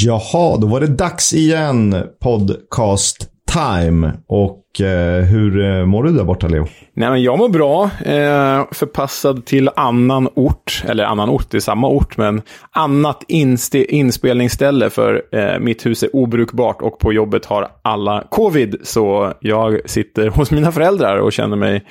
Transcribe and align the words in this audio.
Jaha, 0.00 0.56
då 0.56 0.66
var 0.66 0.80
det 0.80 0.86
dags 0.86 1.32
igen. 1.32 1.96
Podcast 2.20 3.28
time. 3.52 4.12
Och 4.26 4.80
eh, 4.80 5.24
hur 5.24 5.64
eh, 5.64 5.84
mår 5.84 6.04
du 6.04 6.12
där 6.12 6.24
borta, 6.24 6.48
Leo? 6.48 6.66
Nej, 6.94 7.10
men 7.10 7.22
jag 7.22 7.38
mår 7.38 7.48
bra. 7.48 7.84
Eh, 7.84 8.64
förpassad 8.72 9.44
till 9.44 9.70
annan 9.76 10.28
ort. 10.34 10.84
Eller 10.88 11.04
annan 11.04 11.28
ort, 11.30 11.50
det 11.50 11.56
är 11.56 11.60
samma 11.60 11.88
ort, 11.88 12.16
men 12.16 12.42
annat 12.70 13.24
inspelningsställe. 13.28 14.90
För 14.90 15.22
eh, 15.32 15.58
mitt 15.58 15.86
hus 15.86 16.02
är 16.02 16.16
obrukbart 16.16 16.82
och 16.82 16.98
på 16.98 17.12
jobbet 17.12 17.46
har 17.46 17.68
alla 17.82 18.24
covid. 18.30 18.76
Så 18.82 19.32
jag 19.40 19.90
sitter 19.90 20.28
hos 20.28 20.50
mina 20.50 20.72
föräldrar 20.72 21.16
och 21.16 21.32
känner 21.32 21.56
mig 21.56 21.84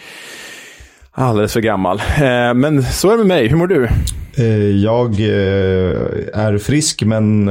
alldeles 1.12 1.54
för 1.54 1.62
gammal. 1.62 2.00
Eh, 2.00 2.54
men 2.54 2.84
så 2.84 3.08
är 3.08 3.12
det 3.12 3.18
med 3.18 3.28
mig. 3.28 3.48
Hur 3.48 3.58
mår 3.58 3.68
du? 3.68 3.90
Eh, 4.38 4.70
jag 4.70 5.12
eh, 5.20 5.98
är 6.34 6.58
frisk, 6.58 7.04
men 7.04 7.50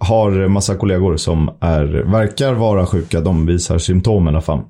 har 0.00 0.48
massa 0.48 0.74
kollegor 0.74 1.16
som 1.16 1.50
är, 1.60 1.84
verkar 1.84 2.52
vara 2.52 2.86
sjuka. 2.86 3.20
De 3.20 3.46
visar 3.46 3.78
symptom 3.78 4.26
i 4.26 4.28
alla 4.28 4.40
fall. 4.40 4.60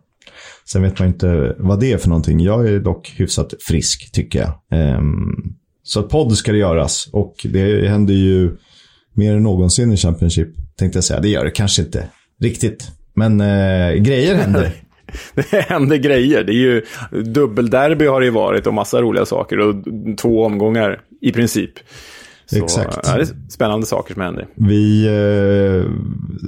Sen 0.64 0.82
vet 0.82 0.98
man 0.98 1.08
inte 1.08 1.56
vad 1.58 1.80
det 1.80 1.92
är 1.92 1.98
för 1.98 2.08
någonting. 2.08 2.40
Jag 2.40 2.68
är 2.68 2.80
dock 2.80 3.14
hyfsat 3.16 3.54
frisk, 3.60 4.12
tycker 4.12 4.38
jag. 4.38 4.80
Ehm, 4.80 5.34
så 5.82 6.02
podd 6.02 6.36
ska 6.36 6.52
det 6.52 6.58
göras. 6.58 7.08
Och 7.12 7.34
det 7.44 7.88
händer 7.88 8.14
ju 8.14 8.56
mer 9.14 9.34
än 9.34 9.42
någonsin 9.42 9.92
i 9.92 9.96
Championship, 9.96 10.48
tänkte 10.78 10.96
jag 10.96 11.04
säga. 11.04 11.20
Det 11.20 11.28
gör 11.28 11.44
det 11.44 11.50
kanske 11.50 11.82
inte 11.82 12.08
riktigt. 12.42 12.90
Men 13.14 13.38
grejer 14.02 14.34
händer. 14.34 14.72
det 15.34 15.60
händer 15.60 15.96
grejer. 15.96 16.44
Det 16.44 16.52
är 16.52 16.54
ju 16.54 16.82
dubbelderby 17.22 18.06
har 18.06 18.20
det 18.20 18.26
ju 18.26 18.32
varit 18.32 18.66
och 18.66 18.74
massa 18.74 19.02
roliga 19.02 19.26
saker. 19.26 19.58
Och 19.58 19.74
två 20.16 20.44
omgångar 20.44 21.00
i 21.20 21.32
princip. 21.32 21.72
Så, 22.50 22.64
Exakt. 22.64 22.98
Ja, 23.06 23.16
det 23.16 23.22
är 23.22 23.28
spännande 23.48 23.86
saker 23.86 24.14
som 24.14 24.22
händer. 24.22 24.46
Vi 24.54 25.06
eh, 25.06 25.90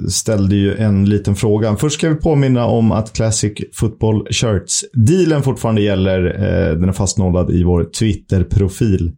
ställde 0.09 0.55
ju 0.55 0.75
en 0.75 1.09
liten 1.09 1.35
fråga. 1.35 1.75
Först 1.75 1.95
ska 1.95 2.09
vi 2.09 2.15
påminna 2.15 2.65
om 2.65 2.91
att 2.91 3.13
Classic 3.13 3.53
Football 3.73 4.27
Shirts-dealen 4.31 5.41
fortfarande 5.41 5.81
gäller. 5.81 6.25
Eh, 6.25 6.77
den 6.77 6.89
är 6.89 6.93
fastnålad 6.93 7.51
i 7.51 7.63
vår 7.63 7.83
Twitter-profil. 7.83 9.11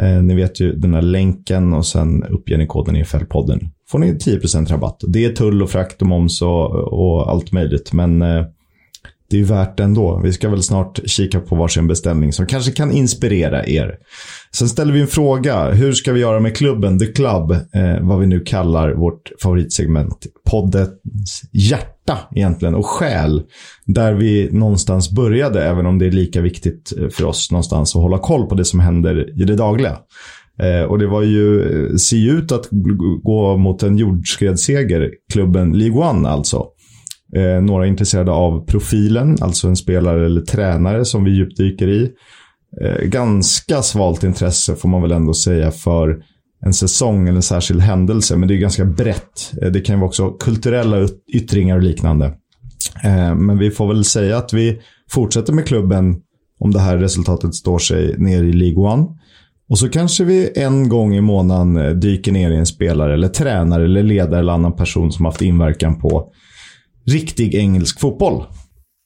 Eh, 0.00 0.22
ni 0.22 0.34
vet 0.34 0.60
ju 0.60 0.72
den 0.72 0.94
här 0.94 1.02
länken 1.02 1.72
och 1.72 1.86
sen 1.86 2.24
uppger 2.24 2.58
ni 2.58 2.66
koden 2.66 2.96
i 2.96 3.02
FL-podden. 3.04 3.60
får 3.90 3.98
ni 3.98 4.12
10% 4.12 4.70
rabatt. 4.70 5.00
Det 5.08 5.24
är 5.24 5.32
tull 5.32 5.62
och 5.62 5.70
frakt 5.70 6.02
och 6.02 6.08
moms 6.08 6.42
och, 6.42 6.70
och 6.74 7.30
allt 7.30 7.52
möjligt. 7.52 7.92
Men 7.92 8.22
eh, 8.22 8.44
det 9.30 9.40
är 9.40 9.44
värt 9.44 9.76
det 9.76 9.82
ändå. 9.82 10.20
Vi 10.24 10.32
ska 10.32 10.48
väl 10.48 10.62
snart 10.62 11.00
kika 11.06 11.40
på 11.40 11.56
varsin 11.56 11.86
beställning 11.86 12.32
som 12.32 12.46
kanske 12.46 12.72
kan 12.72 12.92
inspirera 12.92 13.66
er. 13.66 13.94
Sen 14.54 14.68
ställer 14.68 14.92
vi 14.92 15.00
en 15.00 15.06
fråga. 15.06 15.70
Hur 15.70 15.92
ska 15.92 16.12
vi 16.12 16.20
göra 16.20 16.40
med 16.40 16.56
klubben, 16.56 16.98
The 16.98 17.06
Club? 17.06 17.50
Eh, 17.50 18.00
vad 18.00 18.20
vi 18.20 18.26
nu 18.26 18.40
kallar 18.40 18.94
vårt 18.94 19.32
favoritsegment. 19.42 20.26
Poddens 20.50 21.42
hjärta 21.52 22.18
egentligen 22.34 22.74
och 22.74 22.86
själ. 22.86 23.42
Där 23.86 24.14
vi 24.14 24.48
någonstans 24.52 25.10
började, 25.10 25.64
även 25.64 25.86
om 25.86 25.98
det 25.98 26.06
är 26.06 26.10
lika 26.10 26.40
viktigt 26.40 26.92
eh, 26.98 27.08
för 27.08 27.24
oss 27.24 27.50
någonstans 27.50 27.96
att 27.96 28.02
hålla 28.02 28.18
koll 28.18 28.46
på 28.46 28.54
det 28.54 28.64
som 28.64 28.80
händer 28.80 29.42
i 29.42 29.44
det 29.44 29.56
dagliga. 29.56 29.98
Eh, 30.62 30.82
och 30.82 30.98
det 30.98 31.06
var 31.06 31.22
ju, 31.22 31.62
eh, 31.62 31.96
ser 31.96 32.16
ju 32.16 32.30
ut 32.30 32.52
att 32.52 32.68
gå 33.22 33.56
mot 33.56 33.82
en 33.82 33.96
jordskredsseger, 33.96 35.10
klubben 35.32 35.72
League 35.72 36.10
One 36.10 36.28
alltså. 36.28 36.66
Eh, 37.34 37.62
några 37.62 37.84
är 37.84 37.88
intresserade 37.88 38.32
av 38.32 38.66
profilen, 38.66 39.36
alltså 39.40 39.68
en 39.68 39.76
spelare 39.76 40.26
eller 40.26 40.40
tränare 40.40 41.04
som 41.04 41.24
vi 41.24 41.30
djupdyker 41.30 41.88
i. 41.88 42.10
Eh, 42.82 43.04
ganska 43.04 43.82
svalt 43.82 44.24
intresse 44.24 44.76
får 44.76 44.88
man 44.88 45.02
väl 45.02 45.12
ändå 45.12 45.34
säga 45.34 45.70
för 45.70 46.22
en 46.64 46.74
säsong 46.74 47.22
eller 47.22 47.36
en 47.36 47.42
särskild 47.42 47.80
händelse. 47.80 48.36
Men 48.36 48.48
det 48.48 48.54
är 48.54 48.58
ganska 48.58 48.84
brett. 48.84 49.52
Eh, 49.62 49.70
det 49.70 49.80
kan 49.80 49.98
ju 49.98 50.04
också 50.04 50.22
vara 50.22 50.34
kulturella 50.40 51.08
yttringar 51.34 51.76
och 51.76 51.82
liknande. 51.82 52.26
Eh, 53.04 53.34
men 53.34 53.58
vi 53.58 53.70
får 53.70 53.88
väl 53.88 54.04
säga 54.04 54.38
att 54.38 54.52
vi 54.52 54.80
fortsätter 55.10 55.52
med 55.52 55.66
klubben 55.66 56.16
om 56.58 56.70
det 56.70 56.80
här 56.80 56.98
resultatet 56.98 57.54
står 57.54 57.78
sig 57.78 58.14
ner 58.18 58.44
i 58.44 58.52
League 58.52 58.92
One. 58.92 59.06
Och 59.68 59.78
så 59.78 59.88
kanske 59.88 60.24
vi 60.24 60.52
en 60.56 60.88
gång 60.88 61.14
i 61.14 61.20
månaden 61.20 61.76
eh, 61.76 61.90
dyker 61.90 62.32
ner 62.32 62.50
i 62.50 62.56
en 62.56 62.66
spelare 62.66 63.14
eller 63.14 63.28
tränare 63.28 63.84
eller 63.84 64.02
ledare 64.02 64.40
eller 64.40 64.52
annan 64.52 64.76
person 64.76 65.12
som 65.12 65.24
haft 65.24 65.42
inverkan 65.42 66.00
på 66.00 66.32
riktig 67.06 67.54
engelsk 67.54 68.00
fotboll. 68.00 68.44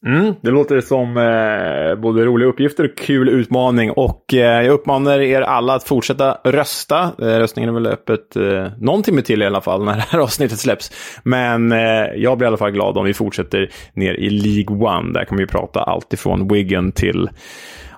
Mm, 0.06 0.34
det 0.43 0.50
låter 0.50 0.81
som 0.81 1.16
eh, 1.16 2.03
både 2.03 2.25
roliga 2.25 2.49
uppgifter 2.49 2.84
och 2.84 2.97
kul 2.99 3.28
utmaning. 3.28 3.91
Och 3.91 4.34
eh, 4.34 4.62
jag 4.65 4.69
uppmanar 4.72 5.21
er 5.21 5.41
alla 5.41 5.75
att 5.75 5.84
fortsätta 5.84 6.38
rösta. 6.44 7.03
Eh, 7.03 7.25
röstningen 7.25 7.71
är 7.71 7.75
väl 7.75 7.87
öppet 7.87 8.37
eh, 8.37 8.66
någon 8.78 9.03
timme 9.03 9.22
till 9.22 9.43
i 9.43 9.47
alla 9.47 9.61
fall 9.61 9.84
när 9.84 9.97
det 9.97 10.05
här 10.09 10.19
avsnittet 10.22 10.59
släpps. 10.59 10.93
Men 11.22 11.72
eh, 11.72 12.06
jag 12.16 12.38
blir 12.38 12.47
i 12.47 12.49
alla 12.49 12.56
fall 12.56 12.71
glad 12.71 12.99
om 12.99 13.05
vi 13.05 13.15
fortsätter 13.15 13.71
ner 13.94 14.15
i 14.15 14.31
League 14.31 14.97
One. 14.97 15.12
Där 15.12 15.25
kan 15.25 15.38
vi 15.38 15.47
prata 15.47 15.82
allt 15.82 16.12
ifrån 16.12 16.49
Wigan 16.49 16.93
till 16.93 17.28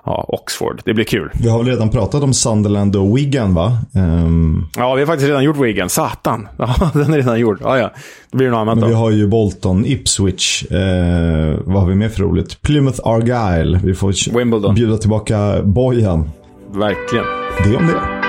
ja, 0.05 0.25
Oxford. 0.27 0.81
Det 0.85 0.93
blir 0.93 1.05
kul. 1.05 1.31
Vi 1.33 1.49
har 1.49 1.57
väl 1.57 1.67
redan 1.67 1.89
pratat 1.89 2.23
om 2.23 2.33
Sunderland 2.33 2.95
och 2.95 3.17
Wigan, 3.17 3.53
va? 3.53 3.77
Um... 3.95 4.67
Ja, 4.77 4.93
vi 4.93 5.01
har 5.01 5.07
faktiskt 5.07 5.27
redan 5.29 5.43
gjort 5.43 5.57
Wigan. 5.57 5.89
Satan! 5.89 6.47
Ja, 6.57 6.91
den 6.93 7.13
är 7.13 7.17
redan 7.17 7.39
gjord. 7.39 7.59
Ja, 7.63 7.77
ja. 7.77 7.91
Det 8.31 8.37
blir 8.37 8.49
något 8.49 8.57
annat 8.57 8.75
Men 8.77 8.81
då. 8.81 8.87
vi 8.87 8.93
har 8.93 9.09
ju 9.11 9.27
Bolton, 9.27 9.85
Ipswich. 9.85 10.63
Eh, 10.71 11.55
vad 11.65 11.81
har 11.81 11.89
vi 11.89 11.95
mer 11.95 12.09
för 12.09 12.21
roligt? 12.23 12.61
Plymouth 12.61 12.99
Argyle. 13.03 13.79
Vi 13.83 13.93
får 13.93 14.37
Wimbledon. 14.37 14.75
bjuda 14.75 14.97
tillbaka 14.97 15.61
Bojan. 15.63 16.29
Verkligen. 16.71 17.25
Det 17.63 17.75
om 17.77 17.87
det. 17.87 18.22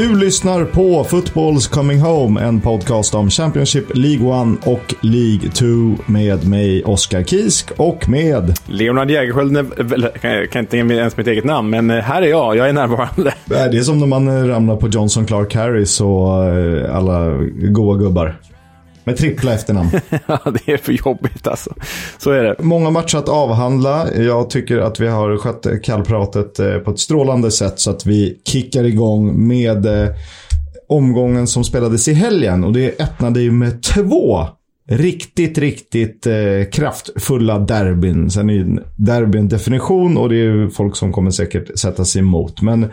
Du 0.00 0.16
lyssnar 0.16 0.64
på 0.64 1.04
Footballs 1.04 1.68
Coming 1.68 2.00
Home, 2.00 2.40
en 2.40 2.60
podcast 2.60 3.14
om 3.14 3.30
Championship, 3.30 3.84
League 3.94 4.52
1 4.54 4.66
och 4.66 4.94
League 5.00 5.50
2 5.50 5.66
med 6.06 6.48
mig, 6.48 6.84
Oskar 6.84 7.22
Kisk, 7.22 7.70
och 7.76 8.08
med... 8.08 8.58
Leonard 8.66 9.10
Jägerskiöld, 9.10 9.56
jag 10.22 10.50
kan 10.50 10.60
inte 10.60 10.76
ens 10.76 11.16
mitt 11.16 11.26
eget 11.26 11.44
namn, 11.44 11.70
men 11.70 11.90
eh, 11.90 11.96
här 11.96 12.22
är 12.22 12.26
jag, 12.26 12.56
jag 12.56 12.68
är 12.68 12.72
närvarande. 12.72 13.34
Det 13.44 13.78
är 13.78 13.82
som 13.82 13.98
när 13.98 14.06
man 14.06 14.48
ramlar 14.48 14.76
på 14.76 14.88
Johnson 14.88 15.26
Clark 15.26 15.54
Harris 15.54 16.00
och 16.00 16.44
eh, 16.44 16.96
alla 16.96 17.38
goa 17.52 17.96
gubbar. 17.96 18.36
Med 19.04 19.16
trippla 19.16 19.54
efternamn. 19.54 19.90
ja, 20.26 20.40
det 20.44 20.72
är 20.72 20.76
för 20.76 20.92
jobbigt 20.92 21.46
alltså. 21.46 21.74
Så 22.18 22.30
är 22.30 22.42
det. 22.42 22.56
Många 22.58 22.90
matcher 22.90 23.18
att 23.18 23.28
avhandla. 23.28 24.14
Jag 24.14 24.50
tycker 24.50 24.78
att 24.78 25.00
vi 25.00 25.08
har 25.08 25.36
skött 25.36 25.66
kallpratet 25.82 26.58
eh, 26.58 26.78
på 26.78 26.90
ett 26.90 26.98
strålande 26.98 27.50
sätt 27.50 27.80
så 27.80 27.90
att 27.90 28.06
vi 28.06 28.40
kickar 28.44 28.84
igång 28.84 29.48
med 29.48 29.86
eh, 29.86 30.08
omgången 30.88 31.46
som 31.46 31.64
spelades 31.64 32.08
i 32.08 32.12
helgen. 32.12 32.64
Och 32.64 32.72
det 32.72 33.00
öppnade 33.00 33.40
ju 33.40 33.50
med 33.50 33.82
två 33.82 34.46
riktigt, 34.88 35.58
riktigt 35.58 36.26
eh, 36.26 36.70
kraftfulla 36.72 37.58
derbyn. 37.58 38.30
Sen 38.30 38.50
är 38.50 38.54
ju 38.54 38.78
derby 38.96 39.38
en 39.38 39.48
definition 39.48 40.16
och 40.16 40.28
det 40.28 40.34
är 40.34 40.44
ju 40.44 40.70
folk 40.70 40.96
som 40.96 41.12
kommer 41.12 41.30
säkert 41.30 41.78
sätta 41.78 42.04
sig 42.04 42.20
emot. 42.20 42.62
Men 42.62 42.90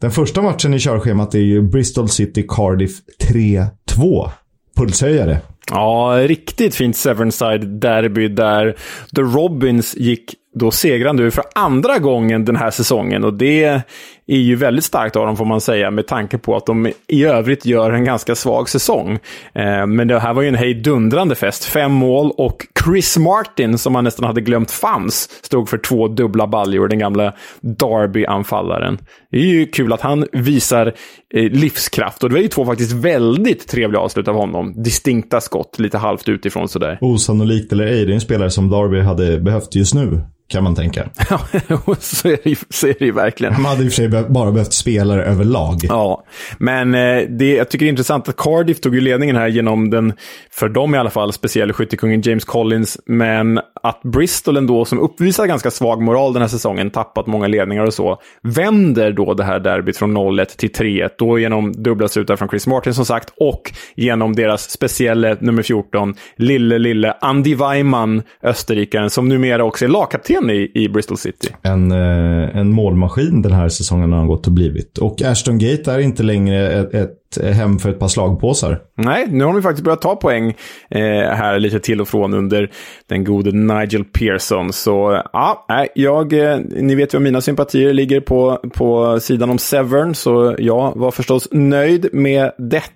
den 0.00 0.10
första 0.10 0.42
matchen 0.42 0.74
i 0.74 0.78
körschemat 0.78 1.34
är 1.34 1.38
ju 1.38 1.62
Bristol 1.62 2.08
City 2.08 2.46
Cardiff 2.48 2.92
3-2 3.22 4.30
pulshöjare. 4.76 5.38
Ja, 5.70 6.18
riktigt 6.22 6.74
fint 6.74 6.96
Severnside-derby 6.96 8.28
där 8.28 8.76
The 9.16 9.22
Robins 9.22 9.96
gick 9.96 10.34
då 10.54 10.70
segrande 10.70 11.22
ur 11.22 11.30
för 11.30 11.44
andra 11.54 11.98
gången 11.98 12.44
den 12.44 12.56
här 12.56 12.70
säsongen. 12.70 13.24
Och 13.24 13.34
det 13.34 13.82
är 14.26 14.38
ju 14.38 14.56
väldigt 14.56 14.84
starkt 14.84 15.16
av 15.16 15.26
dem 15.26 15.36
får 15.36 15.44
man 15.44 15.60
säga 15.60 15.90
med 15.90 16.06
tanke 16.06 16.38
på 16.38 16.56
att 16.56 16.66
de 16.66 16.92
i 17.08 17.24
övrigt 17.24 17.66
gör 17.66 17.92
en 17.92 18.04
ganska 18.04 18.34
svag 18.34 18.68
säsong. 18.68 19.18
Eh, 19.54 19.86
men 19.86 20.08
det 20.08 20.18
här 20.18 20.34
var 20.34 20.42
ju 20.42 20.48
en 20.48 20.54
hejdundrande 20.54 21.34
fest. 21.34 21.64
Fem 21.64 21.92
mål 21.92 22.30
och 22.36 22.66
Chris 22.84 23.16
Martin, 23.18 23.78
som 23.78 23.92
man 23.92 24.04
nästan 24.04 24.24
hade 24.24 24.40
glömt 24.40 24.70
fanns, 24.70 25.28
stod 25.42 25.68
för 25.68 25.78
två 25.78 26.08
dubbla 26.08 26.46
baljor, 26.46 26.88
den 26.88 26.98
gamla 26.98 27.32
Derby-anfallaren. 27.60 28.98
Det 29.30 29.36
är 29.36 29.42
ju 29.42 29.66
kul 29.66 29.92
att 29.92 30.00
han 30.00 30.26
visar 30.32 30.94
eh, 31.34 31.50
livskraft 31.50 32.22
och 32.22 32.28
det 32.28 32.34
var 32.34 32.42
ju 32.42 32.48
två 32.48 32.64
faktiskt 32.64 32.92
väldigt 32.92 33.68
trevliga 33.68 34.00
avslut 34.00 34.28
av 34.28 34.34
honom. 34.34 34.82
Distinkta 34.82 35.40
skott, 35.40 35.78
lite 35.78 35.98
halvt 35.98 36.28
utifrån 36.28 36.68
sådär. 36.68 36.98
Osannolikt 37.00 37.72
eller 37.72 37.86
ej, 37.86 38.04
det 38.04 38.12
är 38.12 38.14
en 38.14 38.20
spelare 38.20 38.50
som 38.50 38.70
Derby 38.70 39.00
hade 39.00 39.40
behövt 39.40 39.74
just 39.74 39.94
nu 39.94 40.20
kan 40.48 40.64
man 40.64 40.74
tänka. 40.74 41.08
Ja, 41.68 41.96
så 41.98 42.28
är 42.28 42.38
det 42.44 42.58
så 42.70 42.86
är 42.86 42.94
det 42.98 43.04
ju 43.04 43.12
verkligen. 43.12 43.54
De 43.54 43.64
hade 43.64 43.84
i 43.84 43.88
och 43.88 43.92
för 43.92 43.96
sig 43.96 44.08
bara 44.28 44.52
behövt 44.52 44.72
spelare 44.72 45.24
överlag. 45.24 45.80
Ja, 45.82 46.24
men 46.58 46.94
eh, 46.94 47.22
det, 47.28 47.54
jag 47.54 47.68
tycker 47.68 47.84
det 47.84 47.88
är 47.88 47.90
intressant 47.90 48.28
att 48.28 48.36
Cardiff 48.36 48.80
tog 48.80 48.94
ju 48.94 49.00
ledningen 49.00 49.36
här 49.36 49.48
genom 49.48 49.90
den, 49.90 50.12
för 50.50 50.68
dem 50.68 50.94
i 50.94 50.98
alla 50.98 51.10
fall, 51.10 51.32
speciella 51.32 51.72
skyttekungen 51.72 52.20
James 52.20 52.44
Collins. 52.44 52.98
Men 53.06 53.60
att 53.82 54.02
Bristol 54.02 54.56
ändå, 54.56 54.84
som 54.84 55.00
uppvisar 55.00 55.46
ganska 55.46 55.70
svag 55.70 56.02
moral 56.02 56.32
den 56.32 56.42
här 56.42 56.48
säsongen, 56.48 56.90
tappat 56.90 57.26
många 57.26 57.46
ledningar 57.46 57.84
och 57.84 57.94
så, 57.94 58.20
vänder 58.42 59.12
då 59.12 59.34
det 59.34 59.44
här 59.44 59.60
derbyt 59.60 59.96
från 59.96 60.16
0-1 60.16 60.44
till 60.44 60.70
3-1. 60.70 61.08
Då 61.18 61.38
genom 61.38 61.72
dubbla 61.72 62.08
slutar 62.08 62.36
från 62.36 62.48
Chris 62.48 62.66
Martin 62.66 62.94
som 62.94 63.04
sagt, 63.04 63.32
och 63.36 63.72
genom 63.96 64.36
deras 64.36 64.70
speciella 64.70 65.36
nummer 65.40 65.62
14, 65.62 66.14
lille, 66.36 66.78
lille 66.78 67.14
Andy 67.20 67.54
Weimann, 67.54 68.22
österrikaren, 68.42 69.10
som 69.10 69.28
numera 69.28 69.64
också 69.64 69.84
är 69.84 69.88
lagkapten 69.88 70.33
i, 70.50 70.70
i 70.74 70.88
Bristol 70.88 71.18
City. 71.18 71.48
En, 71.62 71.92
eh, 71.92 72.56
en 72.56 72.70
målmaskin 72.72 73.42
den 73.42 73.52
här 73.52 73.68
säsongen 73.68 74.12
har 74.12 74.18
han 74.18 74.28
gått 74.28 74.46
och 74.46 74.52
blivit. 74.52 74.98
Och 74.98 75.22
Ashton 75.22 75.58
Gate 75.58 75.92
är 75.92 75.98
inte 75.98 76.22
längre 76.22 76.72
ett, 76.72 76.94
ett 76.94 77.54
hem 77.54 77.78
för 77.78 77.90
ett 77.90 77.98
par 77.98 78.08
slagpåsar. 78.08 78.80
Nej, 78.96 79.26
nu 79.30 79.44
har 79.44 79.52
de 79.52 79.62
faktiskt 79.62 79.84
börjat 79.84 80.02
ta 80.02 80.16
poäng 80.16 80.48
eh, 80.90 81.00
här 81.30 81.58
lite 81.58 81.80
till 81.80 82.00
och 82.00 82.08
från 82.08 82.34
under 82.34 82.70
den 83.06 83.24
gode 83.24 83.52
Nigel 83.52 84.04
Pearson. 84.04 84.72
Så 84.72 85.22
ja, 85.32 85.66
jag, 85.94 86.32
eh, 86.32 86.58
ni 86.58 86.94
vet 86.94 87.14
ju 87.14 87.18
mina 87.18 87.40
sympatier 87.40 87.92
ligger 87.92 88.20
på, 88.20 88.58
på 88.74 89.20
sidan 89.20 89.50
om 89.50 89.58
Severn, 89.58 90.14
så 90.14 90.56
jag 90.58 90.92
var 90.96 91.10
förstås 91.10 91.48
nöjd 91.52 92.08
med 92.12 92.52
detta. 92.58 92.90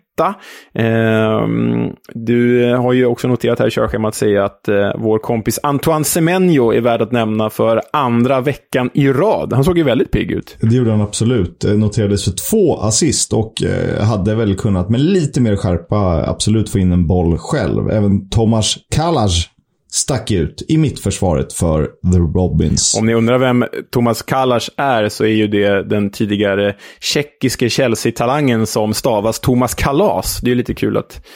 Eh, 0.74 1.46
du 2.14 2.72
har 2.74 2.92
ju 2.92 3.06
också 3.06 3.28
noterat 3.28 3.58
här 3.58 3.66
i 3.66 3.70
körschemat 3.70 4.14
säga 4.14 4.44
att 4.44 4.68
eh, 4.68 4.90
vår 4.98 5.18
kompis 5.18 5.60
Antoine 5.62 6.04
Semenyo 6.04 6.72
är 6.72 6.80
värd 6.80 7.02
att 7.02 7.12
nämna 7.12 7.50
för 7.50 7.82
andra 7.92 8.40
veckan 8.40 8.90
i 8.94 9.08
rad. 9.08 9.52
Han 9.52 9.64
såg 9.64 9.78
ju 9.78 9.84
väldigt 9.84 10.10
pigg 10.10 10.30
ut. 10.30 10.56
Det 10.60 10.76
gjorde 10.76 10.90
han 10.90 11.00
absolut. 11.00 11.64
Eh, 11.64 11.72
noterades 11.72 12.24
för 12.24 12.50
två 12.50 12.76
assist 12.76 13.32
och 13.32 13.62
eh, 13.62 14.04
hade 14.04 14.34
väl 14.34 14.56
kunnat 14.56 14.88
med 14.88 15.00
lite 15.00 15.40
mer 15.40 15.56
skärpa 15.56 16.24
absolut 16.26 16.70
få 16.70 16.78
in 16.78 16.92
en 16.92 17.06
boll 17.06 17.38
själv. 17.38 17.90
Även 17.90 18.28
Tomas 18.28 18.76
Kalas 18.94 19.48
stack 19.90 20.30
ut 20.30 20.62
i 20.68 20.78
mittförsvaret 20.78 21.52
för 21.52 21.84
The 21.84 22.18
Robins. 22.18 22.94
Om 22.98 23.06
ni 23.06 23.14
undrar 23.14 23.38
vem 23.38 23.64
Thomas 23.90 24.22
Kallas 24.22 24.70
är 24.76 25.08
så 25.08 25.24
är 25.24 25.34
ju 25.34 25.48
det 25.48 25.88
den 25.88 26.10
tidigare 26.10 26.74
tjeckiske 27.00 27.70
Chelsea-talangen 27.70 28.66
som 28.66 28.94
stavas 28.94 29.40
Thomas 29.40 29.74
Kalas. 29.74 30.40
Det 30.42 30.50
är 30.50 30.54
lite 30.54 30.74
kul 30.74 30.96
att 30.96 31.26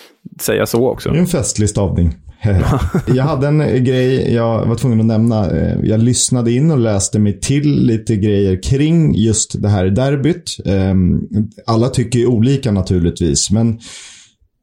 säga 0.40 0.66
så 0.66 0.88
också. 0.88 1.10
Det 1.10 1.16
är 1.16 1.20
en 1.20 1.26
festlig 1.26 1.68
stavning. 1.68 2.14
jag 3.06 3.24
hade 3.24 3.46
en 3.46 3.84
grej 3.84 4.34
jag 4.34 4.66
var 4.66 4.74
tvungen 4.74 5.00
att 5.00 5.06
nämna. 5.06 5.50
Jag 5.82 6.02
lyssnade 6.02 6.52
in 6.52 6.70
och 6.70 6.78
läste 6.78 7.18
mig 7.18 7.40
till 7.40 7.86
lite 7.86 8.16
grejer 8.16 8.62
kring 8.62 9.14
just 9.14 9.62
det 9.62 9.68
här 9.68 9.86
derbyt. 9.86 10.56
Ehm, 10.64 11.20
alla 11.66 11.88
tycker 11.88 12.18
ju 12.18 12.26
olika 12.26 12.72
naturligtvis, 12.72 13.50
men 13.50 13.78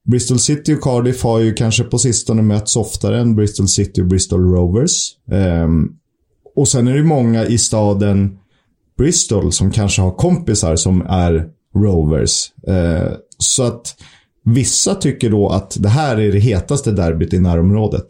Bristol 0.09 0.39
City 0.39 0.73
och 0.73 0.81
Cardiff 0.81 1.23
har 1.23 1.39
ju 1.39 1.53
kanske 1.53 1.83
på 1.83 1.97
sistone 1.97 2.41
mötts 2.41 2.75
oftare 2.75 3.19
än 3.19 3.35
Bristol 3.35 3.67
City 3.67 4.01
och 4.01 4.05
Bristol 4.05 4.51
Rovers. 4.51 5.15
Um, 5.31 5.95
och 6.55 6.67
sen 6.67 6.87
är 6.87 6.93
det 6.93 7.03
många 7.03 7.45
i 7.45 7.57
staden 7.57 8.37
Bristol 8.97 9.51
som 9.51 9.71
kanske 9.71 10.01
har 10.01 10.11
kompisar 10.11 10.75
som 10.75 11.01
är 11.01 11.49
Rovers. 11.75 12.51
Uh, 12.67 13.13
så 13.37 13.63
att 13.63 13.95
vissa 14.45 14.95
tycker 14.95 15.29
då 15.29 15.49
att 15.49 15.77
det 15.79 15.89
här 15.89 16.19
är 16.19 16.31
det 16.31 16.39
hetaste 16.39 16.91
derbyt 16.91 17.33
i 17.33 17.39
närområdet. 17.39 18.05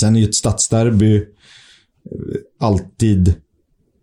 Sen 0.00 0.16
är 0.16 0.20
ju 0.20 0.26
ett 0.26 0.34
stadsderby 0.34 1.16
eh, 1.16 1.22
alltid 2.60 3.34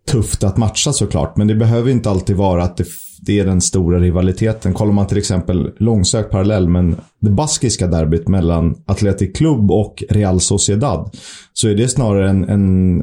tufft 0.06 0.44
att 0.44 0.56
matcha 0.56 0.92
såklart, 0.92 1.36
men 1.36 1.46
det 1.46 1.54
behöver 1.54 1.90
inte 1.90 2.10
alltid 2.10 2.36
vara 2.36 2.62
att 2.62 2.76
det 2.76 2.86
det 3.26 3.40
är 3.40 3.44
den 3.44 3.60
stora 3.60 3.98
rivaliteten. 3.98 4.74
Kollar 4.74 4.92
man 4.92 5.06
till 5.06 5.18
exempel 5.18 5.72
långsökt 5.78 6.30
parallell, 6.30 6.68
men 6.68 6.96
det 7.20 7.30
baskiska 7.30 7.86
derbyt 7.86 8.28
mellan 8.28 8.74
Athletic 8.86 9.36
Club 9.36 9.70
och 9.70 10.04
Real 10.10 10.40
Sociedad, 10.40 11.10
så 11.52 11.68
är 11.68 11.74
det 11.74 11.88
snarare 11.88 12.30
en, 12.30 12.44
en, 12.44 13.00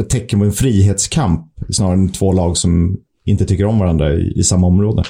ett 0.00 0.10
tecken 0.10 0.38
på 0.38 0.44
en 0.44 0.52
frihetskamp, 0.52 1.40
snarare 1.70 1.94
än 1.94 2.12
två 2.12 2.32
lag 2.32 2.56
som 2.56 2.96
inte 3.24 3.44
tycker 3.44 3.64
om 3.64 3.78
varandra 3.78 4.12
i, 4.12 4.32
i 4.36 4.42
samma 4.42 4.66
område. 4.66 5.02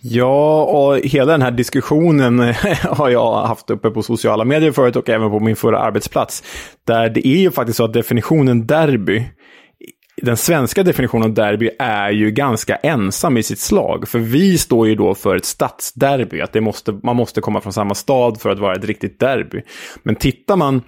Ja, 0.00 0.62
och 0.64 0.98
hela 0.98 1.32
den 1.32 1.42
här 1.42 1.50
diskussionen 1.50 2.38
har 2.82 3.08
jag 3.08 3.46
haft 3.46 3.70
uppe 3.70 3.90
på 3.90 4.02
sociala 4.02 4.44
medier 4.44 4.72
förut 4.72 4.96
och 4.96 5.08
även 5.08 5.30
på 5.30 5.40
min 5.40 5.56
förra 5.56 5.78
arbetsplats. 5.78 6.42
Där 6.86 7.10
det 7.10 7.26
är 7.26 7.38
ju 7.38 7.50
faktiskt 7.50 7.76
så 7.76 7.84
att 7.84 7.92
definitionen 7.92 8.66
derby 8.66 9.24
den 10.22 10.36
svenska 10.36 10.82
definitionen 10.82 11.24
av 11.24 11.34
derby 11.34 11.70
är 11.78 12.10
ju 12.10 12.30
ganska 12.30 12.76
ensam 12.76 13.36
i 13.36 13.42
sitt 13.42 13.58
slag. 13.58 14.08
För 14.08 14.18
vi 14.18 14.58
står 14.58 14.88
ju 14.88 14.94
då 14.94 15.14
för 15.14 15.36
ett 15.36 15.44
stadsderby, 15.44 16.40
att 16.40 16.52
det 16.52 16.60
måste, 16.60 16.92
man 17.02 17.16
måste 17.16 17.40
komma 17.40 17.60
från 17.60 17.72
samma 17.72 17.94
stad 17.94 18.40
för 18.40 18.50
att 18.50 18.58
vara 18.58 18.74
ett 18.74 18.84
riktigt 18.84 19.20
derby. 19.20 19.62
Men 20.02 20.14
tittar 20.14 20.56
man 20.56 20.82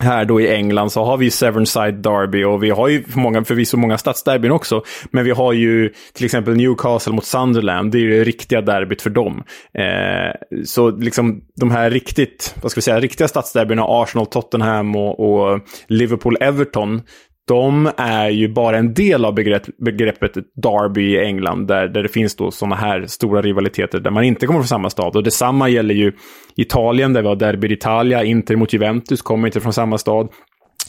här 0.00 0.24
då 0.24 0.40
i 0.40 0.54
England 0.54 0.90
så 0.90 1.04
har 1.04 1.16
vi 1.16 1.30
Severnside 1.30 1.94
Derby 1.94 2.44
och 2.44 2.62
vi 2.62 2.70
har 2.70 2.88
ju 2.88 3.04
många, 3.14 3.44
förvisso 3.44 3.76
många 3.76 3.98
stadsderbyn 3.98 4.50
också. 4.50 4.82
Men 5.10 5.24
vi 5.24 5.30
har 5.30 5.52
ju 5.52 5.92
till 6.12 6.24
exempel 6.24 6.56
Newcastle 6.56 7.12
mot 7.12 7.24
Sunderland. 7.24 7.92
Det 7.92 7.98
är 7.98 8.00
ju 8.00 8.18
det 8.18 8.24
riktiga 8.24 8.60
derbyt 8.60 9.02
för 9.02 9.10
dem. 9.10 9.42
Eh, 9.74 10.64
så 10.64 10.90
liksom 10.90 11.40
de 11.56 11.70
här 11.70 11.90
riktigt, 11.90 12.54
vad 12.62 12.70
ska 12.70 12.78
vi 12.78 12.82
säga, 12.82 13.00
riktiga 13.00 13.28
stadsderbyna, 13.28 13.84
Arsenal, 13.86 14.26
Tottenham 14.26 14.96
och, 14.96 15.20
och 15.20 15.60
Liverpool-Everton 15.88 17.00
de 17.48 17.90
är 17.96 18.28
ju 18.28 18.48
bara 18.48 18.78
en 18.78 18.94
del 18.94 19.24
av 19.24 19.34
begrepp, 19.34 19.62
begreppet 19.78 20.32
Derby 20.54 21.02
i 21.02 21.24
England, 21.24 21.66
där, 21.66 21.88
där 21.88 22.02
det 22.02 22.08
finns 22.08 22.36
då 22.36 22.50
sådana 22.50 22.76
här 22.76 23.06
stora 23.06 23.42
rivaliteter 23.42 24.00
där 24.00 24.10
man 24.10 24.24
inte 24.24 24.46
kommer 24.46 24.60
från 24.60 24.68
samma 24.68 24.90
stad. 24.90 25.16
Och 25.16 25.22
detsamma 25.22 25.68
gäller 25.68 25.94
ju 25.94 26.12
Italien, 26.56 27.12
där 27.12 27.22
vi 27.22 27.28
har 27.28 27.36
Derby 27.36 27.68
d'Italia, 27.68 28.24
Inter 28.24 28.56
mot 28.56 28.72
Juventus 28.72 29.22
kommer 29.22 29.48
inte 29.48 29.60
från 29.60 29.72
samma 29.72 29.98
stad. 29.98 30.28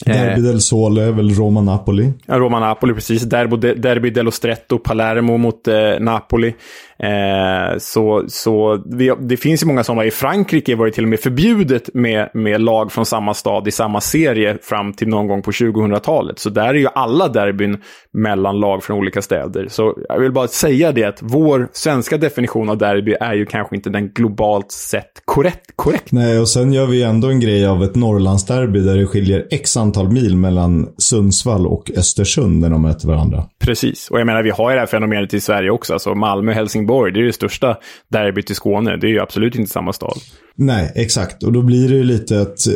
Derby 0.04 0.40
del 0.40 0.60
Sole 0.60 1.02
är 1.02 1.12
väl 1.12 1.30
Roma-Napoli? 1.30 2.12
Ja, 2.26 2.34
Roma-Napoli, 2.38 2.94
precis. 2.94 3.22
Derby, 3.22 3.74
Derby 3.74 4.10
dello 4.10 4.30
Stretto, 4.30 4.78
Palermo 4.78 5.36
mot 5.36 5.68
eh, 5.68 5.74
Napoli. 6.00 6.54
Eh, 7.02 7.78
så 7.78 8.24
så 8.28 8.82
vi, 8.86 9.14
det 9.20 9.36
finns 9.36 9.62
ju 9.62 9.66
många 9.66 9.84
sådana. 9.84 10.04
I 10.04 10.10
Frankrike 10.10 10.76
var 10.76 10.86
det 10.86 10.92
till 10.92 11.04
och 11.04 11.10
med 11.10 11.20
förbjudet 11.20 11.94
med, 11.94 12.30
med 12.34 12.60
lag 12.60 12.92
från 12.92 13.06
samma 13.06 13.34
stad 13.34 13.68
i 13.68 13.70
samma 13.70 14.00
serie 14.00 14.58
fram 14.62 14.92
till 14.92 15.08
någon 15.08 15.26
gång 15.26 15.42
på 15.42 15.50
2000-talet. 15.50 16.38
Så 16.38 16.50
där 16.50 16.68
är 16.68 16.74
ju 16.74 16.88
alla 16.94 17.28
derbyn 17.28 17.78
mellan 18.12 18.60
lag 18.60 18.84
från 18.84 18.98
olika 18.98 19.22
städer. 19.22 19.66
Så 19.70 19.98
jag 20.08 20.18
vill 20.18 20.32
bara 20.32 20.48
säga 20.48 20.92
det 20.92 21.04
att 21.04 21.18
vår 21.22 21.68
svenska 21.72 22.18
definition 22.18 22.68
av 22.68 22.78
derby 22.78 23.14
är 23.20 23.34
ju 23.34 23.46
kanske 23.46 23.76
inte 23.76 23.90
den 23.90 24.08
globalt 24.08 24.72
sett 24.72 25.22
korrekt. 25.24 25.70
korrekt. 25.76 26.12
Nej, 26.12 26.38
och 26.38 26.48
sen 26.48 26.72
gör 26.72 26.86
vi 26.86 27.02
ändå 27.02 27.28
en 27.28 27.40
grej 27.40 27.66
av 27.66 27.84
ett 27.84 27.94
Norrlandsderby 27.94 28.80
där 28.80 28.96
det 28.96 29.06
skiljer 29.06 29.46
x 29.50 29.76
antal 29.88 30.12
mil 30.12 30.36
mellan 30.36 30.88
Sundsvall 30.98 31.66
och 31.66 31.90
Östersund 31.96 32.60
när 32.60 32.70
de 32.70 32.82
möter 32.82 33.08
varandra. 33.08 33.44
Precis, 33.58 34.10
och 34.10 34.20
jag 34.20 34.26
menar 34.26 34.42
vi 34.42 34.50
har 34.50 34.70
ju 34.70 34.74
det 34.74 34.80
här 34.80 34.86
fenomenet 34.86 35.34
i 35.34 35.40
Sverige 35.40 35.70
också. 35.70 35.92
Alltså 35.92 36.14
Malmö, 36.14 36.52
Helsingborg 36.52 36.88
Helsingborg, 36.88 37.12
det 37.12 37.20
är 37.20 37.24
det 37.24 37.32
största 37.32 37.76
derbyt 38.08 38.50
i 38.50 38.54
Skåne. 38.54 38.96
Det 38.96 39.06
är 39.06 39.10
ju 39.10 39.20
absolut 39.20 39.54
inte 39.54 39.70
samma 39.70 39.92
stad. 39.92 40.18
Nej, 40.56 40.92
exakt. 40.94 41.42
Och 41.42 41.52
då 41.52 41.62
blir 41.62 41.88
det 41.88 41.94
ju 41.94 42.04
lite 42.04 42.40
att, 42.40 42.66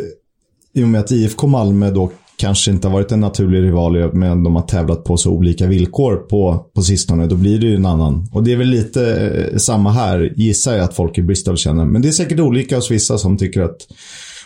i 0.73 0.83
och 0.83 0.87
med 0.87 1.01
att 1.01 1.11
IFK 1.11 1.47
Malmö 1.47 1.91
då 1.91 2.11
kanske 2.37 2.71
inte 2.71 2.87
har 2.87 2.93
varit 2.93 3.11
en 3.11 3.19
naturlig 3.19 3.61
rival, 3.61 4.13
men 4.13 4.43
de 4.43 4.55
har 4.55 4.63
tävlat 4.63 5.03
på 5.03 5.17
så 5.17 5.31
olika 5.31 5.67
villkor 5.67 6.15
på, 6.15 6.65
på 6.75 6.81
sistone, 6.81 7.27
då 7.27 7.35
blir 7.35 7.59
det 7.59 7.65
ju 7.65 7.75
en 7.75 7.85
annan. 7.85 8.29
Och 8.33 8.43
det 8.43 8.51
är 8.51 8.57
väl 8.57 8.67
lite 8.67 9.15
eh, 9.51 9.57
samma 9.57 9.91
här, 9.91 10.33
gissar 10.35 10.73
jag 10.73 10.83
att 10.83 10.95
folk 10.95 11.17
i 11.17 11.21
Bristol 11.21 11.57
känner. 11.57 11.85
Men 11.85 12.01
det 12.01 12.07
är 12.07 12.11
säkert 12.11 12.39
olika 12.39 12.75
hos 12.75 12.91
vissa 12.91 13.17
som 13.17 13.37
tycker 13.37 13.61
att 13.61 13.77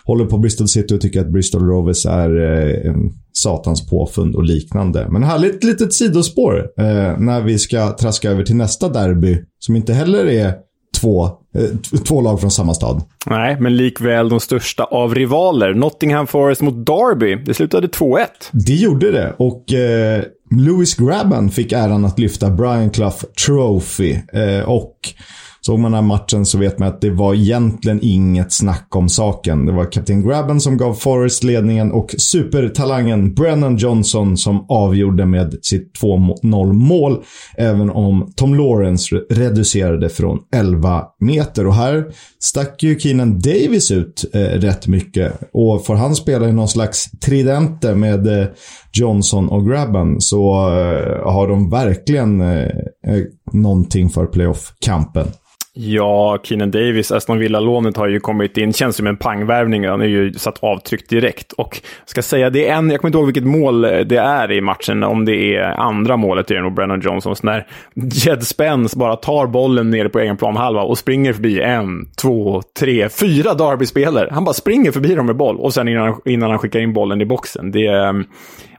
håller 0.07 0.25
på 0.25 0.37
Bristol 0.37 0.67
City 0.67 0.95
och 0.95 1.01
tycker 1.01 1.21
att 1.21 1.31
Bristol 1.31 1.67
Rovers 1.67 2.05
är 2.05 2.57
eh, 2.85 2.95
satans 3.33 3.89
påfund 3.89 4.35
och 4.35 4.43
liknande. 4.43 5.07
Men 5.09 5.23
härligt 5.23 5.63
litet 5.63 5.93
sidospår 5.93 6.69
eh, 6.77 7.19
när 7.19 7.41
vi 7.41 7.59
ska 7.59 7.91
traska 7.91 8.31
över 8.31 8.43
till 8.43 8.55
nästa 8.55 8.89
derby 8.89 9.37
som 9.59 9.75
inte 9.75 9.93
heller 9.93 10.25
är 10.25 10.53
två, 11.01 11.25
eh, 11.25 11.99
två 12.07 12.21
lag 12.21 12.39
från 12.39 12.51
samma 12.51 12.73
stad. 12.73 13.01
Nej, 13.25 13.57
men 13.59 13.77
likväl 13.77 14.29
de 14.29 14.39
största 14.39 14.83
av 14.83 15.15
rivaler. 15.15 15.73
Nottingham 15.73 16.27
Forest 16.27 16.61
mot 16.61 16.85
Derby. 16.85 17.35
Det 17.45 17.53
slutade 17.53 17.87
2-1. 17.87 18.25
Det 18.51 18.75
gjorde 18.75 19.11
det 19.11 19.33
och 19.37 19.73
eh, 19.73 20.23
Lewis 20.51 20.95
Grabban 20.95 21.49
fick 21.49 21.71
äran 21.71 22.05
att 22.05 22.19
lyfta 22.19 22.49
Brian 22.49 22.89
Clough 22.89 23.23
Trophy. 23.45 24.15
Eh, 24.33 24.69
och 24.69 24.95
Såg 25.67 25.79
man 25.79 25.91
den 25.91 26.03
här 26.03 26.07
matchen 26.07 26.45
så 26.45 26.57
vet 26.57 26.79
man 26.79 26.87
att 26.87 27.01
det 27.01 27.09
var 27.09 27.33
egentligen 27.33 27.99
inget 28.01 28.51
snack 28.51 28.95
om 28.95 29.09
saken. 29.09 29.65
Det 29.65 29.71
var 29.71 29.91
kapten 29.91 30.27
Grabben 30.27 30.61
som 30.61 30.77
gav 30.77 30.93
Forrest 30.93 31.43
ledningen 31.43 31.91
och 31.91 32.15
supertalangen 32.17 33.33
Brennan 33.33 33.77
Johnson 33.77 34.37
som 34.37 34.65
avgjorde 34.69 35.25
med 35.25 35.55
sitt 35.61 35.99
2-0 36.01 36.73
mål. 36.73 37.23
Även 37.57 37.89
om 37.89 38.33
Tom 38.35 38.55
Lawrence 38.55 39.15
reducerade 39.15 40.09
från 40.09 40.39
11 40.55 41.03
meter. 41.19 41.67
Och 41.67 41.75
här 41.75 42.05
stack 42.39 42.83
ju 42.83 42.99
Keenan 42.99 43.39
Davis 43.39 43.91
ut 43.91 44.25
eh, 44.33 44.39
rätt 44.39 44.87
mycket. 44.87 45.33
Och 45.53 45.85
får 45.85 45.95
han 45.95 46.15
spela 46.15 46.49
i 46.49 46.53
någon 46.53 46.67
slags 46.67 47.11
tridente 47.11 47.95
med 47.95 48.41
eh, 48.41 48.47
Johnson 48.93 49.49
och 49.49 49.67
Grabban 49.67 50.21
så 50.21 50.51
eh, 50.69 51.31
har 51.31 51.47
de 51.47 51.69
verkligen 51.69 52.41
eh, 52.41 52.65
eh 53.07 53.23
någonting 53.53 54.09
för 54.09 54.25
playoff-kampen. 54.25 55.27
Ja, 55.79 56.37
Keenan 56.43 56.71
Davis, 56.71 57.11
Aston 57.11 57.39
Villa-lånet 57.39 57.97
har 57.97 58.07
ju 58.07 58.19
kommit 58.19 58.57
in. 58.57 58.73
Känns 58.73 58.95
som 58.95 59.07
en 59.07 59.17
pangvärvning. 59.17 59.87
Han 59.87 60.01
är 60.01 60.05
ju 60.05 60.33
satt 60.33 60.63
avtryck 60.63 61.09
direkt. 61.09 61.51
Och 61.51 61.81
ska 62.05 62.21
säga, 62.21 62.49
det 62.49 62.67
är 62.67 62.75
en, 62.75 62.89
jag 62.89 63.01
kommer 63.01 63.09
inte 63.09 63.17
ihåg 63.17 63.25
vilket 63.25 63.43
mål 63.43 63.81
det 63.81 64.17
är 64.17 64.51
i 64.51 64.61
matchen. 64.61 65.03
Om 65.03 65.25
det 65.25 65.55
är 65.55 65.63
andra 65.63 66.17
målet, 66.17 66.51
är 66.51 66.55
det 66.55 66.61
nog 66.61 66.73
Brennan 66.73 67.01
Johnsons. 67.01 67.43
När 67.43 67.67
Jed 67.95 68.43
Spence 68.43 68.97
bara 68.97 69.15
tar 69.15 69.47
bollen 69.47 69.89
nere 69.89 70.09
på 70.09 70.19
egen 70.19 70.37
planhalva 70.37 70.81
och 70.81 70.97
springer 70.97 71.33
förbi 71.33 71.61
en, 71.61 72.09
två, 72.21 72.61
tre, 72.79 73.09
fyra 73.09 73.53
Derby-spelare. 73.53 74.29
Han 74.31 74.43
bara 74.43 74.53
springer 74.53 74.91
förbi 74.91 75.15
dem 75.15 75.25
med 75.25 75.35
boll 75.35 75.57
och 75.57 75.73
sen 75.73 75.87
innan, 75.87 76.21
innan 76.25 76.49
han 76.49 76.59
skickar 76.59 76.79
in 76.79 76.93
bollen 76.93 77.21
i 77.21 77.25
boxen. 77.25 77.71
Det 77.71 77.85
är 77.85 78.23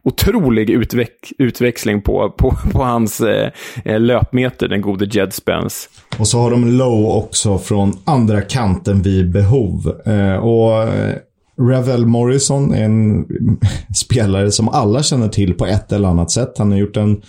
otrolig 0.03 0.71
utveck 0.71 1.33
utväxling 1.39 2.03
på, 2.03 2.35
på, 2.39 2.57
på 2.73 2.83
hans 2.83 3.21
eh, 3.21 3.51
eh, 3.85 4.01
löpmeter, 4.01 4.69
den 4.69 4.81
gode 4.81 5.05
Jed 5.05 5.33
Spence. 5.33 5.89
Och 6.19 6.29
så 6.29 6.39
har 6.39 6.51
de 6.51 6.69
low 6.69 7.07
också 7.07 7.59
från 7.59 7.99
andra 8.05 8.41
kanten 8.41 9.03
vid 9.03 9.33
behov. 9.33 10.01
Eh, 10.07 10.37
och 10.37 10.83
eh, 10.83 11.17
Ravel 11.61 12.07
Morrison 12.07 12.75
är 12.75 12.85
en 12.85 13.27
spelare 13.97 14.51
som 14.51 14.69
alla 14.69 15.03
känner 15.03 15.29
till 15.29 15.55
på 15.55 15.67
ett 15.67 15.93
eller 15.93 16.09
annat 16.09 16.31
sätt. 16.31 16.59
Han 16.59 16.71
har 16.71 16.79
gjort 16.79 16.97
en 16.97 17.23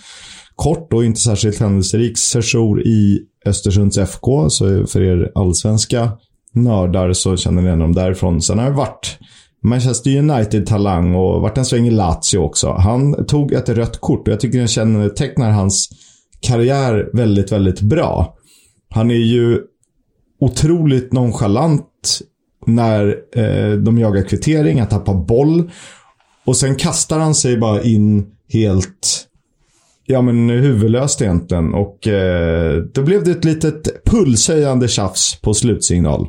kort 0.56 0.92
och 0.92 1.04
inte 1.04 1.20
särskilt 1.20 1.60
händelserik 1.60 2.18
sejour 2.18 2.86
i 2.86 3.20
Östersunds 3.46 3.98
FK. 3.98 4.50
Så 4.50 4.86
för 4.86 5.02
er 5.02 5.32
allsvenska 5.34 6.10
nördar 6.52 7.12
så 7.12 7.36
känner 7.36 7.62
ni 7.62 7.68
igen 7.68 7.78
dem 7.78 7.94
därifrån. 7.94 8.42
Sen 8.42 8.58
har 8.58 8.66
det 8.66 8.76
varit 8.76 9.18
Manchester 9.62 10.18
United-talang 10.18 11.14
och 11.14 11.40
vart 11.40 11.58
en 11.58 11.64
sväng 11.64 11.86
i 11.86 11.90
Lazio 11.90 12.38
också. 12.38 12.72
Han 12.72 13.26
tog 13.26 13.52
ett 13.52 13.68
rött 13.68 14.00
kort 14.00 14.28
och 14.28 14.32
jag 14.32 14.40
tycker 14.40 14.58
den 14.58 14.68
kännetecknar 14.68 15.50
hans 15.50 15.88
karriär 16.40 17.10
väldigt, 17.12 17.52
väldigt 17.52 17.80
bra. 17.80 18.36
Han 18.90 19.10
är 19.10 19.14
ju 19.14 19.60
otroligt 20.40 21.12
nonchalant 21.12 22.20
när 22.66 23.16
eh, 23.36 23.72
de 23.72 23.98
jagar 23.98 24.22
kvittering, 24.22 24.78
han 24.78 24.88
tappar 24.88 25.14
boll. 25.14 25.70
Och 26.44 26.56
sen 26.56 26.76
kastar 26.76 27.18
han 27.18 27.34
sig 27.34 27.56
bara 27.56 27.82
in 27.82 28.26
helt 28.52 29.26
ja, 30.10 30.22
men 30.22 30.50
huvudlöst 30.50 31.22
egentligen. 31.22 31.74
Och 31.74 32.08
eh, 32.08 32.76
då 32.76 33.02
blev 33.02 33.24
det 33.24 33.30
ett 33.30 33.44
litet 33.44 34.04
pulshöjande 34.04 34.88
tjafs 34.88 35.40
på 35.40 35.54
slutsignal. 35.54 36.26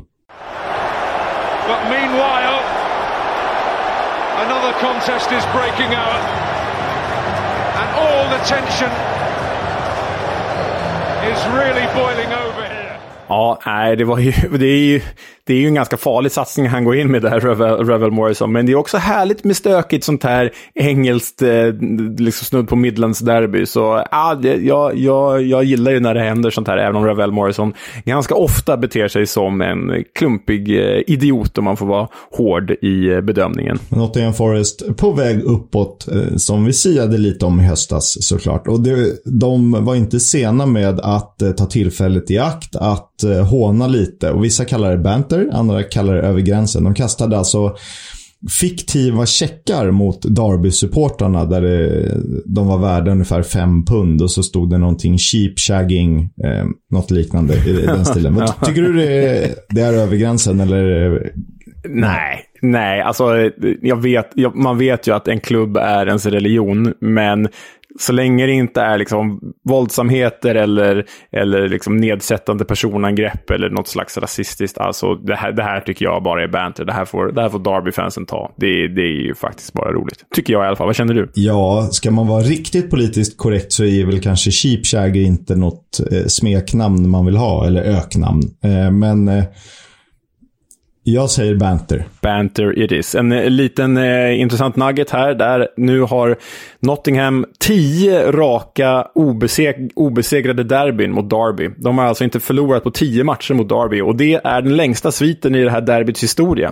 Contest 4.82 5.32
is 5.32 5.46
breaking 5.54 5.94
out. 5.94 6.22
And 7.80 7.90
all 8.04 8.24
the 8.34 8.42
tension 8.54 8.92
is 11.32 11.40
really 11.60 11.86
boiling 11.94 12.32
over 12.34 12.64
here. 12.66 12.98
Ja, 13.28 13.60
nej, 13.66 13.96
det, 13.96 14.06
var 14.06 14.18
ju, 14.18 14.32
det, 14.58 14.66
är 14.66 14.86
ju, 14.86 15.02
det 15.46 15.54
är 15.54 15.58
ju 15.58 15.68
en 15.68 15.74
ganska 15.74 15.98
farlig 15.98 16.32
satsning 16.32 16.68
han 16.68 16.84
går 16.84 16.96
in 16.96 17.12
med 17.12 17.22
där, 17.22 17.40
Revel, 17.40 17.86
Revel 17.86 18.12
Morrison. 18.12 18.52
Men 18.52 18.66
det 18.66 18.72
är 18.72 18.76
också 18.76 18.98
härligt 18.98 19.44
med 19.44 19.56
stökigt 19.56 20.04
sånt 20.04 20.24
här 20.24 20.52
engelskt, 20.76 21.42
eh, 21.42 21.74
liksom 22.18 22.46
snudd 22.46 22.68
på 22.68 22.76
Midlands 22.76 23.20
derby. 23.20 23.66
Så 23.66 24.04
ja, 24.12 24.40
jag, 24.44 24.98
jag, 24.98 25.42
jag 25.42 25.64
gillar 25.64 25.92
ju 25.92 26.00
när 26.00 26.14
det 26.14 26.22
händer 26.22 26.50
sånt 26.50 26.68
här, 26.68 26.78
även 26.78 26.96
om 26.96 27.06
Revel 27.06 27.32
Morrison 27.32 27.74
ganska 28.06 28.36
ofta 28.36 28.78
beter 28.78 29.08
sig 29.08 29.28
som 29.28 29.62
en 29.62 30.04
klumpig 30.16 30.80
eh, 30.80 31.02
idiot 31.08 31.58
om 31.58 31.64
man 31.64 31.78
får 31.78 31.86
vara 31.86 32.08
hård 32.32 32.72
i 32.72 33.10
eh, 33.10 33.22
bedömningen. 33.22 33.80
Nottingham 33.90 34.34
Forest 34.34 34.98
på 34.98 35.12
väg 35.12 35.44
uppåt, 35.44 36.08
eh, 36.08 36.36
som 36.36 36.66
vi 36.66 36.74
siade 36.74 37.18
lite 37.18 37.46
om 37.46 37.60
i 37.60 37.64
höstas 37.64 38.18
såklart. 38.22 38.68
Och 38.68 38.80
det, 38.80 39.26
de 39.26 39.86
var 39.86 39.96
inte 39.96 40.20
sena 40.20 40.66
med 40.66 41.00
att 41.00 41.42
eh, 41.42 41.52
ta 41.52 41.66
tillfället 41.66 42.32
i 42.32 42.38
akt 42.38 42.76
att 42.76 43.24
eh, 43.24 43.46
håna 43.46 43.88
lite. 43.88 44.32
Och 44.32 44.44
vissa 44.44 44.66
kallar 44.66 44.92
det 44.92 44.98
bant 44.98 45.31
meter, 45.32 45.58
andra 45.58 45.84
kallar 45.84 46.16
det 46.16 46.22
över 46.22 46.42
gränsen. 46.42 46.84
De 46.84 46.94
kastade 46.94 47.38
alltså 47.38 47.76
fiktiva 48.60 49.26
checkar 49.26 49.92
mot 49.92 50.22
Derby-supportrarna 50.26 51.46
där 51.46 51.62
det, 51.62 52.12
de 52.46 52.68
var 52.68 52.78
värda 52.78 53.12
ungefär 53.12 53.44
fem 53.44 53.86
pund 53.86 54.22
och 54.22 54.32
så 54.32 54.44
stod 54.44 54.70
det 54.70 54.78
någonting 54.78 55.18
cheap 55.18 55.60
shagging, 55.60 56.22
eh, 56.22 56.66
något 56.92 57.12
liknande 57.12 57.54
i 57.54 57.86
den 57.86 58.06
stilen. 58.12 58.48
Tycker 58.66 58.82
du 58.82 58.94
det 58.94 59.28
är, 59.28 59.56
det 59.70 59.82
är 59.82 59.94
över 59.94 60.18
gränsen 60.18 60.60
eller? 60.60 61.32
Nej, 61.90 62.46
nej, 62.62 63.02
alltså 63.02 63.52
jag 63.82 64.02
vet, 64.02 64.30
jag, 64.36 64.56
man 64.56 64.78
vet 64.78 65.08
ju 65.08 65.16
att 65.16 65.28
en 65.28 65.40
klubb 65.40 65.78
är 65.78 66.08
ens 66.08 66.26
religion, 66.26 66.94
men 67.02 67.48
så 68.00 68.14
länge 68.14 68.46
det 68.46 68.52
inte 68.52 68.82
är 68.82 68.98
liksom 68.98 69.40
våldsamheter 69.66 70.56
eller, 70.56 71.06
eller 71.32 71.70
liksom 71.70 71.98
nedsättande 71.98 72.66
personangrepp 72.66 73.50
eller 73.50 73.70
något 73.70 73.88
slags 73.88 74.18
rasistiskt. 74.18 74.78
Alltså, 74.78 75.16
det, 75.16 75.36
här, 75.36 75.52
det 75.52 75.64
här 75.64 75.80
tycker 75.80 76.06
jag 76.06 76.24
bara 76.24 76.44
är 76.44 76.48
banter. 76.48 76.86
Det 76.86 76.94
här 76.94 77.06
får, 77.06 77.32
det 77.32 77.42
här 77.42 77.50
får 77.50 77.60
Derby-fansen 77.60 78.26
ta. 78.26 78.52
Det, 78.58 78.88
det 78.88 79.02
är 79.02 79.26
ju 79.26 79.36
faktiskt 79.36 79.74
bara 79.74 79.92
roligt. 79.92 80.26
Tycker 80.36 80.54
jag 80.54 80.64
i 80.64 80.68
alla 80.68 80.76
fall. 80.76 80.88
Vad 80.88 80.96
känner 80.96 81.14
du? 81.14 81.32
Ja, 81.34 81.90
ska 81.92 82.12
man 82.12 82.28
vara 82.28 82.42
riktigt 82.42 82.90
politiskt 82.90 83.38
korrekt 83.38 83.74
så 83.74 83.84
är 83.84 84.06
väl 84.06 84.22
kanske 84.22 84.52
Cheap 84.52 84.86
Shaggy 84.86 85.24
inte 85.24 85.56
något 85.56 86.00
eh, 86.12 86.26
smeknamn 86.28 87.10
man 87.10 87.26
vill 87.26 87.38
ha, 87.38 87.68
eller 87.68 87.82
öknamn. 87.82 88.42
Eh, 88.64 88.92
men 88.92 89.28
eh, 89.28 89.44
jag 91.04 91.30
säger 91.30 91.56
banter. 91.56 92.08
Banter 92.22 92.80
it 92.80 92.92
is. 92.92 93.16
En 93.16 93.32
eh, 93.32 93.50
liten 93.50 93.98
eh, 93.98 94.40
intressant 94.40 94.76
nugget 94.76 95.10
här. 95.10 95.34
Där 95.34 95.68
nu 95.78 96.02
har 96.02 96.38
Nottingham 96.80 97.46
tio 97.60 98.32
raka 98.32 99.08
obeseg 99.16 99.92
obesegrade 99.96 100.64
derbyn 100.64 101.12
mot 101.12 101.30
Derby. 101.30 101.70
De 101.78 101.98
har 101.98 102.06
alltså 102.06 102.24
inte 102.24 102.40
förlorat 102.40 102.84
på 102.84 102.92
tio 102.92 103.24
matcher 103.24 103.54
mot 103.54 103.70
Derby 103.70 104.02
och 104.02 104.16
det 104.16 104.42
är 104.44 104.62
den 104.62 104.76
längsta 104.76 105.12
sviten 105.12 105.56
i 105.56 105.64
det 105.64 105.72
här 105.72 105.82
derbyts 105.82 106.24
historia. 106.24 106.72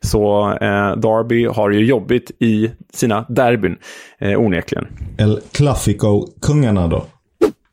Så 0.00 0.50
eh, 0.50 0.96
Derby 0.96 1.46
har 1.46 1.70
ju 1.70 1.86
jobbigt 1.86 2.30
i 2.38 2.70
sina 2.92 3.26
derbyn, 3.28 3.76
eh, 4.18 4.40
onekligen. 4.40 4.86
El 5.18 5.40
Clafico-kungarna 5.52 6.88
då? 6.88 7.04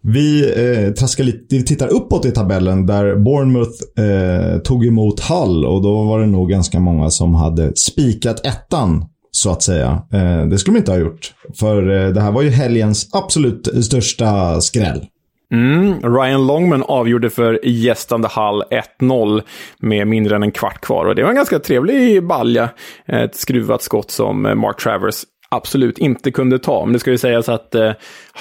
Vi 0.10 0.54
eh, 0.86 0.94
traskar 0.94 1.24
lite, 1.24 1.56
vi 1.56 1.64
tittar 1.64 1.88
uppåt 1.88 2.26
i 2.26 2.32
tabellen 2.32 2.86
där 2.86 3.16
Bournemouth 3.16 3.82
eh, 4.00 4.60
tog 4.60 4.86
emot 4.86 5.20
Hull 5.20 5.66
och 5.66 5.82
då 5.82 6.04
var 6.04 6.20
det 6.20 6.26
nog 6.26 6.50
ganska 6.50 6.80
många 6.80 7.10
som 7.10 7.36
hade 7.36 7.76
spikat 7.76 8.46
ettan 8.46 9.06
så 9.32 9.52
att 9.52 9.64
säga. 9.64 10.02
Eh, 10.14 10.46
det 10.46 10.58
skulle 10.58 10.74
man 10.74 10.80
inte 10.80 10.92
ha 10.92 11.00
gjort. 11.00 11.34
För 11.60 11.90
eh, 11.90 12.14
det 12.14 12.22
här 12.22 12.32
var 12.32 12.42
ju 12.42 12.50
helgens 12.50 13.10
absolut 13.14 13.86
största 13.86 14.62
skräll. 14.62 15.06
Mm, 15.54 16.02
Ryan 16.02 16.48
Longman 16.48 16.84
avgjorde 16.84 17.30
för 17.30 17.66
gästande 17.66 18.30
Hull 18.36 18.64
1-0 19.02 19.42
med 19.80 20.08
mindre 20.08 20.36
än 20.36 20.44
en 20.44 20.52
kvart 20.52 20.82
kvar. 20.82 21.06
Och 21.06 21.16
det 21.16 21.24
var 21.24 21.30
en 21.30 21.36
ganska 21.36 21.60
trevlig 21.60 22.28
balja. 22.28 22.70
Ett 23.08 23.36
skruvat 23.36 23.82
skott 23.82 24.12
som 24.12 24.46
eh, 24.46 24.56
Mark 24.56 24.78
Travers 24.78 25.24
absolut 25.50 25.98
inte 25.98 26.32
kunde 26.32 26.60
ta. 26.60 26.86
Men 26.86 26.94
det 26.94 27.00
ska 27.00 27.12
ju 27.12 27.18
sägas 27.18 27.50
att 27.50 27.76
eh, 27.76 27.92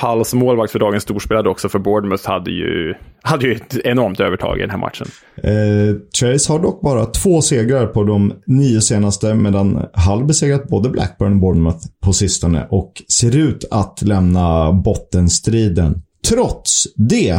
Hulls 0.02 0.34
målvakt 0.34 0.72
för 0.72 0.78
dagen 0.78 1.00
storspelade 1.00 1.48
också 1.48 1.68
för 1.68 1.78
Bournemouth 1.78 2.28
hade 2.28 2.50
ju, 2.50 2.94
hade 3.22 3.46
ju 3.46 3.52
ett 3.52 3.76
enormt 3.84 4.20
övertag 4.20 4.58
i 4.58 4.60
den 4.60 4.70
här 4.70 4.78
matchen. 4.78 5.06
Eh, 5.42 5.96
Trace 6.20 6.52
har 6.52 6.58
dock 6.58 6.80
bara 6.82 7.06
två 7.06 7.42
segrar 7.42 7.86
på 7.86 8.02
de 8.02 8.32
nio 8.46 8.80
senaste 8.80 9.34
medan 9.34 9.86
Hull 9.92 10.24
besegrat 10.24 10.68
både 10.68 10.88
Blackburn 10.88 11.32
och 11.32 11.38
Bournemouth 11.38 11.86
på 12.04 12.12
sistone 12.12 12.66
och 12.70 12.92
ser 13.20 13.36
ut 13.36 13.64
att 13.70 14.02
lämna 14.02 14.72
bottenstriden. 14.72 16.02
Trots 16.28 16.86
det, 16.96 17.30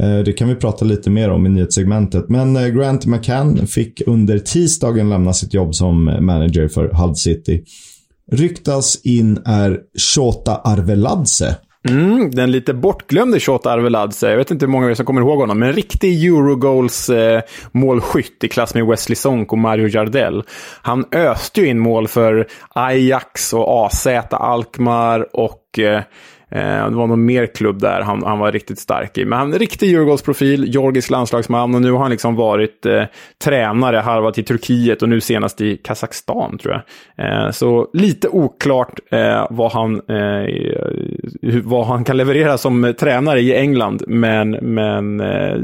eh, 0.00 0.18
det 0.24 0.32
kan 0.32 0.48
vi 0.48 0.54
prata 0.54 0.84
lite 0.84 1.10
mer 1.10 1.30
om 1.30 1.46
i 1.46 1.48
nyhetssegmentet, 1.48 2.28
men 2.28 2.56
eh, 2.56 2.66
Grant 2.66 3.06
McCann 3.06 3.66
fick 3.66 4.02
under 4.06 4.38
tisdagen 4.38 5.10
lämna 5.10 5.32
sitt 5.32 5.54
jobb 5.54 5.74
som 5.74 6.04
manager 6.04 6.68
för 6.68 6.88
Hull 6.88 7.16
City 7.16 7.64
ryktas 8.32 9.00
in 9.04 9.42
är 9.44 9.80
Shota 9.98 10.56
Arveladze. 10.56 11.56
Mm, 11.88 12.30
den 12.30 12.50
lite 12.50 12.74
bortglömde 12.74 13.40
Shota 13.40 13.70
Arveladze. 13.70 14.30
Jag 14.30 14.36
vet 14.36 14.50
inte 14.50 14.66
hur 14.66 14.70
många 14.70 14.84
av 14.84 14.90
er 14.90 14.94
som 14.94 15.06
kommer 15.06 15.20
ihåg 15.20 15.38
honom, 15.38 15.58
men 15.58 15.68
en 15.68 15.74
riktig 15.74 16.24
Eurogoals 16.24 17.08
eh, 17.08 17.42
målskytt 17.72 18.44
i 18.44 18.48
klass 18.48 18.74
med 18.74 18.86
Wesley 18.86 19.16
Sonk 19.16 19.52
och 19.52 19.58
Mario 19.58 19.88
Jardel. 19.88 20.42
Han 20.82 21.04
öste 21.12 21.60
ju 21.60 21.66
in 21.66 21.78
mål 21.78 22.08
för 22.08 22.46
Ajax 22.68 23.52
och 23.52 23.86
AZ 23.86 24.06
Alkmaar 24.30 25.36
och 25.36 25.62
Eh, 25.78 26.02
det 26.50 26.90
var 26.90 27.06
någon 27.06 27.24
mer 27.24 27.46
klubb 27.46 27.80
där 27.80 28.00
han, 28.00 28.22
han 28.22 28.38
var 28.38 28.52
riktigt 28.52 28.78
stark 28.78 29.18
i. 29.18 29.24
Men 29.24 29.38
han 29.38 29.48
är 29.48 29.52
en 29.52 29.58
riktig 29.58 29.86
Djurgårdsprofil, 29.88 30.64
georgisk 30.64 31.10
landslagsman 31.10 31.74
och 31.74 31.82
nu 31.82 31.92
har 31.92 31.98
han 31.98 32.10
liksom 32.10 32.36
varit 32.36 32.86
eh, 32.86 33.02
tränare 33.44 33.96
halva 33.96 34.32
i 34.36 34.42
Turkiet 34.42 35.02
och 35.02 35.08
nu 35.08 35.20
senast 35.20 35.60
i 35.60 35.76
Kazakstan 35.76 36.58
tror 36.58 36.74
jag. 36.74 37.46
Eh, 37.46 37.50
så 37.50 37.90
lite 37.92 38.28
oklart 38.28 39.00
eh, 39.10 39.46
vad, 39.50 39.72
han, 39.72 39.94
eh, 39.94 41.60
vad 41.64 41.86
han 41.86 42.04
kan 42.04 42.16
leverera 42.16 42.58
som 42.58 42.94
tränare 42.98 43.40
i 43.40 43.54
England. 43.54 44.02
Men, 44.06 44.50
men 44.50 45.20
eh, 45.20 45.56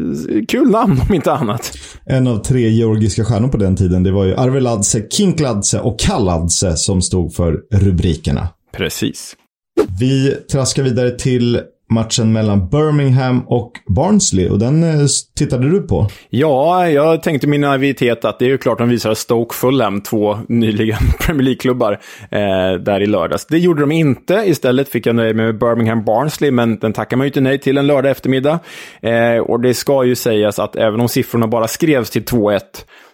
kul 0.49 0.71
namn 0.71 1.01
om 1.09 1.15
inte 1.15 1.33
annat. 1.33 1.73
En 2.07 2.27
av 2.27 2.39
tre 2.39 2.69
georgiska 2.69 3.25
stjärnor 3.25 3.49
på 3.49 3.57
den 3.57 3.77
tiden, 3.77 4.03
det 4.03 4.13
var 4.13 4.25
ju 4.25 4.35
Arveladze, 4.35 5.09
Kinkladze 5.11 5.81
och 5.81 6.01
Kalladze 6.01 6.77
som 6.77 7.03
stod 7.03 7.35
för 7.35 7.61
rubrikerna. 7.71 8.49
Precis. 8.73 9.37
Vi 10.01 10.37
traskar 10.51 10.83
vidare 10.83 11.11
till 11.11 11.61
matchen 11.93 12.33
mellan 12.33 12.69
Birmingham 12.69 13.43
och 13.47 13.73
Barnsley 13.87 14.49
och 14.49 14.59
den 14.59 14.83
eh, 14.83 15.07
tittade 15.39 15.71
du 15.71 15.83
på. 15.83 16.09
Ja, 16.31 16.89
jag 16.89 17.23
tänkte 17.23 17.47
min 17.47 17.61
naivitet 17.61 18.25
att 18.25 18.39
det 18.39 18.45
är 18.45 18.49
ju 18.49 18.59
klart 18.59 18.79
de 18.79 18.89
visar 18.89 19.15
Stoke 19.15 19.55
Fulham, 19.55 20.01
två 20.01 20.39
nyligen 20.49 20.99
Premier 21.21 21.43
League-klubbar, 21.43 21.93
eh, 22.31 22.81
där 22.81 23.01
i 23.01 23.07
lördags. 23.07 23.47
Det 23.47 23.59
gjorde 23.59 23.81
de 23.81 23.93
inte. 23.93 24.43
Istället 24.47 24.89
fick 24.89 25.07
jag 25.07 25.17
nöja 25.17 25.35
mig 25.35 25.47
med 25.47 25.59
Birmingham 25.59 26.05
Barnsley, 26.05 26.51
men 26.51 26.79
den 26.79 26.93
tackar 26.93 27.17
man 27.17 27.25
ju 27.25 27.29
inte 27.29 27.41
nej 27.41 27.59
till 27.59 27.79
en 27.79 27.87
lördag 27.87 28.11
eftermiddag. 28.11 28.59
Eh, 29.03 29.39
och 29.39 29.61
det 29.61 29.75
ska 29.75 30.05
ju 30.05 30.15
sägas 30.15 30.59
att 30.59 30.77
även 30.77 31.01
om 31.01 31.09
siffrorna 31.09 31.47
bara 31.47 31.69
skrevs 31.69 32.11
till 32.11 32.25
2-1 32.25 32.61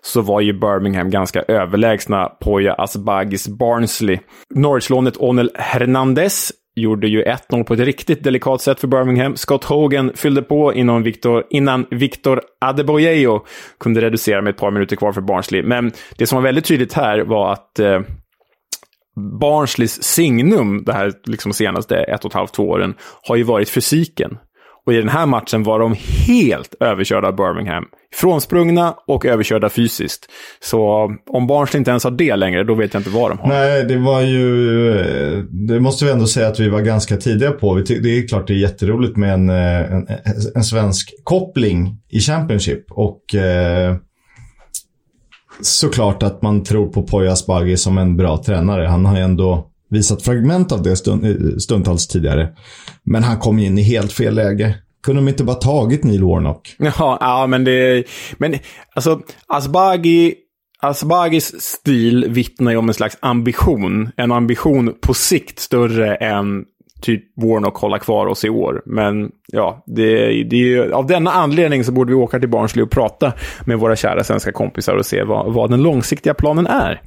så 0.02 0.20
var 0.20 0.40
ju 0.40 0.52
Birmingham 0.52 1.10
ganska 1.10 1.42
överlägsna 1.42 2.28
Poya 2.28 2.74
Asbagis 2.74 3.48
Barnsley. 3.48 4.18
Norwich-lånet 4.54 5.16
Onel 5.16 5.50
Hernandez 5.54 6.52
gjorde 6.78 7.08
ju 7.08 7.24
1-0 7.24 7.64
på 7.64 7.74
ett 7.74 7.80
riktigt 7.80 8.24
delikat 8.24 8.60
sätt 8.60 8.80
för 8.80 8.88
Birmingham. 8.88 9.36
Scott 9.36 9.64
Hogan 9.64 10.12
fyllde 10.14 10.42
på 10.42 10.74
innan 10.74 11.02
Victor, 11.02 11.44
innan 11.50 11.86
Victor 11.90 12.40
Adeboyejo 12.60 13.44
kunde 13.80 14.00
reducera 14.00 14.42
med 14.42 14.50
ett 14.50 14.60
par 14.60 14.70
minuter 14.70 14.96
kvar 14.96 15.12
för 15.12 15.20
Barnsley. 15.20 15.62
Men 15.62 15.92
det 16.16 16.26
som 16.26 16.36
var 16.36 16.42
väldigt 16.42 16.64
tydligt 16.64 16.92
här 16.92 17.18
var 17.20 17.52
att 17.52 17.78
eh, 17.78 18.00
Barnsleys 19.40 20.02
signum, 20.02 20.84
det 20.86 20.92
här 20.92 21.12
liksom 21.24 21.52
senaste 21.52 21.96
ett 21.96 22.24
och 22.24 22.30
ett 22.30 22.34
halvt, 22.34 22.54
två 22.54 22.68
åren, 22.68 22.94
har 23.22 23.36
ju 23.36 23.42
varit 23.42 23.68
fysiken. 23.68 24.38
Och 24.86 24.92
i 24.92 24.96
den 24.96 25.08
här 25.08 25.26
matchen 25.26 25.62
var 25.62 25.78
de 25.78 25.96
helt 26.26 26.74
överkörda 26.80 27.28
av 27.28 27.36
Birmingham. 27.36 27.84
Frånsprungna 28.14 28.94
och 29.06 29.26
överkörda 29.26 29.68
fysiskt. 29.68 30.26
Så 30.60 31.10
om 31.26 31.46
Barnsley 31.46 31.78
inte 31.78 31.90
ens 31.90 32.04
har 32.04 32.10
det 32.10 32.36
längre, 32.36 32.64
då 32.64 32.74
vet 32.74 32.94
jag 32.94 33.00
inte 33.00 33.10
vad 33.10 33.30
de 33.30 33.38
har. 33.38 33.48
Nej, 33.48 33.84
det 33.84 33.96
var 33.96 34.20
ju... 34.20 34.90
Eh, 35.00 35.38
det 35.38 35.80
måste 35.80 36.04
vi 36.04 36.10
ändå 36.10 36.26
säga 36.26 36.48
att 36.48 36.60
vi 36.60 36.68
var 36.68 36.80
ganska 36.80 37.16
tidiga 37.16 37.50
på. 37.50 37.74
Det 37.74 38.18
är 38.18 38.28
klart 38.28 38.46
det 38.46 38.52
är 38.52 38.58
jätteroligt 38.58 39.16
med 39.16 39.32
eh, 39.32 39.92
en, 39.92 40.08
en, 40.08 40.18
en 40.54 40.64
svensk 40.64 41.14
koppling 41.24 41.96
i 42.08 42.20
Championship. 42.20 42.84
Och 42.90 43.34
eh, 43.34 43.96
såklart 45.60 46.22
att 46.22 46.42
man 46.42 46.64
tror 46.64 46.86
på 46.88 47.02
Poya 47.02 47.32
Asbaghi 47.32 47.76
som 47.76 47.98
en 47.98 48.16
bra 48.16 48.42
tränare. 48.42 48.86
Han 48.86 49.06
har 49.06 49.16
ju 49.16 49.22
ändå 49.22 49.67
visat 49.88 50.22
fragment 50.22 50.72
av 50.72 50.82
det 50.82 50.96
stund, 50.96 51.24
eh, 51.24 51.56
stundtals 51.58 52.08
tidigare. 52.08 52.48
Men 53.02 53.22
han 53.22 53.38
kom 53.38 53.58
in 53.58 53.78
i 53.78 53.82
helt 53.82 54.12
fel 54.12 54.34
läge. 54.34 54.74
Kunde 55.02 55.20
de 55.20 55.28
inte 55.28 55.44
bara 55.44 55.56
tagit 55.56 56.04
Neil 56.04 56.24
Warnock? 56.24 56.76
Ja, 56.78 57.18
ja 57.20 57.46
men 57.46 57.64
det... 57.64 58.04
Men 58.38 58.54
alltså, 58.94 59.20
Asbaghi... 59.46 60.34
Asbagis 60.80 61.60
stil 61.60 62.26
vittnar 62.28 62.70
ju 62.72 62.76
om 62.76 62.88
en 62.88 62.94
slags 62.94 63.16
ambition. 63.20 64.10
En 64.16 64.32
ambition 64.32 64.94
på 65.00 65.14
sikt 65.14 65.58
större 65.58 66.14
än 66.14 66.64
typ 67.00 67.22
Warnock 67.36 67.76
hålla 67.76 67.98
kvar 67.98 68.26
oss 68.26 68.44
i 68.44 68.48
år. 68.48 68.82
Men 68.86 69.30
ja, 69.46 69.82
det, 69.86 70.42
det, 70.42 70.92
av 70.92 71.06
denna 71.06 71.30
anledning 71.30 71.84
så 71.84 71.92
borde 71.92 72.10
vi 72.10 72.16
åka 72.16 72.38
till 72.38 72.48
Barnsley 72.48 72.84
och 72.84 72.90
prata 72.90 73.32
med 73.64 73.78
våra 73.78 73.96
kära 73.96 74.24
svenska 74.24 74.52
kompisar 74.52 74.96
och 74.96 75.06
se 75.06 75.24
vad, 75.24 75.52
vad 75.52 75.70
den 75.70 75.82
långsiktiga 75.82 76.34
planen 76.34 76.66
är. 76.66 77.02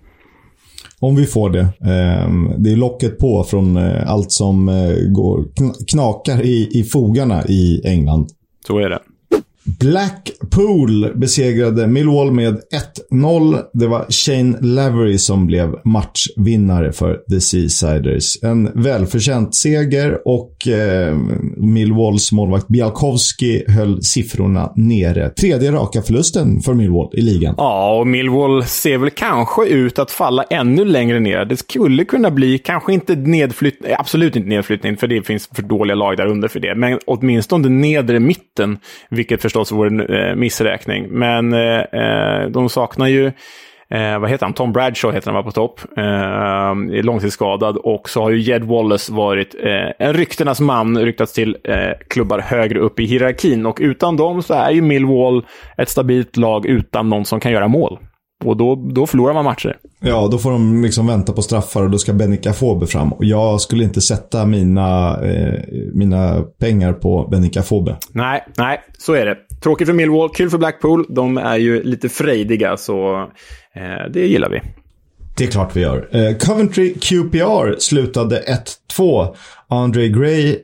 Om 1.01 1.15
vi 1.15 1.25
får 1.25 1.49
det. 1.49 1.67
Ehm, 1.91 2.51
det 2.57 2.71
är 2.71 2.75
locket 2.75 3.19
på 3.19 3.43
från 3.43 3.77
eh, 3.77 4.11
allt 4.11 4.31
som 4.31 4.69
eh, 4.69 4.95
går, 5.09 5.45
knakar 5.87 6.41
i, 6.41 6.69
i 6.79 6.83
fogarna 6.83 7.45
i 7.45 7.81
England. 7.85 8.27
Så 8.67 8.79
är 8.79 8.89
det. 8.89 8.99
Blackpool 9.63 11.11
besegrade 11.15 11.87
Millwall 11.87 12.31
med 12.31 12.61
1-0. 13.11 13.59
Det 13.73 13.87
var 13.87 14.05
Shane 14.09 14.57
Lavery 14.61 15.17
som 15.17 15.47
blev 15.47 15.75
matchvinnare 15.85 16.91
för 16.91 17.19
The 17.29 17.41
Seasiders. 17.41 18.43
En 18.43 18.81
välförtjänt 18.83 19.55
seger 19.55 20.27
och 20.27 20.67
eh, 20.67 21.17
Millwalls 21.57 22.31
målvakt 22.31 22.67
Bialkowski 22.67 23.63
höll 23.67 24.03
siffrorna 24.03 24.73
nere. 24.75 25.29
Tredje 25.29 25.71
raka 25.71 26.01
förlusten 26.01 26.61
för 26.61 26.73
Millwall 26.73 27.09
i 27.13 27.21
ligan. 27.21 27.55
Ja, 27.57 27.99
och 27.99 28.07
Millwall 28.07 28.63
ser 28.63 28.97
väl 28.97 29.09
kanske 29.09 29.67
ut 29.67 29.99
att 29.99 30.11
falla 30.11 30.43
ännu 30.43 30.85
längre 30.85 31.19
ner. 31.19 31.45
Det 31.45 31.57
skulle 31.57 32.05
kunna 32.05 32.31
bli, 32.31 32.57
kanske 32.57 32.93
inte 32.93 33.15
nedflyttning, 33.15 33.91
absolut 33.99 34.35
inte 34.35 34.49
nedflyttning, 34.49 34.97
för 34.97 35.07
det 35.07 35.27
finns 35.27 35.49
för 35.53 35.61
dåliga 35.61 35.95
lag 35.95 36.17
där 36.17 36.25
under 36.25 36.47
för 36.47 36.59
det, 36.59 36.75
men 36.75 36.99
åtminstone 37.05 37.69
nedre 37.69 38.19
mitten, 38.19 38.77
vilket 39.09 39.41
förstås 39.51 39.71
vore 39.71 39.87
en 39.87 39.99
eh, 39.99 40.35
missräkning. 40.35 41.07
Men 41.09 41.53
eh, 41.53 41.79
eh, 41.79 42.47
de 42.49 42.69
saknar 42.69 43.07
ju 43.07 43.25
eh, 43.89 44.19
vad 44.19 44.29
heter 44.29 44.45
han? 44.45 44.53
Tom 44.53 44.73
Bradshaw 44.73 45.15
heter 45.15 45.31
han 45.31 45.35
var 45.35 45.43
på 45.43 45.51
topp. 45.51 45.81
Eh, 45.97 46.03
är 46.97 47.03
långtidsskadad 47.03 47.77
och 47.77 48.09
så 48.09 48.21
har 48.21 48.29
ju 48.29 48.39
Jed 48.39 48.63
Wallace 48.63 49.13
varit 49.13 49.55
eh, 49.63 50.07
en 50.07 50.13
ryktenas 50.13 50.59
man, 50.59 50.97
ryktats 50.97 51.33
till 51.33 51.57
eh, 51.63 51.91
klubbar 52.09 52.39
högre 52.39 52.79
upp 52.79 52.99
i 52.99 53.05
hierarkin. 53.05 53.65
Och 53.65 53.77
utan 53.81 54.17
dem 54.17 54.41
så 54.41 54.53
är 54.53 54.71
ju 54.71 54.81
Millwall 54.81 55.45
ett 55.77 55.89
stabilt 55.89 56.37
lag 56.37 56.65
utan 56.65 57.09
någon 57.09 57.25
som 57.25 57.39
kan 57.39 57.51
göra 57.51 57.67
mål. 57.67 57.99
Och 58.43 58.57
då, 58.57 58.75
då 58.75 59.07
förlorar 59.07 59.33
man 59.33 59.45
matcher. 59.45 59.77
Ja, 59.99 60.27
då 60.31 60.37
får 60.37 60.51
de 60.51 60.83
liksom 60.83 61.07
vänta 61.07 61.33
på 61.33 61.41
straffar 61.41 61.83
och 61.83 61.89
då 61.89 61.97
ska 61.97 62.13
Benica 62.13 62.53
Fobe 62.53 62.87
fram. 62.87 63.13
Och 63.13 63.25
jag 63.25 63.61
skulle 63.61 63.83
inte 63.83 64.01
sätta 64.01 64.45
mina, 64.45 65.19
eh, 65.25 65.59
mina 65.93 66.41
pengar 66.41 66.93
på 66.93 67.27
Benica 67.31 67.61
Fobe. 67.61 67.97
Nej, 68.11 68.45
nej, 68.57 68.81
så 68.97 69.13
är 69.13 69.25
det. 69.25 69.37
Tråkigt 69.63 69.87
för 69.87 69.93
Millwall, 69.93 70.29
kul 70.29 70.49
för 70.49 70.57
Blackpool. 70.57 71.05
De 71.09 71.37
är 71.37 71.57
ju 71.57 71.83
lite 71.83 72.09
frejdiga, 72.09 72.77
så 72.77 73.21
eh, 73.75 74.11
det 74.13 74.27
gillar 74.27 74.49
vi. 74.49 74.61
Det 75.37 75.43
är 75.43 75.51
klart 75.51 75.75
vi 75.75 75.81
gör. 75.81 76.09
Eh, 76.11 76.37
Coventry 76.37 76.93
QPR 76.93 77.79
slutade 77.79 78.43
1-2. 78.97 79.35
Andre 79.67 80.07
Gray 80.07 80.57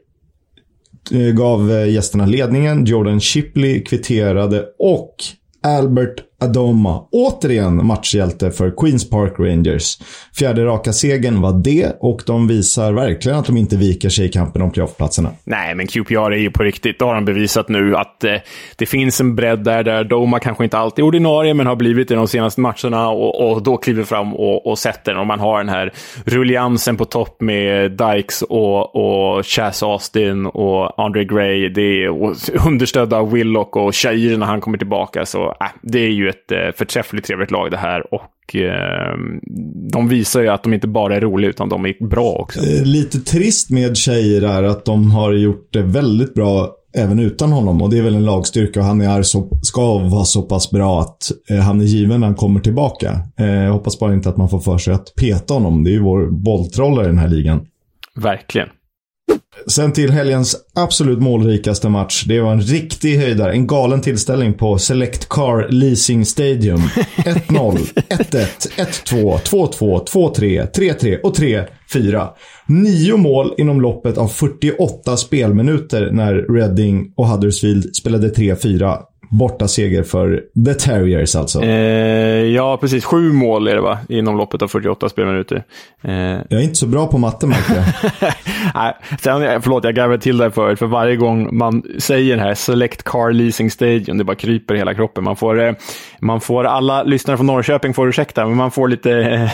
eh, 1.12 1.20
gav 1.20 1.72
eh, 1.72 1.90
gästerna 1.90 2.26
ledningen. 2.26 2.86
Jordan 2.86 3.20
Shipley 3.20 3.84
kvitterade 3.84 4.66
och 4.80 5.16
Albert 5.63 6.27
Adoma, 6.39 7.08
återigen 7.12 7.86
matchhjälte 7.86 8.52
för 8.52 8.71
Queens 8.78 9.10
Park 9.10 9.34
Rangers. 9.39 9.97
Fjärde 10.36 10.65
raka 10.65 10.93
segern 10.93 11.41
var 11.41 11.54
det 11.63 11.97
och 12.00 12.21
de 12.26 12.47
visar 12.47 12.93
verkligen 12.93 13.38
att 13.38 13.45
de 13.45 13.58
inte 13.58 13.78
viker 13.78 14.10
sig 14.10 14.26
i 14.26 14.30
kampen 14.30 14.62
om 14.62 14.71
playoffplatserna. 14.71 15.30
Nej, 15.43 15.76
men 15.76 15.88
QPR 15.88 16.32
är 16.32 16.38
ju 16.38 16.52
på 16.52 16.63
riktigt. 16.63 17.00
Det 17.00 17.06
har 17.06 17.15
de 17.15 17.26
bevisat 17.26 17.69
nu 17.69 17.95
att 17.95 18.23
eh, 18.23 18.34
det 18.76 18.86
finns 18.86 19.21
en 19.21 19.36
bredd 19.36 19.63
där, 19.63 19.84
där 19.84 20.04
Doma 20.04 20.39
kanske 20.39 20.63
inte 20.63 20.78
alltid 20.78 21.04
är 21.04 21.08
ordinarie, 21.08 21.54
men 21.54 21.67
har 21.67 21.76
blivit 21.76 22.08
det 22.08 22.15
de 22.15 22.28
senaste 22.28 22.62
matcherna 22.62 23.10
och, 23.10 23.52
och 23.52 23.63
då 23.63 23.78
kliver 23.78 24.04
fram 24.04 24.34
och, 24.34 24.67
och 24.67 24.80
sätter 24.80 25.12
den. 25.12 25.21
Och 25.21 25.28
man 25.28 25.39
har 25.39 25.58
den 25.58 25.69
här 25.69 25.93
rulliansen 26.26 26.97
på 26.97 27.06
topp 27.06 27.41
med 27.41 27.91
Dykes 27.91 28.41
och, 28.41 28.95
och 28.95 29.45
Chas 29.45 29.84
Austin 29.84 30.45
och 30.45 31.04
Andre 31.04 31.26
Gray. 31.26 31.69
Det 31.69 32.04
är 32.04 32.10
understödda 32.67 33.17
av 33.17 33.32
Willock 33.32 33.76
och 33.76 33.95
Shair 33.95 34.38
när 34.38 34.45
han 34.45 34.62
kommer 34.62 34.78
tillbaka. 34.78 35.26
Så 35.26 35.47
äh, 35.47 35.67
det 35.82 36.00
är 36.00 36.10
ju 36.10 36.27
ett 36.28 36.52
eh, 36.52 36.76
förträffligt 36.76 37.26
trevligt 37.26 37.52
lag 37.52 37.72
det 37.72 37.78
här. 37.78 38.13
Och 38.13 38.56
eh, 38.56 39.18
de 39.92 40.08
visar 40.08 40.42
ju 40.42 40.48
att 40.48 40.63
de 40.63 40.74
inte 40.74 40.88
bara 40.88 41.16
är 41.16 41.22
roliga, 41.22 41.50
utan 41.50 41.70
de 41.70 41.86
är 41.86 42.08
bra 42.08 42.32
också. 42.32 42.60
Eh, 42.60 42.84
lite 42.84 43.20
trist 43.20 43.70
med 43.70 43.98
tjejer 43.98 44.42
är 44.42 44.63
att 44.63 44.86
de 44.86 45.12
har 45.12 45.34
gjort 45.34 45.74
det 45.74 45.82
väldigt 45.82 46.34
bra 46.34 46.74
även 46.98 47.20
utan 47.20 47.52
honom. 47.52 47.82
Och 47.82 47.90
det 47.90 47.98
är 47.98 48.02
väl 48.02 48.16
en 48.16 48.26
lagstyrka 48.26 48.80
och 48.80 48.86
han 48.86 49.02
är 49.02 49.22
så, 49.22 49.60
ska 49.62 49.98
vara 49.98 50.26
så 50.26 50.42
pass 50.42 50.72
bra 50.72 51.02
att 51.02 51.32
eh, 51.50 51.58
han 51.58 51.82
är 51.82 51.86
given 51.86 52.20
när 52.20 52.28
han 52.28 52.36
kommer 52.36 52.60
tillbaka. 52.60 53.20
Eh, 53.40 53.46
jag 53.46 53.74
hoppas 53.74 54.00
bara 54.00 54.13
inte 54.13 54.30
att 54.30 54.38
man 54.38 54.50
får 54.50 54.60
för 54.60 54.78
sig 54.78 54.94
att 54.94 55.16
peta 55.16 55.54
honom. 55.54 55.84
Det 55.84 55.90
är 55.90 55.94
ju 55.94 56.02
vår 56.02 56.28
bolltrollare 56.32 57.06
i 57.06 57.08
den 57.08 57.18
här 57.18 57.30
ligan. 57.30 57.68
Verkligen. 58.16 58.68
Sen 59.68 59.92
till 59.94 60.12
helgens 60.12 60.56
absolut 60.76 61.20
målrikaste 61.20 61.90
match. 61.90 62.24
Det 62.28 62.42
var 62.42 62.52
en 62.52 62.62
riktig 62.62 63.18
höjdare. 63.18 63.52
En 63.52 63.68
galen 63.68 64.02
tillställning 64.02 64.54
på 64.54 64.78
Select 64.78 65.30
Car 65.30 65.68
Leasing 65.70 66.26
Stadium. 66.26 66.80
1-0, 67.16 67.78
1-1, 68.10 68.46
1-2, 69.06 69.40
2-2, 69.40 70.06
2-3, 70.08 70.72
3-3 70.72 71.22
och 71.22 71.38
3-4. 71.38 72.28
Nio 72.68 73.18
mål 73.18 73.54
inom 73.58 73.82
loppet 73.82 74.18
av 74.18 74.28
48 74.28 75.18
spelminuter 75.18 76.12
när 76.12 76.54
Reading 76.54 77.13
och 77.16 77.28
Huddersfield 77.28 77.96
spelade 77.96 78.30
3-4 78.30 78.98
Borta 79.30 79.68
seger 79.68 80.04
för 80.04 80.44
The 80.66 80.74
Terriers 80.74 81.36
alltså. 81.36 81.63
Eh, 81.63 82.46
ja, 82.46 82.78
precis. 82.78 83.06
Sju 83.06 83.34
mål 83.34 83.68
är 83.68 83.76
det 83.76 83.82
va? 83.82 84.00
Inom 84.10 84.38
loppet 84.38 84.62
av 84.62 84.68
48 84.68 85.10
spelminuter. 85.10 85.63
Eh. 86.02 86.13
Jag 86.13 86.52
är 86.52 86.62
inte 86.62 86.76
så 86.76 86.88
bra 86.88 87.08
på 87.08 87.18
matte 87.18 87.48
märker 87.48 87.76
jag. 88.74 88.94
Sen, 89.20 89.62
förlåt, 89.62 89.84
jag 89.84 89.96
garvade 89.96 90.22
till 90.22 90.38
det 90.38 90.52
förut. 90.52 90.80
För 90.80 90.86
varje 90.86 91.16
gång 91.16 91.58
man 91.58 91.84
säger 92.00 92.38
här, 92.38 92.54
Select 92.54 93.04
Car 93.04 93.32
Leasing 93.32 93.72
Stadium, 93.72 94.18
det 94.18 94.24
bara 94.24 94.36
kryper 94.36 94.76
i 94.76 94.78
hela 94.78 94.94
kroppen. 94.94 95.24
Man 95.24 95.36
får, 95.36 95.63
eh, 95.63 95.74
man 96.20 96.42
får 96.42 96.63
alla 96.63 97.04
lyssnare 97.04 97.38
från 97.38 97.48
Norrköping 97.48 97.94
får 97.94 98.08
ursäkta, 98.08 98.46
men 98.46 98.58
man 98.58 98.72
får 98.72 98.88
lite 98.88 99.12
eh, 99.12 99.50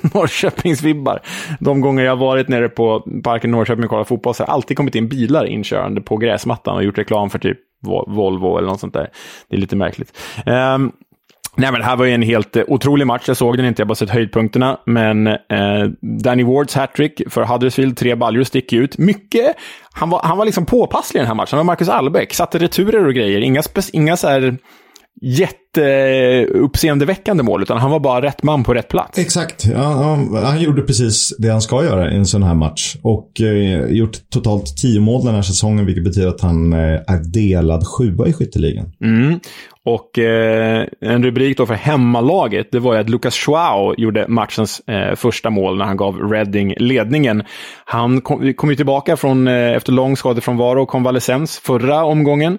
Norrköpingsvibbar. 0.14 1.20
De 1.60 1.80
gånger 1.80 2.04
jag 2.04 2.16
varit 2.16 2.48
nere 2.48 2.68
på 2.68 3.00
parken 3.24 3.50
Norrköping 3.50 3.84
och 3.84 3.90
kollat 3.90 4.08
fotboll 4.08 4.34
så 4.34 4.44
har 4.44 4.54
alltid 4.54 4.76
kommit 4.76 4.94
in 4.94 5.08
bilar 5.08 5.44
inkörande 5.44 6.00
på 6.00 6.16
gräsmattan 6.16 6.76
och 6.76 6.84
gjort 6.84 6.98
reklam 6.98 7.30
för 7.30 7.38
typ 7.38 7.58
Volvo 8.06 8.58
eller 8.58 8.68
något 8.68 8.80
sånt 8.80 8.94
där. 8.94 9.10
Det 9.48 9.56
är 9.56 9.60
lite 9.60 9.76
märkligt. 9.76 10.18
Um, 10.46 10.92
Nej, 11.56 11.72
men 11.72 11.80
det 11.80 11.86
här 11.86 11.96
var 11.96 12.04
ju 12.04 12.12
en 12.12 12.22
helt 12.22 12.56
eh, 12.56 12.64
otrolig 12.68 13.06
match. 13.06 13.22
Jag 13.26 13.36
såg 13.36 13.56
den 13.56 13.66
inte, 13.66 13.82
jag 13.82 13.84
har 13.84 13.88
bara 13.88 13.94
sett 13.94 14.10
höjdpunkterna. 14.10 14.78
Men 14.84 15.26
eh, 15.26 15.84
Danny 16.00 16.44
Wards 16.44 16.74
hattrick 16.74 17.22
för 17.30 17.42
Huddersfield, 17.42 17.96
tre 17.96 18.14
baljor 18.14 18.44
sticker 18.44 18.76
ut. 18.76 18.98
Mycket. 18.98 19.56
Han 19.92 20.10
var, 20.10 20.20
han 20.22 20.38
var 20.38 20.44
liksom 20.44 20.66
påpasslig 20.66 21.18
i 21.18 21.20
den 21.20 21.26
här 21.26 21.34
matchen. 21.34 21.58
Han 21.58 21.66
var 21.66 21.72
Marcus 21.72 21.88
Albeck, 21.88 22.34
satte 22.34 22.58
returer 22.58 23.06
och 23.06 23.14
grejer. 23.14 23.40
Inga, 23.40 23.62
inga 23.92 24.16
så 24.16 24.28
här 24.28 24.58
jätteuppseendeväckande 25.20 27.42
mål, 27.42 27.62
utan 27.62 27.78
han 27.78 27.90
var 27.90 28.00
bara 28.00 28.22
rätt 28.22 28.42
man 28.42 28.64
på 28.64 28.74
rätt 28.74 28.88
plats. 28.88 29.18
Exakt. 29.18 29.74
Han, 29.74 30.36
han, 30.36 30.60
gjorde 30.60 30.82
precis 30.82 31.36
det 31.38 31.48
han 31.48 31.62
ska 31.62 31.84
göra 31.84 32.12
i 32.12 32.16
en 32.16 32.26
sån 32.26 32.42
här 32.42 32.54
match. 32.54 32.96
Och 33.02 33.40
eh, 33.40 33.86
gjort 33.86 34.30
totalt 34.30 34.76
tio 34.76 35.00
mål 35.00 35.24
den 35.24 35.34
här 35.34 35.42
säsongen, 35.42 35.86
vilket 35.86 36.04
betyder 36.04 36.28
att 36.28 36.40
han 36.40 36.72
eh, 36.72 37.00
är 37.06 37.32
delad 37.32 37.86
sjua 37.86 38.26
i 38.26 38.32
skytteligan. 38.32 38.92
Mm. 39.00 39.40
Och 39.86 40.18
eh, 40.18 40.86
en 41.00 41.24
rubrik 41.24 41.56
då 41.56 41.66
för 41.66 41.74
hemmalaget, 41.74 42.68
det 42.72 42.78
var 42.78 42.94
ju 42.94 43.00
att 43.00 43.08
Lucas 43.08 43.34
Schwau 43.34 43.94
gjorde 43.98 44.28
matchens 44.28 44.80
eh, 44.80 45.14
första 45.14 45.50
mål 45.50 45.78
när 45.78 45.84
han 45.84 45.96
gav 45.96 46.30
Reading 46.30 46.74
ledningen. 46.76 47.42
Han 47.84 48.20
kom, 48.20 48.54
kom 48.54 48.70
ju 48.70 48.76
tillbaka 48.76 49.16
från, 49.16 49.48
eh, 49.48 49.72
efter 49.72 49.92
lång 49.92 50.16
skadefrånvaro 50.16 50.82
och 50.82 50.88
konvalescens 50.88 51.58
förra 51.58 52.04
omgången. 52.04 52.58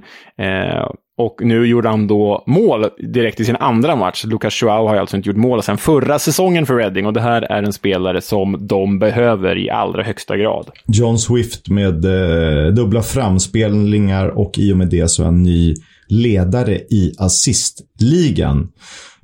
Och 1.17 1.41
nu 1.41 1.65
gjorde 1.65 1.89
han 1.89 2.07
då 2.07 2.43
mål 2.47 2.85
direkt 3.13 3.39
i 3.39 3.45
sin 3.45 3.55
andra 3.55 3.95
match. 3.95 4.25
Lucas 4.25 4.61
Joao 4.61 4.87
har 4.87 4.95
alltså 4.95 5.17
inte 5.17 5.29
gjort 5.29 5.37
mål 5.37 5.63
sedan 5.63 5.77
förra 5.77 6.19
säsongen 6.19 6.65
för 6.65 6.75
Reading 6.75 7.05
och 7.05 7.13
det 7.13 7.21
här 7.21 7.41
är 7.41 7.63
en 7.63 7.73
spelare 7.73 8.21
som 8.21 8.67
de 8.67 8.99
behöver 8.99 9.57
i 9.57 9.69
allra 9.69 10.03
högsta 10.03 10.37
grad. 10.37 10.69
John 10.87 11.19
Swift 11.19 11.69
med 11.69 12.05
eh, 12.05 12.73
dubbla 12.73 13.01
framspelningar 13.01 14.27
och 14.27 14.57
i 14.57 14.73
och 14.73 14.77
med 14.77 14.89
det 14.89 15.07
så 15.11 15.21
är 15.21 15.25
han 15.25 15.43
ny 15.43 15.75
ledare 16.07 16.75
i 16.75 17.13
assistligan. 17.17 18.71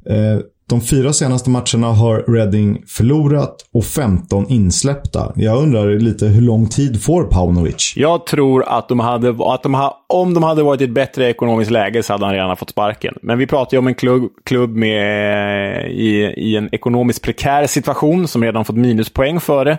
Eh, 0.06 0.40
de 0.72 0.82
fyra 0.82 1.14
senaste 1.14 1.50
matcherna 1.50 1.88
har 1.88 2.24
Reading 2.28 2.84
förlorat 2.88 3.56
och 3.74 3.86
15 3.86 4.46
insläppta. 4.50 5.34
Jag 5.36 5.58
undrar 5.58 6.00
lite 6.00 6.26
hur 6.26 6.42
lång 6.42 6.70
tid 6.70 7.04
får 7.04 7.24
Paunovic? 7.24 7.94
Jag 7.96 8.26
tror 8.26 8.64
att, 8.68 8.90
de 8.90 9.00
hade, 9.00 9.30
att 9.54 9.64
de 9.64 9.74
ha, 9.74 10.06
om 10.10 10.34
de 10.34 10.44
hade 10.44 10.64
varit 10.64 10.82
i 10.82 10.84
ett 10.84 10.94
bättre 10.94 11.30
ekonomiskt 11.30 11.72
läge 11.72 12.04
så 12.04 12.14
hade 12.14 12.26
han 12.26 12.34
redan 12.34 12.58
fått 12.58 12.70
sparken. 12.70 13.16
Men 13.22 13.38
vi 13.38 13.48
pratar 13.48 13.78
ju 13.78 13.80
om 13.80 13.88
en 13.88 13.96
klubb, 13.96 14.32
klubb 14.46 14.76
med, 14.76 15.92
i, 15.92 16.34
i 16.38 16.56
en 16.58 16.70
ekonomiskt 16.76 17.24
prekär 17.24 17.68
situation 17.68 18.28
som 18.28 18.44
redan 18.44 18.66
fått 18.66 18.76
minuspoäng 18.76 19.40
för 19.40 19.66
det. 19.66 19.78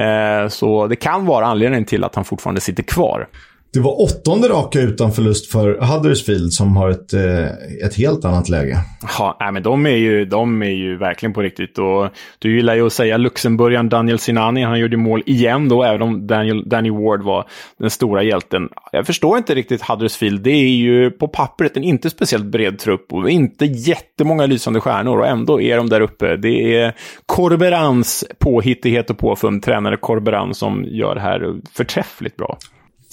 Eh, 0.00 0.48
så 0.48 0.86
det 0.86 0.96
kan 0.96 1.26
vara 1.26 1.46
anledningen 1.46 1.84
till 1.84 2.04
att 2.04 2.14
han 2.14 2.24
fortfarande 2.24 2.60
sitter 2.60 2.82
kvar. 2.82 3.28
Det 3.74 3.80
var 3.80 4.02
åttonde 4.02 4.48
raka 4.48 4.80
utan 4.80 5.12
förlust 5.12 5.52
för 5.52 5.78
Huddersfield 5.80 6.52
som 6.52 6.76
har 6.76 6.90
ett, 6.90 7.12
eh, 7.12 7.44
ett 7.86 7.94
helt 7.96 8.24
annat 8.24 8.48
läge. 8.48 8.78
Ja, 9.18 9.50
men 9.52 9.62
de 9.62 9.86
är, 9.86 9.96
ju, 9.96 10.24
de 10.24 10.62
är 10.62 10.70
ju 10.70 10.96
verkligen 10.96 11.32
på 11.32 11.42
riktigt. 11.42 11.78
Och 11.78 12.08
du 12.38 12.56
gillar 12.56 12.74
ju 12.74 12.86
att 12.86 12.92
säga 12.92 13.16
Luxemburgaren 13.16 13.88
Daniel 13.88 14.18
Sinani. 14.18 14.62
Han 14.62 14.80
gjorde 14.80 14.96
mål 14.96 15.22
igen 15.26 15.68
då, 15.68 15.82
även 15.82 16.02
om 16.02 16.26
Daniel, 16.26 16.68
Danny 16.68 16.90
Ward 16.90 17.22
var 17.22 17.48
den 17.78 17.90
stora 17.90 18.22
hjälten. 18.22 18.68
Jag 18.92 19.06
förstår 19.06 19.38
inte 19.38 19.54
riktigt 19.54 19.82
Huddersfield. 19.82 20.42
Det 20.42 20.50
är 20.50 20.68
ju 20.68 21.10
på 21.10 21.28
pappret 21.28 21.76
en 21.76 21.84
inte 21.84 22.10
speciellt 22.10 22.44
bred 22.44 22.78
trupp 22.78 23.12
och 23.12 23.30
inte 23.30 23.64
jättemånga 23.64 24.46
lysande 24.46 24.80
stjärnor 24.80 25.18
och 25.18 25.26
ändå 25.26 25.60
är 25.60 25.76
de 25.76 25.88
där 25.88 26.00
uppe. 26.00 26.36
Det 26.36 26.76
är 26.76 26.94
Corberans 27.26 28.24
påhittighet 28.38 29.10
och 29.10 29.18
påfund, 29.18 29.62
tränare 29.62 29.96
Corberan, 29.96 30.54
som 30.54 30.84
gör 30.84 31.14
det 31.14 31.20
här 31.20 31.54
förträffligt 31.72 32.36
bra. 32.36 32.58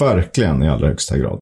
Verkligen 0.01 0.63
i 0.63 0.69
allra 0.69 0.87
högsta 0.87 1.17
grad. 1.17 1.39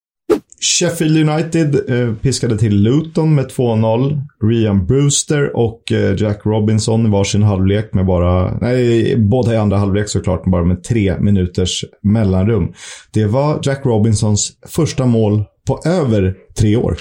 Sheffield 0.62 1.30
United 1.30 1.90
eh, 1.90 2.14
piskade 2.16 2.58
till 2.58 2.76
Luton 2.76 3.36
med 3.36 3.46
2-0. 3.46 4.22
Rian 4.44 4.86
Brewster 4.86 5.56
och 5.56 5.92
eh, 5.92 6.16
Jack 6.18 6.46
Robinson 6.46 7.06
i 7.06 7.10
varsin 7.10 7.44
halvlek 7.44 7.94
med 7.94 8.06
bara, 8.06 8.58
nej, 8.62 9.16
båda 9.18 9.54
i 9.54 9.58
andra 9.58 9.78
halvlek 9.78 10.10
såklart, 10.10 10.46
bara 10.46 10.64
med 10.64 10.84
tre 10.84 11.20
minuters 11.20 11.86
mellanrum. 12.02 12.74
Det 13.14 13.26
var 13.26 13.60
Jack 13.64 13.86
Robinsons 13.86 14.52
första 14.68 15.06
mål 15.06 15.44
på 15.68 15.80
över 15.86 16.36
tre 16.60 16.76
år. 16.76 16.98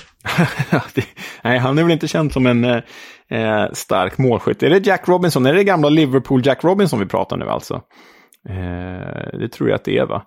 nej, 1.44 1.59
han 1.59 1.79
är 1.79 1.83
väl 1.83 1.92
inte 1.92 2.09
känd 2.09 2.33
som 2.33 2.47
en 2.47 2.64
eh, 2.64 2.83
eh, 3.31 3.73
stark 3.73 4.18
målskytt. 4.18 4.62
Är 4.62 4.71
det 4.71 4.87
Jack 4.87 5.09
Robinson? 5.09 5.47
Är 5.47 5.55
det 5.55 5.64
gamla 5.64 5.88
Liverpool 5.88 6.47
Jack 6.47 6.64
Robinson 6.64 7.01
vi 7.01 7.07
pratar 7.07 7.37
nu 7.37 7.49
alltså? 7.49 7.75
Eh, 8.49 9.38
det 9.38 9.49
tror 9.53 9.68
jag 9.68 9.77
att 9.77 9.85
det 9.85 9.99
är 9.99 10.07
va? 10.07 10.23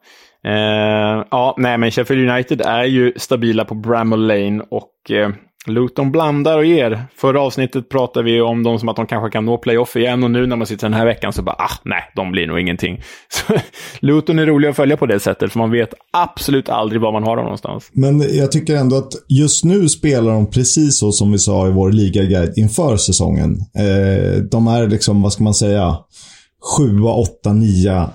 Eh, 0.48 1.26
ja, 1.32 1.56
nej, 1.58 1.78
men 1.78 1.92
Sheffield 1.92 2.30
United 2.30 2.62
är 2.62 2.84
ju 2.84 3.14
stabila 3.16 3.66
på 3.66 3.76
Bramall 3.76 4.28
Lane 4.28 4.64
och 4.70 5.12
eh, 5.12 5.30
Luton 5.68 6.12
blandar 6.12 6.58
och 6.58 6.66
ger. 6.66 7.06
Förra 7.16 7.42
avsnittet 7.42 7.90
pratade 7.90 8.26
vi 8.26 8.42
om 8.42 8.64
dem 8.64 8.80
som 8.80 8.90
att 8.90 8.96
de 8.96 9.08
kanske 9.08 9.30
kan 9.30 9.46
nå 9.46 9.58
playoff 9.58 9.96
igen 9.96 10.24
och 10.24 10.32
nu 10.32 10.48
när 10.48 10.56
man 10.56 10.68
sitter 10.68 10.90
den 10.90 10.94
här 10.94 11.06
veckan 11.06 11.34
så 11.34 11.42
bara, 11.42 11.56
ah, 11.60 11.80
nej, 11.84 12.04
de 12.16 12.32
blir 12.32 12.48
nog 12.48 12.60
ingenting. 12.60 13.02
Så, 13.30 13.54
Luton 14.00 14.40
är 14.40 14.46
roliga 14.46 14.70
att 14.70 14.76
följa 14.76 14.98
på 14.98 15.06
det 15.06 15.20
sättet, 15.20 15.52
för 15.52 15.60
man 15.60 15.72
vet 15.72 15.94
absolut 16.14 16.70
aldrig 16.70 17.02
var 17.02 17.12
man 17.12 17.24
har 17.24 17.36
dem 17.36 17.46
någonstans. 17.46 17.90
Men 17.94 18.38
jag 18.38 18.52
tycker 18.52 18.76
ändå 18.76 18.96
att 18.96 19.14
just 19.28 19.64
nu 19.64 19.90
spelar 19.90 20.34
de 20.34 20.50
precis 20.50 21.00
så 21.00 21.12
som 21.12 21.32
vi 21.32 21.38
sa 21.38 21.68
i 21.68 21.72
vår 21.72 21.92
ligaguide 21.92 22.54
inför 22.58 22.98
säsongen. 22.98 23.52
Eh, 23.76 24.44
de 24.52 24.68
är 24.68 24.88
liksom, 24.88 25.22
vad 25.22 25.34
ska 25.34 25.44
man 25.44 25.54
säga, 25.54 25.98
sjua, 26.78 27.12
åtta, 27.12 27.54
nia 27.54 28.10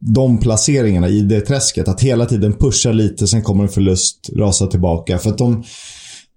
de 0.00 0.38
placeringarna 0.38 1.08
i 1.08 1.20
det 1.20 1.40
träsket. 1.40 1.88
Att 1.88 2.00
hela 2.00 2.26
tiden 2.26 2.52
pusha 2.52 2.92
lite, 2.92 3.26
sen 3.26 3.42
kommer 3.42 3.62
en 3.62 3.68
förlust, 3.68 4.30
rasa 4.36 4.66
tillbaka. 4.66 5.18
För 5.18 5.30
att 5.30 5.38
de, 5.38 5.62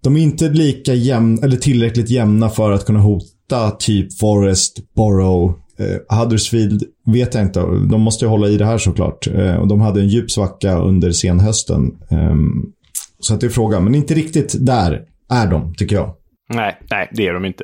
de 0.04 0.16
är 0.16 0.22
inte 0.22 0.50
lika 0.50 0.94
jämna, 0.94 1.42
eller 1.42 1.58
tillräckligt 1.58 2.10
jämna 2.10 2.50
för 2.50 2.72
att 2.72 2.86
kunna 2.86 3.00
hota 3.00 3.72
typ 3.80 4.20
Forest, 4.20 4.94
Borough, 4.96 5.54
eh, 5.80 6.18
Huddersfield 6.18 6.84
vet 7.06 7.34
jag 7.34 7.44
inte. 7.44 7.60
De 7.90 8.02
måste 8.02 8.26
ju 8.26 8.30
hålla 8.30 8.48
i 8.48 8.58
det 8.58 8.66
här 8.66 8.78
såklart. 8.78 9.28
Eh, 9.28 9.56
och 9.56 9.68
de 9.68 9.82
hade 9.82 10.02
en 10.02 10.08
djup 10.08 10.32
svacka 10.32 10.78
under 10.78 11.12
senhösten. 11.12 11.92
Eh, 12.12 12.36
så 13.20 13.34
att 13.34 13.42
det 13.42 13.48
är 13.48 13.50
frågan. 13.50 13.84
Men 13.84 13.96
inte 13.96 14.14
riktigt 14.14 14.66
där 14.66 15.02
är 15.30 15.48
de, 15.48 15.74
tycker 15.76 15.96
jag. 15.96 16.14
Nej, 16.54 16.78
nej, 16.92 17.10
det 17.14 17.28
är 17.28 17.34
de 17.34 17.46
inte. 17.46 17.64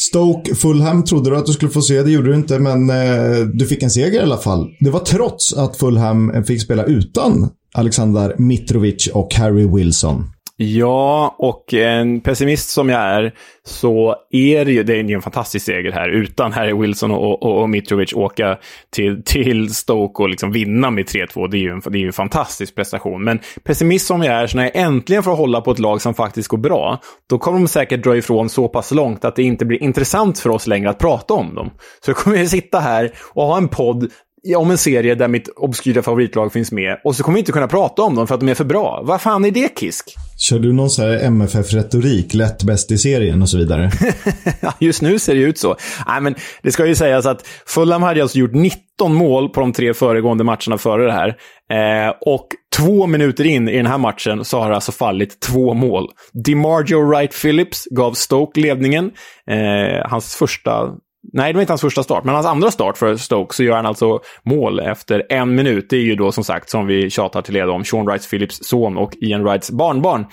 Stoke 0.00 0.54
Fulham 0.54 1.04
trodde 1.04 1.30
du 1.30 1.36
att 1.36 1.46
du 1.46 1.52
skulle 1.52 1.70
få 1.70 1.82
se. 1.82 2.02
Det 2.02 2.10
gjorde 2.10 2.28
du 2.28 2.34
inte, 2.34 2.58
men 2.58 2.90
eh, 2.90 3.46
du 3.54 3.66
fick 3.66 3.82
en 3.82 3.90
seger 3.90 4.20
i 4.20 4.22
alla 4.22 4.36
fall. 4.36 4.68
Det 4.80 4.90
var 4.90 5.00
trots 5.00 5.52
att 5.52 5.76
Fulham 5.76 6.44
fick 6.44 6.62
spela 6.62 6.84
utan 6.84 7.50
Alexander 7.74 8.34
Mitrovic 8.38 9.06
och 9.14 9.34
Harry 9.34 9.66
Wilson. 9.76 10.24
Ja, 10.62 11.34
och 11.38 11.74
en 11.74 12.20
pessimist 12.20 12.70
som 12.70 12.88
jag 12.88 13.00
är 13.00 13.32
så 13.64 14.16
är 14.30 14.64
det 14.64 14.72
ju, 14.72 14.82
det 14.82 14.94
är 14.94 15.10
en 15.10 15.22
fantastisk 15.22 15.66
seger 15.66 15.92
här 15.92 16.08
utan 16.08 16.52
Harry 16.52 16.72
Wilson 16.72 17.10
och, 17.10 17.42
och, 17.42 17.60
och 17.60 17.70
Mitrovic 17.70 18.12
åka 18.12 18.58
till, 18.90 19.22
till 19.24 19.74
Stoke 19.74 20.22
och 20.22 20.28
liksom 20.28 20.52
vinna 20.52 20.90
med 20.90 21.04
3-2. 21.04 21.50
Det 21.50 21.56
är 21.56 21.60
ju 21.60 21.70
en, 21.70 21.82
det 21.90 21.98
är 21.98 22.06
en 22.06 22.12
fantastisk 22.12 22.74
prestation. 22.74 23.24
Men 23.24 23.40
pessimist 23.64 24.06
som 24.06 24.22
jag 24.22 24.34
är, 24.34 24.46
så 24.46 24.56
när 24.56 24.64
jag 24.64 24.76
äntligen 24.76 25.22
får 25.22 25.36
hålla 25.36 25.60
på 25.60 25.70
ett 25.70 25.78
lag 25.78 26.02
som 26.02 26.14
faktiskt 26.14 26.48
går 26.48 26.58
bra, 26.58 27.00
då 27.30 27.38
kommer 27.38 27.58
de 27.58 27.68
säkert 27.68 28.04
dra 28.04 28.16
ifrån 28.16 28.48
så 28.48 28.68
pass 28.68 28.90
långt 28.90 29.24
att 29.24 29.36
det 29.36 29.42
inte 29.42 29.64
blir 29.64 29.82
intressant 29.82 30.38
för 30.38 30.50
oss 30.50 30.66
längre 30.66 30.90
att 30.90 30.98
prata 30.98 31.34
om 31.34 31.54
dem. 31.54 31.70
Så 32.04 32.10
jag 32.10 32.16
kommer 32.16 32.36
jag 32.36 32.48
sitta 32.48 32.78
här 32.78 33.10
och 33.32 33.44
ha 33.44 33.56
en 33.56 33.68
podd 33.68 34.10
om 34.56 34.70
en 34.70 34.78
serie 34.78 35.14
där 35.14 35.28
mitt 35.28 35.48
obskyra 35.48 36.02
favoritlag 36.02 36.52
finns 36.52 36.72
med 36.72 37.00
och 37.04 37.16
så 37.16 37.22
kommer 37.22 37.34
vi 37.34 37.40
inte 37.40 37.52
kunna 37.52 37.68
prata 37.68 38.02
om 38.02 38.14
dem 38.14 38.26
för 38.26 38.34
att 38.34 38.40
de 38.40 38.48
är 38.48 38.54
för 38.54 38.64
bra. 38.64 39.02
Vad 39.04 39.20
fan 39.20 39.44
är 39.44 39.50
det 39.50 39.78
Kisk? 39.78 40.14
Kör 40.38 40.58
du 40.58 40.72
någon 40.72 40.90
sån 40.90 41.04
här 41.04 41.18
MFF-retorik, 41.24 42.34
lätt 42.34 42.62
bäst 42.62 42.90
i 42.90 42.98
serien 42.98 43.42
och 43.42 43.48
så 43.48 43.58
vidare? 43.58 43.90
Just 44.78 45.02
nu 45.02 45.18
ser 45.18 45.34
det 45.34 45.40
ut 45.40 45.58
så. 45.58 45.76
Nej, 46.06 46.20
men 46.20 46.34
det 46.62 46.72
ska 46.72 46.86
ju 46.86 46.94
sägas 46.94 47.26
att 47.26 47.46
Fulham 47.66 48.02
hade 48.02 48.22
alltså 48.22 48.38
gjort 48.38 48.54
19 48.54 49.14
mål 49.14 49.48
på 49.48 49.60
de 49.60 49.72
tre 49.72 49.94
föregående 49.94 50.44
matcherna 50.44 50.78
före 50.78 51.06
det 51.06 51.12
här. 51.12 51.28
Eh, 51.72 52.14
och 52.20 52.46
två 52.76 53.06
minuter 53.06 53.46
in 53.46 53.68
i 53.68 53.76
den 53.76 53.86
här 53.86 53.98
matchen 53.98 54.44
så 54.44 54.60
har 54.60 54.68
det 54.68 54.74
alltså 54.74 54.92
fallit 54.92 55.40
två 55.40 55.74
mål. 55.74 56.08
DiMargio 56.44 57.08
Wright 57.08 57.42
Phillips 57.42 57.84
gav 57.90 58.12
Stoke 58.12 58.60
ledningen. 58.60 59.10
Eh, 59.50 60.10
hans 60.10 60.34
första 60.36 60.90
Nej, 61.32 61.52
det 61.52 61.56
var 61.56 61.60
inte 61.60 61.72
hans 61.72 61.80
första 61.80 62.02
start, 62.02 62.24
men 62.24 62.34
hans 62.34 62.46
andra 62.46 62.70
start 62.70 62.98
för 62.98 63.16
Stoke 63.16 63.54
så 63.54 63.62
gör 63.62 63.76
han 63.76 63.86
alltså 63.86 64.20
mål 64.42 64.80
efter 64.80 65.26
en 65.28 65.54
minut. 65.54 65.86
Det 65.90 65.96
är 65.96 66.00
ju 66.00 66.14
då 66.14 66.32
som 66.32 66.44
sagt, 66.44 66.70
som 66.70 66.86
vi 66.86 67.10
tjatar 67.10 67.42
till 67.42 67.54
leda 67.54 67.72
om, 67.72 67.84
Sean 67.84 68.06
Wrights 68.06 68.30
Phillips 68.30 68.58
son 68.62 68.96
och 68.96 69.12
Ian 69.20 69.44
Wrights 69.44 69.70
barnbarn. 69.70 70.26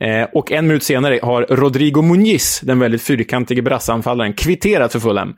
Eh, 0.00 0.28
och 0.32 0.52
en 0.52 0.66
minut 0.66 0.82
senare 0.82 1.18
har 1.22 1.42
Rodrigo 1.42 2.02
Muniz, 2.02 2.60
den 2.60 2.78
väldigt 2.78 3.02
fyrkantige 3.02 3.62
brassanfallaren, 3.62 4.32
kvitterat 4.32 4.92
för 4.92 5.00
Fulham. 5.00 5.34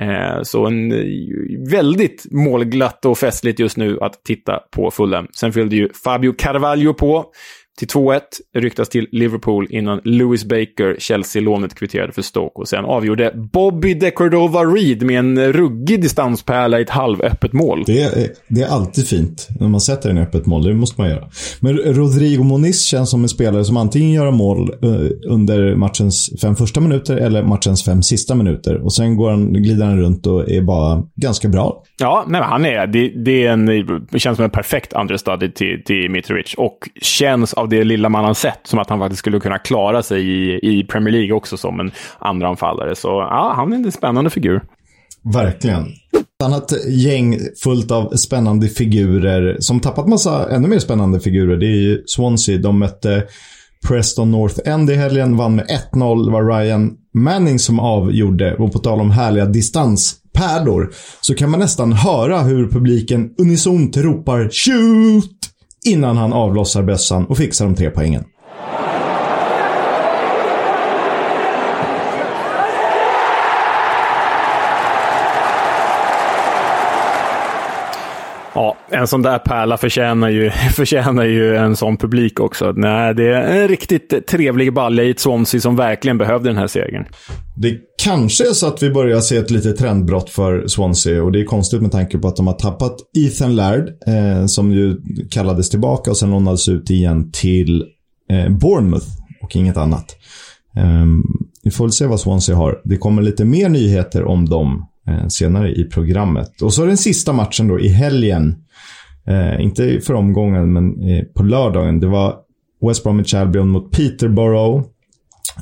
Eh, 0.00 0.42
så 0.42 0.66
en 0.66 0.92
eh, 0.92 0.98
väldigt 1.70 2.26
målglatt 2.30 3.04
och 3.04 3.18
festligt 3.18 3.58
just 3.58 3.76
nu 3.76 3.98
att 4.00 4.24
titta 4.24 4.58
på 4.74 4.90
Fulham. 4.90 5.26
Sen 5.36 5.52
fyllde 5.52 5.76
ju 5.76 5.88
Fabio 6.04 6.32
Carvalho 6.32 6.94
på 6.94 7.24
till 7.78 7.88
2-1 7.88 8.20
ryktas 8.54 8.88
till 8.88 9.08
Liverpool 9.12 9.66
innan 9.70 10.00
Lewis 10.04 10.44
Baker, 10.44 10.96
Chelsea-lånet, 10.98 11.74
kvitterade 11.74 12.12
för 12.12 12.22
Stoke. 12.22 12.52
Och 12.54 12.68
sen 12.68 12.84
avgjorde 12.84 13.32
Bobby 13.52 13.94
de 13.94 14.10
Cordova-Reed 14.10 15.02
med 15.02 15.18
en 15.18 15.52
ruggig 15.52 16.02
distanspärla 16.02 16.78
i 16.78 16.82
ett 16.82 16.90
halvöppet 16.90 17.52
mål. 17.52 17.84
Det 17.86 18.02
är, 18.02 18.28
det 18.48 18.62
är 18.62 18.68
alltid 18.68 19.08
fint 19.08 19.48
när 19.60 19.68
man 19.68 19.80
sätter 19.80 20.10
en 20.10 20.18
öppet 20.18 20.46
mål. 20.46 20.64
Det 20.64 20.74
måste 20.74 21.00
man 21.00 21.10
göra. 21.10 21.28
Men 21.60 21.76
Rodrigo 21.76 22.42
Moniz 22.42 22.84
känns 22.84 23.10
som 23.10 23.22
en 23.22 23.28
spelare 23.28 23.64
som 23.64 23.76
antingen 23.76 24.12
gör 24.12 24.30
mål 24.30 24.70
eh, 24.82 25.32
under 25.32 25.74
matchens 25.76 26.30
fem 26.40 26.56
första 26.56 26.80
minuter 26.80 27.16
eller 27.16 27.42
matchens 27.42 27.84
fem 27.84 28.02
sista 28.02 28.34
minuter. 28.34 28.84
Och 28.84 28.94
sen 28.94 29.16
går 29.16 29.30
han, 29.30 29.52
glider 29.52 29.84
han 29.84 29.98
runt 29.98 30.26
och 30.26 30.50
är 30.50 30.62
bara 30.62 31.02
ganska 31.16 31.48
bra. 31.48 31.82
Ja, 32.02 32.24
nej, 32.28 32.42
han 32.42 32.64
är 32.64 32.86
det. 32.86 33.08
Det, 33.08 33.46
är 33.46 33.52
en, 33.52 33.66
det 34.10 34.18
känns 34.18 34.36
som 34.36 34.44
en 34.44 34.50
perfekt 34.50 34.92
understudy 34.92 35.50
till, 35.50 35.84
till 35.84 36.10
Mitrovic. 36.10 36.54
Och 36.58 36.88
känns 37.02 37.54
av 37.54 37.68
det 37.68 37.84
lilla 37.84 38.08
man 38.08 38.24
har 38.24 38.34
sett 38.34 38.60
som 38.64 38.78
att 38.78 38.90
han 38.90 38.98
faktiskt 38.98 39.18
skulle 39.18 39.40
kunna 39.40 39.58
klara 39.58 40.02
sig 40.02 40.28
i, 40.28 40.58
i 40.62 40.84
Premier 40.84 41.12
League 41.12 41.32
också 41.32 41.56
som 41.56 41.80
en 41.80 41.90
andra 42.18 42.48
anfallare. 42.48 42.94
Så 42.94 43.08
ja, 43.08 43.52
han 43.56 43.72
är 43.72 43.76
en 43.76 43.92
spännande 43.92 44.30
figur. 44.30 44.62
Verkligen. 45.34 45.82
Ett 45.82 46.44
annat 46.44 46.72
gäng 46.88 47.38
fullt 47.64 47.90
av 47.90 48.16
spännande 48.16 48.68
figurer 48.68 49.56
som 49.60 49.80
tappat 49.80 50.08
massa 50.08 50.50
ännu 50.50 50.68
mer 50.68 50.78
spännande 50.78 51.20
figurer. 51.20 51.56
Det 51.56 51.66
är 51.66 51.80
ju 51.80 52.02
Swansea. 52.06 52.58
De 52.58 52.78
mötte 52.78 53.24
Preston 53.88 54.30
North 54.30 54.60
End 54.64 54.90
i 54.90 54.94
helgen, 54.94 55.36
vann 55.36 55.56
med 55.56 55.66
1-0. 55.92 56.24
Det 56.24 56.32
var 56.32 56.58
Ryan 56.58 56.96
Manning 57.14 57.58
som 57.58 57.80
avgjorde. 57.80 58.54
Och 58.54 58.72
på 58.72 58.78
tal 58.78 59.00
om 59.00 59.10
härliga 59.10 59.46
distans. 59.46 60.21
Pärlor, 60.32 60.92
så 61.20 61.34
kan 61.34 61.50
man 61.50 61.60
nästan 61.60 61.92
höra 61.92 62.40
hur 62.40 62.68
publiken 62.68 63.30
unisont 63.38 63.96
ropar 63.96 64.50
“Shoot!” 64.50 65.38
innan 65.84 66.16
han 66.16 66.32
avlossar 66.32 66.82
bössan 66.82 67.26
och 67.26 67.36
fixar 67.36 67.64
de 67.64 67.74
tre 67.74 67.90
poängen. 67.90 68.24
Ja, 78.54 78.76
en 78.92 79.06
sån 79.06 79.22
där 79.22 79.38
pärla 79.38 79.76
förtjänar 79.76 80.28
ju, 80.28 80.50
förtjänar 80.74 81.24
ju 81.24 81.56
en 81.56 81.76
sån 81.76 81.96
publik 81.96 82.40
också. 82.40 82.72
Nej, 82.72 83.14
det 83.14 83.34
är 83.34 83.62
en 83.62 83.68
riktigt 83.68 84.26
trevlig 84.26 84.74
balja 84.74 85.04
i 85.04 85.10
ett 85.10 85.20
Swansea 85.20 85.60
som 85.60 85.76
verkligen 85.76 86.18
behövde 86.18 86.48
den 86.48 86.56
här 86.56 86.66
segern. 86.66 87.04
Det 87.56 87.78
kanske 88.02 88.48
är 88.48 88.52
så 88.52 88.66
att 88.66 88.82
vi 88.82 88.90
börjar 88.90 89.20
se 89.20 89.36
ett 89.36 89.50
litet 89.50 89.78
trendbrott 89.78 90.30
för 90.30 90.66
Swansea 90.66 91.22
och 91.22 91.32
det 91.32 91.40
är 91.40 91.44
konstigt 91.44 91.82
med 91.82 91.92
tanke 91.92 92.18
på 92.18 92.28
att 92.28 92.36
de 92.36 92.46
har 92.46 92.54
tappat 92.54 92.96
Ethan 93.16 93.56
Laird, 93.56 93.88
eh, 94.06 94.46
som 94.46 94.72
ju 94.72 94.96
kallades 95.30 95.70
tillbaka 95.70 96.10
och 96.10 96.16
sen 96.16 96.30
lånades 96.30 96.68
ut 96.68 96.90
igen 96.90 97.30
till 97.32 97.84
eh, 98.30 98.48
Bournemouth 98.48 99.06
och 99.42 99.56
inget 99.56 99.76
annat. 99.76 100.16
Eh, 100.76 101.06
vi 101.62 101.70
får 101.70 101.84
väl 101.84 101.92
se 101.92 102.06
vad 102.06 102.20
Swansea 102.20 102.56
har. 102.56 102.80
Det 102.84 102.96
kommer 102.96 103.22
lite 103.22 103.44
mer 103.44 103.68
nyheter 103.68 104.24
om 104.24 104.48
dem 104.48 104.88
Eh, 105.08 105.28
senare 105.28 105.72
i 105.72 105.84
programmet. 105.84 106.62
Och 106.62 106.74
så 106.74 106.84
den 106.84 106.96
sista 106.96 107.32
matchen 107.32 107.68
då 107.68 107.80
i 107.80 107.88
helgen. 107.88 108.54
Eh, 109.26 109.64
inte 109.64 110.00
för 110.00 110.14
omgången, 110.14 110.72
men 110.72 111.08
eh, 111.08 111.24
på 111.24 111.42
lördagen. 111.42 112.00
Det 112.00 112.06
var 112.06 112.36
West 112.88 113.04
Bromwich 113.04 113.34
Albion 113.34 113.68
mot 113.68 113.92
Peterborough. 113.92 114.84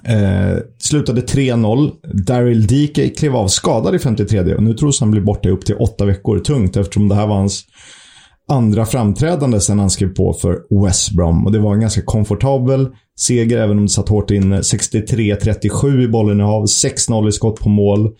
Eh, 0.04 0.58
slutade 0.78 1.20
3-0. 1.20 1.90
Daryl 2.26 2.66
Dike 2.66 3.08
klev 3.08 3.36
av 3.36 3.48
skadad 3.48 3.94
i 3.94 3.98
53 3.98 4.54
och 4.54 4.62
nu 4.62 4.74
tros 4.74 5.00
han 5.00 5.10
bli 5.10 5.20
borta 5.20 5.48
i 5.48 5.52
upp 5.52 5.66
till 5.66 5.74
åtta 5.74 6.04
veckor. 6.04 6.38
Tungt 6.38 6.76
eftersom 6.76 7.08
det 7.08 7.14
här 7.14 7.26
var 7.26 7.36
hans 7.36 7.64
andra 8.48 8.86
framträdande 8.86 9.60
sen 9.60 9.78
han 9.78 9.90
skrev 9.90 10.08
på 10.08 10.32
för 10.32 10.84
West 10.84 11.10
Brom. 11.12 11.46
Och 11.46 11.52
det 11.52 11.58
var 11.58 11.74
en 11.74 11.80
ganska 11.80 12.02
komfortabel 12.02 12.88
seger, 13.18 13.58
även 13.58 13.78
om 13.78 13.84
det 13.84 13.92
satt 13.92 14.08
hårt 14.08 14.30
inne. 14.30 14.60
63-37 14.60 16.02
i 16.02 16.08
bollinnehav, 16.08 16.64
6-0 16.64 17.28
i 17.28 17.32
skott 17.32 17.60
på 17.60 17.68
mål. 17.68 18.10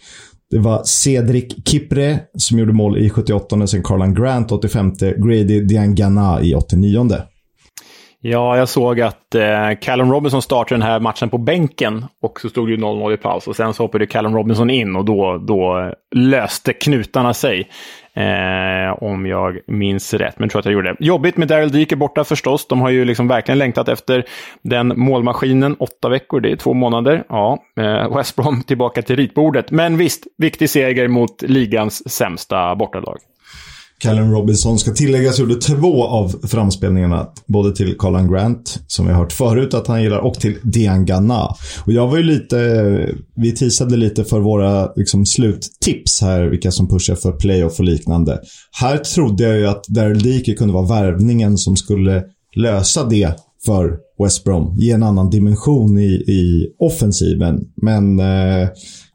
Det 0.51 0.59
var 0.59 0.83
Cedric 0.85 1.55
Kipre 1.65 2.19
som 2.35 2.59
gjorde 2.59 2.73
mål 2.73 2.99
i 2.99 3.11
78 3.11 3.67
sen 3.67 3.83
Carlan 3.83 4.15
Grant 4.15 4.53
85 4.53 4.93
Grady 4.99 5.61
Diangana 5.67 6.43
i 6.43 6.55
89 6.55 7.23
Ja, 8.23 8.57
jag 8.57 8.69
såg 8.69 9.01
att 9.01 9.35
eh, 9.35 9.71
Callum 9.81 10.13
Robinson 10.13 10.43
startade 10.43 10.81
den 10.81 10.89
här 10.89 11.01
matchen 11.01 11.29
på 11.29 11.39
bänken 11.39 12.05
och 12.23 12.41
så 12.41 12.49
stod 12.49 12.69
det 12.69 12.77
0-0 12.77 13.15
i 13.15 13.17
paus 13.17 13.49
och 13.49 13.57
sen 13.57 13.75
så 13.75 13.83
hoppade 13.83 14.07
Callum 14.07 14.37
Robinson 14.37 14.71
in 14.71 14.97
och 14.97 15.05
då, 15.05 15.39
då 15.39 15.93
löste 16.15 16.73
knutarna 16.73 17.35
sig. 17.35 17.69
Eh, 18.15 19.03
om 19.03 19.27
jag 19.27 19.59
minns 19.67 20.15
rätt, 20.15 20.39
men 20.39 20.45
jag 20.45 20.51
tror 20.51 20.59
att 20.59 20.65
jag 20.65 20.73
gjorde 20.73 20.93
det. 20.93 21.05
Jobbigt 21.05 21.37
med 21.37 21.49
Daryl 21.49 21.73
Dike 21.73 21.97
borta 21.97 22.25
förstås. 22.25 22.67
De 22.67 22.81
har 22.81 22.91
ju 22.91 23.05
liksom 23.05 23.29
verkligen 23.29 23.59
längtat 23.59 23.89
efter 23.89 24.25
den 24.63 24.93
målmaskinen. 24.97 25.77
Åtta 25.79 26.09
veckor, 26.09 26.41
det 26.41 26.53
är 26.53 26.57
två 26.57 26.75
månader. 26.75 27.25
Ja, 27.29 27.59
eh, 27.77 28.17
West 28.17 28.37
Brom 28.37 28.63
tillbaka 28.63 29.03
till 29.03 29.17
ritbordet. 29.17 29.71
Men 29.71 29.97
visst, 29.97 30.27
viktig 30.39 30.71
seger 30.71 31.09
mot 31.09 31.43
ligans 31.43 32.11
sämsta 32.11 32.75
bortalag. 32.75 33.19
Callum 34.01 34.33
Robinson 34.33 34.79
ska 34.79 34.93
tilläggas 34.93 35.39
gjorde 35.39 35.55
två 35.55 36.05
av 36.05 36.29
framspelningarna. 36.43 37.29
Både 37.47 37.77
till 37.77 37.97
Colin 37.97 38.33
Grant, 38.33 38.83
som 38.87 39.07
vi 39.07 39.13
har 39.13 39.19
hört 39.19 39.33
förut 39.33 39.75
att 39.75 39.87
han 39.87 40.03
gillar, 40.03 40.19
och 40.19 40.35
till 40.35 40.57
Diangana. 40.63 41.45
Och 41.87 41.93
jag 41.93 42.09
var 42.09 42.17
ju 42.17 42.23
lite... 42.23 43.15
Vi 43.37 43.53
teasade 43.53 43.97
lite 43.97 44.25
för 44.25 44.41
våra 44.41 44.93
liksom, 44.97 45.27
sluttips 45.27 46.21
här, 46.21 46.43
vilka 46.43 46.71
som 46.71 46.89
pushar 46.89 47.15
för 47.15 47.33
playoff 47.33 47.79
och 47.79 47.85
liknande. 47.85 48.41
Här 48.81 48.97
trodde 48.97 49.45
jag 49.45 49.59
ju 49.59 49.67
att 49.67 49.85
Daryl 49.89 50.23
Dike 50.23 50.55
kunde 50.55 50.75
vara 50.75 50.87
värvningen 50.87 51.59
som 51.59 51.77
skulle 51.77 52.23
lösa 52.57 53.05
det 53.05 53.35
för 53.67 53.99
West 54.25 54.45
Brom. 54.45 54.75
Ge 54.77 54.91
en 54.91 55.03
annan 55.03 55.31
dimension 55.31 55.99
i, 55.99 56.13
i 56.13 56.73
offensiven. 56.79 57.61
Men 57.83 58.21
eh, 58.21 58.69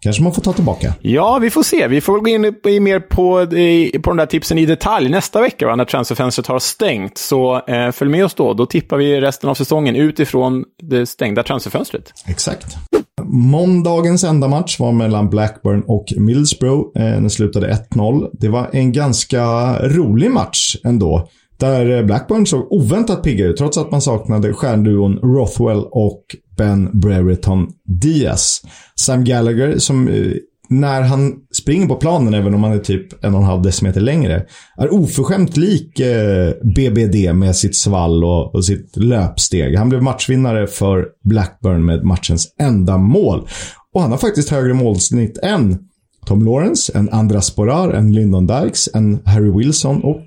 kanske 0.06 0.24
man 0.24 0.34
får 0.34 0.42
ta 0.42 0.54
tillbaka. 0.54 0.94
Ja, 1.02 1.40
vi 1.42 1.50
får 1.50 1.64
se. 1.64 1.88
Vi 1.88 2.02
får 2.02 2.20
gå 2.20 2.30
in 2.30 2.56
i, 2.66 2.80
mer 2.80 3.00
på, 3.00 3.42
i, 3.44 4.00
på 4.04 4.10
de 4.10 4.18
där 4.18 4.26
tipsen 4.26 4.58
i 4.58 4.66
detalj 4.66 5.10
nästa 5.10 5.42
vecka, 5.42 5.68
va, 5.68 5.76
när 5.76 5.86
transferfönstret 5.86 6.48
har 6.48 6.60
stängt. 6.60 7.18
Så 7.18 7.62
eh, 7.68 7.92
följ 7.92 8.12
med 8.12 8.26
oss 8.26 8.34
då. 8.34 8.54
Då 8.54 8.66
tippar 8.66 8.98
vi 8.98 9.22
resten 9.22 9.50
av 9.50 9.54
säsongen 9.54 9.96
utifrån 9.96 10.64
det 10.84 11.06
stängda 11.06 11.44
transferfönstret. 11.44 12.14
Exakt. 12.28 12.78
Måndagens 13.24 14.24
enda 14.24 14.48
match 14.48 14.80
var 14.80 14.92
mellan 14.92 15.30
Blackburn 15.30 15.84
och 15.88 16.06
Middlesbrough. 16.18 17.02
Eh, 17.02 17.12
den 17.12 17.30
slutade 17.30 17.86
1-0. 17.92 18.30
Det 18.34 18.50
var 18.50 18.70
en 18.74 18.92
ganska 18.92 19.74
rolig 19.80 20.32
match 20.32 20.76
ändå. 20.84 21.30
Där 21.58 22.04
Blackburn 22.04 22.46
såg 22.46 22.72
oväntat 22.72 23.24
pigga 23.24 23.46
ut, 23.46 23.58
trots 23.58 23.78
att 23.78 23.92
man 23.92 24.02
saknade 24.02 24.54
stjärnduon 24.54 25.18
Rothwell 25.18 25.84
och 25.92 26.24
Ben 26.58 27.00
Brereton 27.00 27.68
Diaz. 27.86 28.62
Sam 28.96 29.24
Gallagher, 29.24 29.78
som 29.78 30.08
eh, 30.08 30.32
när 30.70 31.02
han 31.02 31.34
springer 31.62 31.88
på 31.88 31.96
planen, 31.96 32.34
även 32.34 32.54
om 32.54 32.64
han 32.64 32.74
är 32.74 32.80
typ 32.80 33.24
en 33.24 33.34
och 33.34 33.40
en 33.40 33.46
halv 33.46 33.62
decimeter 33.62 34.02
längre, 34.02 34.46
är 34.78 34.94
oförskämt 34.94 35.58
lik 35.58 36.00
eh, 36.00 36.54
BBD 36.76 37.36
med 37.36 37.56
sitt 37.56 37.76
svall 37.76 38.24
och, 38.24 38.56
och, 38.56 38.66
sitt 38.66 38.98
löpsteg. 38.98 39.78
Han 39.78 39.90
blev 39.90 40.04
matchvinnare 40.04 40.68
för 40.68 41.08
Blackburn 41.24 41.86
med 41.86 42.04
matchens 42.04 42.48
enda 42.60 42.98
mål. 42.98 43.48
Och 43.94 44.02
han 44.02 44.12
har 44.12 44.18
faktiskt 44.18 44.50
högre 44.50 44.74
målsnitt 44.74 45.38
än 45.38 45.78
Tom 46.26 46.46
Lawrence, 46.46 46.92
en 46.96 47.10
Andras 47.10 47.46
Sporar, 47.46 47.94
en 47.94 48.14
Lyndon 48.14 48.48
Dykes, 48.48 48.90
en 48.94 49.20
Harry 49.26 49.58
Wilson 49.58 50.04
och 50.04 50.26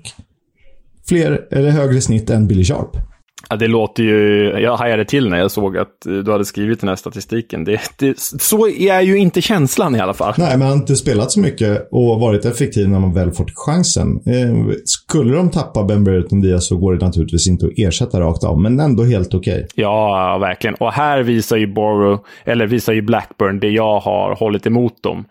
fler 1.07 1.47
eller 1.51 1.69
högre 1.69 2.01
snitt 2.01 2.29
än 2.29 2.47
Billy 2.47 2.63
Sharp. 2.63 3.08
Ja, 3.49 3.55
det 3.55 3.67
låter 3.67 4.03
ju... 4.03 4.49
Jag 4.59 4.77
hajade 4.77 5.05
till 5.05 5.29
när 5.29 5.37
jag 5.37 5.51
såg 5.51 5.77
att 5.77 6.01
du 6.05 6.31
hade 6.31 6.45
skrivit 6.45 6.79
den 6.79 6.89
här 6.89 6.95
statistiken. 6.95 7.63
Det, 7.63 7.81
det, 7.97 8.19
så 8.19 8.67
är 8.67 9.01
ju 9.01 9.17
inte 9.17 9.41
känslan 9.41 9.95
i 9.95 9.99
alla 9.99 10.13
fall. 10.13 10.33
Nej, 10.37 10.57
men 10.57 10.61
han 10.61 10.69
har 10.69 10.75
inte 10.75 10.95
spelat 10.95 11.31
så 11.31 11.39
mycket 11.39 11.87
och 11.91 12.19
varit 12.19 12.45
effektiv 12.45 12.89
när 12.89 12.99
man 12.99 13.13
väl 13.13 13.31
fått 13.31 13.51
chansen. 13.55 14.19
Eh, 14.25 14.75
skulle 14.85 15.35
de 15.35 15.51
tappa 15.51 15.83
Ben 15.83 16.03
Brereton 16.03 16.41
Diaz 16.41 16.67
så 16.67 16.77
går 16.77 16.93
det 16.93 17.05
naturligtvis 17.05 17.47
inte 17.47 17.65
att 17.65 17.71
ersätta 17.77 18.19
rakt 18.19 18.43
av, 18.43 18.61
men 18.61 18.79
ändå 18.79 19.03
helt 19.03 19.33
okej. 19.33 19.53
Okay. 19.53 19.67
Ja, 19.75 20.37
verkligen. 20.37 20.75
Och 20.75 20.91
här 20.91 21.23
visar 21.23 21.57
ju 21.57 21.67
Borough, 21.67 22.21
eller 22.45 22.67
visar 22.67 22.93
ju 22.93 23.01
Blackburn 23.01 23.59
det 23.59 23.69
jag 23.69 23.99
har 23.99 24.35
hållit 24.35 24.65
emot 24.65 25.03
dem 25.03 25.25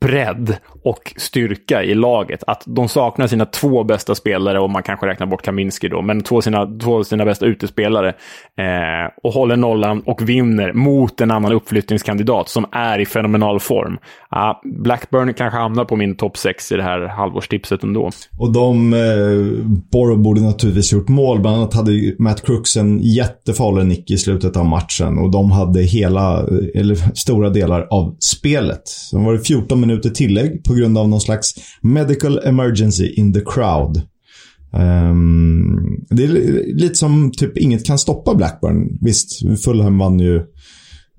bredd 0.00 0.56
och 0.84 1.14
styrka 1.16 1.82
i 1.82 1.94
laget. 1.94 2.44
Att 2.46 2.62
de 2.66 2.88
saknar 2.88 3.26
sina 3.26 3.44
två 3.44 3.84
bästa 3.84 4.14
spelare, 4.14 4.60
och 4.60 4.70
man 4.70 4.82
kanske 4.82 5.06
räknar 5.06 5.26
bort 5.26 5.42
Kaminski 5.42 5.88
då, 5.88 6.02
men 6.02 6.22
två 6.22 6.42
sina, 6.42 6.78
två 6.82 7.04
sina 7.04 7.24
bästa 7.24 7.46
utespelare. 7.46 8.08
Eh, 8.58 9.10
och 9.22 9.32
håller 9.32 9.56
nollan 9.56 10.02
och 10.06 10.28
vinner 10.28 10.72
mot 10.72 11.20
en 11.20 11.30
annan 11.30 11.52
uppflyttningskandidat 11.52 12.48
som 12.48 12.66
är 12.72 12.98
i 12.98 13.06
fenomenal 13.06 13.60
form. 13.60 13.98
Ah, 14.28 14.54
Blackburn 14.64 15.34
kanske 15.34 15.58
hamnar 15.58 15.84
på 15.84 15.96
min 15.96 16.16
topp 16.16 16.36
6 16.36 16.72
i 16.72 16.76
det 16.76 16.82
här 16.82 17.00
halvårstipset 17.00 17.82
ändå. 17.82 18.10
Och 18.38 18.52
de, 18.52 18.92
eh, 18.92 19.66
Borough 19.92 20.20
borde 20.20 20.40
naturligtvis 20.40 20.92
gjort 20.92 21.08
mål. 21.08 21.40
Bland 21.40 21.56
annat 21.56 21.74
hade 21.74 21.92
Matt 22.18 22.46
Crooks 22.46 22.76
en 22.76 23.00
jättefarlig 23.00 23.86
nick 23.86 24.10
i 24.10 24.18
slutet 24.18 24.56
av 24.56 24.66
matchen 24.66 25.18
och 25.18 25.30
de 25.30 25.50
hade 25.50 25.82
hela, 25.82 26.38
eh, 26.38 26.80
eller 26.80 26.94
stora 27.14 27.50
delar 27.50 27.86
av 27.90 28.16
spelet. 28.18 28.88
Sen 28.88 29.24
var 29.24 29.32
det 29.32 29.40
14 29.40 29.71
minuter 29.76 30.10
tillägg 30.10 30.64
på 30.64 30.74
grund 30.74 30.98
av 30.98 31.08
någon 31.08 31.20
slags 31.20 31.54
medical 31.80 32.38
emergency 32.38 33.06
in 33.06 33.32
the 33.32 33.40
crowd. 33.40 34.02
Um, 34.74 36.04
det 36.10 36.24
är 36.24 36.28
lite 36.74 36.94
som 36.94 37.32
typ 37.32 37.58
inget 37.58 37.86
kan 37.86 37.98
stoppa 37.98 38.34
Blackburn. 38.34 38.98
Visst, 39.00 39.62
Fulham 39.64 39.98
vann 39.98 40.20
ju 40.20 40.42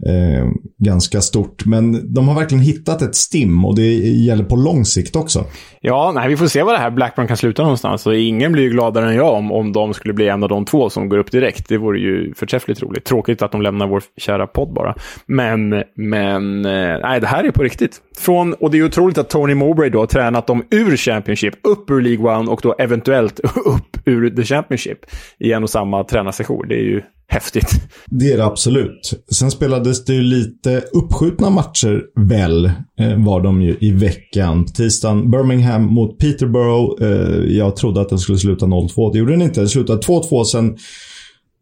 eh, 0.08 0.47
ganska 0.77 1.21
stort. 1.21 1.65
Men 1.65 2.13
de 2.13 2.27
har 2.27 2.36
verkligen 2.36 2.63
hittat 2.63 3.01
ett 3.01 3.15
stim 3.15 3.65
och 3.65 3.75
det 3.75 3.93
gäller 3.97 4.43
på 4.43 4.56
lång 4.56 4.86
sikt 4.86 5.15
också. 5.15 5.45
Ja, 5.82 6.12
nej, 6.15 6.29
vi 6.29 6.38
får 6.38 6.47
se 6.47 6.63
vad 6.63 6.73
det 6.73 6.79
här 6.79 6.91
Blackburn 6.91 7.27
kan 7.27 7.38
sluta 7.38 7.62
någonstans. 7.62 8.01
Så 8.01 8.13
ingen 8.13 8.51
blir 8.51 8.63
ju 8.63 8.69
gladare 8.69 9.10
än 9.10 9.15
jag 9.15 9.34
om, 9.34 9.51
om 9.51 9.73
de 9.73 9.93
skulle 9.93 10.13
bli 10.13 10.27
en 10.27 10.43
av 10.43 10.49
de 10.49 10.65
två 10.65 10.89
som 10.89 11.10
går 11.10 11.17
upp 11.17 11.32
direkt. 11.32 11.69
Det 11.69 11.77
vore 11.77 11.99
ju 11.99 12.34
förträffligt 12.34 12.84
roligt. 12.84 13.06
Tråkigt 13.06 13.41
att 13.41 13.51
de 13.51 13.62
lämnar 13.62 13.88
vår 13.88 14.03
kära 14.17 14.47
podd 14.47 14.73
bara. 14.73 14.95
Men, 15.25 15.84
men 15.95 16.65
eh, 16.65 16.99
nej, 17.01 17.19
det 17.19 17.27
här 17.27 17.43
är 17.43 17.51
på 17.51 17.63
riktigt. 17.63 18.01
Från, 18.17 18.53
och 18.53 18.71
det 18.71 18.77
är 18.77 18.86
otroligt 18.86 19.17
att 19.17 19.29
Tony 19.29 19.56
Mowbray 19.56 19.89
då 19.89 19.99
har 19.99 20.06
tränat 20.06 20.47
dem 20.47 20.63
ur 20.71 20.97
Championship, 20.97 21.53
upp 21.63 21.89
ur 21.89 22.01
League 22.01 22.38
One 22.38 22.51
och 22.51 22.60
då 22.63 22.75
eventuellt 22.79 23.39
upp 23.65 23.97
ur 24.06 24.29
The 24.29 24.43
Championship 24.43 24.99
i 25.39 25.53
en 25.53 25.63
och 25.63 25.69
samma 25.69 26.03
tränarsession. 26.03 26.67
Det 26.67 26.75
är 26.75 26.84
ju 26.84 27.01
häftigt. 27.27 27.71
Det 28.05 28.31
är 28.31 28.38
det 28.38 28.45
absolut. 28.45 29.13
Sen 29.31 29.51
spelades 29.51 30.05
det 30.05 30.13
ju 30.13 30.21
lite 30.21 30.83
uppskjutna 30.93 31.49
matcher 31.49 32.01
väl, 32.29 32.65
eh, 32.99 33.25
var 33.25 33.41
de 33.41 33.62
ju 33.62 33.77
i 33.79 33.91
veckan. 33.91 34.65
Tisdagen 34.65 35.31
Birmingham 35.31 35.83
mot 35.93 36.19
Peterborough. 36.19 37.03
Eh, 37.03 37.57
jag 37.57 37.75
trodde 37.75 38.01
att 38.01 38.09
den 38.09 38.19
skulle 38.19 38.38
sluta 38.38 38.65
0-2. 38.65 39.12
Det 39.12 39.19
gjorde 39.19 39.31
den 39.31 39.41
inte. 39.41 39.59
Den 39.59 39.69
slutade 39.69 40.01
2-2. 40.01 40.43
Sen 40.43 40.77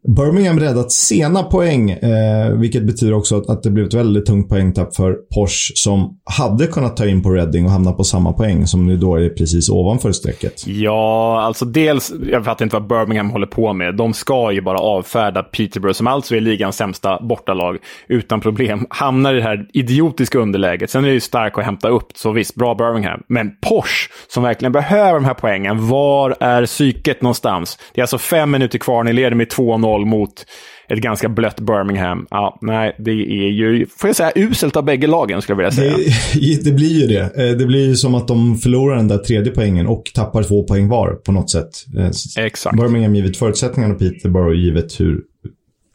Birmingham 0.08 0.60
räddat 0.60 0.92
sena 0.92 1.42
poäng, 1.42 1.90
eh, 1.90 2.50
vilket 2.50 2.86
betyder 2.86 3.14
också 3.14 3.36
att, 3.36 3.50
att, 3.50 3.62
det 3.62 3.70
blev 3.70 3.86
ett 3.86 3.94
väldigt 3.94 4.26
tungt 4.26 4.48
poängtapp 4.48 4.96
för 4.96 5.12
Porsche 5.34 5.72
som 5.74 6.18
hade 6.24 6.66
kunnat 6.66 6.96
ta 6.96 7.06
in 7.06 7.22
på 7.22 7.30
Reading 7.30 7.64
och 7.64 7.70
hamna 7.70 7.92
på 7.92 8.04
samma 8.04 8.32
poäng 8.32 8.66
som 8.66 8.86
nu 8.86 8.96
då 8.96 9.16
är 9.16 9.28
precis 9.28 9.68
ovanför 9.68 10.12
strecket. 10.12 10.66
Ja, 10.66 11.40
alltså 11.42 11.64
dels, 11.64 12.12
jag 12.30 12.44
fattar 12.44 12.64
inte 12.64 12.76
vad 12.78 12.88
Birmingham 12.88 13.30
håller 13.30 13.46
på 13.46 13.72
med. 13.72 13.96
De 13.96 14.12
ska 14.12 14.52
ju 14.52 14.60
bara 14.60 14.78
avfärda 14.78 15.42
Peterborough, 15.42 15.96
som 15.96 16.06
alltså 16.06 16.36
är 16.36 16.40
ligans 16.40 16.76
sämsta 16.76 17.22
bortalag, 17.22 17.78
utan 18.08 18.40
problem. 18.40 18.86
Hamnar 18.90 19.34
i 19.34 19.36
det 19.36 19.42
här 19.42 19.66
idiotiska 19.72 20.38
underläget. 20.38 20.90
Sen 20.90 21.04
är 21.04 21.08
det 21.08 21.14
ju 21.14 21.20
starkt 21.20 21.58
att 21.58 21.64
hämta 21.64 21.88
upp, 21.88 22.06
så 22.14 22.32
visst, 22.32 22.54
bra 22.54 22.74
Birmingham. 22.74 23.22
Men 23.26 23.50
Porsche, 23.68 24.10
som 24.28 24.42
verkligen 24.42 24.72
behöver 24.72 25.14
de 25.14 25.24
här 25.24 25.34
poängen, 25.34 25.88
var 25.88 26.36
är 26.40 26.66
psyket 26.66 27.22
någonstans? 27.22 27.78
Det 27.94 28.00
är 28.00 28.02
alltså 28.02 28.18
fem 28.18 28.50
minuter 28.50 28.78
kvar, 28.78 29.04
ni 29.04 29.12
leder 29.12 29.36
med 29.36 29.48
2-0 29.48 29.91
0 29.98 30.06
mot 30.06 30.46
ett 30.88 30.98
ganska 30.98 31.28
blött 31.28 31.60
Birmingham. 31.60 32.26
Ja, 32.30 32.58
nej, 32.60 32.96
det 32.98 33.10
är 33.10 33.50
ju, 33.50 33.86
får 33.86 34.08
jag 34.08 34.16
säga, 34.16 34.32
uselt 34.34 34.76
av 34.76 34.84
bägge 34.84 35.06
lagen 35.06 35.42
skulle 35.42 35.62
jag 35.62 35.70
vilja 35.70 35.96
säga. 35.96 36.12
Det, 36.34 36.64
det, 36.70 36.72
blir 36.72 37.00
ju 37.00 37.06
det. 37.06 37.20
Eh, 37.20 37.56
det 37.56 37.66
blir 37.66 37.86
ju 37.86 37.96
som 37.96 38.14
att 38.14 38.28
de 38.28 38.58
förlorar 38.58 38.96
den 38.96 39.08
där 39.08 39.18
tredje 39.18 39.52
poängen 39.52 39.86
och 39.86 40.10
tappar 40.14 40.42
två 40.42 40.62
poäng 40.64 40.88
var 40.88 41.10
på 41.14 41.32
något 41.32 41.50
sätt. 41.50 41.70
Eh, 41.98 42.44
Exakt. 42.44 42.76
Birmingham 42.76 43.14
givet 43.14 43.36
förutsättningarna 43.36 43.94
och 43.94 44.00
Peterborough 44.00 44.56
givet 44.58 45.00
hur 45.00 45.20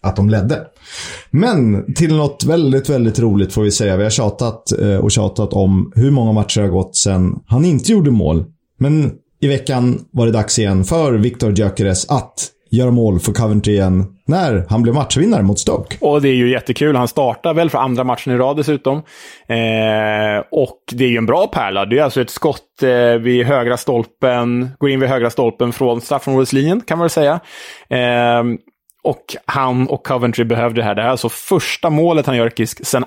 att 0.04 0.16
de 0.16 0.30
ledde. 0.30 0.62
Men 1.32 1.94
till 1.94 2.16
något 2.16 2.44
väldigt, 2.44 2.90
väldigt 2.90 3.20
roligt 3.20 3.54
får 3.54 3.62
vi 3.62 3.72
säga. 3.72 3.98
Vi 3.98 4.04
har 4.04 4.10
tjatat 4.10 4.80
eh, 4.80 4.96
och 4.96 5.12
tjatat 5.12 5.54
om 5.54 5.92
hur 5.96 6.12
många 6.12 6.32
matcher 6.32 6.62
har 6.62 6.68
gått 6.68 6.96
sedan 6.96 7.40
han 7.46 7.66
inte 7.66 7.92
gjorde 7.92 8.12
mål. 8.12 8.46
Men 8.80 9.12
i 9.40 9.48
veckan 9.48 10.00
var 10.12 10.26
det 10.26 10.32
dags 10.32 10.60
igen 10.60 10.84
för 10.84 11.14
Victor 11.14 11.60
Gyökeres 11.60 12.10
att 12.10 12.52
göra 12.70 12.92
mål 12.92 13.20
för 13.20 13.32
Coventry 13.32 13.74
igen 13.74 14.06
när 14.26 14.66
han 14.70 14.82
blev 14.82 14.96
matchvinnare 14.96 15.44
mot 15.44 15.60
Stoke. 15.60 15.98
Och 16.02 16.22
det 16.22 16.30
är 16.30 16.34
ju 16.34 16.52
jättekul. 16.52 16.96
Han 16.96 17.08
startar 17.08 17.54
väl 17.54 17.70
för 17.70 17.78
andra 17.78 18.04
matchen 18.04 18.34
i 18.34 18.38
rad 18.38 18.58
dessutom. 18.58 18.98
Eh, 19.48 20.44
och 20.52 20.80
det 20.92 21.04
är 21.04 21.10
ju 21.10 21.18
en 21.18 21.26
bra 21.26 21.48
pärla. 21.48 21.86
Det 21.86 22.00
är 22.00 22.04
alltså 22.04 22.22
ett 22.22 22.30
skott 22.30 22.84
eh, 22.84 23.22
vid 23.22 23.46
högra 23.46 23.78
stolpen, 23.78 24.70
går 24.80 24.90
in 24.90 25.00
vid 25.00 25.10
högra 25.10 25.30
stolpen 25.30 25.74
från 25.74 26.02
straffområdeslinjen 26.02 26.82
kan 26.82 26.98
man 26.98 27.04
väl 27.04 27.10
säga. 27.10 27.40
Eh, 27.90 28.44
och 29.04 29.24
han 29.46 29.88
och 29.88 30.06
Coventry 30.06 30.44
behövde 30.44 30.82
det 30.82 30.86
här. 30.86 30.96
Det 30.96 31.02
här 31.02 31.08
är 31.08 31.12
alltså 31.12 31.30
första 31.30 31.90
målet 31.90 32.26
han 32.26 32.38
gör 32.38 32.50
Kisk 32.50 32.86
sedan 32.86 33.06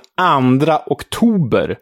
2 0.64 0.72
oktober 0.86 1.76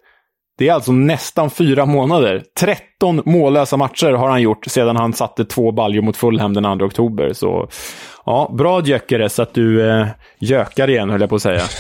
det 0.59 0.69
är 0.69 0.73
alltså 0.73 0.93
nästan 0.93 1.51
fyra 1.51 1.87
månader. 1.87 2.43
13 2.61 3.23
mållösa 3.25 3.77
matcher 3.77 4.13
har 4.13 4.29
han 4.29 4.43
gjort 4.43 4.67
sedan 4.67 4.97
han 4.97 5.13
satte 5.13 5.45
två 5.45 5.73
baljor 5.73 6.03
mot 6.03 6.17
Fulham 6.17 6.55
den 6.55 6.79
2 6.79 6.85
oktober. 6.85 7.33
Så 7.33 7.69
ja, 8.27 8.55
bra 8.59 8.83
Gyökeres 8.83 9.39
att 9.39 9.55
du 9.55 9.91
eh, 9.91 10.07
gökar 10.41 10.91
igen, 10.91 11.11
höll 11.11 11.21
jag 11.21 11.31
på 11.31 11.37
att 11.37 11.43
säga. 11.43 11.63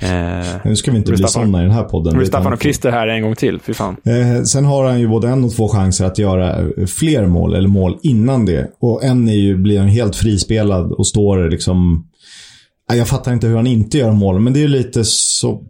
Eh, 0.00 0.56
nu 0.64 0.76
ska 0.76 0.90
vi 0.90 0.96
inte 0.96 1.12
bli 1.12 1.24
sådana 1.24 1.60
i 1.60 1.62
den 1.62 1.70
här 1.70 1.82
podden. 1.82 2.16
Nu 2.16 2.26
Staffan 2.26 2.52
och 2.52 2.62
Christer 2.62 2.90
här 2.90 3.06
en 3.06 3.22
gång 3.22 3.34
till, 3.34 3.60
fy 3.60 3.74
fan. 3.74 3.96
Eh, 4.04 4.42
sen 4.42 4.64
har 4.64 4.84
han 4.84 5.00
ju 5.00 5.08
både 5.08 5.28
en 5.28 5.44
och 5.44 5.52
två 5.52 5.68
chanser 5.68 6.04
att 6.04 6.18
göra 6.18 6.68
fler 6.86 7.26
mål, 7.26 7.54
eller 7.54 7.68
mål 7.68 7.98
innan 8.02 8.46
det. 8.46 8.70
Och 8.80 9.04
en 9.04 9.28
är 9.28 9.32
ju, 9.32 9.56
blir 9.56 9.78
han 9.78 9.88
helt 9.88 10.16
frispelad 10.16 10.92
och 10.92 11.06
står 11.06 11.50
liksom... 11.50 12.08
Jag 12.92 13.08
fattar 13.08 13.32
inte 13.32 13.46
hur 13.46 13.56
han 13.56 13.66
inte 13.66 13.98
gör 13.98 14.12
mål, 14.12 14.40
men 14.40 14.52
det 14.52 14.62
är 14.62 14.68
lite 14.68 15.04
så 15.04 15.62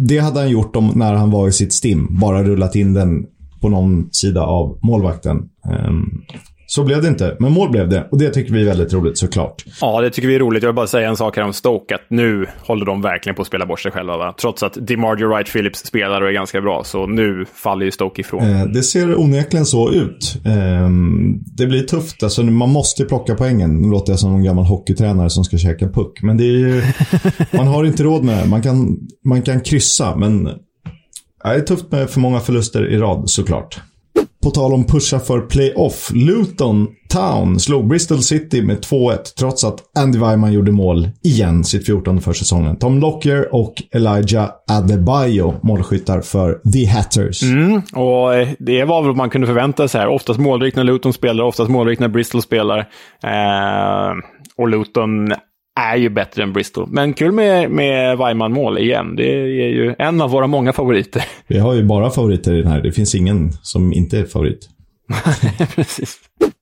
det 0.00 0.18
hade 0.18 0.40
han 0.40 0.50
gjort 0.50 0.76
om, 0.76 0.92
när 0.94 1.14
han 1.14 1.30
var 1.30 1.48
i 1.48 1.52
sitt 1.52 1.72
stim. 1.72 2.18
Bara 2.20 2.44
rullat 2.44 2.76
in 2.76 2.94
den 2.94 3.26
på 3.60 3.68
någon 3.68 4.08
sida 4.12 4.42
av 4.42 4.78
målvakten. 4.82 5.48
Ehm, 5.64 6.22
så 6.70 6.84
blev 6.84 7.02
det 7.02 7.08
inte, 7.08 7.36
men 7.38 7.52
mål 7.52 7.70
blev 7.70 7.88
det. 7.88 8.08
Och 8.10 8.18
det 8.18 8.30
tycker 8.30 8.52
vi 8.52 8.60
är 8.60 8.64
väldigt 8.64 8.92
roligt 8.92 9.18
såklart. 9.18 9.64
Ja, 9.80 10.00
det 10.00 10.10
tycker 10.10 10.28
vi 10.28 10.34
är 10.34 10.38
roligt. 10.38 10.62
Jag 10.62 10.68
vill 10.68 10.74
bara 10.74 10.86
säga 10.86 11.08
en 11.08 11.16
sak 11.16 11.36
här 11.36 11.44
om 11.44 11.52
Stoke. 11.52 11.94
Att 11.94 12.00
nu 12.08 12.46
håller 12.66 12.86
de 12.86 13.02
verkligen 13.02 13.36
på 13.36 13.42
att 13.42 13.48
spela 13.48 13.66
bort 13.66 13.80
sig 13.80 13.92
själva. 13.92 14.16
Va? 14.16 14.34
Trots 14.40 14.62
att 14.62 14.86
DeMardio 14.86 15.28
Wright 15.28 15.52
Phillips 15.52 15.86
spelar 15.86 16.22
och 16.22 16.28
är 16.28 16.32
ganska 16.32 16.60
bra. 16.60 16.84
Så 16.84 17.06
nu 17.06 17.44
faller 17.54 17.84
ju 17.84 17.90
Stoke 17.90 18.20
ifrån. 18.20 18.42
Eh, 18.42 18.64
det 18.64 18.82
ser 18.82 19.20
onekligen 19.20 19.66
så 19.66 19.90
ut. 19.92 20.36
Eh, 20.44 20.88
det 21.56 21.66
blir 21.66 21.82
tufft. 21.82 22.22
Alltså, 22.22 22.42
man 22.42 22.70
måste 22.70 23.04
plocka 23.04 23.34
poängen. 23.34 23.82
Nu 23.82 23.90
låter 23.90 24.12
jag 24.12 24.18
som 24.18 24.34
en 24.34 24.44
gammal 24.44 24.64
hockeytränare 24.64 25.30
som 25.30 25.44
ska 25.44 25.58
käka 25.58 25.88
puck. 25.88 26.22
Men 26.22 26.36
det 26.36 26.44
är 26.44 26.58
ju, 26.58 26.82
man 27.56 27.66
har 27.66 27.84
inte 27.84 28.02
råd 28.02 28.24
med 28.24 28.44
det. 28.44 28.48
Man 28.48 28.62
kan, 28.62 28.98
man 29.24 29.42
kan 29.42 29.60
kryssa, 29.60 30.16
men 30.16 30.44
det 30.44 30.50
är 31.44 31.60
tufft 31.60 31.92
med 31.92 32.10
för 32.10 32.20
många 32.20 32.40
förluster 32.40 32.86
i 32.86 32.98
rad 32.98 33.30
såklart. 33.30 33.80
På 34.42 34.50
tal 34.50 34.72
om 34.72 34.84
pusha 34.84 35.18
för 35.18 35.40
playoff. 35.40 36.10
Luton 36.14 36.88
Town 37.08 37.60
slog 37.60 37.88
Bristol 37.88 38.18
City 38.18 38.62
med 38.62 38.76
2-1 38.78 39.16
trots 39.38 39.64
att 39.64 39.78
Andy 39.98 40.18
Weimann 40.18 40.52
gjorde 40.52 40.72
mål 40.72 41.08
igen 41.22 41.64
sitt 41.64 41.86
14 41.86 42.20
för 42.20 42.32
säsongen. 42.32 42.76
Tom 42.76 42.98
Lockyer 42.98 43.54
och 43.54 43.74
Elijah 43.92 44.50
Adebayo 44.70 45.54
målskyttar 45.62 46.20
för 46.20 46.70
The 46.72 46.86
Hatters. 46.86 47.42
Mm, 47.42 47.82
och 47.94 48.34
eh, 48.34 48.48
det 48.58 48.84
var 48.84 49.00
väl 49.02 49.08
vad 49.08 49.16
man 49.16 49.30
kunde 49.30 49.46
förvänta 49.46 49.88
sig 49.88 50.00
här. 50.00 50.08
Oftast 50.08 50.40
målrikt 50.40 50.76
när 50.76 50.84
Luton 50.84 51.12
spelar, 51.12 51.44
oftast 51.44 51.70
målrikt 51.70 52.00
när 52.00 52.08
Bristol 52.08 52.42
spelar. 52.42 52.78
Eh, 53.24 54.12
och 54.56 54.68
Luton 54.68 55.32
är 55.80 55.96
ju 55.96 56.08
bättre 56.08 56.42
än 56.42 56.52
Bristol. 56.52 56.88
Men 56.90 57.12
kul 57.12 57.32
med, 57.32 57.70
med 57.70 58.18
Weimann-mål 58.18 58.78
igen. 58.78 59.16
Det 59.16 59.40
är 59.40 59.68
ju 59.68 59.94
en 59.98 60.20
av 60.20 60.30
våra 60.30 60.46
många 60.46 60.72
favoriter. 60.72 61.24
Vi 61.46 61.58
har 61.58 61.74
ju 61.74 61.84
bara 61.84 62.10
favoriter 62.10 62.54
i 62.54 62.62
den 62.62 62.72
här. 62.72 62.82
Det 62.82 62.92
finns 62.92 63.14
ingen 63.14 63.52
som 63.62 63.92
inte 63.92 64.18
är 64.18 64.24
favorit. 64.24 64.68
Precis. 65.74 66.18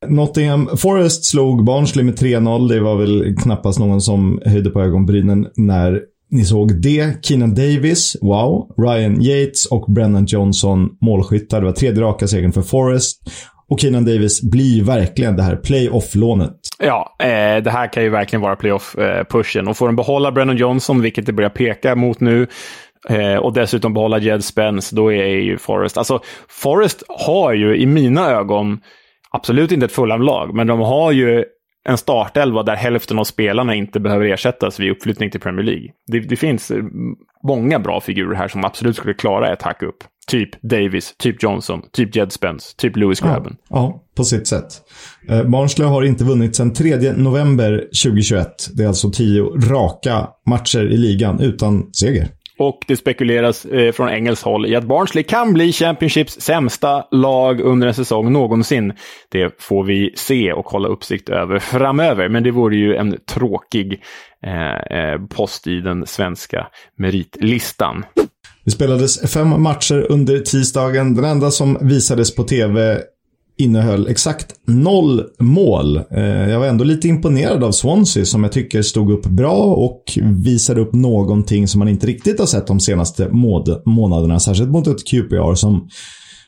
Nottingham 0.06 0.68
Forest 0.76 1.24
slog 1.24 1.64
Barnsley 1.64 2.04
med 2.04 2.18
3-0. 2.18 2.68
Det 2.68 2.80
var 2.80 2.96
väl 2.96 3.36
knappast 3.36 3.78
någon 3.78 4.00
som 4.00 4.40
höjde 4.44 4.70
på 4.70 4.82
ögonbrynen 4.82 5.46
när 5.56 6.00
ni 6.30 6.44
såg 6.44 6.82
det. 6.82 7.24
Keenan 7.24 7.54
Davis, 7.54 8.16
wow. 8.20 8.74
Ryan 8.78 9.22
Yates 9.22 9.66
och 9.66 9.92
Brennan 9.92 10.26
Johnson 10.26 10.88
målskyttar. 11.00 11.60
Det 11.60 11.66
var 11.66 11.72
tredje 11.72 12.02
raka 12.02 12.26
segern 12.26 12.52
för 12.52 12.62
Forest. 12.62 13.22
Och 13.70 13.80
Keenan 13.80 14.04
Davis 14.04 14.42
blir 14.42 14.84
verkligen 14.84 15.36
det 15.36 15.42
här 15.42 15.56
playoff-lånet. 15.56 16.54
Ja, 16.78 17.16
eh, 17.18 17.62
det 17.62 17.70
här 17.70 17.92
kan 17.92 18.02
ju 18.02 18.08
verkligen 18.08 18.40
vara 18.40 18.56
playoff-pushen. 18.56 19.68
Och 19.68 19.76
får 19.76 19.86
de 19.86 19.96
behålla 19.96 20.32
Brennan 20.32 20.56
Johnson, 20.56 21.00
vilket 21.00 21.26
det 21.26 21.32
börjar 21.32 21.50
peka 21.50 21.94
mot 21.94 22.20
nu, 22.20 22.46
eh, 23.08 23.36
och 23.36 23.52
dessutom 23.52 23.94
behålla 23.94 24.18
Jed 24.18 24.44
Spence, 24.44 24.96
då 24.96 25.12
är 25.12 25.26
ju 25.26 25.58
Forrest... 25.58 25.98
Alltså, 25.98 26.20
Forrest 26.48 27.02
har 27.08 27.52
ju 27.52 27.76
i 27.76 27.86
mina 27.86 28.30
ögon 28.30 28.80
absolut 29.30 29.72
inte 29.72 29.86
ett 29.86 29.92
Fulham-lag, 29.92 30.54
men 30.54 30.66
de 30.66 30.80
har 30.80 31.12
ju 31.12 31.44
en 31.88 31.98
startelva 31.98 32.62
där 32.62 32.76
hälften 32.76 33.18
av 33.18 33.24
spelarna 33.24 33.74
inte 33.74 34.00
behöver 34.00 34.26
ersättas 34.26 34.80
vid 34.80 34.90
uppflyttning 34.90 35.30
till 35.30 35.40
Premier 35.40 35.66
League. 35.66 35.88
Det, 36.06 36.20
det 36.20 36.36
finns 36.36 36.70
eh, 36.70 36.82
många 37.42 37.78
bra 37.78 38.00
figurer 38.00 38.34
här 38.34 38.48
som 38.48 38.64
absolut 38.64 38.96
skulle 38.96 39.14
klara 39.14 39.52
ett 39.52 39.62
hack 39.62 39.82
upp. 39.82 40.04
Typ 40.28 40.62
Davis, 40.62 41.14
typ 41.18 41.42
Johnson, 41.42 41.82
typ 41.92 42.16
Jed 42.16 42.32
Spence, 42.32 42.76
typ 42.76 42.96
Lewis 42.96 43.20
Grabben. 43.20 43.56
Ja, 43.68 43.76
ja, 43.76 44.02
på 44.16 44.24
sitt 44.24 44.46
sätt. 44.46 44.66
Eh, 45.28 45.42
Barnsley 45.42 45.88
har 45.88 46.02
inte 46.02 46.24
vunnit 46.24 46.56
sedan 46.56 46.72
3 46.72 47.12
november 47.12 47.78
2021. 48.04 48.46
Det 48.72 48.82
är 48.82 48.88
alltså 48.88 49.10
tio 49.10 49.42
raka 49.42 50.28
matcher 50.46 50.92
i 50.92 50.96
ligan 50.96 51.40
utan 51.40 51.92
seger. 51.92 52.28
Och 52.58 52.80
det 52.86 52.96
spekuleras 52.96 53.64
eh, 53.64 53.92
från 53.92 54.08
engelskt 54.08 54.44
håll 54.44 54.66
i 54.66 54.76
att 54.76 54.84
Barnsley 54.84 55.24
kan 55.24 55.52
bli 55.52 55.72
Championships 55.72 56.40
sämsta 56.40 57.04
lag 57.10 57.60
under 57.60 57.86
en 57.86 57.94
säsong 57.94 58.32
någonsin. 58.32 58.92
Det 59.30 59.62
får 59.62 59.84
vi 59.84 60.12
se 60.16 60.52
och 60.52 60.66
hålla 60.66 60.88
uppsikt 60.88 61.28
över 61.28 61.58
framöver, 61.58 62.28
men 62.28 62.42
det 62.42 62.50
vore 62.50 62.76
ju 62.76 62.96
en 62.96 63.16
tråkig 63.34 64.02
eh, 64.46 64.98
eh 64.98 65.20
post 65.30 65.66
i 65.66 65.80
den 65.80 66.06
svenska 66.06 66.66
meritlistan. 66.96 68.04
Det 68.68 68.72
spelades 68.72 69.20
fem 69.20 69.62
matcher 69.62 70.06
under 70.08 70.38
tisdagen. 70.38 71.14
Den 71.14 71.24
enda 71.24 71.50
som 71.50 71.78
visades 71.80 72.34
på 72.34 72.44
tv 72.44 73.00
innehöll 73.58 74.06
exakt 74.06 74.54
noll 74.66 75.22
mål. 75.38 75.96
Eh, 75.96 76.50
jag 76.50 76.60
var 76.60 76.66
ändå 76.66 76.84
lite 76.84 77.08
imponerad 77.08 77.64
av 77.64 77.72
Swansea 77.72 78.24
som 78.24 78.42
jag 78.42 78.52
tycker 78.52 78.82
stod 78.82 79.10
upp 79.10 79.26
bra 79.26 79.64
och 79.64 80.18
visade 80.22 80.80
upp 80.80 80.92
någonting 80.92 81.68
som 81.68 81.78
man 81.78 81.88
inte 81.88 82.06
riktigt 82.06 82.38
har 82.38 82.46
sett 82.46 82.66
de 82.66 82.80
senaste 82.80 83.28
månaderna. 83.84 84.40
Särskilt 84.40 84.70
mot 84.70 84.86
ett 84.86 85.06
QPR 85.06 85.54
som 85.54 85.88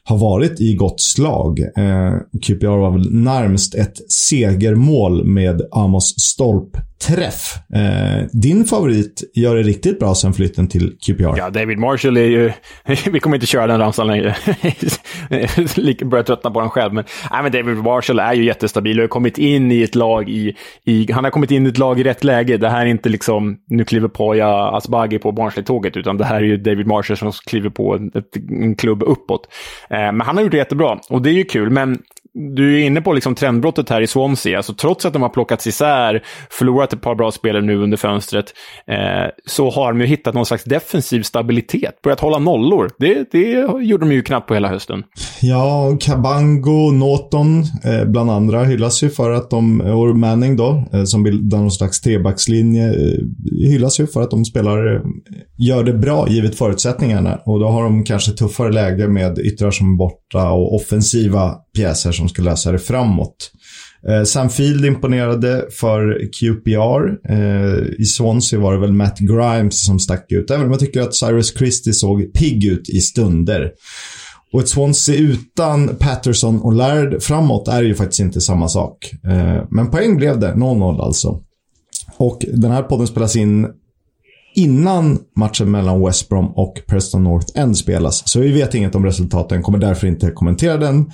har 0.05 0.18
varit 0.18 0.61
i 0.61 0.75
gott 0.75 1.01
slag. 1.01 1.61
Eh, 1.61 2.12
QPR 2.43 2.81
var 2.81 2.91
väl 2.91 3.12
närmst 3.12 3.75
ett 3.75 4.12
segermål 4.12 5.25
med 5.25 5.62
Amos 5.73 6.14
Stolp 6.18 6.77
träff. 7.09 7.55
Eh, 7.74 8.26
din 8.32 8.64
favorit 8.64 9.22
gör 9.34 9.57
det 9.57 9.62
riktigt 9.62 9.98
bra 9.98 10.14
sen 10.14 10.32
flytten 10.32 10.68
till 10.68 10.96
QPR. 11.07 11.34
Ja, 11.36 11.51
David 11.51 11.78
Marshall 11.78 12.16
är 12.16 12.24
ju... 12.24 12.53
vi 13.12 13.20
kommer 13.20 13.36
inte 13.36 13.46
köra 13.46 13.66
den 13.66 13.78
ramsan 13.78 14.07
längre. 14.07 14.36
Börjar 16.05 16.22
tröttna 16.22 16.51
på 16.51 16.61
den 16.61 16.70
själv. 16.70 16.92
Men, 16.92 17.05
nej, 17.30 17.42
men 17.42 17.53
David 17.53 17.76
Marshall 17.76 18.18
är 18.18 18.32
ju 18.32 18.44
jättestabil 18.44 18.98
och 18.98 19.03
har 19.03 19.09
kommit 19.09 19.38
in 19.38 19.72
i 19.72 19.82
ett 19.82 19.94
lag 19.94 20.28
i, 20.28 20.57
i... 20.84 21.12
Han 21.12 21.24
har 21.24 21.30
kommit 21.30 21.51
in 21.51 21.66
i 21.66 21.68
ett 21.68 21.78
lag 21.78 22.01
i 22.01 22.03
rätt 22.03 22.24
läge. 22.24 22.57
Det 22.57 22.68
här 22.68 22.80
är 22.80 22.86
inte 22.86 23.09
liksom... 23.09 23.59
Nu 23.66 23.84
kliver 23.84 24.09
Poya 24.09 24.76
Asbaghi 24.76 25.18
på 25.18 25.32
Barnsley-tåget, 25.32 25.96
utan 25.96 26.16
det 26.16 26.24
här 26.24 26.36
är 26.36 26.44
ju 26.44 26.57
David 26.57 26.86
Marshall 26.86 27.16
som 27.16 27.32
kliver 27.32 27.70
på 27.70 27.94
en, 27.94 28.12
en 28.62 28.76
klubb 28.76 29.03
uppåt. 29.03 29.48
Eh, 29.90 29.98
men 29.98 30.20
han 30.20 30.36
har 30.36 30.42
gjort 30.42 30.53
det 30.53 30.59
jättebra 30.59 30.98
och 31.09 31.22
det 31.22 31.30
är 31.30 31.34
ju 31.34 31.44
kul. 31.44 31.70
Men 31.70 31.98
du 32.35 32.81
är 32.81 32.87
inne 32.87 33.01
på 33.01 33.12
liksom 33.12 33.35
trendbrottet 33.35 33.91
här 33.91 34.01
i 34.01 34.07
Swansea. 34.07 34.57
Alltså, 34.57 34.74
trots 34.74 35.05
att 35.05 35.12
de 35.12 35.22
har 35.22 35.28
plockats 35.28 35.66
isär, 35.66 36.22
förlorat 36.51 36.93
ett 36.93 37.01
par 37.01 37.14
bra 37.14 37.31
spelare 37.31 37.62
nu 37.62 37.76
under 37.76 37.97
fönstret, 37.97 38.47
eh, 38.87 39.31
så 39.47 39.70
har 39.70 39.93
de 39.93 40.01
ju 40.01 40.07
hittat 40.07 40.35
någon 40.35 40.47
slags 40.47 40.64
defensiv 40.64 41.22
stabilitet. 41.22 42.03
Börjat 42.03 42.20
hålla 42.20 42.39
nollor. 42.39 42.91
Det, 42.99 43.31
det 43.33 43.51
gjorde 43.83 44.07
de 44.07 44.12
ju 44.12 44.22
knappt 44.22 44.49
på 44.49 44.55
hela 44.55 44.68
hösten. 44.68 45.03
Ja, 45.41 45.97
Kabango, 46.01 46.91
Norton, 46.91 47.62
eh, 47.85 48.05
bland 48.05 48.31
andra, 48.31 48.64
hyllas 48.64 49.03
ju 49.03 49.11
för 49.11 49.31
att 49.31 49.51
de, 49.51 49.81
och 49.81 50.16
Manning 50.16 50.57
då, 50.57 50.85
eh, 50.93 51.05
som 51.05 51.22
bildar 51.22 51.59
någon 51.59 51.70
slags 51.70 52.01
trebackslinje, 52.01 52.89
eh, 52.89 53.70
hyllas 53.70 54.01
ju 54.01 54.07
för 54.07 54.22
att 54.22 54.31
de 54.31 54.45
spelar, 54.45 54.95
eh, 54.95 55.01
gör 55.59 55.85
det 55.85 55.93
bra 55.93 56.28
givet 56.28 56.55
förutsättningarna. 56.55 57.39
Och 57.47 57.61
då 57.61 57.68
har 57.68 57.83
de 57.83 58.05
kanske 58.05 58.33
tuffare 58.33 58.72
läge 58.72 59.09
med 59.09 59.39
yttrar 59.39 59.70
som 59.70 59.93
är 59.93 59.97
borta 59.97 60.51
och 60.51 60.74
offensiva 60.74 61.55
pjäser 61.77 62.12
som 62.12 62.29
ska 62.29 62.43
lösa 62.43 62.73
det 62.73 62.79
framåt. 62.79 63.51
Eh, 64.09 64.25
Sam 64.25 64.51
Field 64.51 64.85
imponerade 64.85 65.66
för 65.71 66.29
QPR. 66.41 67.33
Eh, 67.33 68.01
I 68.01 68.05
Swansea 68.05 68.61
var 68.61 68.73
det 68.73 68.81
väl 68.81 68.93
Matt 68.93 69.18
Grimes 69.18 69.87
som 69.87 69.99
stack 69.99 70.27
ut. 70.33 70.51
Även 70.51 70.64
om 70.64 70.71
jag 70.71 70.81
tycker 70.81 71.01
att 71.01 71.14
Cyrus 71.14 71.59
Christie 71.59 71.93
såg 71.93 72.33
pigg 72.35 72.64
ut 72.64 72.89
i 72.89 73.01
stunder. 73.01 73.71
Och 74.53 74.61
ett 74.61 74.68
Swansea 74.68 75.16
utan 75.16 75.97
Patterson 75.97 76.61
och 76.61 76.73
Laird 76.73 77.23
framåt 77.23 77.68
är 77.68 77.83
ju 77.83 77.95
faktiskt 77.95 78.21
inte 78.21 78.41
samma 78.41 78.68
sak. 78.68 79.12
Eh, 79.25 79.64
men 79.71 79.91
poäng 79.91 80.16
blev 80.16 80.41
det. 80.41 80.55
0-0 80.55 81.01
alltså. 81.01 81.41
Och 82.16 82.45
den 82.53 82.71
här 82.71 82.83
podden 82.83 83.07
spelas 83.07 83.37
in 83.37 83.66
innan 84.55 85.18
matchen 85.37 85.71
mellan 85.71 86.05
West 86.05 86.29
Brom 86.29 86.47
och 86.47 86.81
Preston 86.87 87.25
North 87.25 87.47
End 87.55 87.77
spelas. 87.77 88.23
Så 88.31 88.41
vi 88.41 88.53
vet 88.53 88.75
inget 88.75 88.95
om 88.95 89.05
resultaten, 89.05 89.62
kommer 89.62 89.79
därför 89.79 90.07
inte 90.07 90.31
kommentera 90.31 90.77
den. 90.77 91.11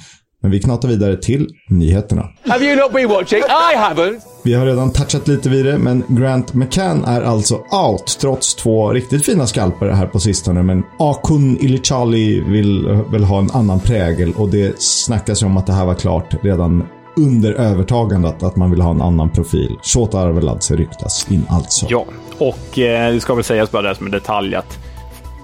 Men 0.46 0.50
vi 0.50 0.60
knatar 0.60 0.88
vidare 0.88 1.16
till 1.16 1.48
nyheterna. 1.68 2.28
Have 2.48 2.64
you 2.64 2.76
not 2.76 2.92
been 2.92 3.08
watching? 3.08 3.38
I 3.38 3.76
haven't! 3.76 4.20
Vi 4.44 4.54
har 4.54 4.66
redan 4.66 4.92
touchat 4.92 5.28
lite 5.28 5.48
vid 5.48 5.64
det, 5.64 5.78
men 5.78 6.04
Grant 6.08 6.54
McCann 6.54 7.04
är 7.04 7.22
alltså 7.22 7.54
out 7.54 8.18
trots 8.20 8.54
två 8.54 8.92
riktigt 8.92 9.26
fina 9.26 9.46
skalper 9.46 9.88
här 9.88 10.06
på 10.06 10.20
sistone. 10.20 10.62
Men 10.62 10.82
Akun 10.98 11.58
Ilichali 11.60 12.40
vill 12.40 12.88
väl 13.12 13.24
ha 13.24 13.38
en 13.38 13.50
annan 13.50 13.80
prägel 13.80 14.32
och 14.36 14.48
det 14.48 14.82
snackas 14.82 15.42
ju 15.42 15.46
om 15.46 15.56
att 15.56 15.66
det 15.66 15.72
här 15.72 15.86
var 15.86 15.94
klart 15.94 16.34
redan 16.42 16.84
under 17.16 17.52
övertagandet 17.52 18.42
att 18.42 18.56
man 18.56 18.70
vill 18.70 18.80
ha 18.80 18.90
en 18.90 19.02
annan 19.02 19.30
profil. 19.30 19.76
Shota 19.82 20.18
Arveladze 20.18 20.76
ryktas 20.76 21.26
in 21.30 21.46
alltså. 21.48 21.86
Ja, 21.88 22.04
och 22.38 22.78
eh, 22.78 23.12
det 23.12 23.20
ska 23.20 23.34
väl 23.34 23.44
sägas 23.44 23.70
bara 23.70 23.82
det 23.82 23.94
som 23.94 24.06
en 24.06 24.12
detalj 24.12 24.54
att 24.54 24.78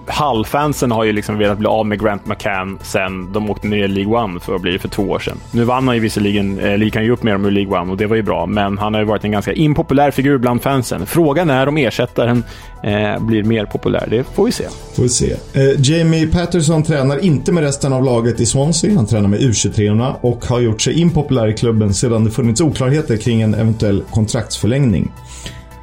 Hall-fansen 0.07 0.91
har 0.91 1.05
ju 1.05 1.13
liksom 1.13 1.39
velat 1.39 1.59
bli 1.59 1.67
av 1.67 1.87
med 1.87 2.01
Grant 2.01 2.27
McCann 2.27 2.79
sen 2.83 3.33
de 3.33 3.51
åkte 3.51 3.67
ner 3.67 3.85
i 3.85 3.89
League 3.89 4.23
One 4.23 4.41
för, 4.41 4.59
blir 4.59 4.79
för 4.79 4.89
två 4.89 5.03
år 5.03 5.19
sedan. 5.19 5.39
Nu 5.51 5.65
vann 5.65 5.87
han 5.87 5.97
ju 5.97 6.01
visserligen, 6.03 6.59
eh, 6.59 6.83
gick 6.83 6.95
han 6.95 7.05
ju 7.05 7.11
upp 7.11 7.23
med 7.23 7.35
dem 7.35 7.45
ur 7.45 7.51
League 7.51 7.81
One 7.81 7.91
och 7.91 7.97
det 7.97 8.07
var 8.07 8.17
ju 8.17 8.23
bra, 8.23 8.47
men 8.47 8.79
han 8.79 8.95
har 8.95 9.01
ju 9.01 9.07
varit 9.07 9.25
en 9.25 9.33
ganska 9.33 9.53
impopulär 9.53 10.11
figur 10.11 10.39
bland 10.39 10.63
fansen. 10.63 11.07
Frågan 11.07 11.51
är 11.51 11.69
om 11.69 11.77
ersättaren 11.77 12.45
eh, 12.83 13.27
blir 13.27 13.43
mer 13.43 13.65
populär. 13.65 14.07
Det 14.11 14.25
får 14.25 14.45
vi 14.45 14.53
se. 14.53 14.65
Får 14.95 15.03
vi 15.03 15.09
se. 15.09 15.33
Eh, 15.33 15.81
Jamie 15.81 16.27
Patterson 16.27 16.83
tränar 16.83 17.25
inte 17.25 17.53
med 17.53 17.65
resten 17.65 17.93
av 17.93 18.05
laget 18.05 18.41
i 18.41 18.47
Swansea. 18.47 18.95
Han 18.97 19.07
tränar 19.07 19.29
med 19.29 19.41
U23 19.41 20.15
och 20.21 20.45
har 20.45 20.61
gjort 20.61 20.81
sig 20.81 21.01
impopulär 21.01 21.49
i 21.49 21.53
klubben 21.53 21.95
sedan 21.95 22.25
det 22.25 22.31
funnits 22.31 22.61
oklarheter 22.61 23.17
kring 23.17 23.43
en 23.43 23.55
eventuell 23.55 24.03
kontraktsförlängning. 24.11 25.13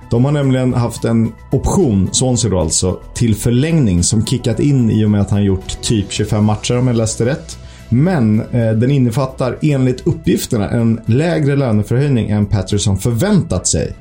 De 0.10 0.26
har 0.26 0.32
nämligen 0.32 0.74
haft 0.74 1.06
en 1.06 1.32
option, 1.52 2.10
Swansea 2.12 2.52
då 2.52 2.60
alltså, 2.60 3.00
till 3.14 3.36
förlängning 3.36 4.04
som 4.04 4.26
kickat 4.26 4.60
in 4.60 4.92
i 4.92 5.06
och 5.06 5.12
med 5.12 5.22
att 5.22 5.30
han 5.30 5.44
gjort 5.44 5.82
typ 5.82 6.12
25 6.12 6.46
matcher 6.46 6.78
om 6.78 6.88
jag 6.88 6.96
läste 6.96 7.26
rätt. 7.26 7.58
Men 7.90 8.40
eh, 8.40 8.72
den 8.72 8.92
innefattar 8.92 9.58
enligt 9.62 10.08
uppgifterna 10.08 10.70
en 10.70 11.00
lägre 11.06 11.56
löneförhöjning 11.56 12.30
än 12.30 12.46
Patterson 12.46 12.98
förväntat 12.98 13.68
sig. 13.68 13.94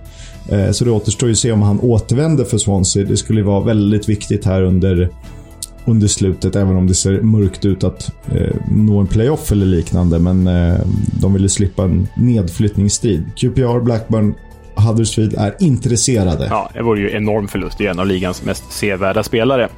Eh, 0.48 0.70
så 0.70 0.84
det 0.84 0.90
återstår 0.90 1.28
ju 1.28 1.32
att 1.32 1.38
se 1.38 1.52
om 1.52 1.62
han 1.62 1.80
återvänder 1.80 2.44
för 2.44 2.59
Swansea. 2.59 3.04
Det 3.04 3.16
skulle 3.16 3.42
vara 3.42 3.64
väldigt 3.64 4.09
viktigt 4.09 4.44
här 4.44 4.62
under, 4.62 5.11
under 5.84 6.06
slutet, 6.06 6.56
även 6.56 6.76
om 6.76 6.86
det 6.86 6.94
ser 6.94 7.20
mörkt 7.20 7.64
ut 7.64 7.84
att 7.84 8.12
eh, 8.32 8.56
nå 8.70 9.00
en 9.00 9.06
playoff 9.06 9.52
eller 9.52 9.66
liknande. 9.66 10.18
Men 10.18 10.46
eh, 10.46 10.80
de 11.20 11.34
ville 11.34 11.48
slippa 11.48 11.84
en 11.84 12.09
nedflyttningsstrid. 12.16 13.24
QPR, 13.36 13.80
Blackburn 13.80 14.34
Huddersfield 14.81 15.35
är 15.39 15.55
intresserade. 15.61 16.47
Ja, 16.51 16.70
det 16.74 16.83
vore 16.83 17.01
ju 17.01 17.11
enorm 17.11 17.49
förlust. 17.49 17.79
Det 17.79 17.87
är 17.87 17.91
en 17.91 17.99
av 17.99 18.07
ligans 18.07 18.45
mest 18.45 18.72
sevärda 18.72 19.22
spelare. 19.22 19.68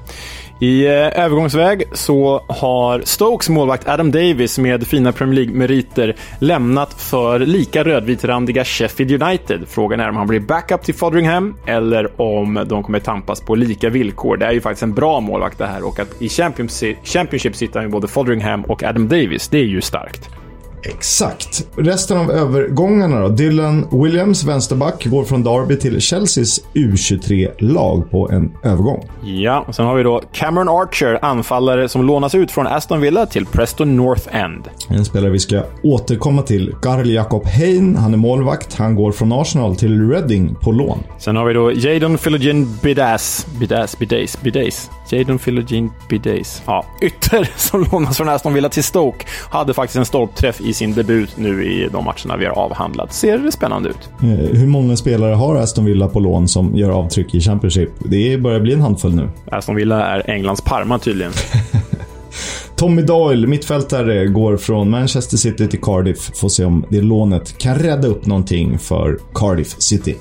I 0.62 0.86
eh, 0.86 0.92
övergångsväg 0.92 1.82
så 1.92 2.42
har 2.48 3.02
Stokes 3.04 3.48
målvakt 3.48 3.88
Adam 3.88 4.10
Davis 4.10 4.58
med 4.58 4.86
fina 4.86 5.12
Premier 5.12 5.34
League-meriter 5.34 6.16
lämnat 6.38 6.94
för 6.94 7.38
lika 7.38 7.84
rödvitrandiga 7.84 8.64
Sheffield 8.64 9.22
United. 9.22 9.60
Frågan 9.68 10.00
är 10.00 10.08
om 10.08 10.16
han 10.16 10.26
blir 10.26 10.40
backup 10.40 10.82
till 10.82 10.94
Fodringham 10.94 11.56
eller 11.66 12.20
om 12.20 12.64
de 12.68 12.82
kommer 12.82 13.00
tampas 13.00 13.40
på 13.40 13.54
lika 13.54 13.90
villkor. 13.90 14.36
Det 14.36 14.46
är 14.46 14.52
ju 14.52 14.60
faktiskt 14.60 14.82
en 14.82 14.94
bra 14.94 15.20
målvakt 15.20 15.58
det 15.58 15.66
här 15.66 15.86
och 15.86 15.98
att 15.98 16.22
i 16.22 16.28
Championship, 16.28 16.96
Championship 17.04 17.56
sitter 17.56 17.74
han 17.74 17.88
ju 17.88 17.92
både 17.92 18.08
Fodringham 18.08 18.64
och 18.64 18.82
Adam 18.82 19.08
Davis. 19.08 19.48
Det 19.48 19.58
är 19.58 19.64
ju 19.64 19.80
starkt. 19.80 20.39
Exakt. 20.82 21.66
Resten 21.76 22.18
av 22.18 22.30
övergångarna 22.30 23.20
då. 23.20 23.28
Dylan 23.28 23.88
Williams, 24.02 24.44
vänsterback, 24.44 25.06
går 25.06 25.24
från 25.24 25.42
Derby 25.42 25.76
till 25.76 26.00
Chelseas 26.00 26.60
U23-lag 26.74 28.10
på 28.10 28.30
en 28.30 28.52
övergång. 28.62 29.08
Ja, 29.22 29.64
och 29.68 29.74
sen 29.74 29.86
har 29.86 29.94
vi 29.94 30.02
då 30.02 30.22
Cameron 30.32 30.68
Archer, 30.68 31.18
anfallare 31.22 31.88
som 31.88 32.06
lånas 32.06 32.34
ut 32.34 32.50
från 32.50 32.66
Aston 32.66 33.00
Villa 33.00 33.26
till 33.26 33.46
Preston 33.46 33.96
North 33.96 34.36
End. 34.36 34.68
En 34.88 35.04
spelare 35.04 35.30
vi 35.30 35.38
ska 35.38 35.62
återkomma 35.82 36.42
till. 36.42 36.74
Karl 36.82 37.10
Jakob 37.10 37.46
Hein, 37.46 37.96
han 37.96 38.12
är 38.12 38.18
målvakt. 38.18 38.74
Han 38.74 38.94
går 38.94 39.12
från 39.12 39.32
Arsenal 39.32 39.76
till 39.76 40.10
Reading 40.10 40.54
på 40.54 40.72
lån. 40.72 40.98
Sen 41.18 41.36
har 41.36 41.44
vi 41.44 41.54
då 41.54 41.72
Jadon 41.72 42.18
Philogene 42.18 42.66
Bidas. 42.82 43.46
Bidas, 43.60 43.98
Bidas, 43.98 44.40
Bidas. 44.40 44.90
Jadon 45.10 45.38
Philogene 45.38 45.88
Bidas. 46.08 46.62
Ja, 46.66 46.84
ytter 47.02 47.50
som 47.56 47.86
lånas 47.92 48.16
från 48.16 48.28
Aston 48.28 48.54
Villa 48.54 48.68
till 48.68 48.84
Stoke. 48.84 49.26
Hade 49.50 49.74
faktiskt 49.74 49.96
en 49.96 50.06
stolpträff 50.06 50.60
i 50.60 50.69
sin 50.74 50.92
debut 50.94 51.36
nu 51.36 51.64
i 51.64 51.88
de 51.92 52.04
matcherna 52.04 52.36
vi 52.36 52.46
har 52.46 52.52
avhandlat. 52.52 53.12
Ser 53.12 53.50
spännande 53.50 53.88
ut. 53.88 54.08
Eh, 54.22 54.58
hur 54.58 54.66
många 54.66 54.96
spelare 54.96 55.34
har 55.34 55.56
Aston 55.56 55.84
Villa 55.84 56.08
på 56.08 56.20
lån 56.20 56.48
som 56.48 56.76
gör 56.76 56.90
avtryck 56.90 57.34
i 57.34 57.40
Championship? 57.40 57.90
Det 57.98 58.38
börjar 58.38 58.60
bli 58.60 58.72
en 58.72 58.80
handfull 58.80 59.14
nu. 59.14 59.28
Aston 59.50 59.76
Villa 59.76 60.06
är 60.06 60.30
Englands 60.30 60.60
Parma 60.60 60.98
tydligen. 60.98 61.32
Tommy 62.76 63.02
Doyle, 63.02 63.46
mittfältare, 63.46 64.26
går 64.26 64.56
från 64.56 64.90
Manchester 64.90 65.36
City 65.36 65.68
till 65.68 65.80
Cardiff. 65.80 66.30
Får 66.34 66.48
se 66.48 66.64
om 66.64 66.84
det 66.88 67.00
lånet 67.00 67.58
kan 67.58 67.74
rädda 67.74 68.08
upp 68.08 68.26
någonting 68.26 68.78
för 68.78 69.18
Cardiff 69.34 69.74
City. 69.78 70.16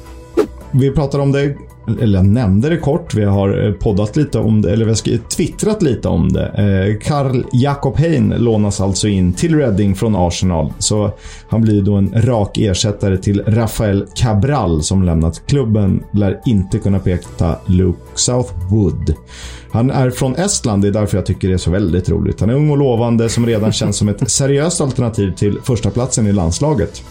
Vi 0.72 0.92
pratar 0.92 1.20
om 1.20 1.32
det 1.32 1.56
eller 2.02 2.18
jag 2.18 2.26
nämnde 2.26 2.70
det 2.70 2.78
kort, 2.78 3.14
vi 3.14 3.26
har 3.26 3.66
eh, 3.66 3.72
poddat 3.72 4.16
lite 4.16 4.40
om 4.40 4.62
det, 4.62 4.72
eller 4.72 4.86
vi 4.86 4.92
har 4.92 5.30
twittrat 5.30 5.82
lite 5.82 6.08
om 6.08 6.34
det. 6.34 6.46
Eh, 6.46 7.08
Karl 7.08 7.44
Jakob 7.54 7.98
Hein 7.98 8.34
lånas 8.38 8.82
alltså 8.82 9.08
in 9.08 9.34
till 9.34 9.56
Reading 9.56 9.96
från 9.96 10.16
Arsenal. 10.16 10.74
Så 10.80 11.12
han 11.50 11.62
blir 11.62 11.82
då 11.82 11.96
en 11.96 12.14
rak 12.16 12.58
ersättare 12.58 13.18
till 13.18 13.44
Rafael 13.48 14.06
Cabral 14.16 14.84
som 14.84 15.04
lämnat 15.04 15.42
klubben. 15.48 16.04
Lär 16.12 16.40
inte 16.46 16.80
kunna 16.80 17.00
peta 17.00 17.56
Luke 17.66 18.00
Southwood. 18.16 19.14
Han 19.72 19.92
är 19.92 20.10
från 20.10 20.36
Estland, 20.36 20.82
det 20.82 20.88
är 20.88 20.92
därför 20.92 21.18
jag 21.18 21.26
tycker 21.26 21.48
det 21.48 21.54
är 21.54 21.58
så 21.58 21.72
väldigt 21.72 22.10
roligt. 22.10 22.40
Han 22.40 22.50
är 22.50 22.54
ung 22.54 22.70
och 22.70 22.78
lovande 22.78 23.30
som 23.30 23.46
redan 23.46 23.72
känns 23.72 23.98
som 23.98 24.10
ett 24.10 24.32
seriöst 24.32 24.82
alternativ 24.82 25.32
till 25.32 25.58
första 25.64 25.90
platsen 25.90 26.28
i 26.28 26.34
landslaget. 26.34 27.04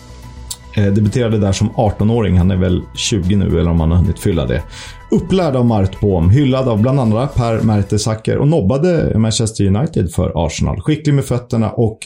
Eh, 0.76 0.86
debuterade 0.86 1.38
där 1.38 1.52
som 1.52 1.70
18-åring, 1.70 2.38
han 2.38 2.50
är 2.50 2.56
väl 2.56 2.82
20 2.94 3.36
nu 3.36 3.60
eller 3.60 3.70
om 3.70 3.80
han 3.80 3.90
har 3.90 3.98
hunnit 3.98 4.18
fylla 4.18 4.46
det. 4.46 4.62
Upplärd 5.10 5.56
av 5.56 5.66
Mart 5.66 6.00
Bohm, 6.00 6.30
hyllad 6.30 6.68
av 6.68 6.82
bland 6.82 7.00
andra 7.00 7.26
Per 7.26 7.60
Mertesacker 7.60 8.38
och 8.38 8.48
nobbade 8.48 9.18
Manchester 9.18 9.64
United 9.64 10.12
för 10.12 10.46
Arsenal. 10.46 10.80
Skicklig 10.80 11.14
med 11.14 11.24
fötterna 11.24 11.70
och 11.70 11.98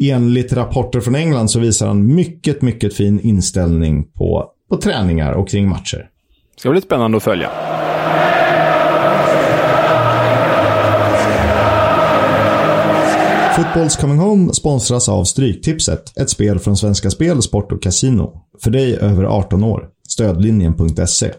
enligt 0.00 0.52
rapporter 0.52 1.00
från 1.00 1.14
England 1.14 1.48
så 1.48 1.60
visar 1.60 1.86
han 1.86 2.14
mycket, 2.14 2.62
mycket 2.62 2.94
fin 2.94 3.20
inställning 3.20 4.04
på, 4.04 4.46
på 4.70 4.76
träningar 4.76 5.32
och 5.32 5.48
kring 5.48 5.68
matcher. 5.68 6.08
Det 6.54 6.60
ska 6.60 6.70
bli 6.70 6.80
spännande 6.80 7.16
att 7.16 7.22
följa. 7.22 7.50
Footballs 13.58 13.96
Coming 13.96 14.18
Home 14.18 14.52
sponsras 14.52 15.08
av 15.08 15.24
Stryktipset, 15.24 16.18
ett 16.18 16.30
spel 16.30 16.58
från 16.58 16.76
Svenska 16.76 17.10
Spel, 17.10 17.42
Sport 17.42 17.72
och 17.72 17.82
Casino. 17.82 18.32
För 18.62 18.70
dig 18.70 18.96
över 18.96 19.24
18 19.24 19.64
år. 19.64 19.88
Stödlinjen.se. 20.08 21.32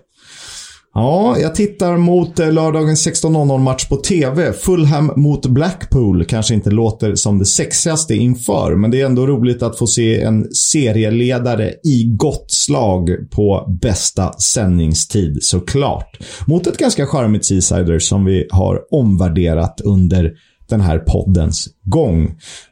Ja, 0.94 1.38
jag 1.40 1.56
tittar 1.56 1.98
mot 1.98 2.40
eh, 2.40 2.52
lördagens 2.52 3.08
16.00-match 3.08 3.90
på 3.90 3.96
TV. 3.96 4.54
Fulham 4.54 5.12
mot 5.16 5.46
Blackpool 5.46 6.26
kanske 6.26 6.54
inte 6.54 6.70
låter 6.70 7.16
som 7.16 7.40
det 7.40 7.46
sexigaste 7.46 8.16
inför, 8.16 8.76
men 8.76 8.92
det 8.92 9.02
är 9.02 9.06
ändå 9.06 9.28
roligt 9.28 9.64
att 9.64 9.78
få 9.78 9.88
se 9.88 10.22
en 10.22 10.54
serieledare 10.54 11.74
i 11.84 12.04
gott 12.18 12.52
slag 12.52 13.10
på 13.32 13.78
bästa 13.82 14.34
sändningstid, 14.34 15.38
såklart. 15.42 16.18
Mot 16.48 16.68
ett 16.68 16.78
ganska 16.78 17.06
charmigt 17.06 17.46
Seasider 17.46 18.00
som 18.00 18.26
vi 18.26 18.48
har 18.52 18.80
omvärderat 18.92 19.82
under 19.82 20.32
den 20.70 20.82
här 20.82 21.00
poddens 21.00 21.68
gång. 21.84 22.24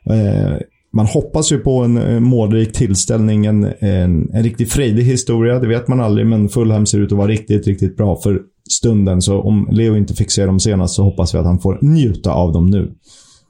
Eh, 0.10 0.58
man 0.93 1.06
hoppas 1.06 1.52
ju 1.52 1.58
på 1.58 1.84
en 1.84 1.98
eh, 1.98 2.20
målrik 2.20 2.74
tillställning, 2.74 3.45
en, 3.45 3.64
en, 3.80 4.30
en 4.34 4.43
riktigt 4.43 4.72
frejdig 4.72 5.04
historia. 5.04 5.60
Det 5.60 5.68
vet 5.68 5.88
man 5.88 6.00
aldrig, 6.00 6.28
men 6.28 6.50
Fulham 6.50 6.86
ser 6.86 7.00
ut 7.00 7.12
att 7.12 7.18
vara 7.18 7.28
riktigt, 7.28 7.68
riktigt 7.68 7.98
bra 7.98 8.16
för 8.16 8.41
stunden. 8.70 9.22
Så 9.22 9.41
om 9.41 9.70
Leo 9.72 9.95
inte 9.95 10.14
fick 10.14 10.32
se 10.32 10.45
dem 10.45 10.60
senast 10.60 10.95
så 10.95 11.04
hoppas 11.04 11.36
vi 11.36 11.39
att 11.39 11.45
han 11.45 11.60
får 11.60 11.80
njuta 11.82 12.32
av 12.32 12.54
dem 12.54 12.70
nu. 12.70 12.91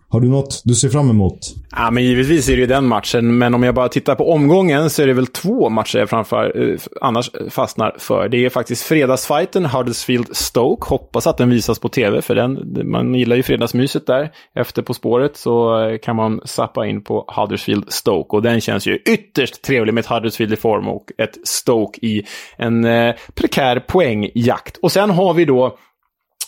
Har 0.09 0.19
du 0.19 0.29
något 0.29 0.61
du 0.65 0.75
ser 0.75 0.89
fram 0.89 1.09
emot? 1.09 1.39
Ja, 1.71 1.91
men 1.91 2.03
givetvis 2.03 2.49
är 2.49 2.53
det 2.53 2.59
ju 2.59 2.67
den 2.67 2.85
matchen, 2.85 3.37
men 3.37 3.53
om 3.53 3.63
jag 3.63 3.75
bara 3.75 3.89
tittar 3.89 4.15
på 4.15 4.31
omgången 4.31 4.89
så 4.89 5.01
är 5.01 5.07
det 5.07 5.13
väl 5.13 5.27
två 5.27 5.69
matcher 5.69 5.99
jag 5.99 6.09
framför, 6.09 6.71
eh, 6.71 6.79
annars 7.01 7.35
eh, 7.35 7.49
fastnar 7.49 7.95
för. 7.99 8.29
Det 8.29 8.45
är 8.45 8.49
faktiskt 8.49 8.83
fredagsfighten 8.83 9.65
Huddersfield-Stoke. 9.65 10.89
Hoppas 10.89 11.27
att 11.27 11.37
den 11.37 11.49
visas 11.49 11.79
på 11.79 11.89
tv, 11.89 12.21
för 12.21 12.35
den, 12.35 12.59
man 12.91 13.13
gillar 13.15 13.35
ju 13.35 13.43
fredagsmyset 13.43 14.07
där. 14.07 14.31
Efter 14.55 14.81
På 14.81 14.93
spåret 14.93 15.37
så 15.37 15.85
eh, 15.85 15.97
kan 15.97 16.15
man 16.15 16.41
sappa 16.45 16.87
in 16.87 17.03
på 17.03 17.25
Huddersfield-Stoke 17.27 18.29
och 18.29 18.41
den 18.41 18.61
känns 18.61 18.87
ju 18.87 18.95
ytterst 18.95 19.61
trevlig 19.61 19.93
med 19.93 20.01
ett 20.01 20.09
Huddersfield 20.09 20.53
i 20.53 20.55
form 20.55 20.87
och 20.87 21.11
ett 21.17 21.47
Stoke 21.47 21.99
i 22.05 22.23
en 22.57 22.85
eh, 22.85 23.15
prekär 23.33 23.79
poängjakt. 23.79 24.77
Och 24.77 24.91
sen 24.91 25.09
har 25.09 25.33
vi 25.33 25.45
då 25.45 25.77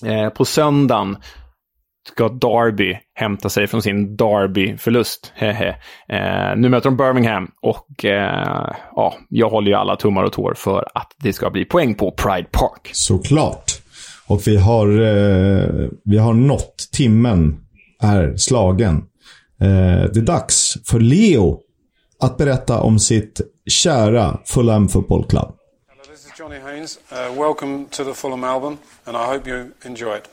eh, 0.06 0.30
på 0.30 0.46
söndagen 0.46 1.18
ska 2.12 2.30
Derby 2.30 2.98
hämta 3.16 3.50
sig 3.50 3.68
från 3.68 3.82
sin 3.82 4.16
Derby-förlust. 4.16 5.34
Eh, 5.40 5.76
nu 6.58 6.70
möter 6.70 6.90
de 6.90 6.98
Birmingham 6.98 7.52
och 7.62 8.06
eh, 8.06 8.76
ja, 8.96 9.14
jag 9.30 9.50
håller 9.50 9.72
ju 9.72 9.78
alla 9.78 9.96
tummar 9.96 10.24
och 10.24 10.34
tår 10.34 10.54
för 10.54 10.88
att 10.94 11.12
det 11.18 11.34
ska 11.34 11.50
bli 11.50 11.66
poäng 11.66 11.96
på 11.96 12.12
Pride 12.12 12.48
Park. 12.52 12.90
Såklart. 12.94 13.72
Och 14.28 14.48
vi 14.48 14.58
har, 14.58 14.88
eh, 14.88 15.90
vi 16.06 16.18
har 16.18 16.34
nått. 16.34 16.90
Timmen 16.92 17.58
är 18.02 18.38
slagen. 18.38 18.96
Eh, 19.62 20.12
det 20.14 20.20
är 20.20 20.26
dags 20.26 20.78
för 20.90 21.00
Leo 21.00 21.60
att 22.20 22.38
berätta 22.38 22.80
om 22.80 23.00
sitt 23.00 23.42
kära 23.70 24.40
Fulham 24.46 24.90
Football 24.90 25.26
Club. 25.26 25.56
Hello, 25.90 26.04
this 26.12 26.26
is 26.26 26.40
Johnny 26.40 26.60
Haynes. 26.60 27.00
Uh, 27.12 27.42
welcome 27.42 27.86
to 27.92 28.04
the 28.04 28.14
Fulham 28.14 28.44
album, 28.44 28.78
and 29.06 29.18
I 29.18 29.26
hope 29.34 29.50
you 29.50 29.72
enjoy 29.86 30.18
it. 30.18 30.30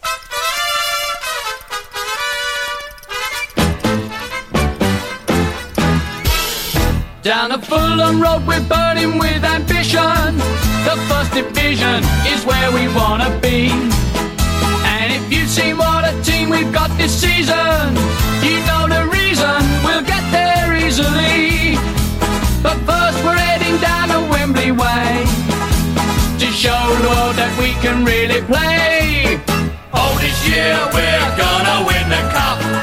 Down 7.26 7.50
the 7.50 7.58
Fulham 7.58 8.22
Road, 8.22 8.46
we're 8.46 8.62
burning 8.68 9.18
with 9.18 9.42
ambition. 9.42 10.38
The 10.86 10.94
first 11.10 11.34
division 11.34 12.04
is 12.30 12.46
where 12.46 12.70
we 12.70 12.86
wanna 12.94 13.36
be. 13.42 13.66
And 14.94 15.12
if 15.12 15.32
you 15.32 15.44
see 15.48 15.74
what 15.74 16.04
a 16.06 16.14
team 16.22 16.50
we've 16.50 16.72
got 16.72 16.88
this 16.96 17.10
season, 17.10 17.82
you 18.46 18.62
know 18.68 18.86
the 18.86 19.10
reason 19.10 19.58
we'll 19.82 20.06
get 20.06 20.22
there 20.30 20.76
easily. 20.76 21.74
But 22.62 22.78
first, 22.86 23.18
we're 23.24 23.34
heading 23.34 23.76
down 23.78 24.12
a 24.12 24.20
Wembley 24.30 24.70
way 24.70 25.26
to 26.38 26.46
show 26.62 26.78
the 27.02 27.08
world 27.10 27.34
that 27.42 27.52
we 27.58 27.74
can 27.82 28.04
really 28.04 28.40
play. 28.42 29.40
Oh, 29.92 30.16
this 30.22 30.38
year 30.46 30.78
we're 30.94 31.30
gonna 31.34 31.86
win 31.88 32.08
the 32.08 32.22
cup. 32.30 32.75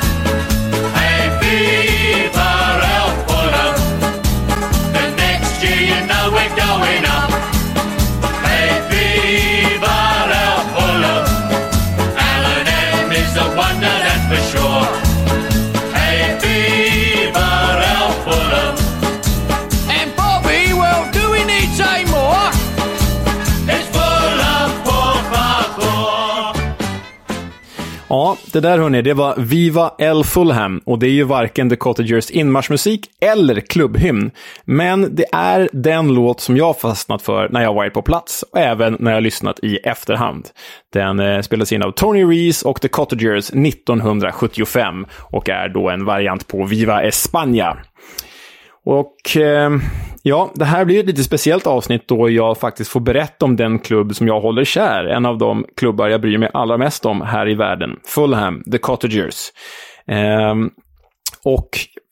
Ja, 28.13 28.37
det 28.51 28.59
där 28.59 28.77
hörni, 28.77 29.01
det 29.01 29.13
var 29.13 29.35
Viva 29.37 29.91
El 29.97 30.23
Fulham 30.23 30.81
och 30.85 30.99
det 30.99 31.07
är 31.07 31.11
ju 31.11 31.23
varken 31.23 31.69
The 31.69 31.75
Cottagers 31.75 32.31
inmarschmusik 32.31 33.05
eller 33.21 33.59
klubbhymn. 33.59 34.31
Men 34.65 35.15
det 35.15 35.25
är 35.31 35.69
den 35.73 36.13
låt 36.13 36.39
som 36.39 36.57
jag 36.57 36.79
fastnat 36.79 37.21
för 37.21 37.49
när 37.49 37.63
jag 37.63 37.73
varit 37.73 37.93
på 37.93 38.01
plats 38.01 38.43
och 38.51 38.59
även 38.59 38.97
när 38.99 39.13
jag 39.13 39.23
lyssnat 39.23 39.59
i 39.59 39.77
efterhand. 39.77 40.49
Den 40.93 41.19
eh, 41.19 41.41
spelades 41.41 41.71
in 41.71 41.83
av 41.83 41.91
Tony 41.91 42.23
Reese 42.23 42.63
och 42.63 42.81
The 42.81 42.87
Cottagers 42.87 43.49
1975 43.49 45.05
och 45.19 45.49
är 45.49 45.69
då 45.69 45.89
en 45.89 46.05
variant 46.05 46.47
på 46.47 46.65
Viva 46.65 47.03
España. 47.03 47.77
Och 48.85 49.37
eh, 49.37 49.71
ja, 50.23 50.51
det 50.55 50.65
här 50.65 50.85
blir 50.85 50.99
ett 50.99 51.05
lite 51.05 51.23
speciellt 51.23 51.67
avsnitt 51.67 52.07
då 52.07 52.29
jag 52.29 52.57
faktiskt 52.57 52.91
får 52.91 52.99
berätta 52.99 53.45
om 53.45 53.55
den 53.55 53.79
klubb 53.79 54.15
som 54.15 54.27
jag 54.27 54.41
håller 54.41 54.63
kär. 54.63 55.05
En 55.05 55.25
av 55.25 55.37
de 55.37 55.65
klubbar 55.77 56.07
jag 56.07 56.21
bryr 56.21 56.37
mig 56.37 56.49
allra 56.53 56.77
mest 56.77 57.05
om 57.05 57.21
här 57.21 57.49
i 57.49 57.55
världen. 57.55 57.89
Fulham, 58.05 58.63
The 58.71 58.77
Cottagers. 58.77 59.51
Eh, 60.07 60.55
och 61.43 61.69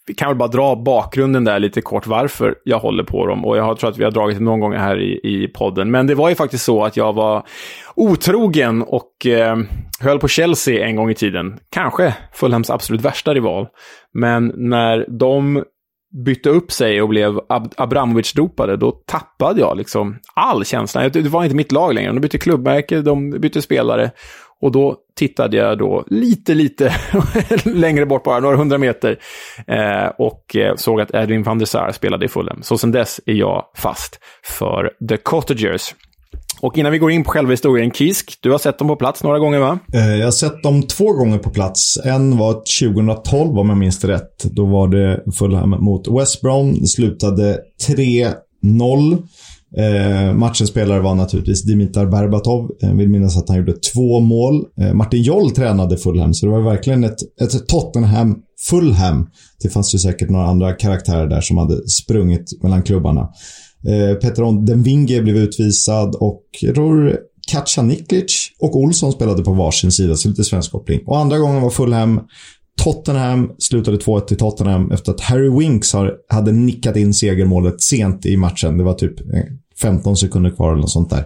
vi 0.08 0.14
kan 0.14 0.28
väl 0.28 0.38
bara 0.38 0.50
dra 0.50 0.76
bakgrunden 0.76 1.44
där 1.44 1.60
lite 1.60 1.82
kort 1.82 2.08
varför 2.08 2.56
jag 2.64 2.80
håller 2.80 3.04
på 3.04 3.26
dem. 3.26 3.46
Och 3.46 3.58
jag 3.58 3.78
tror 3.78 3.90
att 3.90 3.98
vi 3.98 4.04
har 4.04 4.12
dragit 4.12 4.38
det 4.38 4.44
någon 4.44 4.60
gång 4.60 4.74
här 4.74 5.00
i, 5.00 5.20
i 5.24 5.48
podden. 5.48 5.92
Men 5.92 6.08
det 6.08 6.16
var 6.16 6.30
ju 6.30 6.36
faktiskt 6.36 6.64
så 6.64 6.84
att 6.84 6.98
jag 6.98 7.14
var 7.14 7.44
otrogen 7.96 8.82
och 8.82 9.26
eh, 9.26 9.58
höll 10.00 10.20
på 10.20 10.28
Chelsea 10.28 10.86
en 10.86 10.96
gång 10.96 11.10
i 11.10 11.16
tiden. 11.16 11.60
Kanske 11.70 12.16
Fulhams 12.34 12.70
absolut 12.70 13.02
värsta 13.02 13.34
rival. 13.34 13.68
Men 14.14 14.54
när 14.56 15.06
de 15.20 15.64
bytte 16.12 16.50
upp 16.50 16.72
sig 16.72 17.02
och 17.02 17.10
blev 17.10 17.40
Ab 17.50 17.74
Abramovic-dopade, 17.78 18.78
då 18.78 18.92
tappade 18.92 19.60
jag 19.60 19.78
liksom 19.78 20.20
all 20.34 20.66
känsla. 20.66 21.10
Det 21.10 21.30
var 21.30 21.44
inte 21.44 21.56
mitt 21.56 21.72
lag 21.72 21.94
längre. 21.94 22.12
De 22.12 22.20
bytte 22.20 22.38
klubbmärke, 22.38 23.02
de 23.02 23.30
bytte 23.30 23.62
spelare. 23.62 24.12
Och 24.62 24.72
då 24.72 24.98
tittade 25.16 25.58
jag 25.58 25.78
då 25.78 26.04
lite, 26.08 26.54
lite 26.54 26.96
längre 27.66 28.06
bort, 28.06 28.24
bara 28.24 28.40
några 28.40 28.58
hundra 28.58 28.78
meter, 28.78 29.20
eh, 29.68 30.08
och 30.18 30.56
eh, 30.56 30.76
såg 30.76 31.02
att 31.02 31.14
Edwin 31.14 31.44
van 31.44 31.60
der 31.60 31.66
Sar 31.66 31.92
spelade 31.92 32.26
i 32.26 32.28
Fulham. 32.28 32.64
Så 32.64 32.78
sen 32.78 32.92
dess 32.92 33.22
är 33.26 33.34
jag 33.34 33.66
fast 33.76 34.20
för 34.44 34.92
The 35.10 35.18
Cottagers. 35.18 35.96
Och 36.62 36.78
innan 36.78 36.92
vi 36.92 36.98
går 36.98 37.12
in 37.12 37.24
på 37.24 37.30
själva 37.30 37.52
historien, 37.52 37.92
Kisk, 37.92 38.38
du 38.42 38.52
har 38.52 38.58
sett 38.58 38.80
dem 38.80 38.88
på 38.88 38.96
plats 38.96 39.24
några 39.24 39.40
gånger 39.40 39.60
va? 39.60 39.80
Eh, 39.94 40.16
jag 40.16 40.28
har 40.28 40.32
sett 40.32 40.64
dem 40.64 40.84
två 40.84 41.14
gånger 41.14 41.38
på 41.38 41.50
plats. 41.50 41.98
En 42.06 42.38
var 42.38 42.54
2012 42.54 43.60
om 43.60 43.70
jag 43.70 43.78
minns 43.78 44.00
det 44.00 44.08
rätt. 44.08 44.44
Då 44.44 44.66
var 44.66 44.88
det 44.88 45.24
Fulham 45.38 45.70
mot 45.70 46.20
West 46.20 46.42
Brom. 46.42 46.74
Det 46.80 46.88
slutade 46.88 47.60
3-0. 47.88 49.18
Eh, 49.78 50.34
matchens 50.34 50.70
spelare 50.70 51.00
var 51.00 51.16
naturligtvis 51.16 51.64
Dimitar 51.64 52.06
Berbatov. 52.06 52.72
Jag 52.80 52.94
vill 52.94 53.10
minnas 53.10 53.38
att 53.38 53.50
han 53.50 53.58
gjorde 53.58 53.74
två 53.74 54.20
mål. 54.20 54.66
Eh, 54.82 54.94
Martin 54.94 55.22
Joll 55.22 55.52
tränade 55.52 55.98
Fulham, 55.98 56.34
så 56.34 56.46
det 56.46 56.52
var 56.52 56.62
verkligen 56.62 57.04
ett, 57.04 57.42
ett 57.42 57.68
Tottenham-Fulham. 57.68 59.28
Det 59.64 59.70
fanns 59.70 59.96
ju 59.96 60.00
säkert 60.00 60.30
några 60.30 60.46
andra 60.46 60.74
karaktärer 60.74 61.28
där 61.28 61.42
som 61.42 61.58
hade 61.58 61.90
sprungit 61.90 62.64
mellan 62.64 62.84
klubbarna. 62.84 63.30
Eh, 63.88 64.16
Petron 64.16 64.66
Denvinge 64.66 65.22
blev 65.22 65.38
utvisad 65.38 66.16
och 66.16 66.44
jag 66.62 66.76
tror 66.76 67.18
Kacaniklic 67.52 68.52
och 68.60 68.76
Olsson 68.76 69.12
spelade 69.12 69.44
på 69.44 69.54
varsin 69.54 69.92
sida, 69.92 70.16
så 70.16 70.30
lite 70.30 70.44
svensk 70.44 70.72
koppling. 70.72 71.00
Och 71.06 71.18
andra 71.18 71.38
gången 71.38 71.62
var 71.62 71.70
Fulham 71.70 72.20
Tottenham 72.84 73.52
slutade 73.60 73.98
2-1 73.98 74.20
till 74.20 74.38
Tottenham 74.38 74.92
efter 74.92 75.12
att 75.12 75.22
Harry 75.22 75.50
Winks 75.60 75.94
har, 75.94 76.14
hade 76.30 76.52
nickat 76.52 76.96
in 76.96 77.14
segermålet 77.14 77.82
sent 77.82 78.26
i 78.26 78.38
matchen. 78.38 78.78
Det 78.78 78.84
var 78.84 78.94
typ 78.94 79.20
eh, 79.20 79.44
15 79.82 80.18
sekunder 80.18 80.50
kvar 80.50 80.72
eller 80.72 80.82
något 80.82 80.92
sånt 80.92 81.10
där. 81.10 81.26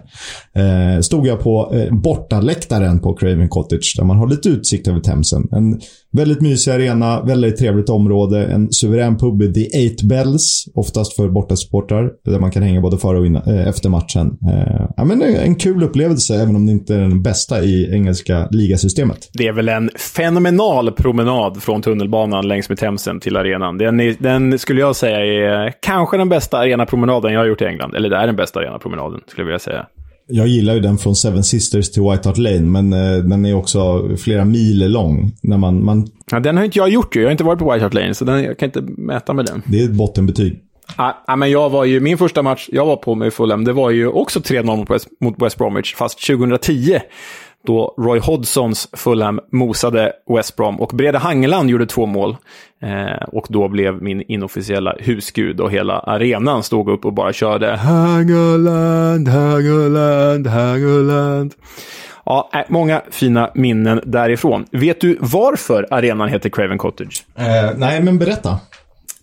Eh, 0.94 1.00
stod 1.00 1.26
jag 1.26 1.40
på 1.40 1.74
eh, 1.74 1.94
bortaläktaren 1.94 3.00
på 3.00 3.14
Craven 3.14 3.48
Cottage 3.48 3.94
där 3.96 4.04
man 4.04 4.16
har 4.16 4.28
lite 4.28 4.48
utsikt 4.48 4.88
över 4.88 5.00
Themsen. 5.00 5.48
En 5.52 5.80
Väldigt 6.16 6.40
mysig 6.40 6.72
arena, 6.72 7.22
väldigt 7.22 7.56
trevligt 7.56 7.88
område. 7.88 8.44
En 8.46 8.72
suverän 8.72 9.16
pub 9.16 9.42
i 9.42 9.52
The 9.52 9.78
Eight 9.78 10.02
Bells, 10.02 10.68
oftast 10.74 11.16
för 11.16 11.28
bortasupportrar. 11.28 12.10
Där 12.24 12.40
man 12.40 12.50
kan 12.50 12.62
hänga 12.62 12.80
både 12.80 12.98
före 12.98 13.18
och 13.18 13.26
innan, 13.26 13.42
eh, 13.42 13.68
efter 13.68 13.88
matchen. 13.88 14.38
Eh, 14.48 14.86
ja, 14.96 15.04
men 15.04 15.22
en 15.22 15.54
kul 15.54 15.82
upplevelse, 15.82 16.34
även 16.34 16.56
om 16.56 16.66
det 16.66 16.72
inte 16.72 16.94
är 16.94 16.98
den 16.98 17.22
bästa 17.22 17.62
i 17.62 17.92
engelska 17.92 18.48
ligasystemet. 18.50 19.30
Det 19.32 19.46
är 19.46 19.52
väl 19.52 19.68
en 19.68 19.90
fenomenal 20.16 20.92
promenad 20.92 21.62
från 21.62 21.82
tunnelbanan 21.82 22.48
längs 22.48 22.68
med 22.68 22.78
Themsen 22.78 23.20
till 23.20 23.36
arenan. 23.36 23.78
Den, 23.78 24.00
är, 24.00 24.16
den 24.18 24.58
skulle 24.58 24.80
jag 24.80 24.96
säga 24.96 25.18
är 25.18 25.72
kanske 25.82 26.16
den 26.16 26.28
bästa 26.28 26.58
arenapromenaden 26.58 27.32
jag 27.32 27.40
har 27.40 27.46
gjort 27.46 27.62
i 27.62 27.64
England. 27.64 27.94
Eller 27.94 28.10
det 28.10 28.16
är 28.16 28.26
den 28.26 28.36
bästa 28.36 28.60
arenapromenaden, 28.60 29.20
skulle 29.26 29.42
jag 29.42 29.46
vilja 29.46 29.58
säga. 29.58 29.86
Jag 30.28 30.46
gillar 30.46 30.74
ju 30.74 30.80
den 30.80 30.98
från 30.98 31.16
Seven 31.16 31.44
Sisters 31.44 31.90
till 31.90 32.02
White 32.02 32.28
Hart 32.28 32.38
Lane, 32.38 32.60
men 32.60 32.92
eh, 32.92 33.16
den 33.16 33.44
är 33.44 33.54
också 33.54 34.10
flera 34.16 34.44
mil 34.44 34.92
lång. 34.92 35.32
När 35.42 35.58
man, 35.58 35.84
man... 35.84 36.08
Ja, 36.30 36.40
den 36.40 36.56
har 36.56 36.64
inte 36.64 36.78
jag 36.78 36.88
gjort 36.88 37.16
ju. 37.16 37.20
Jag 37.20 37.26
har 37.26 37.32
inte 37.32 37.44
varit 37.44 37.58
på 37.58 37.72
White 37.72 37.84
Hart 37.84 37.94
Lane, 37.94 38.14
så 38.14 38.24
den, 38.24 38.44
jag 38.44 38.58
kan 38.58 38.66
inte 38.66 38.80
mäta 38.82 39.32
med 39.32 39.44
den. 39.44 39.62
Det 39.66 39.80
är 39.80 39.84
ett 39.84 39.90
bottenbetyg. 39.90 40.62
Ja, 40.96 41.36
men 41.36 41.50
jag 41.50 41.70
var 41.70 41.84
ju, 41.84 42.00
min 42.00 42.18
första 42.18 42.42
match 42.42 42.68
jag 42.72 42.86
var 42.86 42.96
på 42.96 43.14
med 43.14 43.32
Fulham, 43.32 43.64
det 43.64 43.72
var 43.72 43.90
ju 43.90 44.08
också 44.08 44.40
3-0 44.40 44.76
mot 44.76 44.90
West, 44.90 45.08
mot 45.20 45.42
West 45.42 45.58
Bromwich, 45.58 45.94
fast 45.94 46.26
2010 46.26 47.00
då 47.66 47.94
Roy 47.98 48.18
Hodgsons 48.18 48.88
Fulham 48.92 49.40
mosade 49.52 50.12
West 50.36 50.56
Brom 50.56 50.80
och 50.80 50.90
Brede 50.94 51.18
Hangeland 51.18 51.70
gjorde 51.70 51.86
två 51.86 52.06
mål. 52.06 52.36
Eh, 52.82 53.28
och 53.28 53.46
då 53.48 53.68
blev 53.68 54.02
min 54.02 54.22
inofficiella 54.22 54.94
husgud 54.98 55.60
och 55.60 55.70
hela 55.70 55.98
arenan 55.98 56.62
stod 56.62 56.88
upp 56.88 57.04
och 57.04 57.12
bara 57.12 57.32
körde 57.32 57.76
Hangeland, 57.76 59.28
Hangeland, 59.28 60.46
Hangeland. 60.46 61.54
Ja, 62.24 62.50
äh, 62.52 62.60
många 62.68 63.02
fina 63.10 63.50
minnen 63.54 64.00
därifrån. 64.04 64.66
Vet 64.70 65.00
du 65.00 65.18
varför 65.20 65.86
arenan 65.90 66.28
heter 66.28 66.50
Craven 66.50 66.78
Cottage? 66.78 67.24
Eh, 67.34 67.44
nej, 67.76 68.02
men 68.02 68.18
berätta. 68.18 68.60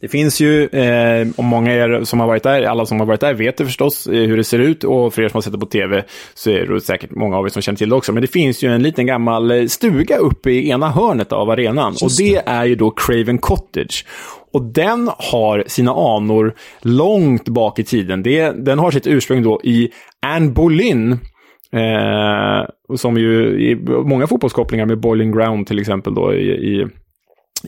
Det 0.04 0.10
finns 0.10 0.40
ju, 0.40 0.68
eh, 0.68 1.28
om 1.36 1.46
många 1.46 1.74
er 1.74 2.04
som 2.04 2.20
har 2.20 2.28
varit 2.28 2.44
där, 2.44 2.64
alla 2.64 2.86
som 2.86 3.00
har 3.00 3.06
varit 3.06 3.20
där 3.20 3.34
vet 3.34 3.58
det 3.58 3.66
förstås 3.66 4.08
eh, 4.08 4.14
hur 4.14 4.38
det 4.38 4.44
ser 4.44 4.60
ut 4.60 4.84
och 4.84 5.14
för 5.14 5.22
er 5.22 5.30
som 5.30 5.38
har 5.38 5.42
sett 5.42 5.54
det 5.54 5.60
på 5.60 5.66
tv 5.66 6.04
så 6.34 6.50
är 6.50 6.66
det 6.66 6.82
säkert 6.82 7.12
många 7.12 7.38
av 7.38 7.46
er 7.46 7.50
som 7.50 7.62
känner 7.62 7.78
till 7.78 7.90
det 7.90 7.96
också. 7.96 8.14
Men 8.14 8.22
det 8.22 8.28
finns 8.28 8.64
ju 8.64 8.74
en 8.74 8.84
liten 8.84 9.06
gammal 9.06 9.52
eh, 9.52 9.66
stuga 9.66 10.18
uppe 10.18 10.52
i 10.52 10.70
ena 10.70 10.90
hörnet 10.90 11.32
av 11.32 11.50
arenan 11.50 11.96
och 12.04 12.10
det 12.18 12.42
är 12.46 12.66
ju 12.66 12.76
då 12.76 12.92
Craven 12.92 13.38
Cottage. 13.38 14.06
Och 14.54 14.64
den 14.64 15.10
har 15.18 15.64
sina 15.68 15.92
anor 15.92 16.54
långt 16.82 17.50
bak 17.50 17.80
i 17.80 17.84
tiden. 17.84 18.24
Det, 18.24 18.52
den 18.52 18.80
har 18.80 18.92
sitt 18.92 19.08
ursprung 19.08 19.44
då 19.44 19.62
i 19.64 19.90
Anne 20.26 20.50
Boleyn, 20.52 21.12
eh, 21.74 22.96
som 22.96 23.18
ju 23.18 23.62
i 23.72 23.76
många 24.06 24.28
fotbollskopplingar 24.28 24.86
med 24.86 25.00
Boiling 25.00 25.32
Ground 25.32 25.68
till 25.68 25.80
exempel 25.80 26.16
då 26.16 26.34
i, 26.34 26.50
i 26.50 26.88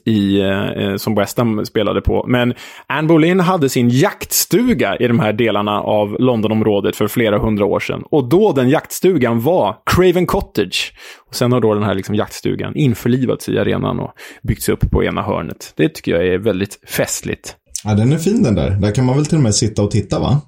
i, 0.05 0.41
eh, 0.41 0.95
som 0.95 1.15
West 1.15 1.37
Ham 1.37 1.65
spelade 1.65 2.01
på. 2.01 2.25
Men 2.27 2.53
Anne 2.87 3.07
Boleyn 3.07 3.39
hade 3.39 3.69
sin 3.69 3.89
jaktstuga 3.89 4.97
i 4.97 5.07
de 5.07 5.19
här 5.19 5.33
delarna 5.33 5.81
av 5.81 6.15
Londonområdet 6.19 6.95
för 6.95 7.07
flera 7.07 7.37
hundra 7.37 7.65
år 7.65 7.79
sedan. 7.79 8.03
Och 8.11 8.29
då 8.29 8.51
den 8.51 8.69
jaktstugan 8.69 9.41
var 9.41 9.75
Craven 9.85 10.25
Cottage. 10.25 10.93
Och 11.27 11.35
sen 11.35 11.51
har 11.51 11.61
då 11.61 11.73
den 11.73 11.83
här 11.83 11.93
liksom 11.93 12.15
jaktstugan 12.15 12.75
införlivats 12.75 13.49
i 13.49 13.57
arenan 13.59 13.99
och 13.99 14.13
byggts 14.43 14.69
upp 14.69 14.91
på 14.91 15.03
ena 15.03 15.21
hörnet. 15.21 15.73
Det 15.75 15.89
tycker 15.89 16.11
jag 16.11 16.27
är 16.27 16.37
väldigt 16.37 16.79
festligt. 16.87 17.55
Ja, 17.83 17.93
den 17.93 18.13
är 18.13 18.17
fin 18.17 18.43
den 18.43 18.55
där. 18.55 18.69
Där 18.69 18.91
kan 18.91 19.05
man 19.05 19.15
väl 19.15 19.25
till 19.25 19.37
och 19.37 19.43
med 19.43 19.55
sitta 19.55 19.81
och 19.81 19.91
titta, 19.91 20.19
va? 20.19 20.41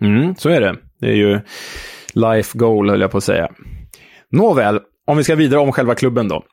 Mm, 0.00 0.34
så 0.38 0.48
är 0.48 0.60
det. 0.60 0.76
Det 1.00 1.06
är 1.06 1.14
ju 1.14 1.40
life 2.14 2.58
goal, 2.58 2.90
höll 2.90 3.00
jag 3.00 3.10
på 3.10 3.18
att 3.18 3.24
säga. 3.24 3.48
Nåväl, 4.30 4.80
om 5.06 5.16
vi 5.16 5.24
ska 5.24 5.34
vidare 5.34 5.60
om 5.60 5.72
själva 5.72 5.94
klubben 5.94 6.28
då. 6.28 6.44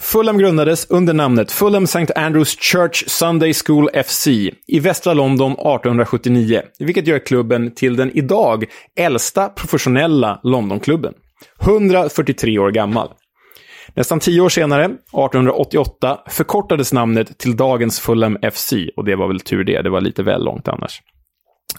Fulham 0.00 0.38
grundades 0.38 0.90
under 0.90 1.12
namnet 1.12 1.52
Fulham 1.52 1.84
St. 1.84 2.12
Andrews 2.16 2.56
Church 2.60 3.04
Sunday 3.08 3.52
School 3.66 3.88
FC 4.04 4.26
i 4.66 4.80
västra 4.80 5.14
London 5.14 5.52
1879, 5.52 6.62
vilket 6.78 7.06
gör 7.06 7.18
klubben 7.18 7.74
till 7.74 7.96
den 7.96 8.10
idag 8.10 8.64
äldsta 8.98 9.48
professionella 9.48 10.40
Londonklubben. 10.42 11.14
143 11.60 12.58
år 12.58 12.70
gammal. 12.70 13.08
Nästan 13.94 14.20
tio 14.20 14.40
år 14.40 14.48
senare, 14.48 14.84
1888, 14.84 16.18
förkortades 16.28 16.92
namnet 16.92 17.38
till 17.38 17.56
dagens 17.56 18.00
Fulham 18.00 18.38
FC 18.52 18.72
och 18.96 19.04
det 19.04 19.16
var 19.16 19.28
väl 19.28 19.40
tur 19.40 19.64
det, 19.64 19.82
det 19.82 19.90
var 19.90 20.00
lite 20.00 20.22
väl 20.22 20.44
långt 20.44 20.68
annars. 20.68 21.00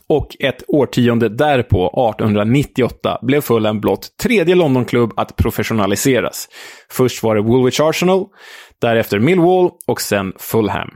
Och 0.07 0.36
ett 0.39 0.63
årtionde 0.67 1.29
därpå, 1.29 1.88
1898, 1.88 3.19
blev 3.21 3.41
Fulham 3.41 3.81
blott 3.81 4.09
tredje 4.23 4.55
Londonklubb 4.55 5.13
att 5.17 5.36
professionaliseras. 5.36 6.49
Först 6.91 7.23
var 7.23 7.36
det 7.36 7.41
Woolwich 7.41 7.79
Arsenal, 7.79 8.25
därefter 8.81 9.19
Millwall 9.19 9.69
och 9.88 10.01
sen 10.01 10.34
Fulham. 10.39 10.89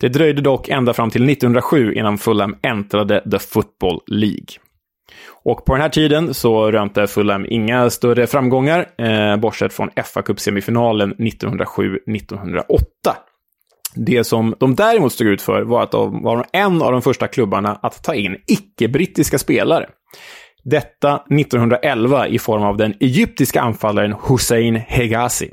Det 0.00 0.08
dröjde 0.08 0.42
dock 0.42 0.68
ända 0.68 0.94
fram 0.94 1.10
till 1.10 1.30
1907 1.30 1.94
innan 1.94 2.18
Fulham 2.18 2.56
äntrade 2.62 3.30
The 3.30 3.38
Football 3.38 4.00
League. 4.06 4.46
Och 5.44 5.64
på 5.64 5.72
den 5.72 5.82
här 5.82 5.88
tiden 5.88 6.34
så 6.34 6.70
rönte 6.70 7.06
Fulham 7.06 7.46
inga 7.48 7.90
större 7.90 8.26
framgångar, 8.26 8.86
eh, 8.98 9.36
bortsett 9.36 9.72
från 9.72 9.90
fa 10.14 10.22
Cup-semifinalen 10.22 11.14
1907-1908. 11.18 13.16
Det 13.94 14.24
som 14.24 14.54
de 14.60 14.74
däremot 14.74 15.12
stod 15.12 15.26
ut 15.26 15.42
för 15.42 15.62
var 15.62 15.82
att 15.82 15.90
de 15.90 16.22
var 16.22 16.46
en 16.52 16.82
av 16.82 16.92
de 16.92 17.02
första 17.02 17.28
klubbarna 17.28 17.78
att 17.82 18.04
ta 18.04 18.14
in 18.14 18.36
icke-brittiska 18.46 19.38
spelare. 19.38 19.88
Detta 20.64 21.14
1911 21.16 22.28
i 22.28 22.38
form 22.38 22.62
av 22.62 22.76
den 22.76 22.94
egyptiska 23.00 23.60
anfallaren 23.60 24.14
Hussein 24.28 24.76
Hegazi. 24.76 25.52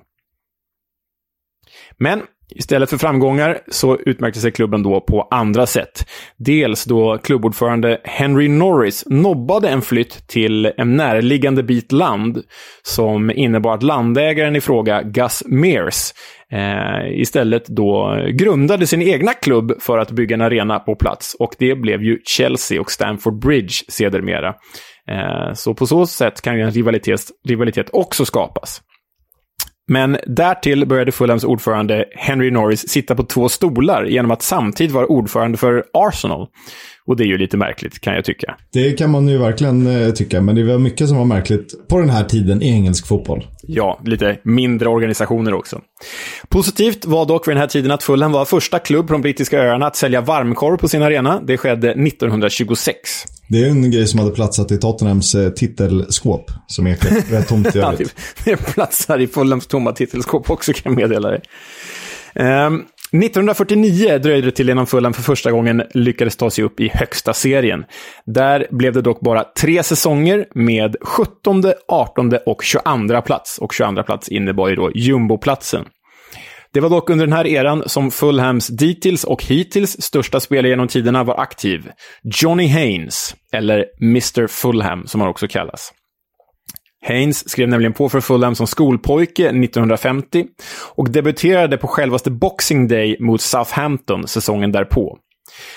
Men 1.97 2.21
Istället 2.55 2.89
för 2.89 2.97
framgångar 2.97 3.59
så 3.67 3.97
utmärkte 4.05 4.39
sig 4.39 4.51
klubben 4.51 4.83
då 4.83 5.01
på 5.01 5.27
andra 5.31 5.65
sätt. 5.65 6.05
Dels 6.37 6.85
då 6.85 7.17
klubbordförande 7.17 8.01
Henry 8.03 8.47
Norris 8.47 9.03
nobbade 9.05 9.69
en 9.69 9.81
flytt 9.81 10.27
till 10.27 10.65
en 10.77 10.95
närliggande 10.95 11.63
bit 11.63 11.91
land 11.91 12.43
som 12.83 13.31
innebar 13.31 13.73
att 13.73 13.83
landägaren 13.83 14.55
i 14.55 14.61
fråga, 14.61 15.01
Gus 15.03 15.43
Mears, 15.45 16.13
eh, 16.51 17.19
istället 17.19 17.67
då 17.67 18.23
grundade 18.31 18.87
sin 18.87 19.01
egna 19.01 19.33
klubb 19.33 19.81
för 19.81 19.97
att 19.97 20.11
bygga 20.11 20.33
en 20.33 20.41
arena 20.41 20.79
på 20.79 20.95
plats. 20.95 21.35
Och 21.39 21.55
det 21.59 21.75
blev 21.75 22.03
ju 22.03 22.19
Chelsea 22.25 22.81
och 22.81 22.91
Stamford 22.91 23.39
Bridge 23.39 23.73
sedermera. 23.87 24.47
Eh, 25.11 25.53
så 25.53 25.73
på 25.73 25.85
så 25.85 26.05
sätt 26.05 26.41
kan 26.41 26.57
ju 26.57 26.61
en 26.61 26.71
rivalitet, 26.71 27.21
rivalitet 27.47 27.89
också 27.93 28.25
skapas. 28.25 28.81
Men 29.89 30.17
därtill 30.27 30.85
började 30.85 31.11
Fulhams 31.11 31.43
ordförande 31.43 32.05
Henry 32.15 32.51
Norris 32.51 32.89
sitta 32.89 33.15
på 33.15 33.23
två 33.23 33.49
stolar 33.49 34.03
genom 34.03 34.31
att 34.31 34.41
samtidigt 34.41 34.91
vara 34.93 35.05
ordförande 35.07 35.57
för 35.57 35.85
Arsenal. 35.93 36.47
Och 37.09 37.17
det 37.17 37.23
är 37.23 37.27
ju 37.27 37.37
lite 37.37 37.57
märkligt, 37.57 37.99
kan 37.99 38.13
jag 38.13 38.25
tycka. 38.25 38.55
Det 38.73 38.91
kan 38.91 39.11
man 39.11 39.27
ju 39.27 39.37
verkligen 39.37 39.87
eh, 39.87 40.11
tycka, 40.11 40.41
men 40.41 40.55
det 40.55 40.63
var 40.63 40.77
mycket 40.77 41.07
som 41.07 41.17
var 41.17 41.25
märkligt 41.25 41.87
på 41.87 41.99
den 41.99 42.09
här 42.09 42.23
tiden 42.23 42.61
i 42.61 42.69
engelsk 42.69 43.07
fotboll. 43.07 43.47
Ja, 43.61 44.01
lite 44.05 44.39
mindre 44.43 44.89
organisationer 44.89 45.53
också. 45.53 45.81
Positivt 46.49 47.05
var 47.05 47.25
dock 47.25 47.47
vid 47.47 47.55
den 47.55 47.59
här 47.59 47.67
tiden 47.67 47.91
att 47.91 48.03
Fulham 48.03 48.31
var 48.31 48.45
första 48.45 48.79
klubb 48.79 49.07
på 49.07 49.13
de 49.13 49.21
brittiska 49.21 49.59
öarna 49.59 49.87
att 49.87 49.95
sälja 49.95 50.21
varmkorv 50.21 50.77
på 50.77 50.87
sin 50.87 51.01
arena. 51.01 51.41
Det 51.47 51.57
skedde 51.57 51.89
1926. 51.91 52.97
Det 53.47 53.63
är 53.63 53.69
en 53.69 53.91
grej 53.91 54.07
som 54.07 54.19
hade 54.19 54.31
platsat 54.31 54.71
i 54.71 54.77
Tottenhams 54.77 55.35
eh, 55.35 55.49
titelskåp, 55.49 56.51
som 56.67 56.87
är 56.87 56.95
rätt 57.31 57.47
tomt 57.47 57.75
i 57.75 57.79
övrigt. 57.79 58.15
det 58.45 58.55
platsar 58.73 59.19
i 59.19 59.27
Fulhams 59.27 59.67
tomma 59.67 59.91
titelskåp 59.91 60.49
också, 60.49 60.73
kan 60.73 60.93
jag 60.93 61.01
meddela 61.01 61.29
dig. 61.29 61.41
Um, 62.35 62.85
1949 63.11 64.17
dröjde 64.17 64.47
det 64.47 64.51
till 64.51 64.69
innan 64.69 64.87
Fulham 64.87 65.13
för 65.13 65.21
första 65.21 65.51
gången 65.51 65.83
lyckades 65.93 66.35
ta 66.35 66.49
sig 66.49 66.63
upp 66.63 66.79
i 66.79 66.89
högsta 66.93 67.33
serien. 67.33 67.85
Där 68.25 68.67
blev 68.71 68.93
det 68.93 69.01
dock 69.01 69.19
bara 69.19 69.43
tre 69.43 69.83
säsonger 69.83 70.45
med 70.55 70.95
17, 71.01 71.63
18 71.87 72.33
och 72.45 72.63
22 72.63 73.21
plats. 73.21 73.57
Och 73.57 73.73
22 73.73 74.03
plats 74.03 74.29
innebar 74.29 74.67
ju 74.67 74.75
då 74.75 74.91
jumboplatsen. 74.95 75.85
Det 76.73 76.79
var 76.79 76.89
dock 76.89 77.09
under 77.09 77.25
den 77.25 77.33
här 77.33 77.47
eran 77.47 77.83
som 77.85 78.11
Fulhams 78.11 78.67
dittills 78.67 79.23
och 79.23 79.43
hittills 79.43 80.01
största 80.01 80.39
spelare 80.39 80.69
genom 80.69 80.87
tiderna 80.87 81.23
var 81.23 81.39
aktiv. 81.39 81.89
Johnny 82.23 82.67
Haynes, 82.67 83.35
eller 83.51 83.85
Mr 84.01 84.47
Fulham 84.47 85.07
som 85.07 85.21
han 85.21 85.29
också 85.29 85.47
kallas. 85.47 85.91
Haynes 87.07 87.49
skrev 87.49 87.69
nämligen 87.69 87.93
på 87.93 88.09
för 88.09 88.21
Fulham 88.21 88.55
som 88.55 88.67
skolpojke 88.67 89.43
1950 89.43 90.45
och 90.95 91.09
debuterade 91.09 91.77
på 91.77 91.87
självaste 91.87 92.31
Boxing 92.31 92.87
Day 92.87 93.17
mot 93.19 93.41
Southampton 93.41 94.27
säsongen 94.27 94.71
därpå. 94.71 95.17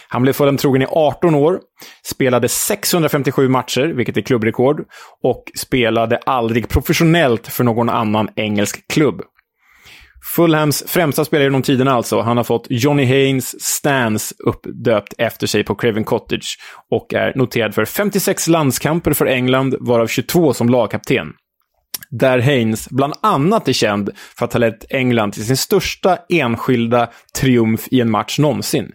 Han 0.08 0.22
blev 0.22 0.32
Fulham 0.32 0.56
trogen 0.56 0.82
i 0.82 0.86
18 0.88 1.34
år, 1.34 1.60
spelade 2.06 2.48
657 2.48 3.48
matcher, 3.48 3.82
vilket 3.82 4.16
är 4.16 4.20
klubbrekord, 4.20 4.84
och 5.22 5.44
spelade 5.58 6.16
aldrig 6.16 6.68
professionellt 6.68 7.48
för 7.48 7.64
någon 7.64 7.88
annan 7.88 8.28
engelsk 8.36 8.88
klubb. 8.92 9.22
Fulhams 10.24 10.84
främsta 10.86 11.24
spelare 11.24 11.46
genom 11.46 11.62
tiderna 11.62 11.92
alltså. 11.92 12.20
Han 12.20 12.36
har 12.36 12.44
fått 12.44 12.66
Johnny 12.70 13.04
Haynes 13.04 13.62
Stans 13.62 14.34
uppdöpt 14.38 15.14
efter 15.18 15.46
sig 15.46 15.64
på 15.64 15.74
Craven 15.74 16.04
Cottage 16.04 16.58
och 16.90 17.14
är 17.14 17.32
noterad 17.34 17.74
för 17.74 17.84
56 17.84 18.48
landskamper 18.48 19.12
för 19.12 19.26
England, 19.26 19.74
varav 19.80 20.06
22 20.06 20.54
som 20.54 20.68
lagkapten. 20.68 21.32
Där 22.10 22.38
Haynes 22.38 22.88
bland 22.90 23.14
annat 23.22 23.68
är 23.68 23.72
känd 23.72 24.10
för 24.38 24.44
att 24.44 24.52
ha 24.52 24.58
lett 24.58 24.92
England 24.92 25.32
till 25.32 25.46
sin 25.46 25.56
största 25.56 26.18
enskilda 26.28 27.08
triumf 27.40 27.88
i 27.90 28.00
en 28.00 28.10
match 28.10 28.38
någonsin. 28.38 28.90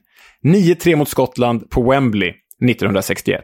9-3 0.45 0.95
mot 0.95 1.09
Skottland 1.09 1.69
på 1.69 1.89
Wembley 1.89 2.29
1961. 2.29 3.43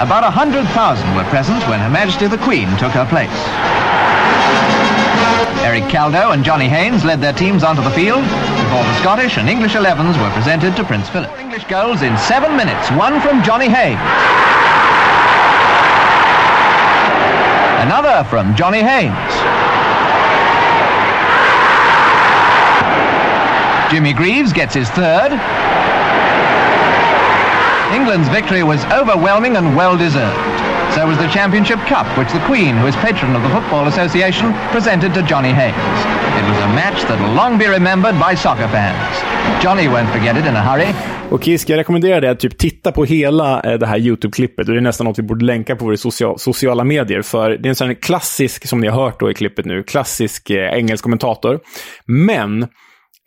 About 0.00 0.24
a 0.24 0.30
hundred 0.30 0.66
thousand 0.66 1.16
were 1.16 1.24
present 1.24 1.68
when 1.68 1.80
Her 1.80 1.90
Majesty 1.90 2.28
the 2.28 2.38
Queen 2.38 2.68
took 2.78 2.92
her 2.92 3.06
place. 3.06 3.73
Eric 5.64 5.84
Caldo 5.84 6.32
and 6.34 6.44
Johnny 6.44 6.68
Haynes 6.68 7.06
led 7.06 7.22
their 7.22 7.32
teams 7.32 7.64
onto 7.64 7.80
the 7.80 7.90
field 7.92 8.22
before 8.22 8.84
the 8.84 9.00
Scottish 9.00 9.38
and 9.38 9.48
English 9.48 9.72
11s 9.72 10.20
were 10.20 10.28
presented 10.34 10.76
to 10.76 10.84
Prince 10.84 11.08
Philip. 11.08 11.30
English 11.40 11.64
goals 11.64 12.02
in 12.02 12.14
seven 12.18 12.54
minutes, 12.54 12.90
one 12.90 13.18
from 13.22 13.42
Johnny 13.42 13.70
Haynes. 13.70 13.98
Another 17.80 18.28
from 18.28 18.54
Johnny 18.54 18.82
Haynes. 18.82 19.14
Jimmy 23.90 24.12
Greaves 24.12 24.52
gets 24.52 24.74
his 24.74 24.90
third. 24.90 25.32
England's 27.94 28.28
victory 28.28 28.62
was 28.62 28.84
overwhelming 28.92 29.56
and 29.56 29.74
well 29.74 29.96
deserved. 30.94 31.04
So 31.04 31.06
was 31.06 31.18
the 31.18 31.32
Championship 31.32 31.78
Cup, 31.86 32.06
which 32.18 32.32
the 32.32 32.40
Queen, 32.40 32.76
who 32.76 32.86
is 32.86 32.96
patron 32.96 33.36
of 33.36 33.42
the 33.42 33.48
Football 33.48 33.86
Association, 33.88 34.54
presented 34.72 35.14
to 35.14 35.22
Johnny 35.22 35.52
Haynes. 35.52 36.00
It 36.38 36.48
was 36.48 36.58
a 36.58 36.68
match 36.68 37.02
that 37.08 37.18
will 37.20 37.34
long 37.34 37.58
be 37.58 37.66
remembered 37.66 38.14
by 38.20 38.36
soccer 38.36 38.68
fans. 38.68 39.14
Johnny 39.62 39.88
won't 39.88 40.10
forget 40.10 40.36
it 40.36 40.46
in 40.46 40.56
a 40.56 40.62
hurry. 40.62 40.94
Och 41.30 41.44
Kisk, 41.44 41.68
jag 41.68 41.76
rekommenderar 41.76 42.20
dig 42.20 42.30
att 42.30 42.40
typ 42.40 42.58
titta 42.58 42.92
på 42.92 43.04
hela 43.04 43.62
eh, 43.62 43.78
det 43.78 43.86
här 43.86 43.98
YouTube-klippet. 43.98 44.68
Och 44.68 44.74
det 44.74 44.80
är 44.80 44.80
nästan 44.80 45.04
något 45.04 45.18
vi 45.18 45.22
borde 45.22 45.44
länka 45.44 45.76
på 45.76 45.84
våra 45.84 45.96
sociala 46.38 46.84
medier. 46.84 47.22
För 47.22 47.50
det 47.50 47.66
är 47.66 47.68
en 47.68 47.74
sån 47.74 47.94
klassisk, 47.94 48.68
som 48.68 48.80
ni 48.80 48.88
har 48.88 49.04
hört 49.04 49.20
då 49.20 49.30
i 49.30 49.34
klippet 49.34 49.64
nu, 49.64 49.82
klassisk 49.82 50.50
eh, 50.50 50.74
engelsk 50.74 51.02
kommentator. 51.02 51.60
Men 52.06 52.66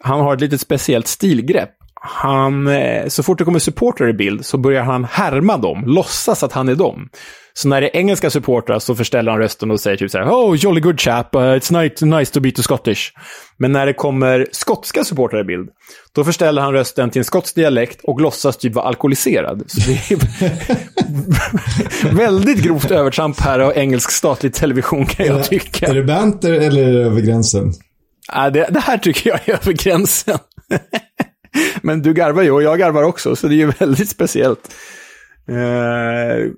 han 0.04 0.20
har 0.20 0.34
ett 0.34 0.42
litet 0.42 0.62
speciellt 0.62 1.08
stilgrepp. 1.08 1.70
Han, 2.02 2.68
eh, 2.68 3.08
så 3.08 3.24
fort 3.24 3.38
det 3.38 3.44
kommer 3.44 3.60
supportrar 3.60 4.10
i 4.10 4.14
bild 4.14 4.46
så 4.46 4.58
börjar 4.58 4.84
han 4.84 5.06
härma 5.06 5.58
dem, 5.58 5.84
låtsas 5.86 6.44
att 6.44 6.54
han 6.54 6.70
är 6.70 6.76
dem. 6.76 7.10
Så 7.58 7.68
när 7.68 7.82
det 7.82 7.88
är 7.88 8.00
engelska 8.00 8.30
supportrar 8.30 8.80
så 8.80 8.96
förställer 8.96 9.32
han 9.32 9.42
rösten 9.42 9.72
och 9.72 9.80
säger 9.80 9.98
typ 9.98 10.12
så 10.12 10.18
här 10.18 10.26
Oh, 10.26 10.56
jolly 10.56 10.82
good 10.82 11.02
chap, 11.02 11.36
uh, 11.36 11.42
it's 11.42 11.82
nice, 11.82 12.06
nice 12.06 12.34
to 12.34 12.40
be 12.40 12.52
to 12.52 12.62
Scottish. 12.62 13.12
Men 13.58 13.72
när 13.72 13.86
det 13.86 13.94
kommer 13.94 14.48
skotska 14.52 15.04
supportrar 15.04 15.42
i 15.42 15.44
bild, 15.44 15.70
då 16.16 16.24
förställer 16.24 16.62
han 16.62 16.74
rösten 16.74 17.10
till 17.10 17.20
en 17.20 17.26
skotsk 17.26 17.56
dialekt 17.56 18.00
och 18.04 18.22
låtsas 18.22 18.58
typ 18.58 18.74
vara 18.74 18.86
alkoholiserad. 18.86 19.64
Så 19.68 19.90
det 19.90 20.12
är 20.12 20.20
väldigt 22.16 22.64
grovt 22.64 22.92
övertramp 22.92 23.40
här 23.40 23.60
av 23.60 23.74
engelsk 23.76 24.12
statlig 24.12 24.54
television 24.54 25.06
kan 25.06 25.26
jag 25.26 25.44
tycka. 25.44 25.86
Är 25.86 25.96
det 25.96 26.04
banter 26.04 26.52
eller 26.52 26.84
är 26.84 26.94
det 26.94 27.04
över 27.04 27.22
gränsen? 27.22 27.74
Ja, 28.34 28.50
det, 28.50 28.68
det 28.70 28.80
här 28.80 28.98
tycker 28.98 29.30
jag 29.30 29.40
är 29.46 29.54
över 29.54 29.74
gränsen. 29.74 30.40
Men 31.82 32.02
du 32.02 32.14
garvar 32.14 32.44
ju 32.44 32.52
och 32.52 32.64
jag 32.64 32.80
garvar 32.80 33.04
också, 33.04 33.36
så 33.36 33.48
det 33.48 33.56
är 33.56 33.58
ju 33.58 33.72
väldigt 33.80 34.10
speciellt. 34.10 34.70
Eh, 35.50 36.52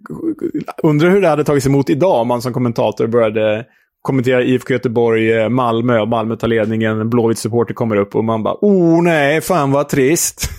undrar 0.83 1.09
hur 1.09 1.21
det 1.21 1.27
hade 1.27 1.43
tagits 1.43 1.67
emot 1.67 1.89
idag 1.89 2.21
om 2.21 2.27
man 2.27 2.41
som 2.41 2.53
kommentator 2.53 3.07
började 3.07 3.65
kommentera 4.01 4.43
IFK 4.43 4.73
Göteborg, 4.73 5.33
eh, 5.33 5.49
Malmö 5.49 5.99
och 5.99 6.07
Malmö 6.07 6.35
tar 6.35 6.47
ledningen, 6.47 7.09
Blåvitt 7.09 7.37
supporter 7.37 7.73
kommer 7.73 7.95
upp 7.95 8.15
och 8.15 8.25
man 8.25 8.43
bara 8.43 8.57
oh 8.61 9.03
nej, 9.03 9.41
fan 9.41 9.71
vad 9.71 9.89
trist. 9.89 10.49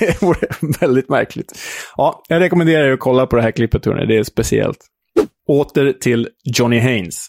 det 0.00 0.22
vore 0.22 0.48
väldigt 0.80 1.08
märkligt. 1.08 1.52
Ja, 1.96 2.22
jag 2.28 2.40
rekommenderar 2.40 2.84
er 2.84 2.92
att 2.92 3.00
kolla 3.00 3.26
på 3.26 3.36
det 3.36 3.42
här 3.42 3.50
klippet, 3.50 3.86
hörni. 3.86 4.06
Det 4.06 4.18
är 4.18 4.22
speciellt. 4.22 4.78
Åter 5.48 5.92
till 5.92 6.28
Johnny 6.44 6.78
Haynes. 6.78 7.26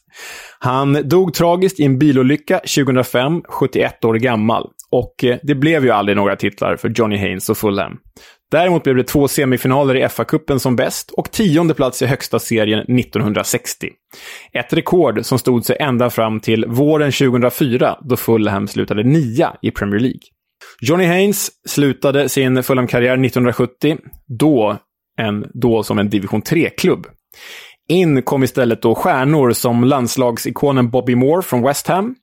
Han 0.60 1.10
dog 1.10 1.34
tragiskt 1.34 1.80
i 1.80 1.84
en 1.84 2.00
bilolycka 2.00 2.60
2005, 2.60 3.42
71 3.48 4.06
år 4.06 4.14
gammal. 4.14 4.70
Och 4.92 5.24
eh, 5.24 5.38
det 5.44 5.56
blev 5.56 5.86
ju 5.86 5.92
aldrig 5.92 6.16
några 6.16 6.36
titlar 6.36 6.76
för 6.76 6.90
Johnny 6.90 7.18
Haynes 7.18 7.50
och 7.50 7.58
Fulham. 7.58 7.98
Däremot 8.54 8.84
blev 8.84 8.96
det 8.96 9.04
två 9.04 9.28
semifinaler 9.28 9.96
i 9.96 10.04
FA-cupen 10.04 10.58
som 10.58 10.76
bäst 10.76 11.12
och 11.12 11.32
tionde 11.32 11.74
plats 11.74 12.02
i 12.02 12.06
högsta 12.06 12.40
serien 12.40 12.80
1960. 12.80 13.90
Ett 14.54 14.74
rekord 14.74 15.26
som 15.26 15.40
stod 15.40 15.66
sig 15.66 15.78
ända 15.80 16.10
fram 16.10 16.40
till 16.40 16.66
våren 16.66 17.12
2004 17.12 17.98
då 18.02 18.18
Fulham 18.18 18.68
slutade 18.68 19.04
nia 19.04 19.56
i 19.62 19.72
Premier 19.72 20.00
League. 20.00 20.20
Johnny 20.82 21.06
Haynes 21.06 21.52
slutade 21.68 22.30
sin 22.30 22.64
Fulham-karriär 22.64 23.14
1970, 23.14 23.98
då, 24.40 24.78
en, 25.18 25.46
då 25.54 25.84
som 25.84 26.00
en 26.00 26.10
division 26.10 26.42
3-klubb. 26.42 27.08
In 27.90 28.22
kom 28.22 28.44
istället 28.44 28.82
då 28.82 28.96
stjärnor 28.96 29.52
som 29.52 29.84
landslagsikonen 29.84 30.90
Bobby 30.90 31.16
Moore 31.16 31.42
från 31.42 31.62
West 31.62 31.88
Ham. 31.88 32.16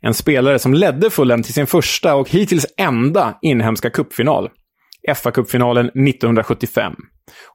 En 0.00 0.14
spelare 0.14 0.58
som 0.58 0.74
ledde 0.74 1.10
Fulham 1.10 1.42
till 1.42 1.54
sin 1.54 1.66
första 1.66 2.14
och 2.14 2.30
hittills 2.30 2.66
enda 2.76 3.38
inhemska 3.42 3.90
cupfinal. 3.90 4.50
FA-cupfinalen 5.12 5.86
1975. 5.86 6.94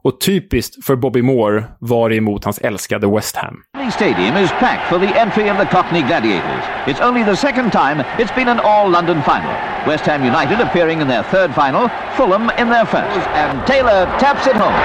Och 0.04 0.22
typiskt 0.22 0.86
för 0.86 0.95
Bobby 0.95 1.22
Moore 1.22 1.64
var 1.80 2.10
det 2.10 2.16
emot 2.16 2.45
hans 2.45 2.58
älskade 2.60 3.08
West 3.08 3.36
Ham. 3.36 3.64
Stadium 3.91 4.38
is 4.38 4.52
packed 4.52 4.88
for 4.89 5.00
the 5.00 5.20
entry 5.20 5.52
of 5.52 5.58
the 5.58 5.66
Cockney 5.66 6.02
Gladiators. 6.02 6.64
It's 6.86 7.08
only 7.08 7.24
the 7.24 7.36
second 7.36 7.72
time 7.72 8.04
it's 8.18 8.36
been 8.36 8.50
an 8.50 8.60
all-London 8.60 9.24
final. 9.24 9.52
West 9.88 10.06
Ham 10.06 10.26
United 10.26 10.62
appearing 10.62 11.02
in 11.02 11.08
their 11.08 11.24
third 11.24 11.54
final, 11.54 11.89
Fulham 12.18 12.50
in 12.58 12.70
their 12.70 12.86
first. 12.86 13.28
And 13.30 13.68
Taylor 13.68 14.06
taps 14.20 14.47
it 14.47 14.56
home. 14.56 14.76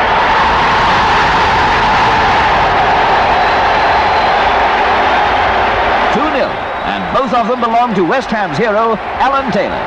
0 6.35 6.49
and 6.85 7.17
both 7.17 7.33
of 7.33 7.49
them 7.49 7.61
belong 7.61 7.95
to 7.95 8.03
West 8.05 8.31
Ham's 8.31 8.59
hero, 8.59 8.97
Alan 9.19 9.51
Taylor. 9.53 9.83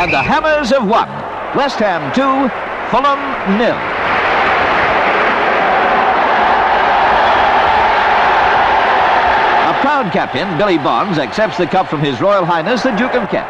And 0.00 0.12
the 0.12 0.22
Hammers 0.22 0.70
have 0.70 0.86
won. 0.88 1.08
West 1.56 1.80
Ham 1.80 2.02
2, 2.12 2.50
Fulham 2.90 3.18
0. 3.58 3.72
A 9.66 9.74
proud 9.82 10.12
captain, 10.12 10.58
Billy 10.58 10.78
Bonds, 10.78 11.18
accepts 11.18 11.56
the 11.56 11.66
cup 11.66 11.86
from 11.86 12.00
His 12.00 12.20
Royal 12.20 12.44
Highness 12.44 12.82
the 12.82 12.90
Duke 12.90 13.18
of 13.18 13.30
Kent. 13.30 13.46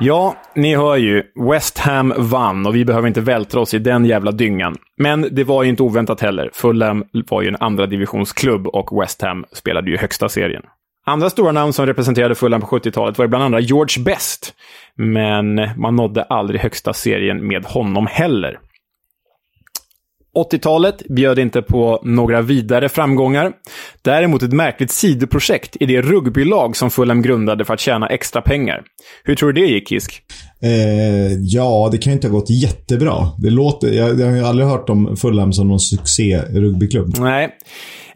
Ja, 0.00 0.34
ni 0.54 0.76
hör 0.76 0.96
ju. 0.96 1.22
West 1.50 1.78
Ham 1.78 2.12
vann 2.16 2.66
och 2.66 2.74
vi 2.76 2.84
behöver 2.84 3.08
inte 3.08 3.20
vältra 3.20 3.60
oss 3.60 3.74
i 3.74 3.78
den 3.78 4.04
jävla 4.04 4.32
dyngan. 4.32 4.76
Men 4.98 5.28
det 5.30 5.44
var 5.44 5.62
ju 5.62 5.68
inte 5.68 5.82
oväntat 5.82 6.20
heller. 6.20 6.50
Fulham 6.52 7.04
var 7.12 7.42
ju 7.42 7.48
en 7.48 7.56
andra 7.60 7.86
divisionsklubb 7.86 8.66
och 8.66 9.02
West 9.02 9.22
Ham 9.22 9.44
spelade 9.52 9.90
ju 9.90 9.96
högsta 9.96 10.28
serien. 10.28 10.62
Andra 11.06 11.30
stora 11.30 11.52
namn 11.52 11.72
som 11.72 11.86
representerade 11.86 12.34
Fulham 12.34 12.60
på 12.60 12.66
70-talet 12.66 13.18
var 13.18 13.26
bland 13.26 13.44
andra 13.44 13.60
George 13.60 14.04
Best. 14.04 14.54
Men 14.94 15.54
man 15.76 15.96
nådde 15.96 16.22
aldrig 16.22 16.60
högsta 16.60 16.92
serien 16.92 17.46
med 17.46 17.64
honom 17.64 18.06
heller. 18.10 18.58
80-talet 20.36 21.08
bjöd 21.08 21.38
inte 21.38 21.62
på 21.62 22.00
några 22.04 22.42
vidare 22.42 22.88
framgångar. 22.88 23.52
Däremot 24.02 24.42
ett 24.42 24.52
märkligt 24.52 24.90
sidoprojekt 24.90 25.76
i 25.80 25.86
det 25.86 26.02
rugbylag 26.02 26.76
som 26.76 26.90
Fulham 26.90 27.22
grundade 27.22 27.64
för 27.64 27.74
att 27.74 27.80
tjäna 27.80 28.06
extra 28.06 28.42
pengar. 28.42 28.82
Hur 29.24 29.34
tror 29.34 29.52
du 29.52 29.60
det 29.62 29.68
gick, 29.68 29.88
Kisk? 29.88 30.22
Eh, 30.62 31.32
ja, 31.40 31.88
det 31.92 31.98
kan 31.98 32.10
ju 32.10 32.14
inte 32.14 32.28
ha 32.28 32.32
gått 32.32 32.50
jättebra. 32.50 33.28
Det 33.38 33.50
låter, 33.50 33.92
jag, 33.92 34.20
jag 34.20 34.26
har 34.26 34.36
ju 34.36 34.44
aldrig 34.44 34.68
hört 34.68 34.88
om 34.88 35.16
Fulham 35.16 35.52
som 35.52 35.68
någon 35.68 35.80
succé-rugbyklubb. 35.80 37.18
Nej. 37.18 37.50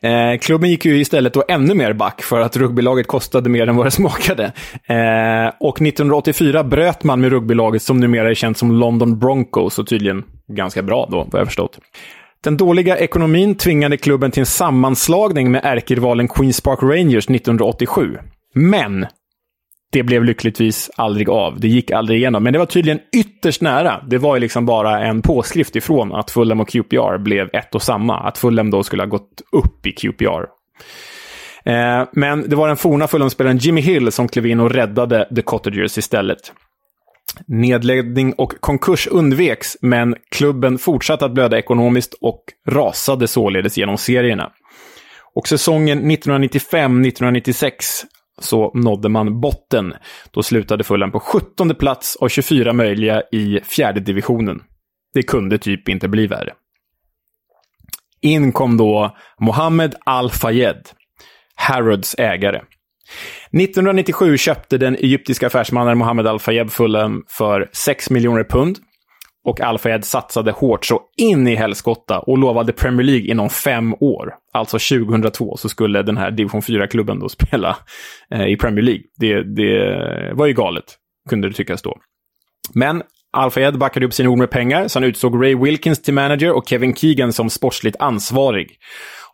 Eh, 0.03 0.39
klubben 0.39 0.71
gick 0.71 0.85
ju 0.85 1.01
istället 1.01 1.35
då 1.35 1.45
ännu 1.49 1.75
mer 1.75 1.93
back 1.93 2.23
för 2.23 2.41
att 2.41 2.57
rugbylaget 2.57 3.07
kostade 3.07 3.49
mer 3.49 3.67
än 3.67 3.77
vad 3.77 3.87
det 3.87 3.91
smakade. 3.91 4.45
Eh, 4.85 5.53
och 5.61 5.83
1984 5.83 6.65
bröt 6.65 7.05
man 7.05 7.21
med 7.21 7.31
rugbylaget 7.31 7.83
som 7.83 8.01
numera 8.01 8.31
är 8.31 8.35
känt 8.35 8.59
som 8.59 8.73
London 8.73 9.19
Broncos 9.19 9.79
och 9.79 9.87
tydligen 9.87 10.25
ganska 10.49 10.83
bra 10.83 11.09
då, 11.11 11.29
vad 11.31 11.41
jag 11.41 11.49
förstått. 11.49 11.79
Den 12.45 12.57
dåliga 12.57 12.99
ekonomin 12.99 13.55
tvingade 13.55 13.97
klubben 13.97 14.31
till 14.31 14.41
en 14.41 14.47
sammanslagning 14.47 15.51
med 15.51 15.61
ärkerivalen 15.65 16.29
Queens 16.29 16.61
Park 16.61 16.79
Rangers 16.83 17.31
1987. 17.31 18.19
Men 18.55 19.07
det 19.93 20.03
blev 20.03 20.25
lyckligtvis 20.25 20.91
aldrig 20.97 21.29
av. 21.29 21.61
Det 21.61 21.69
gick 21.69 21.91
aldrig 21.91 22.19
igenom. 22.19 22.43
Men 22.43 22.53
det 22.53 22.59
var 22.59 22.67
tydligen 22.67 23.01
ytterst 23.17 23.61
nära. 23.61 24.05
Det 24.07 24.19
var 24.19 24.37
ju 24.37 24.41
liksom 24.41 24.67
bara 24.67 25.01
en 25.05 25.23
påskrift 25.23 25.77
ifrån 25.77 26.13
att 26.13 26.31
Fulham 26.31 26.61
och 26.61 26.69
QPR 26.69 27.19
blev 27.19 27.49
ett 27.53 27.75
och 27.75 27.83
samma. 27.83 28.21
Att 28.21 28.39
Fulham 28.39 28.71
då 28.71 28.83
skulle 28.83 29.03
ha 29.03 29.09
gått 29.09 29.43
upp 29.53 29.87
i 29.87 29.93
QPR. 29.93 30.45
Eh, 31.65 32.09
men 32.13 32.49
det 32.49 32.57
var 32.57 32.69
den 32.69 32.77
forna 32.77 33.09
Fulham-spelaren 33.09 33.59
Jimmy 33.59 33.81
Hill 33.81 34.13
som 34.13 34.29
klev 34.29 34.47
in 34.47 34.61
och 34.61 34.71
räddade 34.71 35.29
The 35.37 35.43
Cottagers 35.43 35.99
istället. 35.99 36.53
Nedläggning 37.47 38.33
och 38.33 38.55
konkurs 38.61 39.07
undveks, 39.07 39.77
men 39.81 40.17
klubben 40.31 40.79
fortsatte 40.79 41.25
att 41.25 41.35
blöda 41.35 41.59
ekonomiskt 41.59 42.15
och 42.21 42.45
rasade 42.69 43.29
således 43.29 43.79
genom 43.79 43.99
serierna. 43.99 44.51
Och 45.35 45.49
säsongen 45.49 46.11
1995-1996 46.11 48.05
så 48.41 48.71
nådde 48.75 49.09
man 49.09 49.41
botten. 49.41 49.95
Då 50.31 50.43
slutade 50.43 50.85
Fulham 50.85 51.13
på 51.13 51.21
17 51.21 51.75
plats 51.75 52.17
av 52.17 52.29
24 52.29 52.73
möjliga 52.73 53.23
i 53.33 53.61
fjärde 53.63 54.01
divisionen. 54.01 54.63
Det 55.15 55.23
kunde 55.23 55.59
typ 55.59 55.89
inte 55.89 56.09
bli 56.09 56.27
värre. 56.27 56.53
In 58.21 58.53
kom 58.53 58.77
då 58.77 59.17
Mohammed 59.41 59.95
Al-Fayed, 60.05 60.89
Harrods 61.55 62.15
ägare. 62.19 62.61
1997 63.53 64.37
köpte 64.37 64.79
den 64.79 64.95
egyptiska 64.95 65.47
affärsmannen 65.47 65.99
Mohammed 65.99 66.27
Al-Fayed 66.27 66.73
Fulham 66.73 67.25
för 67.29 67.69
6 67.73 68.11
miljoner 68.11 68.45
pund. 68.45 68.79
Och 69.45 69.61
Alfred 69.61 70.05
satsade 70.05 70.51
hårt 70.51 70.87
så 70.87 71.01
in 71.17 71.49
i 71.49 71.55
helskotta 71.55 72.19
och 72.19 72.39
lovade 72.39 72.73
Premier 72.73 73.07
League 73.07 73.27
inom 73.27 73.51
fem 73.51 73.95
år. 73.95 74.35
Alltså 74.53 74.79
2002 74.79 75.57
så 75.57 75.69
skulle 75.69 76.03
den 76.03 76.17
här 76.17 76.31
division 76.31 76.61
4-klubben 76.61 77.19
då 77.19 77.29
spela 77.39 77.77
eh, 78.35 78.47
i 78.47 78.57
Premier 78.57 78.85
League. 78.85 79.03
Det, 79.17 79.43
det 79.43 80.33
var 80.35 80.47
ju 80.47 80.53
galet, 80.53 80.97
kunde 81.29 81.49
det 81.49 81.55
tyckas 81.55 81.83
då. 81.83 81.97
Men 82.75 83.03
Alfred 83.33 83.79
backade 83.79 84.07
upp 84.07 84.15
sina 84.15 84.31
ord 84.31 84.39
med 84.39 84.51
pengar, 84.51 84.89
så 84.89 84.99
han 84.99 85.09
utsåg 85.09 85.45
Ray 85.45 85.55
Wilkins 85.55 86.03
till 86.03 86.15
manager 86.15 86.53
och 86.53 86.69
Kevin 86.69 86.95
Keegan 86.95 87.33
som 87.33 87.51
sportsligt 87.51 87.97
ansvarig. 87.99 88.77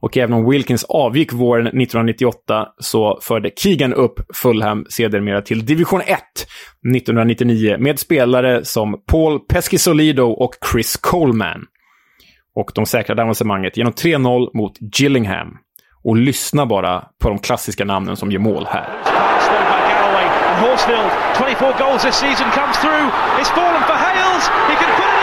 Och 0.00 0.16
även 0.16 0.32
om 0.32 0.50
Wilkins 0.50 0.84
avgick 0.84 1.32
våren 1.32 1.66
1998 1.66 2.68
så 2.78 3.18
förde 3.22 3.50
Keegan 3.56 3.94
upp 3.94 4.20
Fulham 4.34 4.86
sedermera 4.88 5.42
till 5.42 5.66
division 5.66 6.00
1 6.00 6.08
1999 6.96 7.76
med 7.78 7.98
spelare 7.98 8.64
som 8.64 9.02
Paul 9.06 9.40
Pescisolido 9.40 10.22
och 10.22 10.54
Chris 10.72 10.96
Coleman. 10.96 11.64
Och 12.54 12.70
de 12.74 12.86
säkrade 12.86 13.22
avancemanget 13.22 13.76
genom 13.76 13.92
3-0 13.92 14.50
mot 14.54 14.72
Gillingham. 14.98 15.48
Och 16.04 16.16
lyssna 16.16 16.66
bara 16.66 17.04
på 17.22 17.28
de 17.28 17.38
klassiska 17.38 17.84
namnen 17.84 18.16
som 18.16 18.30
gör 18.30 18.40
mål 18.40 18.66
här. 18.70 18.88
Horsfield, 20.60 21.10
24 21.38 21.72
goals 21.78 22.02
this 22.02 22.14
season, 22.14 22.50
comes 22.50 22.76
through. 22.78 23.06
It's 23.40 23.50
fallen 23.54 23.82
for 23.82 23.92
Hales. 23.92 24.48
He 24.68 24.74
can 24.76 24.90
put 24.96 25.08
it 25.12 25.15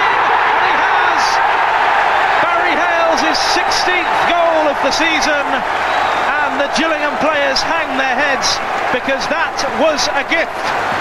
the 4.84 4.92
season, 4.92 5.48
and 6.28 6.60
the 6.60 6.68
Gillingham 6.76 7.16
players 7.24 7.64
hang 7.64 7.88
their 7.96 8.20
heads 8.20 8.60
because 8.92 9.24
that 9.32 9.56
was 9.80 10.12
a 10.12 10.28
gift. 10.28 10.52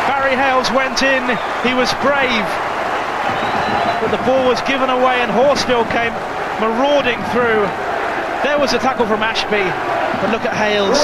Barry 0.07 0.39
Hales 0.39 0.70
went 0.70 1.03
in. 1.03 1.26
He 1.66 1.74
was 1.74 1.91
brave, 1.99 2.47
but 3.99 4.14
the 4.14 4.22
ball 4.22 4.47
was 4.47 4.62
given 4.70 4.87
away, 4.87 5.18
and 5.18 5.35
Horsfield 5.35 5.91
came 5.91 6.14
marauding 6.62 7.18
through. 7.35 7.66
There 8.47 8.59
was 8.62 8.70
a 8.70 8.78
tackle 8.78 9.07
from 9.11 9.26
Ashby, 9.26 9.66
but 10.22 10.30
look 10.30 10.47
at 10.47 10.55
Hales 10.55 10.99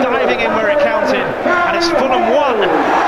diving 0.00 0.40
in 0.40 0.48
where 0.56 0.72
it 0.72 0.80
counted, 0.80 1.28
and 1.44 1.76
it's 1.76 1.92
Fulham 1.92 2.24
1, 2.24 2.56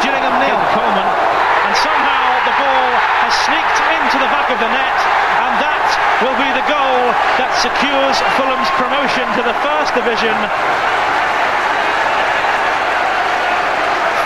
Gillingham 0.05 0.37
nil. 0.45 0.61
Coleman, 0.77 1.09
and 1.09 1.75
somehow 1.81 2.25
the 2.45 2.55
ball 2.61 2.89
has 3.25 3.33
sneaked 3.49 3.81
into 3.97 4.17
the 4.21 4.29
back 4.29 4.53
of 4.53 4.61
the 4.61 4.69
net, 4.69 5.26
that 5.87 6.27
will 6.27 6.35
be 6.35 6.51
the 6.51 6.67
goal 6.67 7.03
that 7.39 7.51
secures 7.63 8.19
Fulham's 8.35 8.71
promotion 8.75 9.27
to 9.39 9.43
the 9.47 9.55
First 9.63 9.95
Division. 9.95 10.35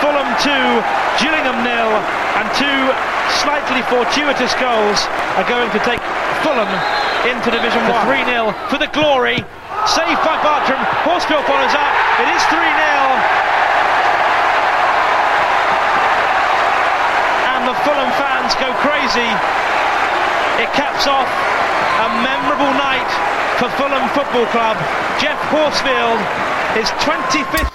Fulham 0.00 0.30
2, 0.40 0.48
Gillingham 1.20 1.60
nil, 1.60 1.92
and 2.40 2.46
two 2.56 2.80
slightly 3.44 3.84
fortuitous 3.92 4.56
goals 4.56 5.04
are 5.36 5.44
going 5.44 5.68
to 5.76 5.80
take 5.84 6.00
Fulham 6.40 6.70
into 7.28 7.52
Division 7.52 7.84
1. 7.84 8.08
3 8.08 8.24
0 8.24 8.56
for 8.72 8.80
the 8.80 8.88
glory. 8.96 9.44
Saved 9.84 10.20
by 10.24 10.36
Bartram. 10.40 10.80
Horsfield 11.04 11.44
follows 11.44 11.74
up. 11.76 11.92
It 12.24 12.28
is 12.32 12.42
3 12.48 12.56
0. 12.56 12.64
And 17.52 17.62
the 17.68 17.76
Fulham 17.84 18.12
fans 18.16 18.56
go 18.56 18.72
crazy. 18.80 19.28
It 20.62 20.70
caps 20.80 21.06
off 21.06 21.28
a 22.06 22.08
memorable 22.28 22.72
night 22.86 23.10
for 23.58 23.68
Fulham 23.78 24.08
Football 24.16 24.46
Club. 24.54 24.76
Jeff 25.22 25.40
Horsfield, 25.52 26.20
is 26.80 26.88
25th 27.04 27.70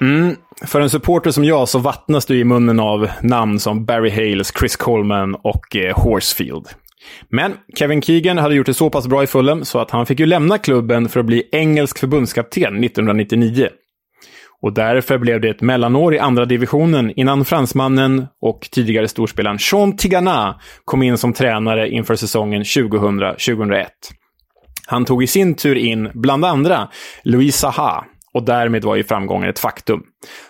Mm. 0.00 0.36
För 0.66 0.80
en 0.80 0.90
supporter 0.90 1.30
som 1.30 1.44
jag 1.44 1.68
så 1.68 1.78
vattnas 1.78 2.26
du 2.26 2.38
i 2.38 2.44
munnen 2.44 2.80
av 2.80 3.08
namn 3.22 3.60
som 3.60 3.84
Barry 3.84 4.10
Hales, 4.10 4.52
Chris 4.58 4.76
Coleman 4.76 5.34
och 5.34 5.76
eh, 5.76 5.96
Horsfield. 5.98 6.68
Men 7.28 7.52
Kevin 7.78 8.02
Keegan 8.02 8.38
hade 8.38 8.54
gjort 8.54 8.66
det 8.66 8.74
så 8.74 8.90
pass 8.90 9.06
bra 9.06 9.22
i 9.22 9.26
Fulham 9.26 9.64
så 9.64 9.78
att 9.78 9.90
han 9.90 10.06
fick 10.06 10.20
ju 10.20 10.26
lämna 10.26 10.58
klubben 10.58 11.08
för 11.08 11.20
att 11.20 11.26
bli 11.26 11.48
engelsk 11.52 11.98
förbundskapten 11.98 12.84
1999. 12.84 13.68
Och 14.62 14.72
därför 14.72 15.18
blev 15.18 15.40
det 15.40 15.48
ett 15.48 15.60
mellanår 15.60 16.14
i 16.14 16.18
andra 16.18 16.44
divisionen 16.44 17.12
innan 17.16 17.44
fransmannen 17.44 18.26
och 18.40 18.68
tidigare 18.72 19.08
storspelaren 19.08 19.58
Sean 19.58 19.96
Tigana 19.96 20.60
kom 20.84 21.02
in 21.02 21.18
som 21.18 21.32
tränare 21.32 21.90
inför 21.90 22.16
säsongen 22.16 22.62
2000-2001. 22.62 23.86
Han 24.86 25.04
tog 25.04 25.22
i 25.22 25.26
sin 25.26 25.54
tur 25.54 25.76
in, 25.76 26.10
bland 26.14 26.44
andra, 26.44 26.88
Louis 27.22 27.56
Saha 27.56 28.04
och 28.34 28.42
därmed 28.42 28.84
var 28.84 28.96
ju 28.96 29.04
framgången 29.04 29.50
ett 29.50 29.58
faktum. 29.58 30.02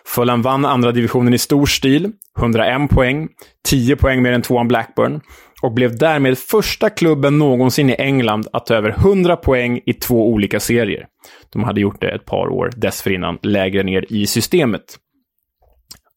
Fulham 0.07 0.43
vann 0.43 0.65
andra 0.65 0.93
divisionen 0.93 1.35
i 1.35 1.39
stor 1.39 1.67
stil, 1.67 2.13
101 2.39 2.91
poäng, 2.91 3.29
10 3.69 3.97
poäng 3.97 4.23
mer 4.23 4.33
än 4.33 4.43
tvåan 4.43 4.69
Blackburn 4.69 5.21
och 5.63 5.73
blev 5.73 5.99
därmed 5.99 6.39
första 6.39 6.91
klubben 6.91 7.39
någonsin 7.39 7.91
i 7.91 7.95
England 7.99 8.47
att 8.53 8.67
ta 8.67 8.75
över 8.75 8.91
100 8.91 9.37
poäng 9.37 9.81
i 9.87 9.93
två 9.93 10.29
olika 10.29 10.61
serier. 10.61 11.07
De 11.53 11.65
hade 11.65 11.81
gjort 11.81 12.01
det 12.01 12.09
ett 12.09 12.25
par 12.25 12.49
år 12.49 12.71
dessförinnan, 12.77 13.39
lägre 13.43 13.83
ner 13.83 14.05
i 14.09 14.27
systemet. 14.27 14.99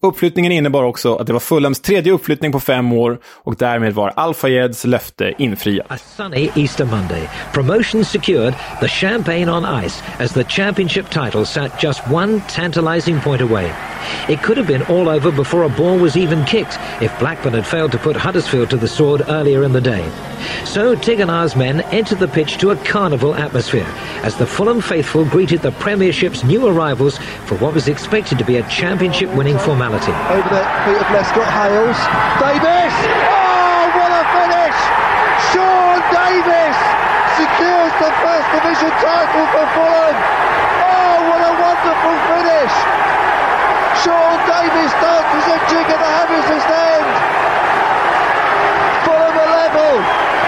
Uppflyttningen 0.03 0.51
innebar 0.51 0.83
också 0.83 1.15
att 1.15 1.27
det 1.27 1.33
var 1.33 1.39
Fulhams 1.39 1.81
tredje 1.81 2.13
uppflyttning 2.13 2.51
på 2.51 2.59
fem 2.59 2.93
år 2.93 3.19
och 3.25 3.55
därmed 3.55 3.93
var 3.93 4.13
Al-Fayeds 4.15 4.85
löfte 4.85 5.33
infriat. 5.37 5.85
A 5.89 5.97
sunny 5.97 6.49
Easter 6.55 6.85
Monday. 6.85 7.29
Promotion 7.53 8.05
secured, 8.05 8.53
the 8.79 8.87
champagne 8.87 9.51
on 9.51 9.83
ice 9.85 10.03
as 10.19 10.33
the 10.33 10.43
championship 10.43 11.09
title 11.09 11.45
sat 11.45 11.83
just 11.83 12.01
one 12.11 12.41
tantalizing 12.47 13.19
point 13.19 13.41
away. 13.41 13.71
It 14.29 14.41
could 14.41 14.57
have 14.57 14.67
been 14.67 14.83
all 14.83 15.09
over 15.09 15.31
before 15.31 15.63
a 15.63 15.69
ball 15.69 15.97
was 15.97 16.15
even 16.17 16.45
kicked 16.45 16.77
if 17.01 17.17
Blackburn 17.19 17.53
had 17.53 17.65
failed 17.65 17.91
to 17.93 17.97
put 17.97 18.15
Huddersfield 18.15 18.69
to 18.69 18.77
the 18.77 18.87
sword 18.87 19.23
earlier 19.27 19.63
in 19.63 19.73
the 19.73 19.81
day. 19.81 20.09
So 20.65 20.95
Tigana's 20.95 21.55
men 21.55 21.81
entered 21.91 22.19
the 22.19 22.27
pitch 22.27 22.57
to 22.59 22.71
a 22.71 22.75
carnival 22.77 23.35
atmosphere 23.35 23.87
as 24.23 24.35
the 24.35 24.45
Fulham 24.45 24.81
faithful 24.81 25.25
greeted 25.25 25.61
the 25.61 25.71
Premiership's 25.71 26.43
new 26.43 26.67
arrivals 26.67 27.17
for 27.45 27.57
what 27.57 27.73
was 27.73 27.87
expected 27.87 28.37
to 28.37 28.45
be 28.45 28.57
a 28.57 28.67
championship 28.69 29.29
winning 29.35 29.57
formality. 29.59 30.11
Over 30.29 30.49
the 30.49 30.65
feet 30.85 31.01
of 31.01 31.09
Lescott 31.13 31.49
Hales. 31.49 31.97
Davis! 32.41 32.95
Oh, 33.29 33.89
what 33.97 34.11
a 34.11 34.23
finish! 34.33 34.77
Sean 35.51 35.99
Davis 36.13 36.77
secures 37.37 37.93
the 38.01 38.11
First 38.21 38.47
Division 38.53 38.91
title 39.01 39.45
for 39.51 39.65
Fulham. 39.75 40.17
Oh, 40.85 41.17
what 41.29 41.41
a 41.41 41.53
wonderful 41.57 42.15
finish! 42.29 43.20
Sean 44.03 44.37
Davis 44.47 44.91
dances 45.01 45.47
a 45.55 45.57
jig 45.69 45.85
at 45.93 45.99
the 45.99 46.09
Hammersmith 46.17 46.65
stand. 46.65 47.05
Fulham 49.05 49.37
are 49.37 49.49
level. 49.61 50.03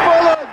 Fulham! 0.05 0.47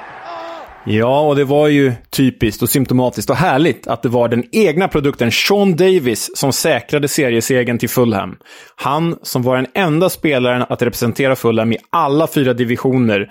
Ja, 0.84 1.20
och 1.20 1.36
det 1.36 1.44
var 1.44 1.68
ju 1.68 1.92
typiskt 2.11 2.62
och 2.62 2.70
symptomatiskt 2.70 3.30
och 3.30 3.36
härligt 3.36 3.86
att 3.86 4.03
det 4.03 4.09
var 4.09 4.28
den 4.28 4.44
egna 4.53 4.88
produkten 4.88 5.32
Sean 5.32 5.76
Davis 5.76 6.30
som 6.34 6.53
säkrade 6.53 7.09
seriesegern 7.09 7.78
till 7.78 7.88
Fulham. 7.88 8.36
Han 8.76 9.18
som 9.22 9.42
var 9.42 9.57
den 9.57 9.66
enda 9.74 10.11
spelaren 10.11 10.64
att 10.68 10.82
representera 10.82 11.36
Fulham 11.36 11.72
i 11.72 11.78
alla 11.90 12.26
fyra 12.26 12.53
divisioner 12.53 13.30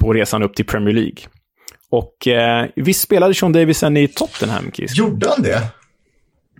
på 0.00 0.12
resan 0.12 0.42
upp 0.42 0.54
till 0.54 0.66
Premier 0.66 0.94
League. 0.94 1.18
Och 1.90 2.28
eh, 2.28 2.66
visst 2.76 3.00
spelade 3.00 3.34
Sean 3.34 3.52
Davis 3.52 3.78
sen 3.78 3.96
i 3.96 4.08
Tottenham, 4.08 4.70
Kiss? 4.70 4.96
Gjorde 4.96 5.28
han 5.28 5.42
det? 5.42 5.62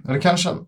Eller 0.08 0.20
kanske 0.20 0.48
han... 0.48 0.66